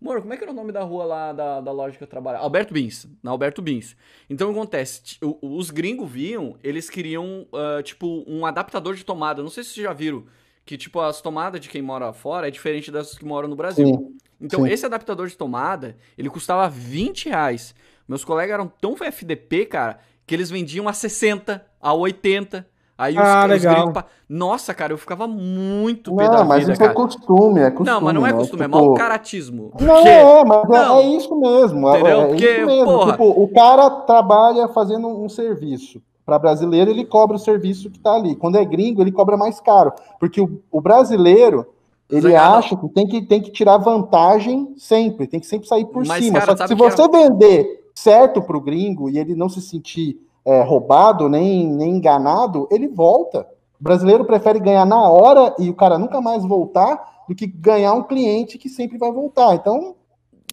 Moro, 0.03 0.21
como 0.21 0.33
é 0.33 0.37
que 0.37 0.43
era 0.43 0.51
o 0.51 0.55
nome 0.55 0.73
da 0.73 0.83
rua 0.83 1.05
lá 1.05 1.31
da, 1.31 1.61
da 1.61 1.71
loja 1.71 1.97
que 1.97 2.03
eu 2.03 2.07
trabalhava? 2.07 2.43
Alberto 2.43 2.73
Bins, 2.73 3.07
na 3.23 3.31
Alberto 3.31 3.61
Bins. 3.61 3.95
Então 4.29 4.49
o 4.49 4.53
que 4.53 4.59
acontece? 4.59 5.17
Os 5.41 5.71
gringos 5.71 6.11
viam, 6.11 6.57
eles 6.61 6.89
queriam, 6.89 7.47
uh, 7.53 7.81
tipo, 7.81 8.21
um 8.27 8.45
adaptador 8.45 8.95
de 8.95 9.05
tomada. 9.05 9.41
Não 9.41 9.49
sei 9.49 9.63
se 9.63 9.69
vocês 9.69 9.85
já 9.85 9.93
viram 9.93 10.25
que, 10.65 10.77
tipo, 10.77 10.99
as 10.99 11.21
tomadas 11.21 11.61
de 11.61 11.69
quem 11.69 11.81
mora 11.81 12.11
fora 12.11 12.49
é 12.49 12.51
diferente 12.51 12.91
das 12.91 13.17
que 13.17 13.23
moram 13.23 13.47
no 13.47 13.55
Brasil. 13.55 13.87
Sim, 13.87 14.17
então, 14.41 14.63
sim. 14.63 14.71
esse 14.71 14.85
adaptador 14.85 15.27
de 15.27 15.37
tomada, 15.37 15.95
ele 16.17 16.29
custava 16.29 16.67
20 16.67 17.29
reais. 17.29 17.73
Meus 18.05 18.25
colegas 18.25 18.53
eram 18.55 18.67
tão 18.67 18.97
FDP, 19.01 19.65
cara, 19.65 19.99
que 20.27 20.35
eles 20.35 20.49
vendiam 20.49 20.89
a 20.89 20.93
60, 20.93 21.65
a 21.79 21.93
80. 21.93 22.67
Aí 22.97 23.13
os, 23.13 23.19
ah, 23.19 23.45
legal. 23.45 23.85
Gringos... 23.85 24.03
Nossa, 24.29 24.73
cara, 24.73 24.93
eu 24.93 24.97
ficava 24.97 25.27
muito 25.27 26.11
não, 26.11 26.17
pé 26.17 26.29
da 26.29 26.45
mas 26.45 26.59
vida, 26.59 26.73
isso 26.73 26.81
é 26.81 26.85
cara. 26.85 26.91
é 26.91 26.95
costume, 26.95 27.59
é 27.59 27.71
costume. 27.71 27.89
Não, 27.89 28.01
mas 28.01 28.13
não 28.13 28.27
é 28.27 28.31
né? 28.31 28.37
costume, 28.37 28.59
né? 28.59 28.65
é 28.65 28.69
tipo... 28.69 28.85
mau 28.85 28.93
caratismo. 28.93 29.69
Porque... 29.71 29.85
Não, 29.85 30.07
é, 30.07 30.45
mas 30.45 30.63
é, 30.63 30.67
não. 30.67 30.99
é, 30.99 31.05
isso 31.07 31.35
mesmo. 31.35 31.89
É, 31.89 31.99
Entendeu? 31.99 32.21
É, 32.21 32.27
porque, 32.27 32.49
isso 32.49 32.65
mesmo. 32.65 32.85
Porra... 32.85 33.11
Tipo, 33.11 33.29
o 33.29 33.47
cara 33.47 33.89
trabalha 33.89 34.67
fazendo 34.67 35.07
um 35.07 35.27
serviço. 35.27 36.01
Para 36.25 36.39
brasileiro, 36.39 36.89
ele 36.89 37.03
cobra 37.03 37.35
o 37.35 37.39
serviço 37.39 37.89
que 37.89 37.99
tá 37.99 38.13
ali. 38.13 38.35
Quando 38.35 38.57
é 38.57 38.63
gringo, 38.63 39.01
ele 39.01 39.11
cobra 39.11 39.35
mais 39.35 39.59
caro. 39.59 39.91
Porque 40.19 40.39
o, 40.39 40.61
o 40.71 40.79
brasileiro, 40.79 41.65
ele 42.09 42.33
acha 42.35 42.77
que 42.77 42.87
tem, 42.89 43.07
que 43.07 43.21
tem 43.23 43.41
que 43.41 43.51
tirar 43.51 43.77
vantagem 43.77 44.73
sempre, 44.77 45.27
tem 45.27 45.39
que 45.39 45.47
sempre 45.47 45.67
sair 45.67 45.85
por 45.85 46.05
mas, 46.05 46.23
cima. 46.23 46.39
Cara, 46.39 46.55
Só 46.55 46.63
que 46.63 46.69
se 46.69 46.75
você 46.75 47.07
vender 47.09 47.89
certo 47.93 48.41
para 48.41 48.55
o 48.55 48.61
gringo 48.61 49.09
e 49.09 49.17
ele 49.17 49.35
não 49.35 49.49
se 49.49 49.61
sentir 49.61 50.17
é, 50.45 50.61
roubado, 50.61 51.29
nem, 51.29 51.67
nem 51.67 51.95
enganado, 51.95 52.67
ele 52.71 52.87
volta. 52.87 53.47
O 53.79 53.83
brasileiro 53.83 54.25
prefere 54.25 54.59
ganhar 54.59 54.85
na 54.85 55.09
hora 55.09 55.55
e 55.59 55.69
o 55.69 55.73
cara 55.73 55.97
nunca 55.97 56.21
mais 56.21 56.43
voltar 56.43 57.23
do 57.27 57.35
que 57.35 57.47
ganhar 57.47 57.93
um 57.93 58.03
cliente 58.03 58.57
que 58.57 58.69
sempre 58.69 58.97
vai 58.97 59.11
voltar. 59.11 59.55
Então. 59.55 59.95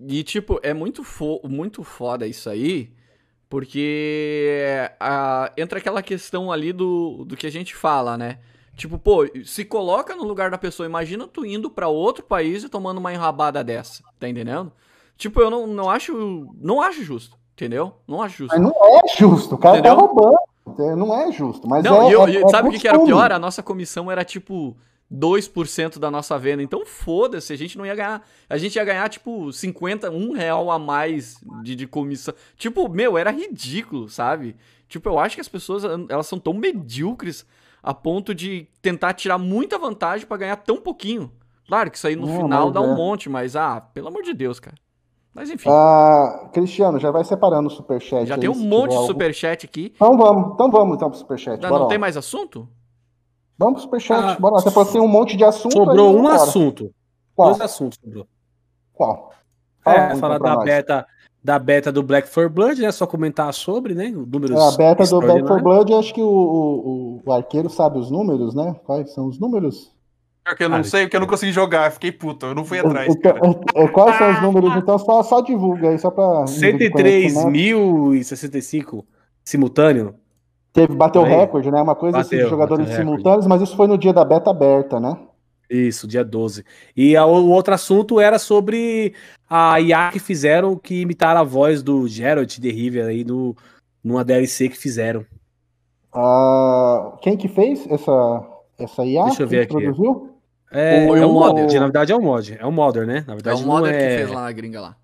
E, 0.07 0.23
tipo, 0.23 0.59
é 0.63 0.73
muito, 0.73 1.05
fo 1.05 1.41
muito 1.45 1.83
foda 1.83 2.27
isso 2.27 2.49
aí, 2.49 2.91
porque 3.49 4.69
a, 4.99 5.53
entra 5.57 5.79
aquela 5.79 6.03
questão 6.03 6.51
ali 6.51 6.73
do, 6.73 7.25
do 7.25 7.37
que 7.37 7.47
a 7.47 7.51
gente 7.51 7.75
fala, 7.75 8.17
né? 8.17 8.39
Tipo, 8.77 8.99
pô, 8.99 9.27
se 9.45 9.65
coloca 9.65 10.17
no 10.17 10.25
lugar 10.25 10.51
da 10.51 10.57
pessoa. 10.57 10.87
Imagina 10.87 11.29
tu 11.29 11.45
indo 11.45 11.69
para 11.69 11.89
outro 11.89 12.25
país 12.25 12.65
e 12.65 12.69
tomando 12.69 12.97
uma 12.97 13.13
enrabada 13.13 13.63
dessa. 13.63 14.03
Tá 14.19 14.27
entendendo? 14.27 14.73
Tipo, 15.19 15.41
eu 15.41 15.51
não, 15.51 15.67
não 15.67 15.91
acho. 15.91 16.49
Não 16.59 16.81
acho 16.81 17.05
justo. 17.05 17.37
Entendeu? 17.61 17.93
Não 18.09 18.23
acho 18.23 18.39
justo. 18.39 18.59
Mas 18.59 18.63
não 18.63 18.73
é 18.73 19.01
justo, 19.19 19.55
o 19.55 19.59
cara 19.59 19.83
tá 19.83 19.91
Entendeu? 19.91 19.97
tá 19.97 20.15
roubando. 20.15 20.97
Não 20.97 21.21
é 21.21 21.31
justo. 21.31 21.69
Mas 21.69 21.85
não, 21.85 22.09
é, 22.09 22.15
eu, 22.15 22.25
é, 22.27 22.49
sabe 22.49 22.69
o 22.69 22.73
que, 22.73 22.79
que 22.79 22.89
era 22.89 22.99
pior? 22.99 23.31
A 23.31 23.39
nossa 23.39 23.63
comissão 23.63 24.11
era 24.11 24.25
tipo 24.25 24.75
2% 25.13 25.99
da 25.99 26.11
nossa 26.11 26.39
venda. 26.39 26.63
Então 26.63 26.87
foda-se, 26.87 27.53
a 27.53 27.57
gente 27.57 27.77
não 27.77 27.85
ia 27.85 27.95
ganhar. 27.95 28.27
A 28.49 28.57
gente 28.57 28.77
ia 28.77 28.85
ganhar, 28.85 29.07
tipo, 29.11 29.53
50, 29.53 30.11
um 30.11 30.33
real 30.33 30.71
a 30.71 30.79
mais 30.79 31.37
de, 31.63 31.77
de 31.77 31.87
comissão. 31.87 32.33
Tipo, 32.57 32.89
meu, 32.89 33.19
era 33.19 33.31
ridículo, 33.31 34.09
sabe? 34.09 34.57
Tipo, 34.89 35.11
eu 35.11 35.19
acho 35.19 35.35
que 35.35 35.43
as 35.43 35.49
pessoas, 35.49 35.85
elas 36.09 36.27
são 36.27 36.39
tão 36.39 36.55
medíocres 36.55 37.45
a 37.83 37.93
ponto 37.93 38.35
de 38.35 38.69
tentar 38.81 39.13
tirar 39.13 39.37
muita 39.37 39.79
vantagem 39.79 40.27
para 40.27 40.39
ganhar 40.39 40.57
tão 40.57 40.79
pouquinho. 40.79 41.31
Claro 41.67 41.91
que 41.91 41.99
isso 41.99 42.07
aí 42.07 42.17
no 42.17 42.27
não, 42.27 42.37
final 42.37 42.71
dá 42.71 42.81
um 42.81 42.93
é. 42.93 42.97
monte, 42.97 43.29
mas, 43.29 43.55
ah, 43.55 43.81
pelo 43.81 44.09
amor 44.09 44.23
de 44.23 44.33
Deus, 44.33 44.59
cara. 44.59 44.77
Mas 45.35 45.49
enfim. 45.51 45.69
Ah, 45.71 46.51
Cristiano, 46.53 46.99
já 46.99 47.11
vai 47.11 47.25
separando 47.25 47.69
o 47.69 47.71
superchat. 47.71 48.27
Já 48.27 48.35
aí, 48.35 48.41
tem 48.41 48.51
um 48.51 48.55
monte 48.55 48.97
de 48.97 49.07
superchat 49.07 49.65
aqui. 49.65 49.93
Então 49.95 50.17
vamos, 50.17 50.55
então 50.55 50.71
vamos 50.71 50.97
então 50.97 51.09
pro 51.09 51.19
superchat. 51.19 51.63
Não, 51.63 51.71
não 51.71 51.89
tem 51.89 51.99
mais 51.99 52.17
assunto? 52.17 52.69
Vamos 53.57 53.75
pro 53.75 53.83
superchat, 53.83 54.37
ah, 54.37 54.37
bora. 54.41 54.59
Até 54.59 54.71
porque 54.71 54.93
tem 54.93 55.01
um 55.01 55.09
monte 55.09 55.37
de 55.37 55.45
assunto. 55.45 55.73
Sobrou 55.73 56.11
aí, 56.11 56.17
um 56.17 56.29
assunto. 56.29 56.93
Qual? 57.35 57.51
Dois 57.51 57.61
assuntos 57.61 57.99
sobrou. 58.03 58.27
Qual? 58.93 59.31
Fala 59.83 59.99
é, 59.99 60.17
falar 60.17 60.39
da 60.39 60.57
beta, 60.57 61.07
da 61.43 61.59
beta 61.59 61.93
do 61.93 62.03
Black 62.03 62.29
for 62.29 62.49
Blood, 62.49 62.81
né? 62.83 62.93
Só 62.93 63.07
comentar 63.07 63.53
sobre, 63.55 63.95
né? 63.95 64.09
Números 64.09 64.59
é, 64.59 64.69
a 64.69 64.77
beta 64.77 65.05
do 65.07 65.21
Black 65.21 65.47
for 65.47 65.63
Blood, 65.63 65.95
acho 65.95 66.13
que 66.13 66.21
o, 66.21 66.27
o, 66.27 67.23
o, 67.25 67.33
arqueiro 67.33 67.71
sabe 67.71 67.99
os 67.99 68.11
números, 68.11 68.55
né? 68.55 68.75
Quais 68.85 69.13
são 69.13 69.27
os 69.27 69.39
números? 69.39 69.93
É 70.51 70.55
que 70.55 70.65
eu 70.65 70.69
não 70.69 70.83
sei, 70.83 71.05
porque 71.05 71.17
eu 71.17 71.21
não 71.21 71.29
consegui 71.29 71.53
jogar, 71.53 71.93
fiquei 71.93 72.11
puto, 72.11 72.47
eu 72.47 72.55
não 72.55 72.65
fui 72.65 72.81
atrás. 72.81 73.15
É, 73.75 73.89
quais 73.89 74.19
são 74.19 74.33
os 74.33 74.43
números? 74.43 74.75
Então 74.77 74.99
só, 74.99 75.23
só 75.23 75.41
divulga 75.41 75.91
aí, 75.91 75.99
só 75.99 76.11
pra. 76.11 76.45
103.065 76.45 79.05
simultâneo. 79.45 80.17
Teve, 80.73 80.95
bateu 80.95 81.23
recorde, 81.23 81.71
né? 81.71 81.81
Uma 81.81 81.95
coisa 81.95 82.19
bateu, 82.19 82.39
assim, 82.39 82.45
de 82.45 82.51
jogadores 82.51 82.89
simultâneos, 82.95 83.47
mas 83.47 83.63
isso 83.63 83.77
foi 83.77 83.87
no 83.87 83.97
dia 83.97 84.13
da 84.13 84.25
beta 84.25 84.51
aberta, 84.51 84.99
né? 84.99 85.17
Isso, 85.69 86.09
dia 86.09 86.25
12. 86.25 86.65
E 86.97 87.17
a, 87.17 87.25
o 87.25 87.49
outro 87.49 87.73
assunto 87.73 88.19
era 88.19 88.41
sobre 88.41 89.15
a 89.49 89.81
IA 89.81 90.11
que 90.11 90.19
fizeram 90.19 90.75
que 90.77 91.01
imitaram 91.01 91.41
a 91.41 91.45
voz 91.45 91.81
do 91.81 92.09
Geralt 92.09 92.59
de 92.59 92.73
River 92.73 93.07
aí 93.07 93.23
no, 93.25 93.55
numa 94.03 94.25
DLC 94.25 94.69
que 94.69 94.77
fizeram. 94.77 95.25
Uh, 96.13 97.17
quem 97.21 97.37
que 97.37 97.47
fez 97.47 97.87
essa, 97.89 98.43
essa 98.79 99.05
IA? 99.05 99.27
Deixa 99.27 99.45
eu 99.45 99.49
ver 99.49 99.61
aqui. 99.61 99.75
Produziu? 99.75 100.30
É, 100.71 101.07
é 101.07 101.27
um 101.27 101.33
mod. 101.33 101.75
Na 101.75 101.85
verdade 101.85 102.13
é 102.13 102.17
um 102.17 102.23
mod. 102.23 102.57
É 102.59 102.67
um 102.67 102.73
modder, 102.73 103.07
né? 103.07 103.25
Na 103.27 103.35
verdade, 103.35 103.61
é 103.61 103.65
um 103.65 103.67
modder 103.67 103.95
é... 103.95 103.99
que 103.99 104.17
fez 104.19 104.31
lá 104.31 104.43
na 104.43 104.53
gringa 104.53 104.81
lá. 104.81 104.97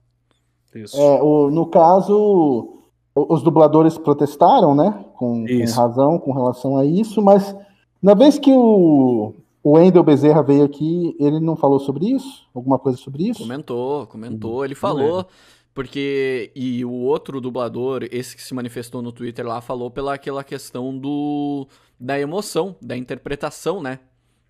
Isso. 0.75 1.01
É, 1.01 1.23
o, 1.23 1.51
no 1.51 1.67
caso, 1.67 2.83
os 3.15 3.43
dubladores 3.43 3.97
protestaram, 3.97 4.75
né? 4.75 5.05
Com, 5.15 5.45
com, 5.47 5.73
razão 5.75 6.19
com 6.19 6.33
relação 6.33 6.77
a 6.77 6.85
isso, 6.85 7.23
mas 7.23 7.57
na 8.03 8.15
vez 8.15 8.39
que 8.39 8.53
o, 8.53 9.35
o 9.63 9.71
Wendel 9.73 10.03
Bezerra 10.05 10.43
veio 10.43 10.65
aqui, 10.65 11.17
ele 11.19 11.41
não 11.41 11.57
falou 11.57 11.81
sobre 11.81 12.07
isso? 12.07 12.47
Alguma 12.55 12.79
coisa 12.79 12.99
sobre 12.99 13.29
isso? 13.29 13.43
Comentou, 13.43 14.07
comentou. 14.07 14.65
Ele 14.65 14.75
falou, 14.75 15.27
porque. 15.73 16.53
E 16.55 16.85
o 16.85 16.93
outro 16.93 17.41
dublador, 17.41 18.07
esse 18.13 18.37
que 18.37 18.43
se 18.43 18.55
manifestou 18.55 19.01
no 19.01 19.13
Twitter 19.13 19.47
lá, 19.47 19.61
falou 19.61 19.91
pela 19.91 20.15
aquela 20.15 20.45
questão 20.45 20.97
do 20.97 21.67
da 21.99 22.21
emoção, 22.21 22.77
da 22.83 22.95
interpretação, 22.97 23.83
né? 23.83 23.99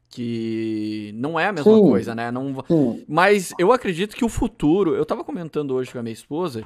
Que 0.09 1.13
não 1.15 1.39
é 1.39 1.47
a 1.47 1.53
mesma 1.53 1.75
sim, 1.75 1.81
coisa, 1.81 2.15
né? 2.15 2.31
Não... 2.31 2.55
Mas 3.09 3.53
eu 3.59 3.73
acredito 3.73 4.17
que 4.17 4.25
o 4.25 4.29
futuro. 4.29 4.95
Eu 4.95 5.05
tava 5.05 5.25
comentando 5.25 5.73
hoje 5.73 5.91
com 5.91 5.99
a 5.99 6.03
minha 6.03 6.13
esposa 6.13 6.65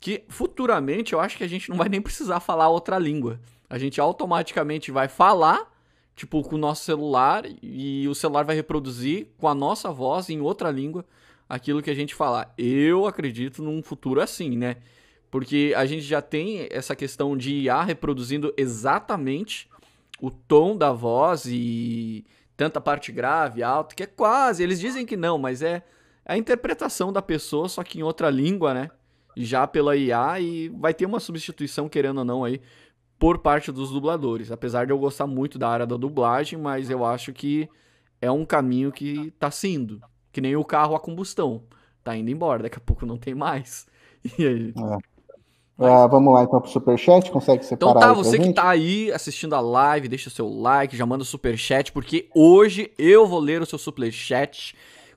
que 0.00 0.24
futuramente 0.28 1.12
eu 1.12 1.20
acho 1.20 1.38
que 1.38 1.44
a 1.44 1.48
gente 1.48 1.70
não 1.70 1.76
vai 1.76 1.88
nem 1.88 2.02
precisar 2.02 2.40
falar 2.40 2.68
outra 2.68 2.98
língua. 2.98 3.40
A 3.70 3.78
gente 3.78 4.00
automaticamente 4.00 4.90
vai 4.90 5.06
falar 5.06 5.72
tipo, 6.14 6.42
com 6.42 6.56
o 6.56 6.58
nosso 6.58 6.84
celular 6.84 7.44
e 7.62 8.06
o 8.08 8.14
celular 8.14 8.44
vai 8.44 8.54
reproduzir 8.54 9.28
com 9.38 9.48
a 9.48 9.54
nossa 9.54 9.90
voz 9.90 10.28
em 10.28 10.40
outra 10.40 10.70
língua 10.70 11.04
aquilo 11.48 11.82
que 11.82 11.90
a 11.90 11.94
gente 11.94 12.14
falar. 12.14 12.52
Eu 12.56 13.06
acredito 13.06 13.62
num 13.62 13.82
futuro 13.82 14.20
assim, 14.20 14.56
né? 14.56 14.76
Porque 15.30 15.72
a 15.76 15.86
gente 15.86 16.02
já 16.02 16.20
tem 16.20 16.68
essa 16.70 16.94
questão 16.94 17.36
de 17.36 17.54
IA 17.62 17.82
reproduzindo 17.82 18.52
exatamente 18.56 19.68
o 20.20 20.30
tom 20.30 20.76
da 20.76 20.92
voz 20.92 21.46
e 21.46 22.24
tanta 22.62 22.80
parte 22.80 23.10
grave, 23.10 23.60
alta, 23.60 23.92
que 23.92 24.04
é 24.04 24.06
quase. 24.06 24.62
Eles 24.62 24.78
dizem 24.78 25.04
que 25.04 25.16
não, 25.16 25.36
mas 25.36 25.62
é 25.62 25.82
a 26.24 26.36
interpretação 26.36 27.12
da 27.12 27.20
pessoa, 27.20 27.68
só 27.68 27.82
que 27.82 27.98
em 27.98 28.04
outra 28.04 28.30
língua, 28.30 28.72
né? 28.72 28.88
Já 29.36 29.66
pela 29.66 29.96
IA 29.96 30.38
e 30.38 30.68
vai 30.68 30.94
ter 30.94 31.04
uma 31.04 31.18
substituição, 31.18 31.88
querendo 31.88 32.18
ou 32.18 32.24
não, 32.24 32.44
aí, 32.44 32.60
por 33.18 33.38
parte 33.38 33.72
dos 33.72 33.90
dubladores. 33.90 34.52
Apesar 34.52 34.86
de 34.86 34.92
eu 34.92 34.98
gostar 34.98 35.26
muito 35.26 35.58
da 35.58 35.68
área 35.68 35.84
da 35.84 35.96
dublagem, 35.96 36.56
mas 36.56 36.88
eu 36.88 37.04
acho 37.04 37.32
que 37.32 37.68
é 38.20 38.30
um 38.30 38.44
caminho 38.44 38.92
que 38.92 39.32
tá 39.40 39.50
sendo. 39.50 40.00
Que 40.30 40.40
nem 40.40 40.54
o 40.54 40.64
carro 40.64 40.94
a 40.94 41.00
combustão. 41.00 41.64
Tá 42.04 42.16
indo 42.16 42.30
embora, 42.30 42.62
daqui 42.62 42.78
a 42.78 42.80
pouco 42.80 43.04
não 43.04 43.18
tem 43.18 43.34
mais. 43.34 43.90
E 44.38 44.46
aí? 44.46 44.68
É. 44.68 45.11
Mas... 45.82 46.10
vamos 46.10 46.32
lá 46.32 46.42
então 46.42 46.60
pro 46.60 46.70
superchat, 46.70 47.30
consegue 47.30 47.64
separar 47.64 47.90
Então 47.90 48.00
tá, 48.00 48.12
você 48.12 48.38
que 48.38 48.52
tá 48.52 48.68
aí 48.68 49.10
assistindo 49.12 49.54
a 49.54 49.60
live, 49.60 50.08
deixa 50.08 50.28
o 50.28 50.32
seu 50.32 50.48
like, 50.48 50.96
já 50.96 51.06
manda 51.06 51.22
o 51.22 51.26
superchat, 51.26 51.92
porque 51.92 52.28
hoje 52.34 52.90
eu 52.98 53.26
vou 53.26 53.40
ler 53.40 53.62
o 53.62 53.66
seu 53.66 53.78
superchat 53.78 54.74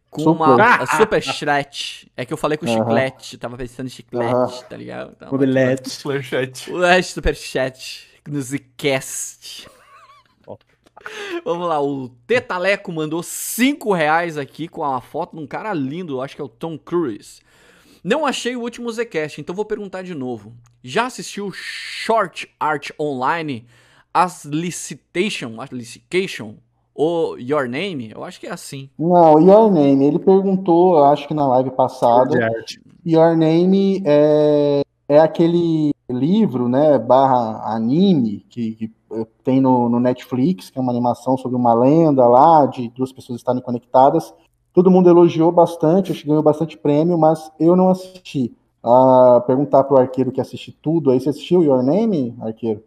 com 0.10 0.22
super. 0.22 0.44
uma 0.44 0.86
super 0.86 1.22
chat. 1.22 2.12
É 2.16 2.26
que 2.26 2.32
eu 2.32 2.38
falei 2.38 2.58
com 2.58 2.66
uhum. 2.66 2.74
chiclete, 2.74 3.38
tava 3.38 3.58
pensando 3.58 3.88
em 3.88 3.90
chiclete, 3.90 4.34
uhum. 4.34 4.64
tá 4.70 4.78
ligado? 4.78 5.14
Então, 5.16 5.32
Mobilete. 5.32 5.90
Superchat. 5.90 6.72
O 6.72 7.04
superchat 7.04 8.08
no 8.28 8.42
Zcast. 8.42 9.68
Vamos 11.44 11.68
lá, 11.68 11.80
o 11.80 12.10
Tetaleco 12.26 12.92
mandou 12.92 13.22
5 13.22 13.94
reais 13.94 14.38
aqui 14.38 14.68
com 14.68 14.84
a 14.84 15.00
foto 15.00 15.36
de 15.36 15.44
um 15.44 15.46
cara 15.46 15.72
lindo, 15.72 16.20
acho 16.20 16.36
que 16.36 16.42
é 16.42 16.46
o 16.46 16.50
Tom 16.50 16.80
Cruise. 16.80 17.42
Não 18.06 18.24
achei 18.24 18.56
o 18.56 18.62
último 18.62 18.92
Zcast, 18.92 19.42
então 19.42 19.56
vou 19.56 19.66
perguntar 19.66 20.04
de 20.04 20.14
novo. 20.14 20.54
Já 20.84 21.08
assistiu 21.08 21.50
Short 21.52 22.48
Art 22.60 22.92
Online, 23.00 23.66
As 24.14 24.46
Licitation, 24.46 25.60
As 25.60 25.72
Licitation 25.72 26.54
ou 26.94 27.40
Your 27.40 27.68
Name? 27.68 28.12
Eu 28.12 28.24
acho 28.24 28.40
que 28.40 28.46
é 28.46 28.52
assim. 28.52 28.92
Não, 29.00 29.40
Your 29.40 29.72
Name. 29.72 30.06
Ele 30.06 30.20
perguntou, 30.20 31.04
acho 31.06 31.28
que 31.28 31.34
na 31.34 31.48
live 31.48 31.72
passada. 31.72 32.48
Your 33.04 33.36
Name 33.36 34.04
é, 34.06 34.84
é 35.10 35.18
aquele 35.18 35.92
livro, 36.08 36.70
né, 36.70 37.00
barra 37.00 37.74
anime, 37.74 38.46
que, 38.48 38.76
que 38.76 38.92
tem 39.44 39.60
no, 39.60 39.90
no, 39.90 40.00
Netflix, 40.00 40.70
que 40.70 40.78
é 40.78 40.82
uma 40.82 40.92
animação 40.92 41.36
sobre 41.38 41.58
uma 41.58 41.74
lenda 41.74 42.28
lá, 42.28 42.68
de 42.68 42.88
duas 42.90 43.12
pessoas 43.12 43.40
estarem 43.40 43.64
conectadas. 43.64 44.32
Todo 44.76 44.92
mundo 44.92 45.10
elogiou 45.10 45.54
bastante, 45.54 46.12
acho 46.12 46.22
que 46.22 46.28
ganhou 46.28 46.44
bastante 46.44 46.78
prêmio, 46.78 47.18
mas 47.18 47.50
eu 47.58 47.78
não 47.78 47.90
assisti. 47.90 48.54
Ah, 48.84 49.42
perguntar 49.48 49.86
pro 49.86 49.98
arqueiro 49.98 50.34
que 50.34 50.42
assiste 50.42 50.78
tudo, 50.82 51.12
aí 51.12 51.20
você 51.20 51.30
assistiu 51.30 51.64
Your 51.64 51.82
Name, 51.82 52.36
arqueiro? 52.42 52.84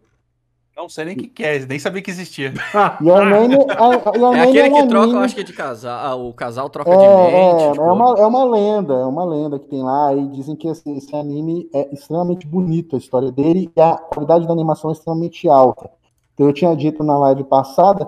Não 0.77 0.87
sei 0.87 1.05
nem 1.05 1.15
o 1.15 1.17
que, 1.17 1.27
que 1.27 1.43
é, 1.43 1.65
nem 1.65 1.79
sabia 1.79 2.01
que 2.03 2.11
existia. 2.11 2.53
Your 3.01 3.25
Name, 3.25 3.55
a, 3.55 4.17
Your 4.17 4.35
é 4.35 4.41
aquele 4.41 4.59
é 4.59 4.69
que 4.69 4.87
troca, 4.87 5.13
eu 5.13 5.19
acho 5.19 5.33
que 5.33 5.41
é 5.41 5.43
de 5.43 5.51
casal. 5.51 6.05
Ah, 6.05 6.15
o 6.15 6.31
casal 6.31 6.69
troca 6.69 6.91
é, 6.91 6.95
de 6.95 6.99
mente. 6.99 7.63
É, 7.63 7.71
tipo... 7.71 7.83
é, 7.83 7.91
uma, 7.91 8.19
é 8.19 8.25
uma 8.25 8.43
lenda, 8.45 8.93
é 8.93 9.05
uma 9.05 9.25
lenda 9.25 9.57
que 9.57 9.67
tem 9.67 9.81
lá. 9.81 10.13
E 10.13 10.27
dizem 10.27 10.55
que 10.55 10.67
esse, 10.67 10.87
esse 10.91 11.13
anime 11.15 11.67
é 11.73 11.91
extremamente 11.91 12.45
bonito, 12.45 12.95
a 12.95 12.99
história 12.99 13.31
dele, 13.31 13.69
e 13.75 13.81
a 13.81 13.97
qualidade 13.97 14.45
da 14.45 14.53
animação 14.53 14.91
é 14.91 14.93
extremamente 14.93 15.49
alta. 15.49 15.89
Então 16.35 16.45
eu 16.45 16.53
tinha 16.53 16.73
dito 16.75 17.03
na 17.03 17.17
live 17.17 17.43
passada 17.45 18.07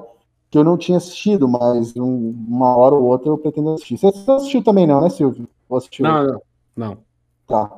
que 0.51 0.57
eu 0.57 0.65
não 0.65 0.77
tinha 0.77 0.97
assistido, 0.97 1.47
mas 1.47 1.95
um, 1.95 2.35
uma 2.47 2.75
hora 2.75 2.93
ou 2.93 3.03
outra 3.03 3.29
eu 3.29 3.37
pretendo 3.37 3.69
assistir. 3.69 3.97
Você 3.97 4.07
assistiu 4.07 4.61
também 4.61 4.85
não, 4.85 4.99
né, 4.99 5.09
Silvio? 5.09 5.47
Assistiu? 5.71 6.03
Não, 6.03 6.23
não, 6.25 6.41
não. 6.75 6.97
Tá. 7.47 7.71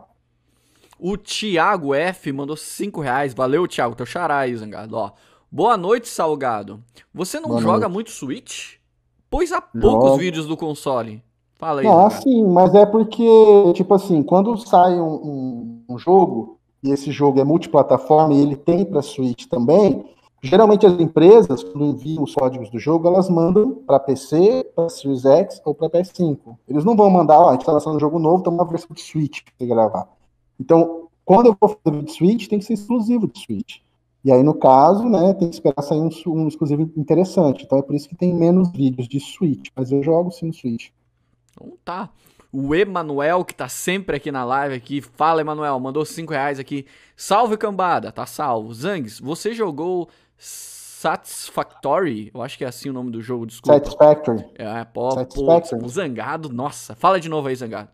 O 0.99 1.15
Thiago 1.15 1.93
F 1.93 2.31
mandou 2.31 2.57
5 2.57 2.99
reais. 2.99 3.33
Valeu, 3.35 3.67
Thiago. 3.67 3.95
Teu 3.95 4.07
xará 4.07 4.39
aí, 4.39 4.55
Zangado. 4.55 4.97
Ó. 4.97 5.11
Boa 5.51 5.77
noite, 5.77 6.09
Salgado. 6.09 6.83
Você 7.13 7.39
não 7.39 7.49
Boa 7.49 7.61
joga 7.61 7.81
noite. 7.81 7.93
muito 7.93 8.09
Switch? 8.09 8.77
Pois 9.29 9.51
há 9.51 9.61
poucos 9.61 10.17
vídeos 10.17 10.47
do 10.47 10.57
console. 10.57 11.23
Fala 11.55 11.81
aí. 11.81 11.87
Ah, 11.87 12.09
sim, 12.09 12.43
mas 12.47 12.73
é 12.73 12.85
porque, 12.87 13.23
tipo 13.75 13.93
assim, 13.93 14.23
quando 14.23 14.57
sai 14.57 14.99
um, 14.99 15.13
um, 15.13 15.83
um 15.89 15.97
jogo, 15.99 16.59
e 16.83 16.89
esse 16.89 17.11
jogo 17.11 17.39
é 17.39 17.43
multiplataforma 17.43 18.33
e 18.33 18.41
ele 18.41 18.55
tem 18.55 18.83
para 18.83 19.01
Switch 19.03 19.45
também, 19.45 20.03
geralmente 20.43 20.85
as 20.85 20.99
empresas, 20.99 21.63
quando 21.63 21.85
enviam 21.85 22.23
os 22.23 22.35
códigos 22.35 22.69
do 22.69 22.77
jogo, 22.77 23.07
elas 23.07 23.29
mandam 23.29 23.75
para 23.87 23.99
PC, 23.99 24.71
para 24.75 24.89
Series 24.89 25.25
X 25.25 25.61
ou 25.65 25.73
para 25.73 25.89
PS5. 25.89 26.37
Eles 26.67 26.83
não 26.83 26.95
vão 26.95 27.09
mandar, 27.09 27.39
ó, 27.39 27.49
a 27.49 27.55
instalação 27.55 27.93
do 27.93 27.99
jogo 27.99 28.19
novo, 28.19 28.43
tem 28.43 28.53
uma 28.53 28.65
versão 28.65 28.89
de 28.93 29.01
Switch 29.01 29.41
para 29.43 29.53
você 29.57 29.65
gravar. 29.65 30.07
Então, 30.59 31.07
quando 31.25 31.47
eu 31.47 31.57
for 31.59 31.77
fazer 31.83 32.03
de 32.03 32.11
Switch, 32.11 32.47
tem 32.47 32.59
que 32.59 32.65
ser 32.65 32.73
exclusivo 32.73 33.27
de 33.27 33.39
Switch. 33.39 33.77
E 34.23 34.31
aí, 34.31 34.41
no 34.41 34.53
caso, 34.53 35.09
né, 35.09 35.33
tem 35.33 35.49
que 35.49 35.55
esperar 35.55 35.81
sair 35.81 35.99
um, 35.99 36.09
um, 36.27 36.47
exclusivo 36.47 36.89
interessante. 36.95 37.65
Então 37.65 37.77
é 37.77 37.81
por 37.81 37.93
isso 37.93 38.07
que 38.07 38.15
tem 38.15 38.33
menos 38.33 38.71
vídeos 38.71 39.07
de 39.07 39.19
Switch. 39.19 39.69
Mas 39.75 39.91
eu 39.91 40.01
jogo 40.01 40.31
sim 40.31 40.47
no 40.47 40.53
Switch. 40.53 40.89
Então 41.51 41.73
tá. 41.83 42.09
O 42.51 42.73
Emanuel, 42.73 43.43
que 43.43 43.55
tá 43.55 43.67
sempre 43.67 44.15
aqui 44.15 44.31
na 44.31 44.45
live 44.45 44.75
aqui. 44.75 45.01
Fala, 45.01 45.41
Emanuel. 45.41 45.77
Mandou 45.79 46.05
5 46.05 46.31
reais 46.31 46.59
aqui. 46.59 46.85
Salve, 47.17 47.57
cambada. 47.57 48.11
Tá 48.11 48.25
salvo. 48.25 48.73
Zangs, 48.73 49.19
você 49.19 49.53
jogou 49.53 50.07
Satisfactory? 50.43 52.31
Eu 52.33 52.41
acho 52.41 52.57
que 52.57 52.63
é 52.63 52.67
assim 52.67 52.89
o 52.89 52.93
nome 52.93 53.11
do 53.11 53.21
jogo, 53.21 53.45
desculpa. 53.45 53.73
Satisfactory. 53.73 54.45
É, 54.55 54.83
pô, 54.85 55.11
Satisfactory. 55.11 55.81
pô 55.81 55.87
Zangado. 55.87 56.49
Nossa. 56.49 56.95
Fala 56.95 57.19
de 57.19 57.29
novo 57.29 57.47
aí, 57.47 57.55
Zangado. 57.55 57.89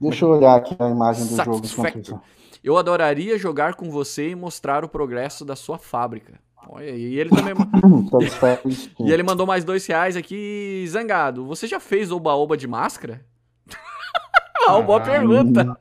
Deixa 0.00 0.24
eu 0.24 0.30
olhar 0.30 0.56
aqui 0.56 0.76
a 0.78 0.88
imagem 0.88 1.26
do 1.26 1.36
jogo. 1.36 2.20
Eu 2.62 2.76
adoraria 2.76 3.38
jogar 3.38 3.74
com 3.74 3.90
você 3.90 4.30
e 4.30 4.34
mostrar 4.34 4.84
o 4.84 4.88
progresso 4.88 5.44
da 5.44 5.54
sua 5.54 5.78
fábrica. 5.78 6.40
Olha, 6.68 6.90
e 6.90 7.18
ele 7.18 7.30
também. 7.30 7.54
e 9.00 9.12
ele 9.12 9.22
mandou 9.22 9.46
mais 9.46 9.64
dois 9.64 9.86
reais 9.86 10.16
aqui, 10.16 10.84
zangado. 10.88 11.44
Você 11.46 11.66
já 11.66 11.78
fez 11.78 12.10
oba-oba 12.10 12.56
de 12.56 12.66
máscara? 12.66 13.24
ah, 14.66 14.80
boa 14.80 15.00
pergunta. 15.00 15.76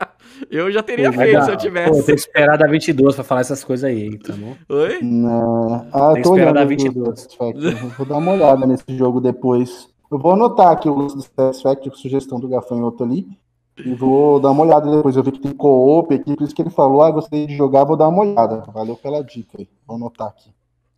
Eu 0.50 0.72
já 0.72 0.84
teria 0.84 1.12
Pô, 1.12 1.18
feito 1.18 1.34
dar, 1.34 1.46
se 1.46 1.52
eu 1.52 1.58
tivesse. 1.58 1.92
Pô, 1.92 2.04
tem 2.04 2.16
que 2.16 2.22
esperar 2.22 2.58
da 2.58 2.68
22 2.68 3.16
pra 3.16 3.24
falar 3.24 3.42
essas 3.42 3.64
coisas 3.64 3.90
aí, 3.90 4.18
tá 4.20 4.34
bom? 4.34 4.56
Oi? 4.70 5.00
Não. 5.02 5.88
Ah, 5.92 6.14
tem 6.14 6.22
que 6.22 6.30
esperar 6.30 6.54
da 6.54 6.66
22. 6.66 7.28
Vou 7.98 8.06
dar 8.06 8.18
uma 8.18 8.32
olhada 8.32 8.66
nesse 8.66 8.98
jogo 8.98 9.20
depois. 9.20 9.90
Eu 10.12 10.20
vou 10.20 10.32
anotar 10.32 10.72
aqui 10.72 10.88
o 10.88 10.96
lance 10.96 11.16
do 11.16 11.24
Satisfactory, 11.24 11.98
sugestão 11.98 12.40
do 12.40 12.48
Gafanhoto 12.48 13.04
ali. 13.04 13.28
E 13.78 13.94
vou 13.94 14.40
dar 14.40 14.52
uma 14.52 14.64
olhada 14.64 14.96
depois. 14.96 15.16
Eu 15.16 15.24
vi 15.24 15.32
que 15.32 15.40
tem 15.40 15.52
co-op 15.52 16.14
aqui, 16.14 16.36
por 16.36 16.44
isso 16.44 16.54
que 16.54 16.62
ele 16.62 16.70
falou: 16.70 17.02
ah, 17.02 17.10
gostei 17.10 17.48
de 17.48 17.56
jogar, 17.56 17.84
vou 17.84 17.98
dar 17.98 18.08
uma 18.08 18.22
olhada. 18.22 18.64
Valeu 18.72 18.96
pela 18.96 19.24
dica 19.24 19.58
aí. 19.58 19.68
Vou 19.88 19.96
anotar 19.96 20.28
aqui. 20.28 20.52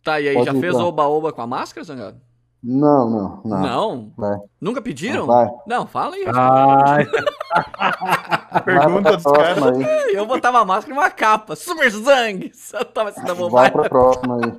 Tá, 0.04 0.20
e 0.20 0.28
aí, 0.28 0.34
Pode 0.34 0.46
já 0.46 0.54
fez 0.54 0.74
oba-oba 0.74 1.32
com 1.32 1.42
a 1.42 1.46
máscara, 1.46 1.84
Zangado? 1.84 2.20
Não, 2.68 3.08
não, 3.08 3.40
não. 3.44 3.62
Não? 3.62 4.12
Vai. 4.16 4.36
Nunca 4.60 4.82
pediram? 4.82 5.24
Vai. 5.24 5.48
Não, 5.68 5.86
fala 5.86 6.16
aí. 6.16 6.24
Ai. 6.26 7.06
Pergunta 8.64 9.16
dos 9.16 9.22
caras. 9.22 9.78
Eu 10.12 10.26
botava 10.26 10.58
a 10.58 10.64
máscara 10.64 10.92
e 10.92 10.98
uma 10.98 11.08
capa. 11.08 11.54
Super 11.54 11.88
Zang! 11.92 12.50
Só 12.58 12.82
tava 12.82 13.10
assim 13.10 13.22
na 13.22 13.34
Vai 13.34 13.70
pra 13.70 13.88
próxima 13.88 14.40
aí. 14.44 14.52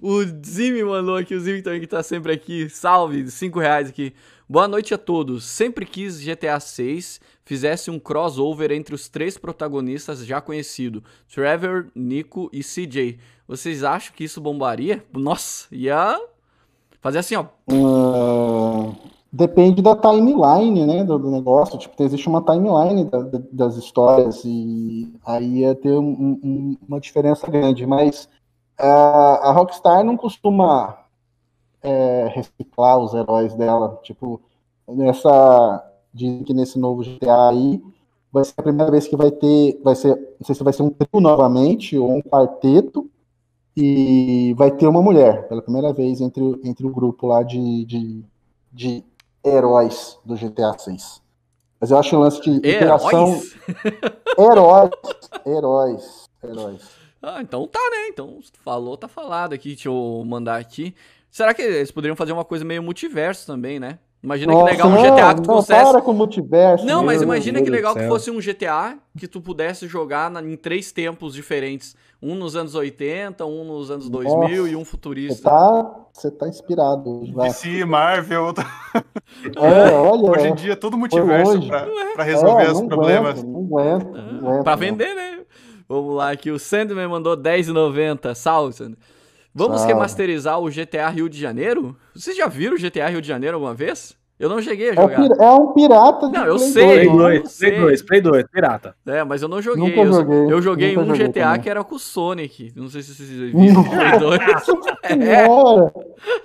O 0.00 0.22
Zimi 0.46 0.84
mandou 0.84 1.16
aqui, 1.16 1.34
o 1.34 1.40
Zimi 1.40 1.62
também 1.62 1.80
que 1.80 1.86
tá 1.88 2.00
sempre 2.00 2.32
aqui. 2.32 2.70
Salve, 2.70 3.28
5 3.28 3.58
reais 3.58 3.88
aqui. 3.88 4.14
Boa 4.46 4.68
noite 4.68 4.92
a 4.92 4.98
todos. 4.98 5.44
Sempre 5.44 5.86
quis 5.86 6.20
GTA 6.20 6.60
6 6.60 7.18
fizesse 7.46 7.90
um 7.90 7.98
crossover 7.98 8.70
entre 8.72 8.94
os 8.94 9.08
três 9.08 9.38
protagonistas 9.38 10.24
já 10.24 10.38
conhecidos, 10.38 11.02
Trevor, 11.32 11.86
Nico 11.94 12.50
e 12.52 12.60
CJ. 12.60 13.18
Vocês 13.48 13.82
acham 13.82 14.14
que 14.14 14.24
isso 14.24 14.42
bombaria? 14.42 15.02
Nossa, 15.14 15.66
ia 15.74 16.20
fazer 17.00 17.20
assim, 17.20 17.36
ó. 17.36 17.46
Uh, 17.72 18.94
depende 19.32 19.80
da 19.80 19.96
timeline, 19.96 20.86
né, 20.86 21.04
do, 21.04 21.18
do, 21.18 21.30
negócio. 21.30 21.78
Tipo, 21.78 22.02
existe 22.02 22.28
uma 22.28 22.42
timeline 22.42 23.04
da, 23.04 23.22
da, 23.22 23.40
das 23.50 23.76
histórias 23.76 24.42
e 24.44 25.10
aí 25.24 25.60
ia 25.60 25.74
ter 25.74 25.92
um, 25.92 26.38
um, 26.42 26.76
uma 26.86 27.00
diferença 27.00 27.50
grande. 27.50 27.86
Mas 27.86 28.28
uh, 28.78 29.40
a 29.40 29.52
Rockstar 29.52 30.04
não 30.04 30.18
costuma 30.18 31.03
é, 31.84 32.28
reciclar 32.28 32.98
os 32.98 33.14
heróis 33.14 33.54
dela. 33.54 34.00
Tipo, 34.02 34.40
nessa. 34.88 35.90
Dizem 36.12 36.44
que 36.44 36.54
nesse 36.54 36.78
novo 36.78 37.02
GTA 37.02 37.50
aí 37.50 37.82
vai 38.32 38.44
ser 38.44 38.54
a 38.56 38.62
primeira 38.62 38.90
vez 38.90 39.06
que 39.06 39.16
vai 39.16 39.30
ter. 39.30 39.80
Vai 39.84 39.94
ser. 39.94 40.16
Não 40.16 40.46
sei 40.46 40.54
se 40.54 40.64
vai 40.64 40.72
ser 40.72 40.82
um 40.82 40.90
trio 40.90 41.20
novamente 41.20 41.96
ou 41.96 42.10
um 42.10 42.22
quarteto. 42.22 43.08
E 43.76 44.54
vai 44.56 44.70
ter 44.70 44.86
uma 44.86 45.02
mulher, 45.02 45.48
pela 45.48 45.60
primeira 45.60 45.92
vez, 45.92 46.20
entre, 46.20 46.44
entre 46.62 46.86
o 46.86 46.90
grupo 46.90 47.26
lá 47.26 47.42
de, 47.42 47.84
de, 47.84 48.24
de 48.72 49.04
heróis 49.44 50.16
do 50.24 50.36
GTA 50.36 50.78
6. 50.78 51.20
Mas 51.80 51.90
eu 51.90 51.98
acho 51.98 52.16
um 52.16 52.20
lance 52.20 52.40
de 52.40 52.50
interação. 52.50 53.42
Heróis! 54.38 54.90
heróis, 55.44 56.24
heróis. 56.42 56.82
Ah, 57.20 57.40
então 57.42 57.66
tá, 57.66 57.80
né? 57.90 58.08
Então, 58.08 58.38
falou, 58.62 58.96
tá 58.96 59.08
falado 59.08 59.54
aqui. 59.54 59.70
Deixa 59.70 59.88
eu 59.88 60.22
mandar 60.26 60.60
aqui. 60.60 60.94
Será 61.34 61.52
que 61.52 61.62
eles 61.62 61.90
poderiam 61.90 62.14
fazer 62.14 62.30
uma 62.30 62.44
coisa 62.44 62.64
meio 62.64 62.80
multiverso 62.80 63.44
também, 63.44 63.80
né? 63.80 63.98
Imagina 64.22 64.52
Nossa, 64.52 64.66
que 64.66 64.70
legal 64.70 64.88
um 64.88 64.92
GTA 64.92 65.34
que 65.34 65.42
tu 65.42 65.48
não, 65.48 65.64
Para 65.64 66.00
com 66.00 66.12
multiverso. 66.12 66.86
Não, 66.86 67.04
mas 67.04 67.22
imagina 67.22 67.60
que 67.60 67.68
legal 67.68 67.92
que 67.92 68.06
fosse 68.06 68.30
um 68.30 68.38
GTA 68.38 68.96
que 69.18 69.26
tu 69.26 69.40
pudesse 69.40 69.88
jogar 69.88 70.30
na, 70.30 70.40
em 70.40 70.56
três 70.56 70.92
tempos 70.92 71.34
diferentes. 71.34 71.96
Um 72.22 72.36
nos 72.36 72.54
anos 72.54 72.76
80, 72.76 73.44
um 73.46 73.64
nos 73.64 73.90
anos 73.90 74.08
2000 74.08 74.38
Nossa, 74.38 74.70
e 74.70 74.76
um 74.76 74.84
futurista. 74.84 75.34
Você 75.34 75.42
tá, 75.42 75.96
você 76.12 76.30
tá 76.30 76.48
inspirado. 76.48 77.24
DC, 77.24 77.84
Marvel. 77.84 78.54
É, 79.56 79.92
olha. 79.92 80.30
Hoje 80.30 80.46
em 80.46 80.54
dia, 80.54 80.76
todo 80.76 80.96
multiverso 80.96 81.66
pra, 81.66 81.84
pra 82.14 82.22
resolver 82.22 82.62
é, 82.62 82.70
os 82.70 82.80
problemas. 82.82 83.40
Aguento, 83.40 83.46
não 83.48 83.78
aguento, 83.78 84.12
não 84.12 84.48
aguento, 84.50 84.62
pra 84.62 84.76
vender, 84.76 85.12
né? 85.16 85.40
Vamos 85.88 86.14
lá, 86.14 86.30
aqui 86.30 86.52
o 86.52 86.60
Sandman 86.60 87.08
mandou 87.08 87.36
10,90. 87.36 88.36
Salve, 88.36 88.72
Sandman. 88.72 88.98
Vamos 89.54 89.82
Sabe. 89.82 89.92
remasterizar 89.92 90.60
o 90.60 90.68
GTA 90.68 91.08
Rio 91.08 91.28
de 91.28 91.38
Janeiro? 91.38 91.96
Vocês 92.12 92.36
já 92.36 92.48
viram 92.48 92.74
o 92.74 92.78
GTA 92.78 93.08
Rio 93.08 93.22
de 93.22 93.28
Janeiro 93.28 93.54
alguma 93.54 93.72
vez? 93.72 94.16
Eu 94.36 94.48
não 94.48 94.60
cheguei 94.60 94.90
a 94.90 94.92
é 94.92 94.96
jogar. 94.96 95.30
É, 95.40 95.50
um 95.52 95.72
pirata 95.72 96.26
de 96.26 96.32
Não, 96.32 96.44
eu 96.44 96.56
Play 96.56 96.70
sei. 96.70 96.84
Play 96.84 97.08
2, 97.08 97.58
Play 97.58 97.80
2, 97.80 98.02
Play 98.02 98.20
2, 98.20 98.44
pirata. 98.50 98.96
É, 99.06 99.22
mas 99.22 99.42
eu 99.42 99.48
não 99.48 99.62
joguei. 99.62 99.88
Nunca 99.88 100.12
joguei 100.12 100.36
eu, 100.36 100.50
eu 100.50 100.62
joguei 100.62 100.98
um 100.98 101.06
joguei 101.06 101.28
GTA 101.28 101.44
também. 101.44 101.60
que 101.60 101.70
era 101.70 101.84
com 101.84 101.94
o 101.94 101.98
Sonic. 102.00 102.72
Não 102.74 102.88
sei 102.88 103.02
se 103.02 103.14
vocês 103.14 103.30
viram. 103.30 103.84
Play 103.84 104.18
2. 104.18 104.40
é. 105.22 105.46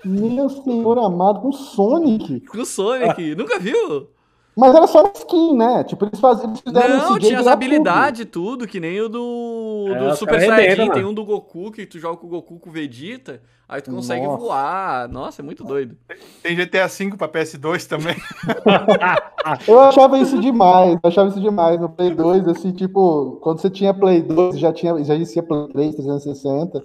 Meu 0.06 0.50
senhor 0.50 1.00
amado, 1.00 1.42
com 1.42 1.50
o 1.50 1.54
Sonic. 1.54 2.42
Com 2.42 2.60
o 2.60 2.66
Sonic. 2.66 3.34
Nunca 3.34 3.58
viu? 3.58 4.08
Mas 4.60 4.76
era 4.76 4.88
só 4.88 5.10
skin, 5.16 5.56
né? 5.56 5.86
Tipo, 5.86 6.06
eles, 6.06 6.20
faz, 6.20 6.44
eles 6.44 6.60
fizeram 6.60 6.98
Não, 6.98 7.18
tinha 7.18 7.40
as 7.40 7.48
habilidades 7.48 8.26
tudo. 8.26 8.58
tudo, 8.58 8.68
que 8.68 8.78
nem 8.78 9.00
o 9.00 9.08
do, 9.08 9.86
é, 9.88 10.00
do 10.00 10.16
Super 10.18 10.42
Saiyajin. 10.42 10.92
Tem 10.92 11.06
um 11.06 11.14
do 11.14 11.24
Goku, 11.24 11.72
que 11.72 11.86
tu 11.86 11.98
joga 11.98 12.18
com 12.18 12.28
o 12.28 12.30
Goku 12.30 12.60
com 12.60 12.70
o 12.70 12.74
Vegeta, 12.74 13.42
aí 13.70 13.82
tu 13.82 13.90
consegue 13.90 14.28
Nossa. 14.28 14.38
voar. 14.38 15.08
Nossa, 15.08 15.42
é 15.42 15.46
muito 15.46 15.64
doido. 15.64 15.96
Tem 16.44 16.58
GTA 16.58 16.88
V 16.88 17.16
pra 17.18 17.30
PS2 17.30 17.88
também. 17.88 18.18
eu 19.66 19.80
achava 19.80 20.20
isso 20.20 20.38
demais, 20.42 21.00
eu 21.02 21.10
achava 21.10 21.30
isso 21.30 21.40
demais. 21.40 21.80
No 21.80 21.88
Play 21.88 22.14
2, 22.14 22.46
assim, 22.50 22.74
tipo, 22.74 23.40
quando 23.42 23.62
você 23.62 23.70
tinha 23.70 23.94
Play 23.94 24.22
2, 24.22 24.60
já, 24.60 24.74
tinha, 24.74 25.02
já 25.06 25.16
existia 25.16 25.42
Play 25.42 25.70
3, 25.70 25.96
360. 25.96 26.84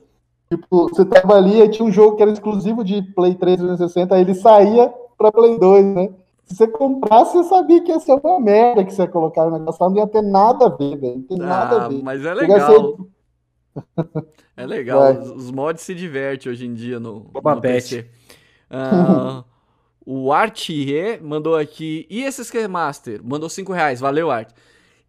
Tipo, 0.48 0.89
você 0.90 1.05
tava 1.05 1.35
ali 1.35 1.61
e 1.61 1.69
tinha 1.69 1.89
um 1.89 1.90
jogo 1.90 2.15
que 2.16 2.23
era 2.23 2.31
exclusivo 2.31 2.85
de 2.85 3.03
Play 3.03 3.35
3, 3.35 3.57
360, 3.57 4.15
aí 4.15 4.20
ele 4.20 4.35
saía 4.35 4.94
pra 5.19 5.32
Play 5.32 5.59
2, 5.59 5.85
né? 5.86 6.11
Se 6.47 6.57
você 6.57 6.69
comprasse, 6.69 7.33
você 7.33 7.49
sabia 7.49 7.83
que 7.83 7.91
ia 7.91 7.99
ser 7.99 8.12
uma 8.23 8.39
merda 8.39 8.85
que 8.85 8.93
você 8.93 9.03
ia 9.03 9.09
colocar 9.09 9.47
no 9.47 9.59
negócio. 9.59 9.89
Não 9.89 9.97
ia 9.97 10.07
ter 10.07 10.23
nada 10.23 10.66
a 10.66 10.69
ver, 10.69 10.97
velho. 10.97 11.16
Não 11.16 11.23
tem 11.23 11.41
ah, 11.41 11.47
nada 11.47 11.83
a 11.85 11.89
ver. 11.89 12.03
Mas 12.03 12.25
é 12.25 12.35
legal. 12.35 12.99
é 14.57 14.66
legal. 14.66 15.12
Os, 15.12 15.31
os, 15.31 15.51
mods 15.51 15.83
se 15.83 15.95
divertem 15.95 16.53
hoje 16.53 16.66
em 16.66 16.75
dia 16.75 17.01
no, 17.01 17.31
no 17.33 17.61
PC. 17.61 18.07
Uh, 18.71 19.45
o 20.05 20.33
Artie 20.33 21.19
mandou 21.23 21.57
aqui. 21.57 22.07
E 22.11 22.23
esse 22.23 22.69
Master? 22.69 23.21
Mandou 23.25 23.49
5 23.49 23.73
reais. 23.73 24.01
Valeu, 24.01 24.31
Art. 24.31 24.51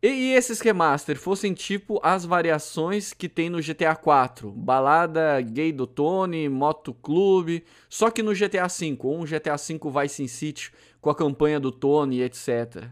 E, 0.06 0.08
e 0.08 0.34
esses 0.36 0.60
remaster 0.60 1.18
fossem 1.18 1.52
tipo 1.52 2.00
as 2.04 2.26
variações 2.26 3.12
que 3.12 3.28
tem 3.28 3.50
no 3.50 3.60
GTA 3.60 3.96
4, 3.96 4.52
balada 4.52 5.42
gay 5.42 5.72
do 5.72 5.88
Tony, 5.88 6.48
Moto 6.48 6.94
Clube, 6.94 7.64
só 7.90 8.12
que 8.12 8.22
no 8.22 8.32
GTA 8.32 8.70
5, 8.70 9.08
ou 9.08 9.22
um 9.22 9.26
GTA 9.26 9.58
5 9.58 9.90
Vice 9.90 10.28
City 10.28 10.72
com 11.06 11.12
a 11.12 11.16
campanha 11.16 11.60
do 11.60 11.72
Tony, 11.72 12.24
etc. 12.24 12.86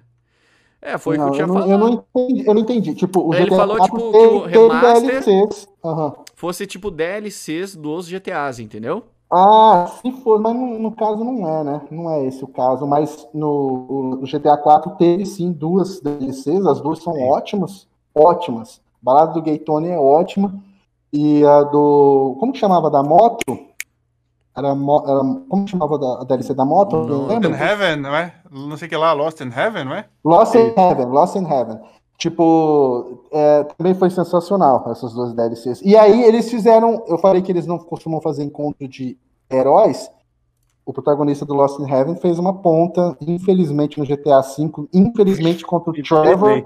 É, 0.80 1.00
foi 1.00 1.18
o 1.18 1.24
que 1.24 1.30
eu 1.30 1.32
tinha 1.32 1.48
falado. 1.48 1.72
Eu 1.72 1.78
não 1.80 1.90
entendi, 1.90 2.48
eu 2.48 2.54
não 2.54 2.62
entendi. 2.62 2.94
Tipo, 2.94 3.28
o 3.28 3.34
Ele 3.34 3.46
GTA 3.46 3.56
falou 3.56 3.82
tipo 3.82 3.98
que 3.98 4.58
o 4.58 4.68
remaster 4.68 5.50
uhum. 5.84 6.12
fosse 6.36 6.68
tipo 6.68 6.92
DLCs 6.92 7.76
dos 7.76 8.08
GTAs, 8.08 8.60
entendeu? 8.60 9.06
Ah, 9.32 9.92
se 10.00 10.12
for, 10.22 10.40
mas 10.40 10.54
no, 10.54 10.78
no, 10.78 10.92
caso 10.92 11.24
não 11.24 11.50
é, 11.50 11.64
né? 11.64 11.82
Não 11.90 12.12
é 12.12 12.24
esse 12.28 12.44
o 12.44 12.48
caso, 12.48 12.86
mas 12.86 13.28
no, 13.34 14.20
no 14.22 14.28
GTA 14.28 14.58
4 14.58 14.92
teve 14.92 15.26
sim 15.26 15.52
duas 15.52 16.00
DLCs, 16.00 16.68
as 16.68 16.82
duas 16.82 17.02
são 17.02 17.20
ótimas, 17.20 17.88
ótimas. 18.14 18.80
A 19.02 19.06
balada 19.06 19.34
do 19.34 19.42
Gaytone 19.42 19.88
é 19.88 19.98
ótima 19.98 20.54
e 21.12 21.44
a 21.44 21.64
do 21.64 22.38
como 22.40 22.54
que 22.54 22.60
chamava 22.60 22.92
da 22.92 23.02
moto? 23.02 23.73
Era, 24.56 24.70
era 24.70 24.76
como 25.50 25.68
chamava 25.68 25.98
da, 25.98 26.22
a 26.22 26.24
DLC 26.24 26.54
da 26.54 26.64
moto? 26.64 26.96
Lost 26.96 27.44
in 27.44 27.54
Heaven, 27.54 27.96
não 27.98 28.16
é? 28.16 28.36
Não 28.52 28.78
sei 28.78 28.86
o 28.88 28.90
que 28.90 28.96
lá, 28.98 29.12
Lost 29.14 29.42
in 29.42 29.50
Heaven, 29.50 29.86
não 29.86 29.96
é? 29.96 30.06
Lost 30.24 30.54
in 30.56 30.74
Heaven, 30.78 31.06
Lost 31.08 31.36
in 31.36 31.46
Heaven. 31.46 31.80
Tipo, 32.18 33.26
é, 33.32 33.64
também 33.64 33.94
foi 33.96 34.10
sensacional 34.10 34.84
essas 34.90 35.14
duas 35.14 35.34
DLCs. 35.34 35.82
E 35.82 35.98
aí 35.98 36.24
eles 36.24 36.50
fizeram, 36.50 37.04
eu 37.08 37.18
falei 37.18 37.42
que 37.42 37.52
eles 37.52 37.66
não 37.66 37.80
costumam 37.80 38.22
fazer 38.22 38.44
encontro 38.44 38.88
de 38.88 39.18
heróis. 39.52 40.10
O 40.86 40.94
protagonista 40.94 41.46
do 41.46 41.54
Lost 41.54 41.80
in 41.80 41.90
Heaven 41.90 42.16
fez 42.18 42.38
uma 42.38 42.54
ponta, 42.54 43.18
infelizmente, 43.22 44.00
no 44.00 44.06
GTA 44.06 44.42
V, 44.42 44.88
infelizmente 44.94 45.66
contra 45.66 45.90
o 45.90 45.94
Trevor. 45.94 46.64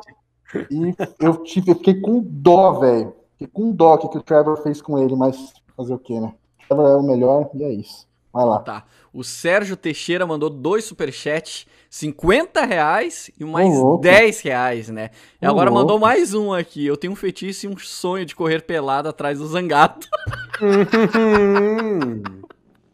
E 0.69 0.95
eu, 1.19 1.37
tive, 1.43 1.71
eu 1.71 1.75
fiquei 1.75 2.01
com 2.01 2.21
dó, 2.21 2.73
velho. 2.73 3.13
Fiquei 3.33 3.47
com 3.47 3.71
dó 3.71 3.97
que 3.97 4.17
o 4.17 4.21
Trevor 4.21 4.57
fez 4.57 4.81
com 4.81 4.97
ele, 4.97 5.15
mas 5.15 5.53
fazer 5.75 5.93
o 5.93 5.99
quê, 5.99 6.19
né? 6.19 6.33
É 6.69 6.73
o 6.73 7.03
melhor 7.03 7.49
e 7.53 7.63
é 7.63 7.71
isso. 7.71 8.07
Vai 8.31 8.45
lá. 8.45 8.59
Tá. 8.59 8.85
O 9.13 9.23
Sérgio 9.23 9.75
Teixeira 9.75 10.27
mandou 10.27 10.49
dois 10.49 10.83
superchats 10.83 11.65
50 11.89 12.65
reais 12.65 13.31
e 13.39 13.45
mais 13.45 13.73
oh, 13.77 13.97
10 13.97 14.41
reais, 14.41 14.89
né? 14.89 15.09
E 15.41 15.47
oh, 15.47 15.49
agora 15.49 15.71
mandou 15.71 15.97
mais 15.97 16.33
um 16.33 16.53
aqui. 16.53 16.85
Eu 16.85 16.97
tenho 16.97 17.13
um 17.13 17.15
fetiche 17.15 17.65
e 17.65 17.69
um 17.69 17.77
sonho 17.77 18.25
de 18.25 18.35
correr 18.35 18.61
pelado 18.61 19.09
atrás 19.09 19.39
do 19.39 19.47
Zangato. 19.47 20.07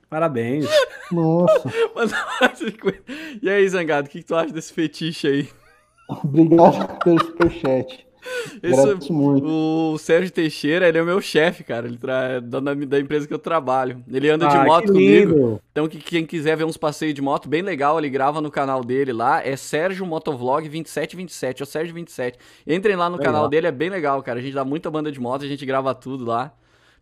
Parabéns. 0.10 0.68
Nossa. 1.12 1.70
e 3.42 3.50
aí, 3.50 3.68
Zangado, 3.68 4.08
o 4.08 4.12
que, 4.12 4.20
que 4.20 4.26
tu 4.26 4.36
acha 4.36 4.54
desse 4.54 4.72
fetiche 4.72 5.28
aí? 5.28 5.50
Obrigado 6.08 7.00
pelo 7.04 7.20
superchat. 7.26 8.06
Esse, 8.64 9.12
o 9.12 9.98
Sérgio 9.98 10.32
Teixeira, 10.32 10.88
ele 10.88 10.98
é 10.98 11.02
o 11.02 11.06
meu 11.06 11.20
chefe, 11.22 11.64
cara. 11.64 11.88
Ele 11.88 11.98
tra... 11.98 12.40
da, 12.40 12.60
da 12.60 13.00
empresa 13.00 13.28
que 13.28 13.34
eu 13.34 13.40
trabalho. 13.40 14.04
Ele 14.12 14.30
anda 14.30 14.48
ah, 14.48 14.50
de 14.50 14.66
moto 14.66 14.88
comigo. 14.88 15.62
Então, 15.72 15.88
que, 15.88 15.98
quem 15.98 16.26
quiser 16.26 16.56
ver 16.56 16.64
uns 16.64 16.78
passeios 16.78 17.14
de 17.14 17.22
moto, 17.22 17.50
bem 17.50 17.62
legal, 17.62 17.98
ele 17.98 18.10
grava 18.10 18.42
no 18.42 18.52
canal 18.52 18.84
dele 18.84 19.12
lá. 19.12 19.46
É 19.46 19.56
Sérgio 19.56 20.06
Motovlog 20.06 20.68
2727. 20.68 21.62
É 21.62 21.64
o 21.64 21.66
Sérgio 21.66 21.94
27. 21.94 22.38
Entrem 22.66 22.96
lá 22.96 23.10
no 23.10 23.18
legal. 23.18 23.34
canal 23.34 23.50
dele, 23.50 23.68
é 23.68 23.72
bem 23.72 23.90
legal, 23.90 24.22
cara. 24.24 24.40
A 24.40 24.42
gente 24.42 24.54
dá 24.54 24.66
muita 24.66 24.90
banda 24.90 25.12
de 25.12 25.20
moto, 25.20 25.44
a 25.44 25.48
gente 25.48 25.66
grava 25.66 25.94
tudo 25.94 26.26
lá. 26.26 26.54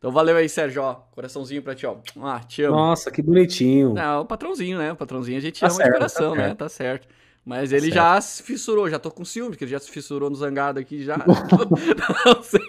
Então 0.01 0.11
valeu 0.11 0.35
aí, 0.35 0.49
Sérgio, 0.49 0.81
ó. 0.81 0.95
Coraçãozinho 1.11 1.61
pra 1.61 1.75
ti, 1.75 1.85
ó. 1.85 1.97
Ah, 2.23 2.39
te 2.39 2.63
amo. 2.63 2.75
Nossa, 2.75 3.11
que 3.11 3.21
bonitinho. 3.21 3.93
Não, 3.93 4.21
o 4.21 4.25
patrãozinho, 4.25 4.79
né? 4.79 4.91
O 4.91 4.95
patrãozinho 4.95 5.37
a 5.37 5.41
gente 5.41 5.59
tá 5.59 5.67
ama 5.67 5.75
certo, 5.75 5.87
de 5.89 5.93
coração, 5.93 6.35
tá 6.35 6.41
né? 6.41 6.55
Tá 6.55 6.67
certo. 6.67 7.07
Mas 7.45 7.71
ele 7.71 7.91
já 7.91 8.19
se 8.21 8.43
fissurou, 8.43 8.89
já 8.89 8.99
tô 8.99 9.09
com 9.09 9.25
ciúme, 9.25 9.55
que 9.55 9.63
ele 9.63 9.71
já 9.71 9.79
se 9.79 9.89
fissurou 9.89 10.29
no 10.29 10.35
zangado 10.35 10.79
aqui 10.79 11.03
já. 11.03 11.17
não 12.25 12.43
sei. 12.43 12.61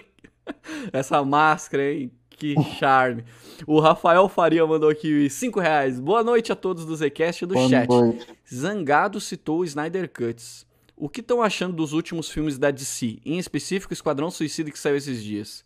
Essa 0.91 1.23
máscara, 1.23 1.91
hein? 1.91 2.11
Que 2.29 2.55
charme. 2.79 3.23
O 3.67 3.79
Rafael 3.79 4.27
Faria 4.27 4.65
mandou 4.65 4.89
aqui 4.89 5.29
5 5.29 5.59
reais. 5.59 5.99
Boa 5.99 6.23
noite 6.23 6.51
a 6.51 6.55
todos 6.55 6.85
do 6.85 6.95
Zcast 6.95 7.43
e 7.43 7.47
do 7.47 7.53
Boa 7.53 7.69
chat. 7.69 7.87
Noite. 7.87 8.27
Zangado 8.53 9.21
citou 9.21 9.59
o 9.59 9.63
Snyder 9.63 10.11
Cuts. 10.11 10.65
O 10.97 11.07
que 11.07 11.21
estão 11.21 11.41
achando 11.41 11.75
dos 11.75 11.93
últimos 11.93 12.29
filmes 12.29 12.57
da 12.57 12.71
DC? 12.71 13.19
Em 13.25 13.37
específico, 13.37 13.93
Esquadrão 13.93 14.31
Suicida 14.31 14.71
que 14.71 14.79
saiu 14.79 14.97
esses 14.97 15.23
dias. 15.23 15.63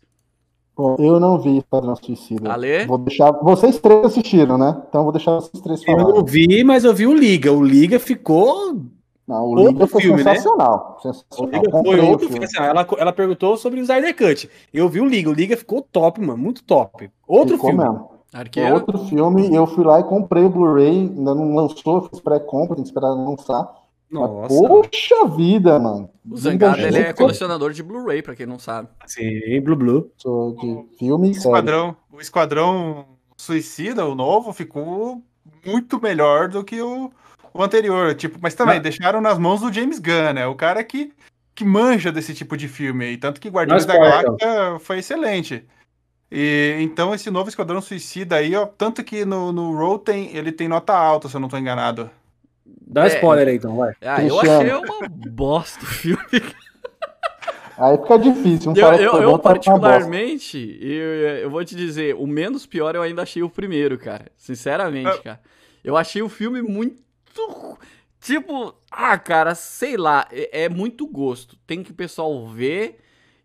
Bom, 0.76 0.96
eu 0.98 1.18
não 1.18 1.40
vi 1.40 1.58
Esquadrão 1.58 1.96
Suicida. 1.96 2.52
Ale? 2.52 2.86
Vou 2.86 2.98
deixar. 2.98 3.32
Vocês 3.32 3.78
três 3.78 4.04
assistiram, 4.04 4.58
né? 4.58 4.80
Então 4.88 5.02
vou 5.02 5.12
deixar 5.12 5.32
vocês 5.32 5.60
três 5.62 5.82
falarem. 5.82 6.06
Eu 6.06 6.14
não 6.14 6.24
vi, 6.24 6.62
mas 6.62 6.84
eu 6.84 6.94
vi 6.94 7.06
o 7.06 7.14
Liga. 7.14 7.52
O 7.52 7.62
Liga 7.64 7.98
ficou 7.98 8.80
não, 9.28 9.44
o 9.44 9.48
outro 9.50 9.72
Liga 9.72 9.86
foi 9.86 10.00
filme, 10.00 10.22
sensacional. 10.22 10.96
Né? 11.04 11.12
sensacional. 11.12 11.52
O 11.52 11.56
Liga 11.56 11.70
foi 11.70 12.00
outro 12.00 12.28
filme. 12.28 12.44
Assim, 12.46 12.56
ela, 12.56 12.86
ela 12.96 13.12
perguntou 13.12 13.58
sobre 13.58 13.78
o 13.78 13.82
Snyder 13.82 14.16
Cut. 14.16 14.48
Eu 14.72 14.88
vi 14.88 15.02
o 15.02 15.04
Liga. 15.04 15.28
O 15.28 15.34
Liga 15.34 15.54
ficou 15.54 15.82
top, 15.82 16.18
mano. 16.18 16.38
Muito 16.38 16.64
top. 16.64 17.10
Outro 17.26 17.56
ficou 17.56 17.70
filme. 17.70 17.84
Mesmo. 17.84 18.10
Arqueiro. 18.32 18.74
Outro 18.74 18.98
filme. 19.00 19.54
Eu 19.54 19.66
fui 19.66 19.84
lá 19.84 20.00
e 20.00 20.04
comprei 20.04 20.44
o 20.44 20.48
Blu-ray. 20.48 21.12
Ainda 21.14 21.34
não 21.34 21.54
lançou, 21.54 22.08
fiz 22.08 22.20
pré-compra, 22.20 22.76
tem 22.76 22.84
que 22.84 22.88
esperar 22.88 23.10
lançar. 23.10 23.70
Nossa. 24.10 24.66
poxa 24.66 25.26
vida, 25.36 25.78
mano. 25.78 26.08
O 26.26 26.34
Zangado 26.34 26.80
ele 26.80 26.98
é 26.98 27.12
colecionador 27.12 27.72
de 27.72 27.82
Blu-ray, 27.82 28.22
pra 28.22 28.34
quem 28.34 28.46
não 28.46 28.58
sabe. 28.58 28.88
Sim, 29.06 29.60
Blue 29.60 29.76
Blue. 29.76 30.10
Sou 30.16 30.54
de 30.54 30.96
filme 30.98 31.28
o 31.28 31.32
Esquadrão, 31.32 31.94
o 32.10 32.18
Esquadrão 32.18 33.04
Suicida, 33.36 34.06
o 34.06 34.14
novo, 34.14 34.54
ficou 34.54 35.22
muito 35.66 36.00
melhor 36.00 36.48
do 36.48 36.64
que 36.64 36.80
o 36.80 37.10
o 37.52 37.62
anterior, 37.62 38.14
tipo, 38.14 38.38
mas 38.40 38.54
também 38.54 38.74
mas... 38.74 38.82
deixaram 38.82 39.20
nas 39.20 39.38
mãos 39.38 39.60
do 39.60 39.72
James 39.72 39.98
Gunn, 39.98 40.32
né? 40.34 40.46
O 40.46 40.54
cara 40.54 40.82
que, 40.84 41.12
que 41.54 41.64
manja 41.64 42.12
desse 42.12 42.34
tipo 42.34 42.56
de 42.56 42.68
filme 42.68 43.04
aí. 43.04 43.16
Tanto 43.16 43.40
que 43.40 43.48
Guardiões 43.48 43.84
da 43.84 43.94
Galáxia 43.94 44.78
foi 44.80 44.98
excelente. 44.98 45.64
E, 46.30 46.76
então 46.80 47.14
esse 47.14 47.30
novo 47.30 47.48
Esquadrão 47.48 47.80
Suicida 47.80 48.36
aí, 48.36 48.54
ó, 48.54 48.66
tanto 48.66 49.02
que 49.02 49.24
no, 49.24 49.50
no 49.50 49.74
Rotten 49.74 50.30
ele 50.36 50.52
tem 50.52 50.68
nota 50.68 50.92
alta, 50.92 51.28
se 51.28 51.34
eu 51.34 51.40
não 51.40 51.48
tô 51.48 51.56
enganado. 51.56 52.10
Dá 52.86 53.04
é, 53.04 53.08
spoiler 53.08 53.48
aí 53.48 53.56
então, 53.56 53.76
vai. 53.76 53.94
Ah, 54.02 54.22
eu 54.22 54.38
achei 54.40 54.72
uma 54.72 55.08
bosta 55.08 55.82
o 55.82 55.86
filme. 55.86 56.22
Aí 57.78 57.96
fica 57.96 58.18
difícil. 58.18 58.72
Um 58.72 58.76
eu, 58.76 58.92
eu, 58.94 59.22
eu 59.22 59.38
particularmente, 59.38 60.78
eu, 60.82 61.38
eu 61.42 61.50
vou 61.50 61.64
te 61.64 61.76
dizer, 61.76 62.14
o 62.16 62.26
menos 62.26 62.66
pior 62.66 62.94
eu 62.94 63.02
ainda 63.02 63.22
achei 63.22 63.42
o 63.42 63.48
primeiro, 63.48 63.96
cara. 63.96 64.26
Sinceramente, 64.36 65.08
é. 65.08 65.18
cara. 65.18 65.40
Eu 65.84 65.96
achei 65.96 66.20
o 66.20 66.28
filme 66.28 66.60
muito 66.60 67.00
muito. 67.46 67.78
Tipo, 68.20 68.74
ah, 68.90 69.16
cara, 69.16 69.54
sei 69.54 69.96
lá, 69.96 70.26
é, 70.30 70.64
é 70.64 70.68
muito 70.68 71.06
gosto. 71.06 71.56
Tem 71.66 71.82
que 71.82 71.92
o 71.92 71.94
pessoal 71.94 72.46
ver 72.48 72.98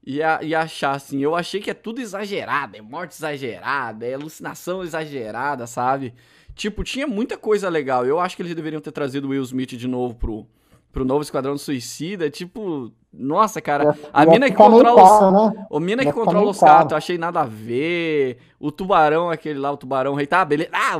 e, 0.05 0.21
a, 0.21 0.39
e 0.41 0.55
achar 0.55 0.95
assim. 0.95 1.19
Eu 1.21 1.35
achei 1.35 1.61
que 1.61 1.69
é 1.69 1.73
tudo 1.73 2.01
exagerado, 2.01 2.75
é 2.75 2.81
morte 2.81 3.11
exagerada, 3.11 4.05
é 4.05 4.13
alucinação 4.13 4.83
exagerada, 4.83 5.67
sabe? 5.67 6.13
Tipo, 6.55 6.83
tinha 6.83 7.07
muita 7.07 7.37
coisa 7.37 7.69
legal. 7.69 8.05
Eu 8.05 8.19
acho 8.19 8.35
que 8.35 8.41
eles 8.41 8.55
deveriam 8.55 8.81
ter 8.81 8.91
trazido 8.91 9.27
o 9.27 9.31
Will 9.31 9.43
Smith 9.43 9.75
de 9.75 9.87
novo 9.87 10.15
pro, 10.15 10.47
pro 10.91 11.05
novo 11.05 11.21
Esquadrão 11.21 11.57
Suicida. 11.57 12.29
Tipo, 12.29 12.91
nossa, 13.11 13.61
cara, 13.61 13.97
a 14.11 14.25
mina 14.25 14.49
que 14.49 14.55
controla 14.55 15.49
os, 15.49 15.55
né? 15.55 15.65
o 15.69 15.79
mina 15.79 16.03
que 16.03 16.11
controla 16.11 16.49
os 16.49 16.59
caras, 16.59 16.91
eu 16.91 16.97
achei 16.97 17.17
nada 17.17 17.41
a 17.41 17.45
ver. 17.45 18.37
O 18.59 18.71
tubarão, 18.71 19.29
aquele 19.29 19.59
lá, 19.59 19.71
o 19.71 19.77
tubarão 19.77 20.15
rei, 20.15 20.27
tá, 20.27 20.43
beleza. 20.43 20.69
Ah, 20.73 20.97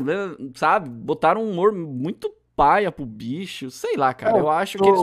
sabe? 0.56 0.90
Botaram 0.90 1.44
um 1.44 1.52
humor 1.52 1.72
muito 1.72 2.32
paia 2.56 2.92
pro 2.92 3.06
bicho. 3.06 3.70
Sei 3.72 3.96
lá, 3.96 4.14
cara. 4.14 4.38
É, 4.38 4.40
eu 4.40 4.50
acho 4.50 4.78
tô... 4.78 4.84
que 4.84 4.90
eles. 4.90 5.02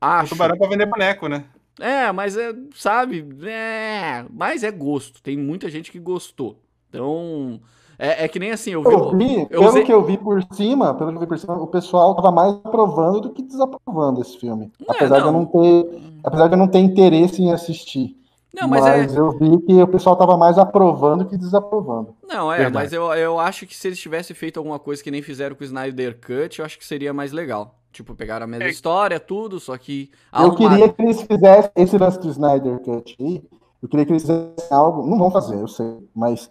Acho. 0.00 0.26
O 0.26 0.36
tubarão 0.36 0.56
pra 0.56 0.68
vender 0.68 0.86
boneco, 0.86 1.28
né? 1.28 1.44
É, 1.78 2.12
mas 2.12 2.36
é, 2.36 2.54
sabe? 2.74 3.26
É, 3.42 4.24
mas 4.30 4.62
é 4.62 4.70
gosto. 4.70 5.22
Tem 5.22 5.36
muita 5.36 5.68
gente 5.68 5.90
que 5.90 5.98
gostou. 5.98 6.56
Então. 6.88 7.60
É, 8.02 8.24
é 8.24 8.28
que 8.28 8.38
nem 8.38 8.50
assim, 8.50 8.70
eu 8.70 8.82
vi. 8.82 8.88
Eu 8.88 9.10
vi 9.10 9.40
eu 9.42 9.46
pelo 9.48 9.68
usei... 9.68 9.84
que 9.84 9.92
eu 9.92 10.02
vi 10.02 10.16
por 10.16 10.42
cima, 10.54 10.94
pelo 10.94 11.10
que 11.10 11.16
eu 11.16 11.20
vi 11.20 11.26
por 11.26 11.38
cima, 11.38 11.54
o 11.60 11.66
pessoal 11.66 12.14
tava 12.14 12.32
mais 12.32 12.54
aprovando 12.64 13.20
do 13.20 13.30
que 13.30 13.42
desaprovando 13.42 14.22
esse 14.22 14.38
filme. 14.38 14.72
Não, 14.80 14.94
apesar, 14.94 15.20
não. 15.20 15.22
De 15.22 15.28
eu 15.28 15.32
não 15.32 15.44
ter, 15.44 16.02
apesar 16.24 16.48
de 16.48 16.54
eu 16.54 16.58
não 16.58 16.68
ter 16.68 16.78
interesse 16.78 17.42
em 17.42 17.52
assistir. 17.52 18.16
Não, 18.52 18.66
mas, 18.66 18.82
mas 18.82 19.14
é... 19.14 19.18
eu 19.18 19.30
vi 19.32 19.58
que 19.58 19.82
o 19.82 19.88
pessoal 19.88 20.16
tava 20.16 20.36
mais 20.36 20.58
aprovando 20.58 21.24
que 21.24 21.36
desaprovando. 21.36 22.14
Não, 22.28 22.52
é, 22.52 22.58
Verdade. 22.58 22.74
mas 22.74 22.92
eu, 22.92 23.04
eu 23.14 23.38
acho 23.38 23.66
que 23.66 23.76
se 23.76 23.88
eles 23.88 23.98
tivessem 23.98 24.34
feito 24.34 24.58
alguma 24.58 24.78
coisa 24.78 25.02
que 25.02 25.10
nem 25.10 25.22
fizeram 25.22 25.54
com 25.54 25.62
o 25.62 25.66
Snyder 25.66 26.18
Cut, 26.20 26.58
eu 26.58 26.64
acho 26.64 26.78
que 26.78 26.84
seria 26.84 27.12
mais 27.12 27.32
legal. 27.32 27.76
Tipo, 27.92 28.14
pegar 28.14 28.42
a 28.42 28.46
mesma 28.46 28.66
é. 28.66 28.70
história, 28.70 29.18
tudo, 29.18 29.58
só 29.58 29.76
que. 29.76 30.10
Eu 30.32 30.54
queria 30.54 30.88
que 30.88 31.02
eles 31.02 31.22
fizessem 31.22 31.70
esse 31.76 31.98
lance 31.98 32.20
do 32.20 32.28
Snyder 32.28 32.78
Cut 32.80 33.16
aí. 33.20 33.42
Eu 33.82 33.88
queria 33.88 34.06
que 34.06 34.12
eles 34.12 34.22
fizessem 34.22 34.52
algo. 34.70 35.08
Não 35.08 35.18
vão 35.18 35.30
fazer, 35.30 35.56
eu 35.56 35.68
sei, 35.68 35.98
mas. 36.14 36.50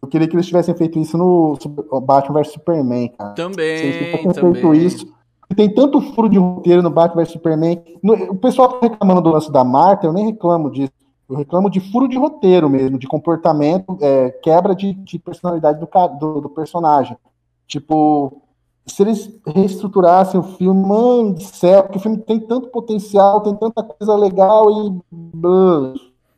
Eu 0.00 0.08
queria 0.08 0.28
que 0.28 0.36
eles 0.36 0.46
tivessem 0.46 0.74
feito 0.76 0.98
isso 0.98 1.18
no 1.18 1.58
Batman 2.02 2.40
vs 2.40 2.52
Superman, 2.52 3.08
cara. 3.08 3.34
Também. 3.34 3.78
Se 3.78 3.84
eles 3.84 3.96
tivessem 3.96 4.32
também. 4.32 4.52
feito 4.52 4.74
isso. 4.74 5.18
Tem 5.56 5.74
tanto 5.74 6.00
furo 6.14 6.28
de 6.28 6.38
roteiro 6.38 6.82
no 6.82 6.90
Batman 6.90 7.22
vs 7.22 7.32
Superman. 7.32 7.82
O 8.30 8.36
pessoal 8.36 8.68
tá 8.68 8.86
reclamando 8.86 9.22
do 9.22 9.30
lance 9.30 9.50
da 9.50 9.64
Marta, 9.64 10.06
eu 10.06 10.12
nem 10.12 10.26
reclamo 10.26 10.70
disso. 10.70 10.92
Eu 11.28 11.36
reclamo 11.36 11.68
de 11.68 11.80
furo 11.80 12.08
de 12.08 12.16
roteiro 12.16 12.70
mesmo, 12.70 12.98
de 12.98 13.06
comportamento, 13.06 13.98
é, 14.00 14.30
quebra 14.30 14.74
de, 14.74 14.94
de 14.94 15.18
personalidade 15.18 15.78
do, 15.78 15.88
do, 16.18 16.40
do, 16.40 16.48
personagem. 16.48 17.18
Tipo, 17.66 18.40
se 18.86 19.02
eles 19.02 19.38
reestruturassem 19.46 20.40
o 20.40 20.42
filme, 20.42 20.86
mano 20.86 21.34
do 21.34 21.42
céu, 21.42 21.82
porque 21.82 21.98
o 21.98 22.00
filme 22.00 22.16
tem 22.18 22.40
tanto 22.40 22.68
potencial, 22.68 23.42
tem 23.42 23.54
tanta 23.54 23.82
coisa 23.82 24.16
legal 24.16 24.70
e. 24.70 25.00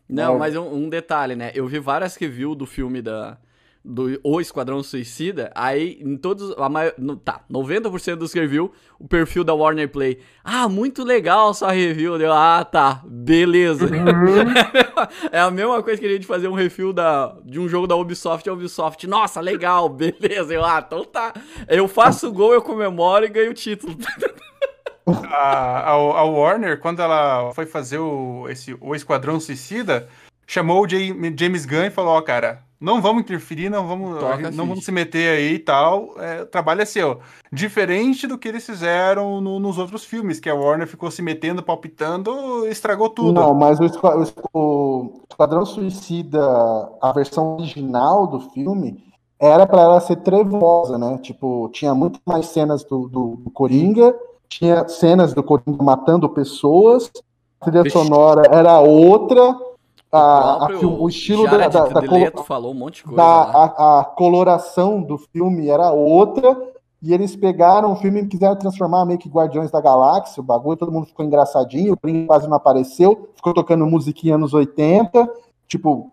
Não, 0.09 0.35
é. 0.35 0.39
mas 0.39 0.57
um, 0.57 0.75
um, 0.75 0.89
detalhe, 0.89 1.37
né? 1.37 1.53
Eu 1.55 1.69
vi 1.69 1.79
várias 1.79 2.17
reviews 2.17 2.57
do 2.57 2.67
filme 2.67 3.01
da, 3.01 3.39
do 3.85 4.21
O 4.23 4.41
Esquadrão 4.41 4.83
Suicida, 4.83 5.51
aí 5.55 5.99
em 6.01 6.17
todos, 6.17 6.53
a 6.59 6.69
maior, 6.69 6.93
no, 6.99 7.17
tá, 7.17 7.41
90% 7.51 8.17
dos 8.17 8.33
reviews, 8.33 8.71
o 8.99 9.09
perfil 9.09 9.43
da 9.43 9.55
Warner 9.55 9.89
Play, 9.89 10.19
ah, 10.45 10.69
muito 10.69 11.03
legal 11.03 11.55
sua 11.55 11.73
review, 11.73 12.19
deu, 12.19 12.33
ah, 12.33 12.63
tá, 12.65 13.03
beleza. 13.07 13.87
Uhum. 13.87 14.53
é 15.33 15.41
a 15.41 15.51
mesma 15.51 15.83
coisa 15.83 15.99
que 15.99 16.07
a 16.07 16.11
gente 16.11 16.27
fazer 16.27 16.49
um 16.49 16.55
review 16.55 16.93
da, 16.93 17.35
de 17.45 17.59
um 17.59 17.69
jogo 17.69 17.87
da 17.87 17.97
Ubisoft, 17.97 18.49
a 18.49 18.53
Ubisoft, 18.53 19.07
nossa, 19.07 19.41
legal, 19.41 19.89
beleza, 19.89 20.53
eu, 20.53 20.65
ah, 20.65 20.85
então 20.87 21.03
tá, 21.05 21.33
eu 21.67 21.89
faço 21.89 22.29
o 22.29 22.33
gol, 22.33 22.53
eu 22.53 22.63
comemoro 22.63 23.25
e 23.25 23.29
ganho 23.29 23.51
o 23.51 23.55
título. 23.55 23.97
a, 25.07 25.91
a, 25.91 25.93
a, 25.93 26.25
Warner, 26.25 26.79
quando 26.79 27.01
ela 27.01 27.51
foi 27.55 27.65
fazer 27.65 27.99
o, 27.99 28.47
esse, 28.49 28.77
o 28.81 28.95
Esquadrão 28.95 29.41
Suicida, 29.41 30.07
chamou 30.51 30.85
o 30.85 30.89
James 30.89 31.65
Gunn 31.65 31.85
e 31.85 31.91
falou, 31.91 32.15
ó, 32.15 32.19
oh, 32.19 32.23
cara, 32.23 32.65
não 32.81 33.01
vamos 33.01 33.23
interferir, 33.23 33.71
não 33.71 33.87
vamos, 33.87 34.21
não 34.53 34.67
vamos 34.67 34.85
se 34.85 34.91
meter 34.91 35.39
aí 35.39 35.55
e 35.55 35.59
tal. 35.61 36.15
É, 36.19 36.43
o 36.43 36.47
trabalho 36.47 36.83
é 36.83 36.85
seu. 36.85 37.21
Diferente 37.53 38.27
do 38.27 38.37
que 38.37 38.49
eles 38.49 38.67
fizeram 38.67 39.41
no, 39.41 39.61
nos 39.61 39.79
outros 39.79 40.05
filmes, 40.05 40.41
que 40.41 40.51
a 40.51 40.55
Warner 40.55 40.89
ficou 40.89 41.09
se 41.09 41.23
metendo, 41.23 41.63
palpitando, 41.63 42.67
estragou 42.67 43.09
tudo. 43.09 43.33
Não, 43.33 43.55
mas 43.55 43.79
o, 43.79 43.87
o 44.53 45.23
Esquadrão 45.31 45.65
Suicida, 45.65 46.43
a 47.01 47.13
versão 47.13 47.59
original 47.59 48.27
do 48.27 48.41
filme, 48.51 49.05
era 49.39 49.65
para 49.69 49.83
ela 49.83 50.01
ser 50.01 50.17
trevosa, 50.17 50.99
né? 50.99 51.17
Tipo, 51.23 51.71
tinha 51.73 51.95
muito 51.95 52.19
mais 52.27 52.47
cenas 52.47 52.83
do, 52.83 53.07
do, 53.07 53.37
do 53.37 53.51
Coringa, 53.51 54.13
tinha 54.49 54.89
cenas 54.89 55.33
do 55.33 55.45
Coringa 55.45 55.81
matando 55.81 56.29
pessoas, 56.29 57.09
a 57.61 57.67
trilha 57.67 57.85
Vixe. 57.85 57.97
sonora 57.97 58.49
era 58.51 58.81
outra 58.81 59.70
a, 60.13 60.67
a, 60.67 60.79
o 60.81 61.09
estilo 61.09 61.45
da, 61.45 61.69
da, 61.69 61.87
da 61.87 62.43
falou 62.43 62.73
um 62.73 62.75
monte 62.75 62.97
de 62.97 63.05
coisa. 63.05 63.17
Da, 63.17 63.43
a, 63.43 64.01
a, 64.01 64.05
coloração 64.05 65.01
do 65.03 65.17
filme 65.17 65.69
era 65.69 65.93
outra, 65.93 66.57
e 67.01 67.15
eles 67.15 67.37
pegaram 67.37 67.93
o 67.93 67.97
filme 67.97 68.21
e 68.21 68.27
quiseram 68.27 68.57
transformar 68.57 69.07
meio 69.07 69.19
que 69.19 69.29
Guardiões 69.29 69.71
da 69.71 69.81
Galáxia, 69.81 70.41
o 70.41 70.45
bagulho, 70.45 70.77
todo 70.77 70.91
mundo 70.91 71.07
ficou 71.07 71.25
engraçadinho, 71.25 71.93
o 71.93 71.97
Prince 71.97 72.27
quase 72.27 72.49
não 72.49 72.57
apareceu, 72.57 73.31
ficou 73.37 73.55
tocando 73.55 73.87
musiquinha 73.87 74.35
anos 74.35 74.53
80, 74.53 75.33
tipo, 75.69 76.11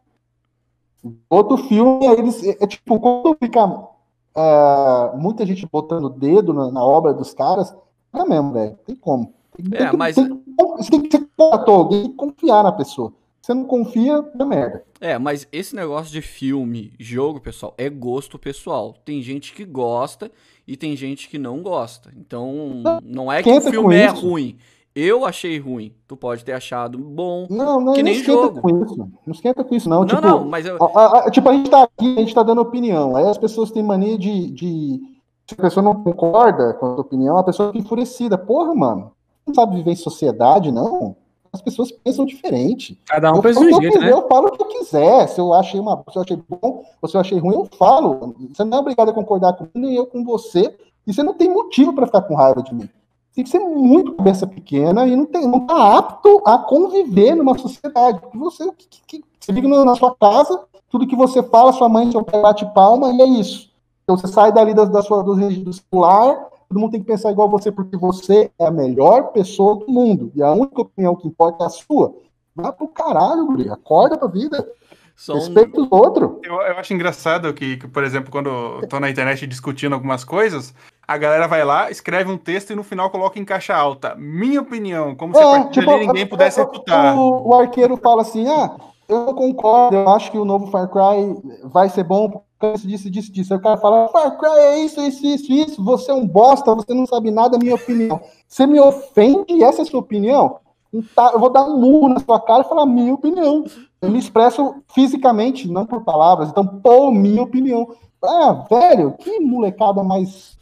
outro 1.27 1.57
filme, 1.57 2.05
eles, 2.05 2.43
é, 2.43 2.57
é 2.61 2.67
tipo, 2.67 2.99
quando 2.99 3.35
fica 3.41 3.87
é, 4.35 5.17
muita 5.17 5.43
gente 5.43 5.67
botando 5.71 6.05
o 6.05 6.09
dedo 6.09 6.53
na, 6.53 6.71
na 6.71 6.85
obra 6.85 7.13
dos 7.13 7.33
caras, 7.33 7.75
é 8.13 8.23
mesmo, 8.23 8.53
velho, 8.53 8.77
tem 8.85 8.95
como. 8.95 9.33
Tem, 9.55 9.65
é, 9.73 9.89
tem, 9.89 9.97
mas... 9.97 10.15
Tem, 10.15 10.43
você 10.77 10.91
tem 10.91 11.01
que 11.01 11.17
ser 11.17 11.27
alguém 11.37 12.03
tem 12.03 12.11
que 12.11 12.15
confiar 12.15 12.63
na 12.63 12.71
pessoa. 12.71 13.11
Você 13.47 13.53
não 13.53 13.63
confia, 13.63 14.25
é 14.37 14.43
merda. 14.43 14.83
É, 14.99 15.17
mas 15.17 15.47
esse 15.53 15.73
negócio 15.73 16.11
de 16.11 16.21
filme, 16.21 16.91
jogo, 16.99 17.39
pessoal, 17.39 17.73
é 17.77 17.89
gosto 17.89 18.37
pessoal. 18.37 18.93
Tem 19.05 19.21
gente 19.21 19.53
que 19.53 19.63
gosta 19.63 20.29
e 20.67 20.75
tem 20.75 20.97
gente 20.97 21.29
que 21.29 21.37
não 21.37 21.63
gosta. 21.63 22.11
Então, 22.17 22.83
não 23.01 23.31
é 23.31 23.41
que 23.41 23.49
o 23.49 23.61
filme 23.61 23.95
é 23.95 24.07
ruim. 24.07 24.57
Eu 24.93 25.23
achei 25.23 25.57
ruim. 25.57 25.93
Tu 26.05 26.17
pode 26.17 26.43
ter 26.43 26.51
achado 26.51 26.97
bom. 26.97 27.47
Não, 27.49 27.79
não, 27.79 27.93
que 27.93 28.03
nem 28.03 28.17
não 28.17 28.23
jogo. 28.25 28.59
Com 28.59 28.83
isso. 28.83 28.97
Não 29.25 29.33
esquenta 29.33 29.63
com 29.63 29.73
isso, 29.73 29.87
não. 29.87 29.99
Não, 30.01 30.07
tipo, 30.07 30.21
não, 30.21 30.43
mas 30.43 30.65
eu... 30.65 30.75
a, 30.83 31.19
a, 31.19 31.31
tipo, 31.31 31.47
a 31.47 31.53
gente 31.53 31.69
tá 31.69 31.83
aqui, 31.83 32.15
a 32.17 32.19
gente 32.19 32.35
tá 32.35 32.43
dando 32.43 32.59
opinião. 32.59 33.15
Aí 33.15 33.27
as 33.27 33.37
pessoas 33.37 33.71
têm 33.71 33.81
mania 33.81 34.17
de, 34.17 34.51
de. 34.51 34.99
Se 35.47 35.53
a 35.57 35.61
pessoa 35.61 35.81
não 35.81 36.03
concorda 36.03 36.73
com 36.73 36.85
a 36.85 36.95
tua 36.95 37.01
opinião, 37.01 37.37
a 37.37 37.45
pessoa 37.45 37.71
fica 37.71 37.81
enfurecida. 37.81 38.37
Porra, 38.37 38.75
mano. 38.75 39.13
Não 39.47 39.53
sabe 39.53 39.77
viver 39.77 39.91
em 39.91 39.95
sociedade, 39.95 40.69
não 40.69 41.15
as 41.57 41.61
pessoas 41.61 41.91
pensam 41.91 42.25
diferente. 42.25 42.97
Cada 43.05 43.31
um 43.31 43.41
pensa 43.41 43.59
de 43.59 43.73
um 43.73 43.81
jeito, 43.81 43.99
né? 43.99 44.11
Eu 44.11 44.27
falo 44.27 44.47
o 44.47 44.51
que 44.51 44.61
eu 44.61 44.67
quiser. 44.67 45.27
Se 45.27 45.39
eu 45.39 45.53
achei 45.53 45.79
uma, 45.79 46.03
se 46.11 46.17
eu 46.17 46.21
achei 46.21 46.41
bom, 46.47 46.83
ou 47.01 47.09
se 47.09 47.17
eu 47.17 47.21
achei 47.21 47.37
ruim, 47.37 47.55
eu 47.55 47.67
falo. 47.77 48.35
Você 48.53 48.63
não 48.63 48.77
é 48.77 48.81
obrigado 48.81 49.09
a 49.09 49.13
concordar 49.13 49.53
comigo, 49.53 49.71
nem 49.75 49.95
eu 49.95 50.05
com 50.05 50.23
você. 50.23 50.75
E 51.05 51.13
você 51.13 51.23
não 51.23 51.33
tem 51.33 51.49
motivo 51.49 51.93
para 51.93 52.05
ficar 52.05 52.21
com 52.21 52.35
raiva 52.35 52.61
de 52.61 52.73
mim. 52.73 52.89
Tem 53.33 53.43
que 53.43 53.49
ser 53.49 53.59
muito 53.59 54.13
cabeça 54.13 54.47
pequena 54.47 55.05
e 55.05 55.15
não, 55.15 55.25
tem, 55.25 55.47
não 55.47 55.65
tá 55.65 55.97
apto 55.97 56.41
a 56.45 56.57
conviver 56.57 57.35
numa 57.35 57.57
sociedade. 57.57 58.19
Você, 58.33 58.69
que, 58.71 58.87
que, 59.07 59.23
você 59.39 59.51
liga 59.51 59.67
na 59.67 59.95
sua 59.95 60.15
casa, 60.15 60.59
tudo 60.89 61.05
que 61.05 61.15
você 61.15 61.43
fala, 61.43 61.71
sua 61.71 61.87
mãe, 61.87 62.11
seu 62.11 62.23
pai 62.23 62.41
bate 62.41 62.65
palma 62.73 63.11
e 63.13 63.21
é 63.21 63.27
isso. 63.27 63.69
Então 64.03 64.17
você 64.17 64.27
sai 64.27 64.51
dali 64.51 64.73
da, 64.73 64.85
da 64.85 65.01
sua, 65.01 65.21
do, 65.23 65.35
do 65.35 65.73
celular, 65.73 66.47
todo 66.67 66.79
mundo 66.79 66.91
tem 66.91 67.01
que 67.01 67.07
pensar 67.07 67.31
igual 67.31 67.49
você, 67.49 67.71
porque 67.71 67.97
você 67.97 68.51
é 68.59 68.65
a 68.65 68.71
melhor 68.71 69.31
pessoa 69.31 69.75
do 69.77 69.91
mundo. 69.91 70.31
E 70.35 70.41
a 70.41 70.51
única 70.51 70.81
opinião 70.81 71.15
que 71.15 71.27
importa 71.27 71.63
é 71.63 71.67
a 71.67 71.69
sua. 71.69 72.13
Vai 72.55 72.71
pro 72.71 72.87
caralho, 72.87 73.45
Guri. 73.45 73.69
Acorda 73.69 74.17
pra 74.17 74.27
vida. 74.27 74.67
Só 75.15 75.33
Respeita 75.33 75.79
um... 75.79 75.83
os 75.83 75.91
outros. 75.91 76.29
Eu, 76.43 76.53
eu, 76.61 76.77
acho 76.77 76.93
engraçado 76.93 77.51
que, 77.53 77.77
que, 77.77 77.87
por 77.87 78.03
exemplo, 78.03 78.31
quando 78.31 78.49
eu 78.49 78.87
tô 78.87 78.99
na 78.99 79.09
internet 79.09 79.47
discutindo 79.47 79.93
algumas 79.93 80.23
coisas, 80.23 80.75
a 81.07 81.17
galera 81.17 81.47
vai 81.47 81.63
lá, 81.63 81.89
escreve 81.89 82.29
um 82.29 82.37
texto 82.37 82.71
e 82.71 82.75
no 82.75 82.83
final 82.83 83.09
coloca 83.09 83.39
em 83.39 83.45
caixa 83.45 83.75
alta. 83.75 84.13
Minha 84.15 84.61
opinião, 84.61 85.15
como 85.15 85.33
se 85.33 85.41
é, 85.41 85.43
a 85.43 85.51
partir 85.51 85.79
tipo, 85.79 85.91
dali 85.91 86.07
ninguém 86.07 86.27
pudesse 86.27 86.59
refutar. 86.59 87.17
O, 87.17 87.47
o, 87.47 87.55
arqueiro 87.55 87.97
fala 87.97 88.21
assim: 88.21 88.47
ah, 88.47 88.75
eu 89.09 89.33
concordo, 89.33 89.95
eu 89.95 90.09
acho 90.09 90.31
que 90.31 90.37
o 90.37 90.45
novo 90.45 90.67
Far 90.67 90.87
Cry 90.87 91.35
vai 91.63 91.89
ser 91.89 92.03
bom 92.03 92.43
isso, 92.73 92.87
disso, 92.87 93.09
disso, 93.09 93.31
disso. 93.31 93.53
Aí 93.53 93.59
o 93.59 93.61
cara 93.61 93.77
fala, 93.77 94.07
Far 94.09 94.37
Cry 94.37 94.49
é 94.49 94.79
isso, 94.79 94.99
isso, 95.01 95.25
isso, 95.25 95.51
isso, 95.51 95.83
você 95.83 96.11
é 96.11 96.13
um 96.13 96.27
bosta, 96.27 96.73
você 96.73 96.93
não 96.93 97.05
sabe 97.05 97.29
nada, 97.29 97.55
é 97.55 97.59
minha 97.59 97.75
opinião. 97.75 98.19
Você 98.47 98.65
me 98.65 98.79
ofende, 98.79 99.63
essa 99.63 99.81
é 99.81 99.83
a 99.83 99.85
sua 99.85 99.99
opinião? 99.99 100.59
Eu 100.91 101.39
vou 101.39 101.51
dar 101.51 101.63
um 101.63 101.79
murro 101.79 102.09
na 102.09 102.19
sua 102.19 102.39
cara 102.39 102.63
e 102.63 102.67
falar 102.67 102.85
minha 102.85 103.13
opinião. 103.13 103.65
Eu 104.01 104.09
me 104.09 104.17
expresso 104.17 104.75
fisicamente, 104.93 105.67
não 105.67 105.85
por 105.85 106.03
palavras. 106.03 106.49
Então, 106.49 106.65
pô, 106.65 107.11
minha 107.11 107.43
opinião. 107.43 107.87
Ah, 108.23 108.65
velho, 108.69 109.13
que 109.13 109.39
molecada 109.39 110.03
mais. 110.03 110.57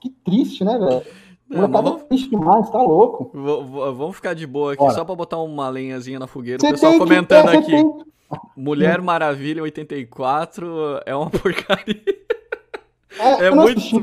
Que 0.00 0.08
triste, 0.08 0.64
né, 0.64 0.78
velho? 0.78 1.02
Molecada 1.50 1.82
vamos... 1.82 2.02
triste 2.04 2.30
demais, 2.30 2.70
tá 2.70 2.80
louco. 2.80 3.30
vamos 3.34 4.16
ficar 4.16 4.34
de 4.34 4.46
boa 4.46 4.72
aqui, 4.72 4.82
Bora. 4.82 4.94
só 4.94 5.04
pra 5.04 5.16
botar 5.16 5.38
uma 5.38 5.68
lenhazinha 5.68 6.18
na 6.18 6.28
fogueira. 6.28 6.64
o 6.64 6.70
pessoal 6.70 6.96
comentando 6.96 7.50
que, 7.50 7.56
é, 7.56 7.58
aqui. 7.58 7.70
Tem... 7.70 7.92
Mulher 8.56 9.00
Maravilha 9.02 9.62
84 9.62 11.00
é 11.04 11.14
uma 11.14 11.28
porcaria. 11.30 12.00
É, 13.18 13.46
é 13.46 13.50
muito. 13.50 13.78
Assisti. 13.78 13.96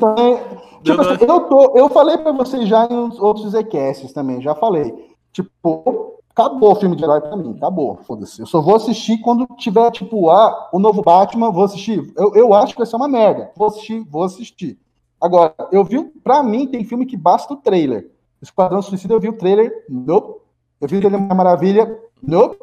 Tipo, 0.83 1.01
assim, 1.01 1.25
eu, 1.25 1.39
tô, 1.41 1.77
eu 1.77 1.89
falei 1.89 2.17
pra 2.17 2.33
vocês 2.33 2.67
já 2.67 2.85
em 2.85 3.09
outros 3.19 3.51
Zcasts 3.51 4.11
também, 4.11 4.41
já 4.41 4.53
falei. 4.53 4.93
Tipo, 5.31 6.17
acabou 6.29 6.73
o 6.73 6.75
filme 6.75 6.95
de 6.95 7.03
herói 7.03 7.21
pra 7.21 7.35
mim, 7.35 7.53
acabou, 7.55 7.97
foda-se. 8.05 8.41
Eu 8.41 8.45
só 8.45 8.61
vou 8.61 8.75
assistir 8.75 9.19
quando 9.19 9.47
tiver, 9.57 9.89
tipo, 9.91 10.29
ah, 10.29 10.69
o 10.71 10.79
novo 10.79 11.01
Batman, 11.01 11.51
vou 11.51 11.63
assistir. 11.63 12.11
Eu, 12.15 12.35
eu 12.35 12.53
acho 12.53 12.73
que 12.73 12.79
vai 12.79 12.85
ser 12.85 12.95
uma 12.95 13.07
merda. 13.07 13.51
Vou 13.55 13.67
assistir, 13.67 14.05
vou 14.09 14.23
assistir. 14.23 14.77
Agora, 15.19 15.53
eu 15.71 15.83
vi, 15.83 16.03
pra 16.23 16.43
mim, 16.43 16.67
tem 16.67 16.83
filme 16.83 17.05
que 17.05 17.17
basta 17.17 17.53
o 17.53 17.57
trailer. 17.57 18.09
Esquadrão 18.41 18.81
Suicida, 18.81 19.13
eu 19.13 19.19
vi 19.19 19.29
o 19.29 19.37
trailer, 19.37 19.85
nope. 19.89 20.41
Eu 20.79 20.87
vi 20.87 20.97
o 20.97 20.99
trailer 20.99 21.19
Maravilha, 21.19 21.99
nope. 22.21 22.57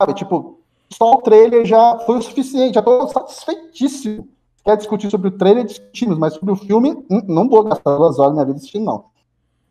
Sabe, 0.00 0.14
tipo, 0.14 0.60
só 0.90 1.12
o 1.12 1.22
trailer 1.22 1.64
já 1.64 1.98
foi 2.00 2.18
o 2.18 2.22
suficiente, 2.22 2.74
já 2.74 2.80
estou 2.80 3.08
satisfeitíssimo. 3.08 4.28
Quer 4.64 4.76
discutir 4.76 5.10
sobre 5.10 5.28
o 5.28 5.36
trailer, 5.36 5.64
discutimos, 5.64 6.18
mas 6.18 6.34
sobre 6.34 6.52
o 6.52 6.56
filme, 6.56 6.92
hum, 7.10 7.22
não 7.26 7.48
vou 7.48 7.64
gastar 7.64 7.96
duas 7.96 8.18
horas 8.18 8.30
na 8.30 8.36
minha 8.36 8.46
vida 8.46 8.58
assistindo, 8.58 8.84
não. 8.84 9.04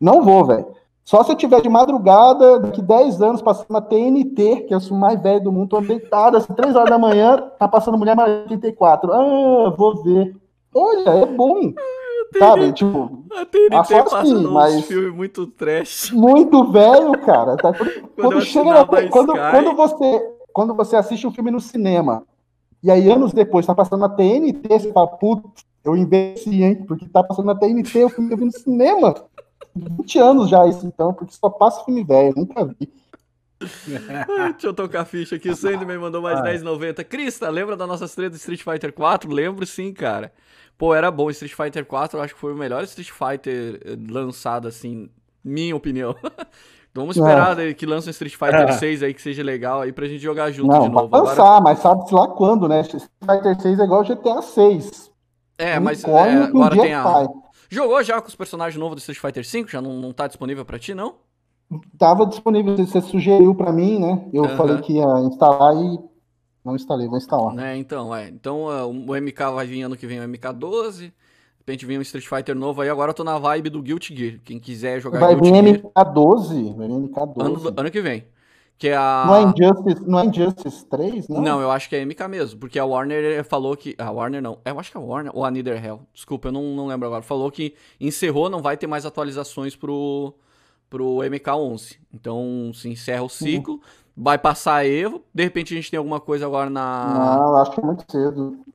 Não 0.00 0.22
vou, 0.22 0.44
velho. 0.44 0.66
Só 1.04 1.24
se 1.24 1.32
eu 1.32 1.36
tiver 1.36 1.62
de 1.62 1.70
madrugada, 1.70 2.60
daqui 2.60 2.82
10 2.82 3.22
anos, 3.22 3.40
passando 3.40 3.70
na 3.70 3.80
TNT, 3.80 4.66
que 4.68 4.78
sou 4.80 4.94
o 4.94 5.00
mais 5.00 5.18
velho 5.22 5.42
do 5.42 5.50
mundo, 5.50 5.70
tô 5.70 5.80
deitado, 5.80 6.36
assim, 6.36 6.52
3 6.52 6.76
horas 6.76 6.90
da 6.90 6.98
manhã, 6.98 7.38
tá 7.58 7.66
passando 7.66 7.96
Mulher 7.96 8.14
Maravilha 8.14 8.44
84. 8.50 9.10
Ah, 9.10 9.70
vou 9.70 10.02
ver. 10.02 10.36
Olha, 10.74 11.10
é 11.10 11.24
bom. 11.24 11.72
Sabe, 12.36 12.72
tipo. 12.72 13.24
A 13.36 13.46
TNT 13.46 13.70
passa 13.70 14.18
assim, 14.18 14.46
mas 14.46 14.84
filme 14.86 15.10
muito 15.10 15.46
trash. 15.46 16.10
Muito 16.10 16.70
velho, 16.70 17.12
cara. 17.20 17.56
Tá? 17.56 17.72
Quando, 17.74 18.02
quando 18.16 18.40
chega 18.42 18.70
na, 18.70 18.84
quando, 18.84 19.32
quando 19.32 19.76
você 19.76 20.38
quando 20.58 20.74
você 20.74 20.96
assiste 20.96 21.24
um 21.24 21.30
filme 21.30 21.52
no 21.52 21.60
cinema, 21.60 22.26
e 22.82 22.90
aí 22.90 23.08
anos 23.08 23.32
depois 23.32 23.64
tá 23.64 23.76
passando 23.76 24.00
na 24.00 24.08
TNT, 24.08 24.68
você 24.68 24.92
fala, 24.92 25.06
putz, 25.06 25.64
eu 25.84 25.96
investi, 25.96 26.64
hein? 26.64 26.84
Porque 26.84 27.08
tá 27.08 27.22
passando 27.22 27.46
na 27.46 27.54
TNT, 27.54 28.04
o 28.04 28.08
filme 28.08 28.28
que 28.28 28.34
eu 28.34 28.38
vi 28.38 28.44
no 28.46 28.50
cinema. 28.50 29.14
20 29.76 30.18
anos 30.18 30.50
já 30.50 30.66
isso, 30.66 30.84
então, 30.84 31.14
porque 31.14 31.32
só 31.32 31.48
passa 31.48 31.84
filme 31.84 32.02
velho, 32.02 32.34
nunca 32.36 32.64
vi. 32.64 32.92
Deixa 34.50 34.66
eu 34.66 34.74
tocar 34.74 35.02
a 35.02 35.04
ficha 35.04 35.36
aqui. 35.36 35.48
O 35.48 35.54
Sandman 35.54 35.98
mandou 35.98 36.22
mais 36.22 36.40
10,90. 36.40 37.04
Crista, 37.04 37.48
lembra 37.48 37.76
da 37.76 37.86
nossa 37.86 38.06
estreia 38.06 38.30
do 38.30 38.36
Street 38.36 38.62
Fighter 38.62 38.92
4? 38.92 39.30
Lembro 39.32 39.64
sim, 39.64 39.92
cara. 39.92 40.32
Pô, 40.78 40.94
era 40.94 41.10
bom. 41.10 41.28
Street 41.28 41.52
Fighter 41.52 41.84
4 41.84 42.18
eu 42.18 42.22
acho 42.22 42.34
que 42.34 42.40
foi 42.40 42.54
o 42.54 42.56
melhor 42.56 42.84
Street 42.84 43.10
Fighter 43.10 43.80
eh, 43.84 43.96
lançado, 44.08 44.68
assim, 44.68 45.10
minha 45.44 45.74
opinião. 45.74 46.14
Vamos 46.94 47.16
esperar 47.16 47.58
é. 47.58 47.74
que 47.74 47.84
lance 47.84 48.08
um 48.08 48.10
Street 48.10 48.34
Fighter 48.34 48.68
é. 48.68 48.72
6 48.72 49.02
aí 49.02 49.14
que 49.14 49.20
seja 49.20 49.42
legal 49.42 49.82
aí 49.82 49.92
pra 49.92 50.06
gente 50.06 50.20
jogar 50.20 50.50
junto 50.50 50.72
não, 50.72 50.82
de 50.82 50.88
novo. 50.88 51.08
Vai 51.08 51.20
lançar, 51.20 51.42
Agora... 51.42 51.60
mas 51.60 51.78
sabe-se 51.80 52.14
lá 52.14 52.28
quando, 52.28 52.68
né? 52.68 52.80
Street 52.80 53.04
Fighter 53.20 53.60
6 53.60 53.80
é 53.80 53.84
igual 53.84 54.04
GTA 54.04 54.40
6. 54.40 55.10
É, 55.58 55.78
mas 55.80 56.04
é, 56.04 56.32
agora 56.42 56.76
tem 56.76 56.94
a. 56.94 57.28
Jogou 57.68 58.02
já 58.02 58.20
com 58.20 58.28
os 58.28 58.34
personagens 58.34 58.80
novos 58.80 58.96
do 58.96 58.98
Street 59.00 59.18
Fighter 59.18 59.44
V? 59.44 59.70
Já 59.70 59.82
não, 59.82 59.94
não 59.94 60.12
tá 60.12 60.26
disponível 60.26 60.64
para 60.64 60.78
ti, 60.78 60.94
não? 60.94 61.16
Tava 61.98 62.24
disponível, 62.24 62.74
você 62.76 63.00
sugeriu 63.02 63.54
para 63.54 63.72
mim, 63.72 63.98
né? 63.98 64.24
Eu 64.32 64.44
uhum. 64.44 64.56
falei 64.56 64.78
que 64.78 64.94
ia 64.94 65.20
instalar 65.20 65.76
e 65.76 65.98
não 66.68 66.76
instalei, 66.76 67.08
vou 67.08 67.16
instalar. 67.16 67.58
É, 67.58 67.76
então, 67.76 68.14
é. 68.14 68.28
Então 68.28 68.64
uh, 68.64 68.88
o 68.88 69.16
MK 69.16 69.54
vai 69.54 69.66
vir 69.66 69.82
ano 69.82 69.96
que 69.96 70.06
vem 70.06 70.20
o 70.20 70.28
MK12. 70.28 70.98
De 70.98 71.12
repente 71.60 71.86
vem 71.86 71.98
um 71.98 72.02
Street 72.02 72.26
Fighter 72.26 72.54
novo 72.54 72.80
aí. 72.80 72.88
Agora 72.88 73.10
eu 73.10 73.14
tô 73.14 73.24
na 73.24 73.38
vibe 73.38 73.70
do 73.70 73.82
Guilty 73.82 74.16
Gear. 74.16 74.40
Quem 74.44 74.58
quiser 74.58 75.00
jogar 75.00 75.18
vai 75.18 75.34
Guilty 75.34 75.50
vir 75.50 75.82
MK12? 75.82 76.76
Vai 76.76 76.88
vir 76.88 76.94
MK12. 76.94 77.40
Ano, 77.40 77.74
ano 77.76 77.90
que 77.90 78.00
vem. 78.00 78.24
Que 78.78 78.90
é 78.90 78.96
a... 78.96 79.24
Não 79.26 79.34
é 79.34 79.42
Injustice, 79.42 80.08
não 80.08 80.20
é 80.20 80.26
Injustice 80.26 80.86
3, 80.86 81.28
não? 81.28 81.42
Não, 81.42 81.60
eu 81.60 81.68
acho 81.68 81.88
que 81.88 81.96
é 81.96 82.04
MK 82.04 82.28
mesmo, 82.28 82.60
porque 82.60 82.78
a 82.78 82.84
Warner 82.84 83.42
falou 83.44 83.76
que... 83.76 83.96
A 83.98 84.08
Warner 84.08 84.40
não, 84.40 84.60
eu 84.64 84.78
acho 84.78 84.92
que 84.92 84.96
é 84.96 85.00
a 85.00 85.02
Warner 85.02 85.32
ou 85.34 85.44
a 85.44 85.50
Netherhell, 85.50 86.02
desculpa, 86.14 86.46
eu 86.46 86.52
não, 86.52 86.62
não 86.62 86.86
lembro 86.86 87.08
agora. 87.08 87.20
Falou 87.20 87.50
que 87.50 87.74
encerrou, 88.00 88.48
não 88.48 88.62
vai 88.62 88.76
ter 88.76 88.86
mais 88.86 89.04
atualizações 89.04 89.74
pro, 89.74 90.32
pro 90.88 91.16
MK11. 91.16 91.96
Então, 92.14 92.70
se 92.72 92.88
encerra 92.88 93.24
o 93.24 93.28
ciclo, 93.28 93.74
uhum. 93.74 93.80
Vai 94.18 94.36
passar 94.36 94.74
a 94.74 94.86
Evo, 94.86 95.22
de 95.32 95.44
repente 95.44 95.72
a 95.72 95.76
gente 95.76 95.90
tem 95.90 95.98
alguma 95.98 96.18
coisa 96.18 96.44
agora 96.44 96.68
na... 96.68 97.36
Não, 97.38 97.56
acho 97.56 97.70
que 97.70 97.80
é 97.80 97.84
muito 97.84 98.04
cedo. 98.10 98.42
Muito 98.42 98.66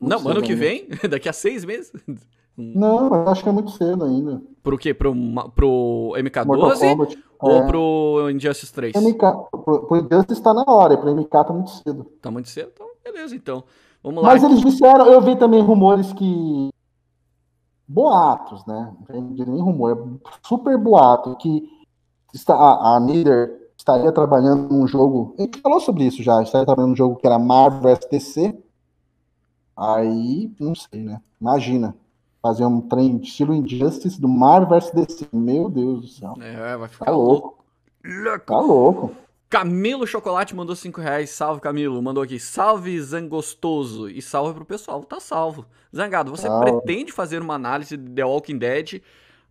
não, 0.00 0.18
cedo 0.18 0.30
ano 0.30 0.42
que 0.42 0.54
vem? 0.54 0.88
Daqui 1.08 1.28
a 1.28 1.32
seis 1.32 1.64
meses? 1.64 1.92
Não, 2.62 3.06
eu 3.06 3.28
acho 3.28 3.42
que 3.42 3.48
é 3.48 3.52
muito 3.52 3.70
cedo 3.70 4.04
ainda. 4.04 4.42
Pro 4.62 4.76
quê? 4.76 4.92
Pro, 4.92 5.14
pro 5.54 6.12
MK12 6.16 7.16
ou 7.38 7.52
é. 7.52 7.66
pro 7.66 8.30
Injustice 8.30 8.70
3? 8.70 8.96
MK, 8.96 9.18
pro, 9.64 9.86
pro 9.86 9.96
Injustice 9.96 10.42
tá 10.42 10.52
na 10.52 10.64
hora, 10.66 10.92
e 10.92 10.96
pro 10.98 11.14
MK 11.14 11.30
tá 11.30 11.52
muito 11.54 11.70
cedo. 11.70 12.04
Tá 12.20 12.30
muito 12.30 12.50
cedo? 12.50 12.70
Então, 12.74 12.86
beleza, 13.02 13.34
então. 13.34 13.64
Vamos 14.02 14.22
lá. 14.22 14.28
Mas 14.28 14.42
eles 14.42 14.60
disseram, 14.60 15.06
eu 15.06 15.22
vi 15.22 15.36
também 15.36 15.62
rumores 15.62 16.12
que. 16.12 16.68
Boatos, 17.88 18.66
né? 18.66 18.92
Não 19.08 19.22
nem 19.22 19.62
rumor, 19.62 19.96
é 19.96 20.28
super 20.46 20.76
boato, 20.76 21.36
que 21.36 21.66
está, 22.34 22.54
a, 22.54 22.96
a 22.96 23.00
Nieder 23.00 23.59
estaria 23.80 24.12
trabalhando 24.12 24.68
num 24.68 24.86
jogo. 24.86 25.34
A 25.38 25.42
gente 25.42 25.60
falou 25.60 25.80
sobre 25.80 26.04
isso 26.04 26.22
já, 26.22 26.42
estaria 26.42 26.66
trabalhando 26.66 26.90
num 26.90 26.96
jogo 26.96 27.16
que 27.16 27.26
era 27.26 27.38
Marvel 27.38 27.94
vs 27.94 28.08
DC. 28.10 28.58
Aí, 29.76 30.52
não 30.60 30.74
sei, 30.74 31.02
né? 31.02 31.20
Imagina 31.40 31.96
fazer 32.42 32.64
um 32.64 32.80
trem 32.80 33.16
estilo 33.18 33.54
Injustice 33.54 34.20
do 34.20 34.28
Marvel 34.28 34.78
vs 34.78 34.90
DC. 34.90 35.28
Meu 35.32 35.70
Deus 35.70 36.00
do 36.02 36.08
céu. 36.08 36.34
É, 36.40 36.76
vai 36.76 36.88
ficar 36.88 37.06
tá 37.06 37.10
louco. 37.10 37.64
louco. 38.04 38.46
Tá 38.46 38.60
louco. 38.60 39.16
Camilo 39.48 40.06
Chocolate 40.06 40.54
mandou 40.54 40.76
5 40.76 41.00
reais. 41.00 41.30
Salve, 41.30 41.60
Camilo. 41.60 42.00
Mandou 42.00 42.22
aqui. 42.22 42.38
Salve, 42.38 43.00
Zangostoso. 43.00 44.08
E 44.08 44.22
salve 44.22 44.54
pro 44.54 44.64
pessoal. 44.64 45.02
Tá 45.02 45.18
salvo. 45.18 45.66
Zangado, 45.94 46.30
você 46.30 46.46
salve. 46.46 46.70
pretende 46.70 47.10
fazer 47.10 47.42
uma 47.42 47.54
análise 47.54 47.96
de 47.96 48.10
The 48.10 48.24
Walking 48.24 48.58
Dead 48.58 49.02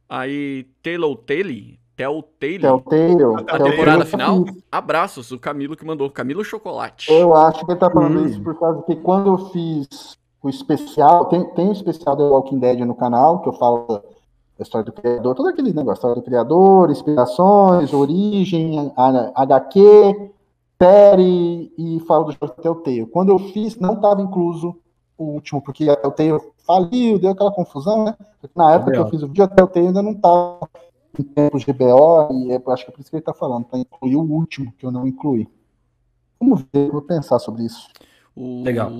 aí 0.07 0.67
Telltale? 0.81 1.79
Telltale? 1.99 2.59
Telltale. 2.59 3.23
A 3.49 3.59
temporada 3.59 4.05
final? 4.05 4.45
Abraços, 4.71 5.31
o 5.31 5.37
Camilo 5.37 5.75
que 5.75 5.85
mandou. 5.85 6.09
Camilo 6.09 6.45
Chocolate. 6.45 7.11
Eu 7.11 7.35
acho 7.35 7.65
que 7.65 7.71
ele 7.73 7.79
tá 7.79 7.89
falando 7.89 8.21
hum. 8.21 8.25
isso 8.25 8.41
por 8.41 8.57
causa 8.57 8.81
que 8.83 8.95
quando 8.95 9.31
eu 9.31 9.37
fiz 9.49 10.17
o 10.41 10.47
especial, 10.47 11.25
tem, 11.25 11.43
tem 11.55 11.67
um 11.67 11.71
especial 11.73 12.15
do 12.15 12.23
Walking 12.23 12.59
Dead 12.59 12.79
no 12.79 12.95
canal, 12.95 13.41
que 13.41 13.49
eu 13.49 13.53
falo 13.53 13.85
da 14.57 14.63
história 14.63 14.85
do 14.85 14.93
criador, 14.93 15.35
todo 15.35 15.49
aquele 15.49 15.73
negócio, 15.73 15.95
história 15.95 16.15
do 16.15 16.21
criador, 16.21 16.89
inspirações, 16.89 17.93
origem, 17.93 18.93
HQ, 19.35 20.31
série, 20.81 21.73
e 21.77 21.99
falo 22.07 22.23
do 22.23 22.31
jogo 22.31 22.61
Telltale. 22.61 23.07
Quando 23.07 23.33
eu 23.33 23.39
fiz, 23.39 23.77
não 23.77 23.95
estava 23.95 24.21
incluso 24.21 24.73
o 25.17 25.25
último, 25.25 25.61
porque 25.61 25.89
a 25.89 25.97
Telltale 25.97 26.39
faliu, 26.65 27.19
deu 27.19 27.31
aquela 27.31 27.51
confusão, 27.51 28.05
né? 28.05 28.15
Na 28.55 28.75
época 28.75 28.93
que 28.93 28.97
eu 28.99 29.09
fiz 29.09 29.21
o 29.21 29.27
vídeo, 29.27 29.43
a 29.43 29.47
Telltale 29.49 29.87
ainda 29.87 30.01
não 30.01 30.11
estava 30.11 30.59
em 31.17 31.23
tempos 31.23 31.63
de 31.63 31.73
BO, 31.73 32.29
e 32.31 32.51
é, 32.51 32.61
acho 32.67 32.85
que 32.85 32.91
é 32.91 32.93
por 32.93 33.01
isso 33.01 33.09
que 33.09 33.15
ele 33.15 33.21
está 33.21 33.33
falando, 33.33 33.65
para 33.65 33.79
incluir 33.79 34.15
o 34.15 34.21
último, 34.21 34.73
que 34.77 34.85
eu 34.85 34.91
não 34.91 35.07
incluí. 35.07 35.47
Vamos 36.39 36.63
ver, 36.73 36.91
vou 36.91 37.01
pensar 37.01 37.39
sobre 37.39 37.63
isso. 37.63 37.87
O... 38.35 38.63
Legal. 38.63 38.91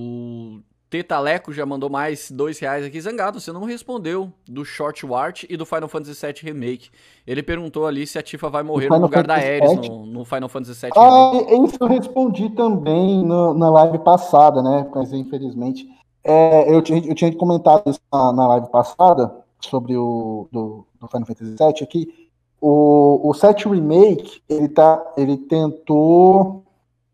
Tetaleco 0.89 1.53
já 1.53 1.65
mandou 1.65 1.89
mais 1.89 2.31
dois 2.31 2.57
reais 2.57 2.83
aqui. 2.83 2.99
Zangado, 2.99 3.39
você 3.39 3.51
não 3.51 3.63
respondeu 3.63 4.33
do 4.47 4.65
Short 4.65 5.05
Wart 5.05 5.43
e 5.47 5.55
do 5.55 5.65
Final 5.65 5.87
Fantasy 5.87 6.25
VII 6.25 6.51
Remake. 6.51 6.89
Ele 7.27 7.43
perguntou 7.43 7.85
ali 7.85 8.07
se 8.07 8.17
a 8.17 8.23
Tifa 8.23 8.49
vai 8.49 8.63
morrer 8.63 8.89
no 8.89 8.97
lugar 8.97 9.23
Fantasy 9.23 9.27
da 9.27 9.67
Ares 9.67 9.87
no, 9.87 10.05
no, 10.07 10.25
Final 10.25 10.49
Fantasy 10.49 10.81
VII 10.81 10.91
ah, 10.95 11.31
Remake. 11.31 11.67
Isso 11.67 11.77
eu 11.79 11.87
respondi 11.87 12.49
também 12.49 13.23
no, 13.23 13.53
na 13.53 13.69
live 13.69 13.99
passada, 13.99 14.63
né? 14.63 14.89
Mas 14.93 15.13
infelizmente. 15.13 15.87
É, 16.23 16.69
eu, 16.69 16.83
eu, 16.83 17.15
tinha 17.15 17.33
comentado 17.35 17.89
isso 17.89 18.01
na, 18.11 18.33
na, 18.33 18.47
live 18.47 18.69
passada 18.69 19.33
sobre 19.59 19.95
o 19.97 20.47
do, 20.51 20.85
do 20.99 21.07
Final 21.07 21.27
Fantasy 21.27 21.55
VII 21.55 21.83
aqui. 21.83 22.29
O, 22.61 23.29
o 23.29 23.33
7 23.33 23.69
Remake, 23.69 24.41
ele, 24.49 24.67
tá, 24.67 25.13
ele 25.15 25.37
tentou 25.37 26.63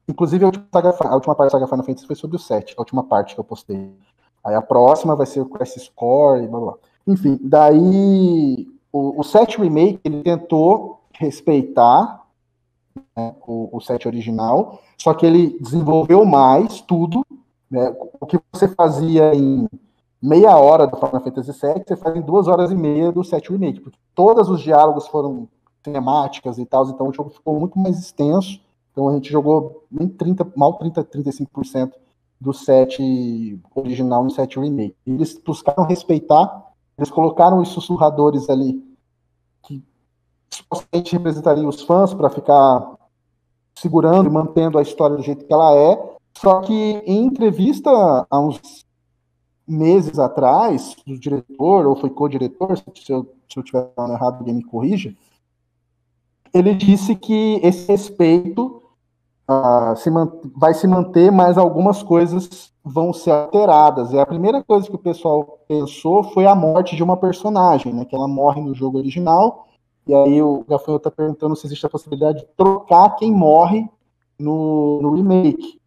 Inclusive, 0.08 0.44
a 0.44 0.48
última, 0.48 0.68
saga, 0.72 0.96
a 1.02 1.16
última 1.16 1.36
parte 1.36 1.52
da 1.52 1.60
saga 1.60 1.68
Final 1.68 1.86
Fantasy 1.86 2.08
foi 2.08 2.16
sobre 2.16 2.38
o 2.38 2.40
7, 2.40 2.76
a 2.78 2.82
última 2.82 3.04
parte 3.04 3.34
que 3.34 3.40
eu 3.40 3.44
postei. 3.44 3.92
Aí 4.44 4.54
a 4.54 4.62
próxima 4.62 5.16
vai 5.16 5.26
ser 5.26 5.42
o 5.42 5.48
Crash 5.48 5.76
Score 5.80 6.44
e 6.44 6.48
blá 6.48 6.60
blá. 6.60 6.74
Enfim, 7.08 7.40
daí 7.42 8.68
o, 8.92 9.20
o 9.20 9.24
7 9.24 9.60
Remake 9.60 10.00
ele 10.04 10.22
tentou 10.22 11.02
respeitar 11.14 12.24
né, 13.18 13.36
o, 13.48 13.76
o 13.76 13.82
7 13.82 14.08
original, 14.08 14.80
só 14.98 15.14
que 15.14 15.26
ele 15.26 15.58
desenvolveu 15.60 16.24
mais 16.24 16.82
tudo. 16.82 17.26
Né, 17.70 17.96
o 18.20 18.28
que 18.28 18.40
você 18.54 18.68
fazia 18.68 19.34
em 19.34 19.68
meia 20.26 20.58
hora 20.58 20.88
do 20.88 20.98
Final 20.98 21.22
Fantasy 21.22 21.52
VII, 21.52 21.84
você 21.86 21.96
faz 21.96 22.16
em 22.16 22.22
duas 22.22 22.48
horas 22.48 22.72
e 22.72 22.76
meia 22.76 23.12
do 23.12 23.24
7 23.24 23.52
Remake, 23.52 23.80
porque 23.80 23.98
todos 24.14 24.50
os 24.50 24.62
diálogos 24.62 25.08
foram 25.08 25.48
temáticas 25.84 26.58
e 26.58 26.66
tal, 26.66 26.88
então 26.90 27.08
o 27.08 27.14
jogo 27.14 27.30
ficou 27.30 27.60
muito 27.60 27.78
mais 27.78 28.00
extenso 28.00 28.60
então 28.96 29.10
a 29.10 29.14
gente 29.14 29.30
jogou 29.30 29.84
nem 29.92 30.08
30, 30.08 30.54
mal 30.56 30.76
30, 30.76 31.04
35% 31.04 31.92
do 32.40 32.54
set 32.54 33.60
original 33.76 34.24
no 34.24 34.30
set 34.30 34.58
remake. 34.58 34.96
Eles 35.06 35.38
buscaram 35.38 35.84
respeitar, 35.84 36.72
eles 36.98 37.12
colocaram 37.12 37.60
os 37.60 37.68
sussurradores 37.70 38.50
ali 38.50 38.82
que 39.64 39.84
supostamente 40.50 41.12
representariam 41.12 41.68
os 41.68 41.82
fãs 41.82 42.14
para 42.14 42.30
ficar 42.30 42.96
segurando 43.78 44.30
e 44.30 44.34
mantendo 44.34 44.78
a 44.78 44.82
história 44.82 45.18
do 45.18 45.24
jeito 45.24 45.46
que 45.46 45.54
ela 45.54 45.76
é. 45.76 46.16
Só 46.38 46.62
que 46.62 46.74
em 46.74 47.26
entrevista 47.26 47.90
há 48.30 48.40
uns 48.40 48.85
meses 49.68 50.20
atrás, 50.20 50.96
do 51.06 51.18
diretor, 51.18 51.86
ou 51.86 51.96
foi 51.96 52.10
co-diretor, 52.10 52.78
se 52.78 53.12
eu, 53.12 53.28
se 53.50 53.58
eu 53.58 53.64
tiver 53.64 53.92
errado, 53.98 54.40
alguém 54.40 54.56
me 54.56 54.64
corrija, 54.64 55.14
ele 56.54 56.74
disse 56.74 57.16
que 57.16 57.60
esse 57.64 57.92
respeito 57.92 58.82
uh, 59.50 59.96
se 59.98 60.10
vai 60.56 60.74
se 60.74 60.88
manter, 60.88 61.32
mas 61.32 61.58
algumas 61.58 62.02
coisas 62.02 62.72
vão 62.84 63.12
ser 63.12 63.32
alteradas. 63.32 64.12
E 64.12 64.20
a 64.20 64.26
primeira 64.26 64.64
coisa 64.64 64.88
que 64.88 64.96
o 64.96 65.00
pessoal 65.00 65.60
pensou 65.68 66.24
foi 66.24 66.46
a 66.46 66.56
morte 66.56 66.96
de 66.96 67.04
uma 67.04 67.18
personagem, 67.18 67.94
né? 67.94 68.06
Que 68.06 68.16
ela 68.16 68.28
morre 68.28 68.62
no 68.62 68.74
jogo 68.74 68.98
original. 68.98 69.68
E 70.08 70.14
aí 70.14 70.42
o 70.42 70.64
Gafanhoto 70.68 71.08
está 71.08 71.12
perguntando 71.12 71.56
se 71.56 71.66
existe 71.66 71.86
a 71.86 71.90
possibilidade 71.90 72.40
de 72.40 72.48
trocar 72.56 73.16
quem 73.16 73.32
morre 73.32 73.90
no, 74.40 75.02
no 75.02 75.16
remake. 75.16 75.80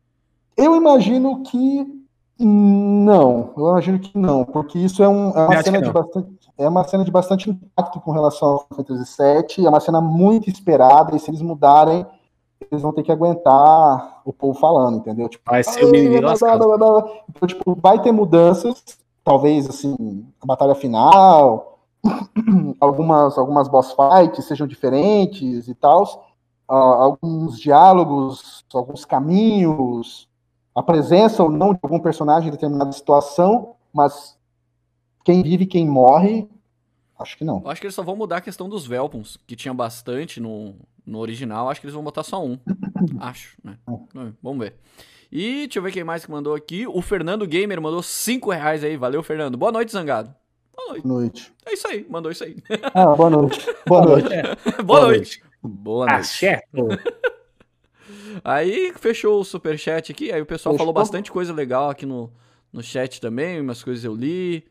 Eu 0.56 0.74
imagino 0.74 1.42
que 1.44 1.97
não, 2.38 3.52
eu 3.56 3.68
imagino 3.70 3.98
que 3.98 4.16
não, 4.16 4.44
porque 4.44 4.78
isso 4.78 5.02
é, 5.02 5.08
um, 5.08 5.30
é 5.30 5.44
uma 5.44 5.62
cena 5.62 5.82
de 5.82 5.90
bastante, 5.90 6.28
é 6.56 6.68
uma 6.68 6.84
cena 6.84 7.04
de 7.04 7.10
bastante 7.10 7.50
impacto 7.50 8.00
com 8.00 8.12
relação 8.12 8.48
ao 8.48 8.66
Fantasy 8.76 9.16
VII, 9.20 9.66
é 9.66 9.68
uma 9.68 9.80
cena 9.80 10.00
muito 10.00 10.48
esperada, 10.48 11.16
e 11.16 11.18
se 11.18 11.30
eles 11.30 11.42
mudarem, 11.42 12.06
eles 12.70 12.82
vão 12.82 12.92
ter 12.92 13.02
que 13.02 13.10
aguentar 13.10 14.20
o 14.24 14.32
povo 14.32 14.58
falando, 14.58 14.98
entendeu? 14.98 15.28
Tipo, 15.28 15.50
vai 15.50 15.64
ser 15.64 15.84
o 15.84 15.90
mimimi 15.90 16.20
Então, 17.28 17.48
tipo, 17.48 17.76
vai 17.80 18.00
ter 18.00 18.12
mudanças, 18.12 18.84
talvez, 19.24 19.68
assim, 19.68 20.24
a 20.40 20.46
batalha 20.46 20.76
final, 20.76 21.78
algumas, 22.80 23.36
algumas 23.36 23.66
boss 23.66 23.94
fights 23.94 24.44
sejam 24.44 24.66
diferentes 24.66 25.66
e 25.66 25.74
tal, 25.74 26.04
uh, 26.70 26.72
alguns 26.72 27.58
diálogos, 27.58 28.64
alguns 28.72 29.04
caminhos, 29.04 30.28
a 30.78 30.82
presença 30.82 31.42
ou 31.42 31.50
não 31.50 31.72
de 31.72 31.80
algum 31.82 31.98
personagem 31.98 32.48
em 32.48 32.52
determinada 32.52 32.92
situação, 32.92 33.74
mas 33.92 34.38
quem 35.24 35.42
vive 35.42 35.64
e 35.64 35.66
quem 35.66 35.84
morre, 35.84 36.48
acho 37.18 37.36
que 37.36 37.44
não. 37.44 37.60
Eu 37.64 37.70
acho 37.70 37.80
que 37.80 37.88
eles 37.88 37.96
só 37.96 38.02
vão 38.04 38.14
mudar 38.14 38.36
a 38.36 38.40
questão 38.40 38.68
dos 38.68 38.86
Velpons, 38.86 39.40
que 39.44 39.56
tinha 39.56 39.74
bastante 39.74 40.38
no, 40.38 40.76
no 41.04 41.18
original, 41.18 41.68
acho 41.68 41.80
que 41.80 41.86
eles 41.86 41.94
vão 41.94 42.04
botar 42.04 42.22
só 42.22 42.44
um. 42.44 42.56
acho, 43.18 43.58
né? 43.64 43.76
Vamos 44.40 44.60
ver. 44.60 44.76
E 45.32 45.66
deixa 45.66 45.80
eu 45.80 45.82
ver 45.82 45.90
quem 45.90 46.04
mais 46.04 46.24
que 46.24 46.30
mandou 46.30 46.54
aqui. 46.54 46.86
O 46.86 47.02
Fernando 47.02 47.44
Gamer 47.44 47.82
mandou 47.82 48.00
5 48.00 48.48
reais 48.48 48.84
aí. 48.84 48.96
Valeu, 48.96 49.20
Fernando. 49.20 49.58
Boa 49.58 49.72
noite, 49.72 49.90
Zangado. 49.90 50.32
Boa 50.76 50.90
noite. 50.90 51.06
noite. 51.08 51.54
É 51.66 51.74
isso 51.74 51.88
aí, 51.88 52.06
mandou 52.08 52.30
isso 52.30 52.44
aí. 52.44 52.56
Ah, 52.94 53.16
boa 53.16 53.28
noite. 53.28 53.66
Boa 53.84 54.06
noite. 54.06 54.28
boa, 54.28 54.82
boa 54.84 55.00
noite. 55.08 55.42
Boa 55.60 56.06
noite. 56.06 56.20
Axé. 56.20 56.62
Aí 58.44 58.92
fechou 58.96 59.40
o 59.40 59.44
superchat 59.44 60.12
aqui. 60.12 60.32
Aí 60.32 60.40
o 60.40 60.46
pessoal 60.46 60.74
Fechou. 60.74 60.78
falou 60.78 60.92
bastante 60.92 61.30
coisa 61.30 61.52
legal 61.52 61.90
aqui 61.90 62.06
no, 62.06 62.30
no 62.72 62.82
chat 62.82 63.20
também. 63.20 63.60
Umas 63.60 63.82
coisas 63.82 64.04
eu 64.04 64.14
li. 64.14 64.64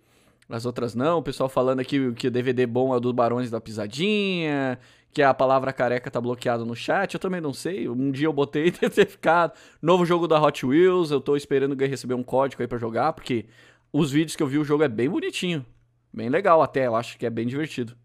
as 0.49 0.65
outras 0.65 0.95
não. 0.95 1.19
O 1.19 1.23
pessoal 1.23 1.49
falando 1.49 1.79
aqui 1.79 2.11
que 2.13 2.27
o 2.27 2.31
DVD 2.31 2.65
bom 2.65 2.93
é 2.93 2.97
o 2.97 2.99
do 2.99 3.13
Barões 3.13 3.49
da 3.49 3.61
Pisadinha, 3.61 4.79
que 5.11 5.21
a 5.21 5.33
palavra 5.33 5.73
careca 5.73 6.09
tá 6.09 6.19
bloqueada 6.21 6.63
no 6.65 6.75
chat. 6.75 7.13
Eu 7.13 7.19
também 7.19 7.41
não 7.41 7.53
sei. 7.53 7.87
Um 7.89 8.11
dia 8.11 8.27
eu 8.27 8.33
botei 8.33 8.67
e 8.67 8.71
ter 8.89 9.05
ficado. 9.05 9.53
Novo 9.81 10.05
jogo 10.05 10.27
da 10.27 10.41
Hot 10.41 10.65
Wheels. 10.65 11.11
Eu 11.11 11.21
tô 11.21 11.35
esperando 11.35 11.75
receber 11.85 12.13
um 12.13 12.23
código 12.23 12.61
aí 12.61 12.67
para 12.67 12.77
jogar, 12.77 13.13
porque 13.13 13.45
os 13.91 14.11
vídeos 14.11 14.35
que 14.35 14.43
eu 14.43 14.47
vi 14.47 14.57
o 14.57 14.63
jogo 14.63 14.83
é 14.83 14.87
bem 14.87 15.09
bonitinho. 15.09 15.65
Bem 16.13 16.29
legal 16.29 16.61
até, 16.61 16.87
eu 16.87 16.95
acho 16.95 17.17
que 17.17 17.25
é 17.25 17.29
bem 17.29 17.45
divertido. 17.45 17.95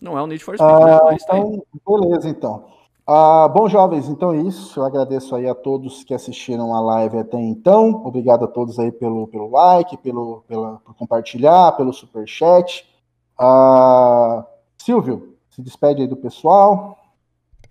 Não 0.00 0.16
é 0.16 0.22
um 0.22 0.26
Need 0.26 0.42
for 0.42 0.56
Speed, 0.56 0.70
ah, 0.70 0.86
né? 0.86 0.98
Mas 1.04 1.22
então, 1.22 1.62
Beleza, 1.86 2.28
então. 2.28 2.79
Ah, 3.12 3.48
bom, 3.48 3.68
jovens, 3.68 4.08
então 4.08 4.32
é 4.32 4.36
isso. 4.36 4.78
Eu 4.78 4.84
agradeço 4.84 5.34
aí 5.34 5.48
a 5.48 5.52
todos 5.52 6.04
que 6.04 6.14
assistiram 6.14 6.72
a 6.72 6.80
live 6.80 7.18
até 7.18 7.40
então. 7.40 7.90
Obrigado 8.04 8.44
a 8.44 8.46
todos 8.46 8.78
aí 8.78 8.92
pelo, 8.92 9.26
pelo 9.26 9.50
like, 9.50 9.96
pelo, 9.96 10.44
pela, 10.46 10.76
por 10.84 10.94
compartilhar, 10.94 11.72
pelo 11.72 11.92
super 11.92 12.24
chat. 12.28 12.88
Ah, 13.36 14.46
Silvio, 14.78 15.34
se 15.50 15.60
despede 15.60 16.02
aí 16.02 16.06
do 16.06 16.14
pessoal. 16.14 16.96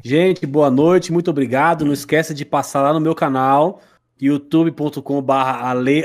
Gente, 0.03 0.45
boa 0.45 0.69
noite, 0.69 1.09
muito 1.09 1.31
obrigado. 1.31 1.85
Não 1.85 1.93
esqueça 1.93 2.33
de 2.33 2.43
passar 2.43 2.81
lá 2.81 2.91
no 2.91 2.99
meu 2.99 3.15
canal, 3.15 3.79
youtube.com.br 4.21 5.31
ale 5.31 6.03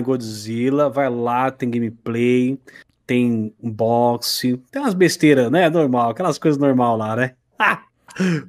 Godzilla. 0.00 0.88
Vai 0.88 1.10
lá, 1.10 1.50
tem 1.50 1.68
gameplay, 1.68 2.56
tem 3.04 3.52
unboxing, 3.60 4.58
tem 4.70 4.80
umas 4.80 4.94
besteiras, 4.94 5.50
né? 5.50 5.68
Normal, 5.68 6.10
aquelas 6.10 6.38
coisas 6.38 6.56
normal 6.56 6.96
lá, 6.96 7.16
né? 7.16 7.34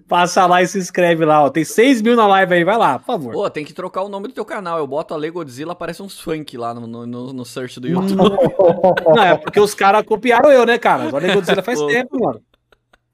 Passa 0.08 0.46
lá 0.46 0.62
e 0.62 0.68
se 0.68 0.78
inscreve 0.78 1.26
lá, 1.26 1.44
ó. 1.44 1.50
Tem 1.50 1.64
6 1.64 2.02
mil 2.02 2.16
na 2.16 2.28
live 2.28 2.54
aí, 2.54 2.64
vai 2.64 2.78
lá, 2.78 3.00
por 3.00 3.06
favor. 3.06 3.34
Pô, 3.34 3.50
tem 3.50 3.66
que 3.66 3.74
trocar 3.74 4.02
o 4.04 4.10
nome 4.10 4.28
do 4.28 4.34
teu 4.34 4.46
canal. 4.46 4.78
Eu 4.78 4.88
boto 4.88 5.14
a 5.14 5.18
Lego 5.18 5.40
Godzilla, 5.40 5.74
aparece 5.74 6.02
uns 6.02 6.20
funk 6.20 6.58
lá 6.58 6.74
no, 6.74 7.06
no, 7.06 7.34
no 7.34 7.46
search 7.46 7.80
do 7.80 7.88
YouTube. 7.88 8.16
Não, 9.16 9.24
é 9.24 9.38
porque 9.38 9.60
os 9.60 9.74
caras 9.74 10.06
copiaram 10.06 10.52
eu, 10.52 10.66
né, 10.66 10.78
cara? 10.78 11.10
A 11.10 11.20
Lego 11.20 11.36
Godzilla 11.36 11.64
faz 11.64 11.82
tempo, 11.84 12.20
mano. 12.20 12.42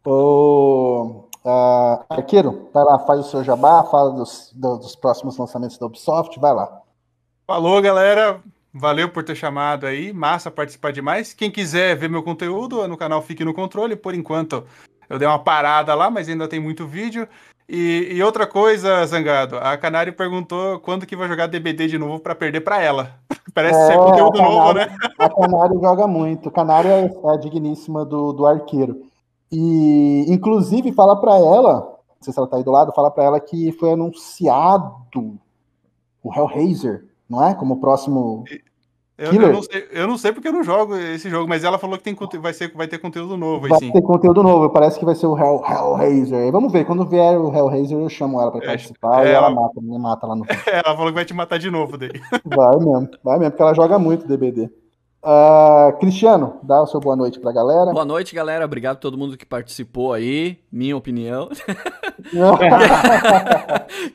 Ô, 0.06 1.28
uh, 1.44 2.06
Arqueiro, 2.10 2.70
vai 2.74 2.84
lá, 2.84 3.00
faz 3.00 3.20
o 3.20 3.24
seu 3.24 3.44
jabá, 3.44 3.84
fala 3.84 4.12
dos, 4.12 4.52
dos 4.56 4.96
próximos 4.96 5.38
lançamentos 5.38 5.78
da 5.78 5.86
Ubisoft, 5.86 6.40
vai 6.40 6.54
lá. 6.54 6.82
Falou, 7.46 7.82
galera. 7.82 8.42
Valeu 8.74 9.10
por 9.10 9.24
ter 9.24 9.34
chamado 9.34 9.88
aí. 9.88 10.14
Massa 10.14 10.52
participar 10.52 10.92
demais. 10.92 11.34
Quem 11.34 11.50
quiser 11.50 11.96
ver 11.96 12.10
meu 12.10 12.22
conteúdo 12.22 12.88
no 12.88 12.96
canal 12.96 13.24
Fique 13.24 13.44
no 13.44 13.54
Controle. 13.54 13.96
Por 13.96 14.14
enquanto, 14.14 14.66
eu 15.10 15.20
dei 15.20 15.28
uma 15.28 15.40
parada 15.40 15.94
lá, 15.96 16.10
mas 16.10 16.28
ainda 16.30 16.48
tem 16.48 16.60
muito 16.60 16.88
vídeo. 16.88 17.28
E, 17.70 18.10
e 18.14 18.24
outra 18.24 18.48
coisa, 18.48 19.06
Zangado, 19.06 19.58
a 19.58 19.78
Canário 19.78 20.14
perguntou 20.14 20.80
quando 20.80 21.06
que 21.06 21.18
vai 21.18 21.28
jogar 21.28 21.48
DBD 21.48 21.88
de 21.88 21.98
novo 21.98 22.20
para 22.20 22.34
perder 22.34 22.62
para 22.62 22.82
ela. 22.82 23.16
Parece 23.54 23.80
é, 23.80 23.88
ser 23.88 23.98
conteúdo 23.98 24.38
Canário, 24.38 24.56
novo, 24.56 24.74
né? 24.74 24.96
A 25.20 25.30
Canário 25.30 25.80
joga 25.82 26.08
muito. 26.08 26.52
Canário 26.52 26.90
é, 26.90 27.06
é 27.06 27.34
a 27.34 27.38
digníssima 27.38 28.06
do, 28.06 28.32
do 28.32 28.46
arqueiro. 28.46 29.02
E, 29.52 30.26
inclusive, 30.30 30.94
fala 30.94 31.20
para 31.20 31.38
ela, 31.38 31.80
não 31.80 32.22
sei 32.22 32.32
se 32.32 32.40
ela 32.40 32.48
tá 32.48 32.58
aí 32.58 32.64
do 32.64 32.72
lado, 32.72 32.94
fala 32.94 33.12
para 33.12 33.24
ela 33.24 33.40
que 33.40 33.72
foi 33.74 33.92
anunciado 33.92 35.38
o 36.24 36.34
Hellraiser, 36.34 37.06
não 37.30 37.46
é? 37.46 37.54
Como 37.54 37.80
próximo. 37.80 38.44
Eu, 39.18 39.34
eu, 39.34 39.52
não 39.52 39.64
sei, 39.64 39.88
eu 39.92 40.08
não 40.08 40.18
sei 40.18 40.32
porque 40.32 40.48
eu 40.48 40.54
não 40.54 40.64
jogo 40.64 40.96
esse 40.96 41.28
jogo, 41.28 41.50
mas 41.50 41.64
ela 41.64 41.80
falou 41.80 41.98
que 41.98 42.04
tem, 42.04 42.16
vai, 42.40 42.54
ser, 42.54 42.72
vai 42.76 42.88
ter 42.88 43.00
conteúdo 43.00 43.36
novo 43.36 43.68
vai 43.68 43.80
sim. 43.80 43.92
ter 43.92 44.02
conteúdo 44.04 44.44
novo, 44.44 44.70
parece 44.70 45.00
que 45.00 45.06
vai 45.06 45.16
ser 45.16 45.26
o 45.26 45.36
Hell, 45.36 45.64
Hellraiser. 45.68 46.52
Vamos 46.52 46.72
ver, 46.72 46.86
quando 46.86 47.04
vier 47.04 47.36
o 47.36 47.52
Hellraiser 47.52 47.98
eu 47.98 48.10
chamo 48.10 48.40
ela 48.40 48.52
pra 48.52 48.64
é, 48.64 48.68
participar 48.68 49.26
é, 49.26 49.30
e 49.30 49.34
ela, 49.34 49.48
ela, 49.48 49.56
mata, 49.56 49.82
me 49.82 49.98
mata 49.98 50.28
lá 50.28 50.36
no 50.36 50.46
Ela 50.72 50.96
falou 50.96 51.08
que 51.08 51.16
vai 51.16 51.26
te 51.26 51.34
matar 51.34 51.58
de 51.58 51.72
novo 51.72 51.98
daí. 51.98 52.12
Vai 52.46 52.76
mesmo, 52.78 53.10
vai 53.24 53.40
mesmo, 53.40 53.52
porque 53.52 53.64
ela 53.64 53.74
joga 53.74 53.98
muito 53.98 54.28
DBD. 54.28 54.70
Uh, 55.24 55.98
Cristiano, 56.00 56.60
dá 56.62 56.82
o 56.82 56.88
seu 56.88 57.00
boa 57.00 57.16
noite 57.16 57.40
pra 57.40 57.52
galera. 57.52 57.92
Boa 57.92 58.06
noite, 58.06 58.36
galera. 58.36 58.64
Obrigado 58.64 58.98
a 58.98 59.00
todo 59.00 59.18
mundo 59.18 59.36
que 59.36 59.46
participou 59.46 60.14
aí. 60.14 60.60
Minha 60.72 60.96
opinião. 60.96 61.50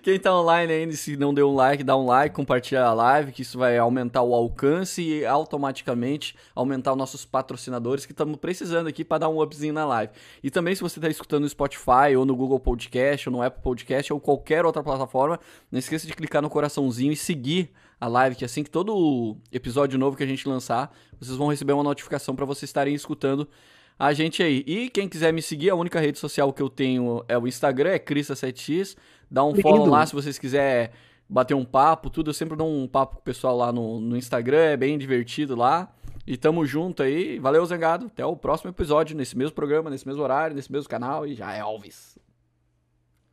Quem 0.02 0.18
tá 0.18 0.34
online 0.34 0.72
ainda, 0.72 0.94
se 0.94 1.16
não 1.16 1.34
deu 1.34 1.50
um 1.50 1.54
like, 1.54 1.82
dá 1.82 1.96
um 1.96 2.06
like, 2.06 2.34
compartilha 2.34 2.84
a 2.84 2.94
live, 2.94 3.32
que 3.32 3.42
isso 3.42 3.58
vai 3.58 3.76
aumentar 3.78 4.22
o 4.22 4.32
alcance 4.32 5.02
e 5.02 5.26
automaticamente 5.26 6.36
aumentar 6.54 6.92
os 6.92 6.98
nossos 6.98 7.24
patrocinadores 7.24 8.06
que 8.06 8.12
estamos 8.12 8.36
precisando 8.36 8.86
aqui 8.86 9.04
para 9.04 9.18
dar 9.18 9.28
um 9.28 9.42
upzinho 9.42 9.74
na 9.74 9.84
live. 9.84 10.12
E 10.42 10.50
também, 10.50 10.74
se 10.74 10.82
você 10.82 11.00
tá 11.00 11.08
escutando 11.08 11.42
no 11.42 11.48
Spotify 11.48 12.16
ou 12.16 12.24
no 12.24 12.36
Google 12.36 12.60
Podcast 12.60 13.28
ou 13.28 13.34
no 13.34 13.42
Apple 13.42 13.62
Podcast 13.62 14.12
ou 14.12 14.20
qualquer 14.20 14.64
outra 14.64 14.82
plataforma, 14.82 15.38
não 15.70 15.78
esqueça 15.78 16.06
de 16.06 16.14
clicar 16.14 16.40
no 16.40 16.48
coraçãozinho 16.48 17.12
e 17.12 17.16
seguir 17.16 17.70
a 18.02 18.08
live, 18.08 18.34
que 18.34 18.44
assim 18.44 18.64
que 18.64 18.70
todo 18.70 19.36
episódio 19.52 19.96
novo 19.96 20.16
que 20.16 20.24
a 20.24 20.26
gente 20.26 20.48
lançar, 20.48 20.92
vocês 21.20 21.36
vão 21.36 21.46
receber 21.46 21.72
uma 21.72 21.84
notificação 21.84 22.34
para 22.34 22.44
vocês 22.44 22.68
estarem 22.68 22.92
escutando 22.92 23.48
a 23.96 24.12
gente 24.12 24.42
aí. 24.42 24.64
E 24.66 24.90
quem 24.90 25.08
quiser 25.08 25.32
me 25.32 25.40
seguir, 25.40 25.70
a 25.70 25.76
única 25.76 26.00
rede 26.00 26.18
social 26.18 26.52
que 26.52 26.60
eu 26.60 26.68
tenho 26.68 27.24
é 27.28 27.38
o 27.38 27.46
Instagram, 27.46 27.90
é 27.90 28.00
Crista7x. 28.00 28.96
Dá 29.30 29.44
um 29.44 29.50
Lindo. 29.50 29.62
follow 29.62 29.86
lá 29.86 30.04
se 30.04 30.14
vocês 30.16 30.36
quiserem 30.36 30.90
bater 31.28 31.54
um 31.54 31.64
papo, 31.64 32.10
tudo. 32.10 32.30
Eu 32.30 32.34
sempre 32.34 32.56
dou 32.56 32.68
um 32.68 32.88
papo 32.88 33.14
com 33.14 33.20
o 33.20 33.24
pessoal 33.24 33.56
lá 33.56 33.72
no, 33.72 34.00
no 34.00 34.16
Instagram, 34.16 34.58
é 34.58 34.76
bem 34.76 34.98
divertido 34.98 35.54
lá. 35.54 35.94
E 36.26 36.36
tamo 36.36 36.66
junto 36.66 37.04
aí. 37.04 37.38
Valeu, 37.38 37.64
Zangado. 37.64 38.06
Até 38.06 38.26
o 38.26 38.34
próximo 38.34 38.68
episódio, 38.68 39.16
nesse 39.16 39.38
mesmo 39.38 39.54
programa, 39.54 39.88
nesse 39.88 40.08
mesmo 40.08 40.24
horário, 40.24 40.56
nesse 40.56 40.72
mesmo 40.72 40.88
canal. 40.88 41.24
E 41.24 41.36
já 41.36 41.52
é 41.52 41.60
Alves. 41.60 42.18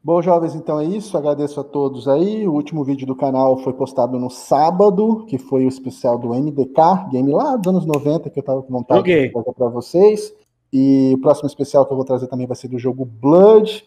Bom, 0.01 0.21
jovens, 0.21 0.55
então 0.55 0.79
é 0.79 0.85
isso. 0.85 1.17
Agradeço 1.17 1.59
a 1.59 1.63
todos 1.63 2.07
aí. 2.07 2.47
O 2.47 2.53
último 2.53 2.83
vídeo 2.85 3.05
do 3.05 3.15
canal 3.15 3.57
foi 3.57 3.73
postado 3.73 4.17
no 4.17 4.29
sábado, 4.29 5.25
que 5.27 5.37
foi 5.37 5.65
o 5.65 5.67
especial 5.67 6.17
do 6.17 6.29
MDK, 6.29 7.09
game 7.11 7.31
lá 7.31 7.57
dos 7.57 7.67
anos 7.67 7.85
90, 7.85 8.29
que 8.29 8.39
eu 8.39 8.43
tava 8.43 8.63
com 8.63 8.71
vontade 8.71 9.01
okay. 9.01 9.27
de 9.27 9.53
para 9.53 9.67
vocês. 9.67 10.33
E 10.71 11.11
o 11.15 11.21
próximo 11.21 11.47
especial 11.47 11.85
que 11.85 11.91
eu 11.91 11.97
vou 11.97 12.05
trazer 12.05 12.27
também 12.27 12.47
vai 12.47 12.55
ser 12.55 12.69
do 12.69 12.79
jogo 12.79 13.03
Blood, 13.03 13.83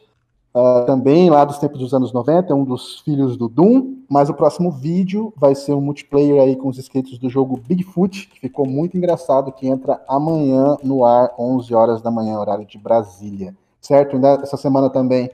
uh, 0.54 0.84
também 0.84 1.30
lá 1.30 1.46
dos 1.46 1.58
tempos 1.58 1.78
dos 1.78 1.94
anos 1.94 2.12
90, 2.12 2.52
é 2.52 2.54
um 2.54 2.64
dos 2.64 3.00
filhos 3.00 3.38
do 3.38 3.48
Doom. 3.48 3.96
Mas 4.06 4.28
o 4.28 4.34
próximo 4.34 4.70
vídeo 4.70 5.32
vai 5.34 5.54
ser 5.54 5.72
um 5.72 5.80
multiplayer 5.80 6.42
aí 6.42 6.56
com 6.56 6.68
os 6.68 6.78
inscritos 6.78 7.18
do 7.18 7.30
jogo 7.30 7.58
Bigfoot, 7.66 8.28
que 8.28 8.38
ficou 8.38 8.66
muito 8.66 8.98
engraçado, 8.98 9.50
que 9.50 9.66
entra 9.66 10.02
amanhã 10.06 10.76
no 10.84 11.06
ar, 11.06 11.32
11 11.38 11.74
horas 11.74 12.02
da 12.02 12.10
manhã, 12.10 12.38
horário 12.38 12.66
de 12.66 12.76
Brasília. 12.76 13.54
Certo? 13.80 14.16
Essa 14.42 14.58
semana 14.58 14.90
também 14.90 15.30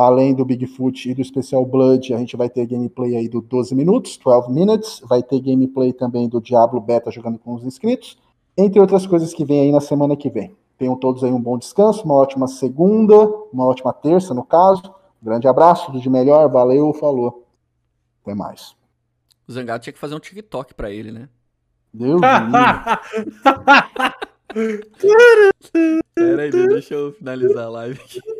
Além 0.00 0.34
do 0.34 0.46
Bigfoot 0.46 1.10
e 1.10 1.14
do 1.14 1.20
especial 1.20 1.62
Blood, 1.66 2.14
a 2.14 2.16
gente 2.16 2.34
vai 2.34 2.48
ter 2.48 2.64
gameplay 2.64 3.16
aí 3.16 3.28
do 3.28 3.42
12 3.42 3.74
minutos, 3.74 4.16
12 4.16 4.50
minutes, 4.50 5.02
vai 5.04 5.22
ter 5.22 5.38
gameplay 5.40 5.92
também 5.92 6.26
do 6.26 6.40
Diablo 6.40 6.80
Beta 6.80 7.10
jogando 7.10 7.38
com 7.38 7.52
os 7.52 7.66
inscritos, 7.66 8.16
entre 8.56 8.80
outras 8.80 9.06
coisas 9.06 9.34
que 9.34 9.44
vem 9.44 9.60
aí 9.60 9.70
na 9.70 9.78
semana 9.82 10.16
que 10.16 10.30
vem. 10.30 10.56
Tenham 10.78 10.96
todos 10.96 11.22
aí 11.22 11.30
um 11.30 11.38
bom 11.38 11.58
descanso, 11.58 12.02
uma 12.04 12.14
ótima 12.14 12.48
segunda, 12.48 13.14
uma 13.52 13.66
ótima 13.66 13.92
terça, 13.92 14.32
no 14.32 14.42
caso. 14.42 14.84
Um 15.20 15.26
grande 15.26 15.46
abraço, 15.46 15.84
tudo 15.84 16.00
de 16.00 16.08
melhor, 16.08 16.48
valeu, 16.48 16.94
falou. 16.94 17.46
Até 18.22 18.34
mais. 18.34 18.74
O 19.46 19.52
Zangado 19.52 19.82
tinha 19.82 19.92
que 19.92 19.98
fazer 19.98 20.14
um 20.14 20.20
TikTok 20.20 20.72
pra 20.72 20.90
ele, 20.90 21.12
né? 21.12 21.28
Deus 21.92 22.22
Pera 26.14 26.42
aí, 26.42 26.50
deixa 26.50 26.94
eu 26.94 27.12
finalizar 27.12 27.66
a 27.66 27.68
live 27.68 28.00
aqui. 28.00 28.39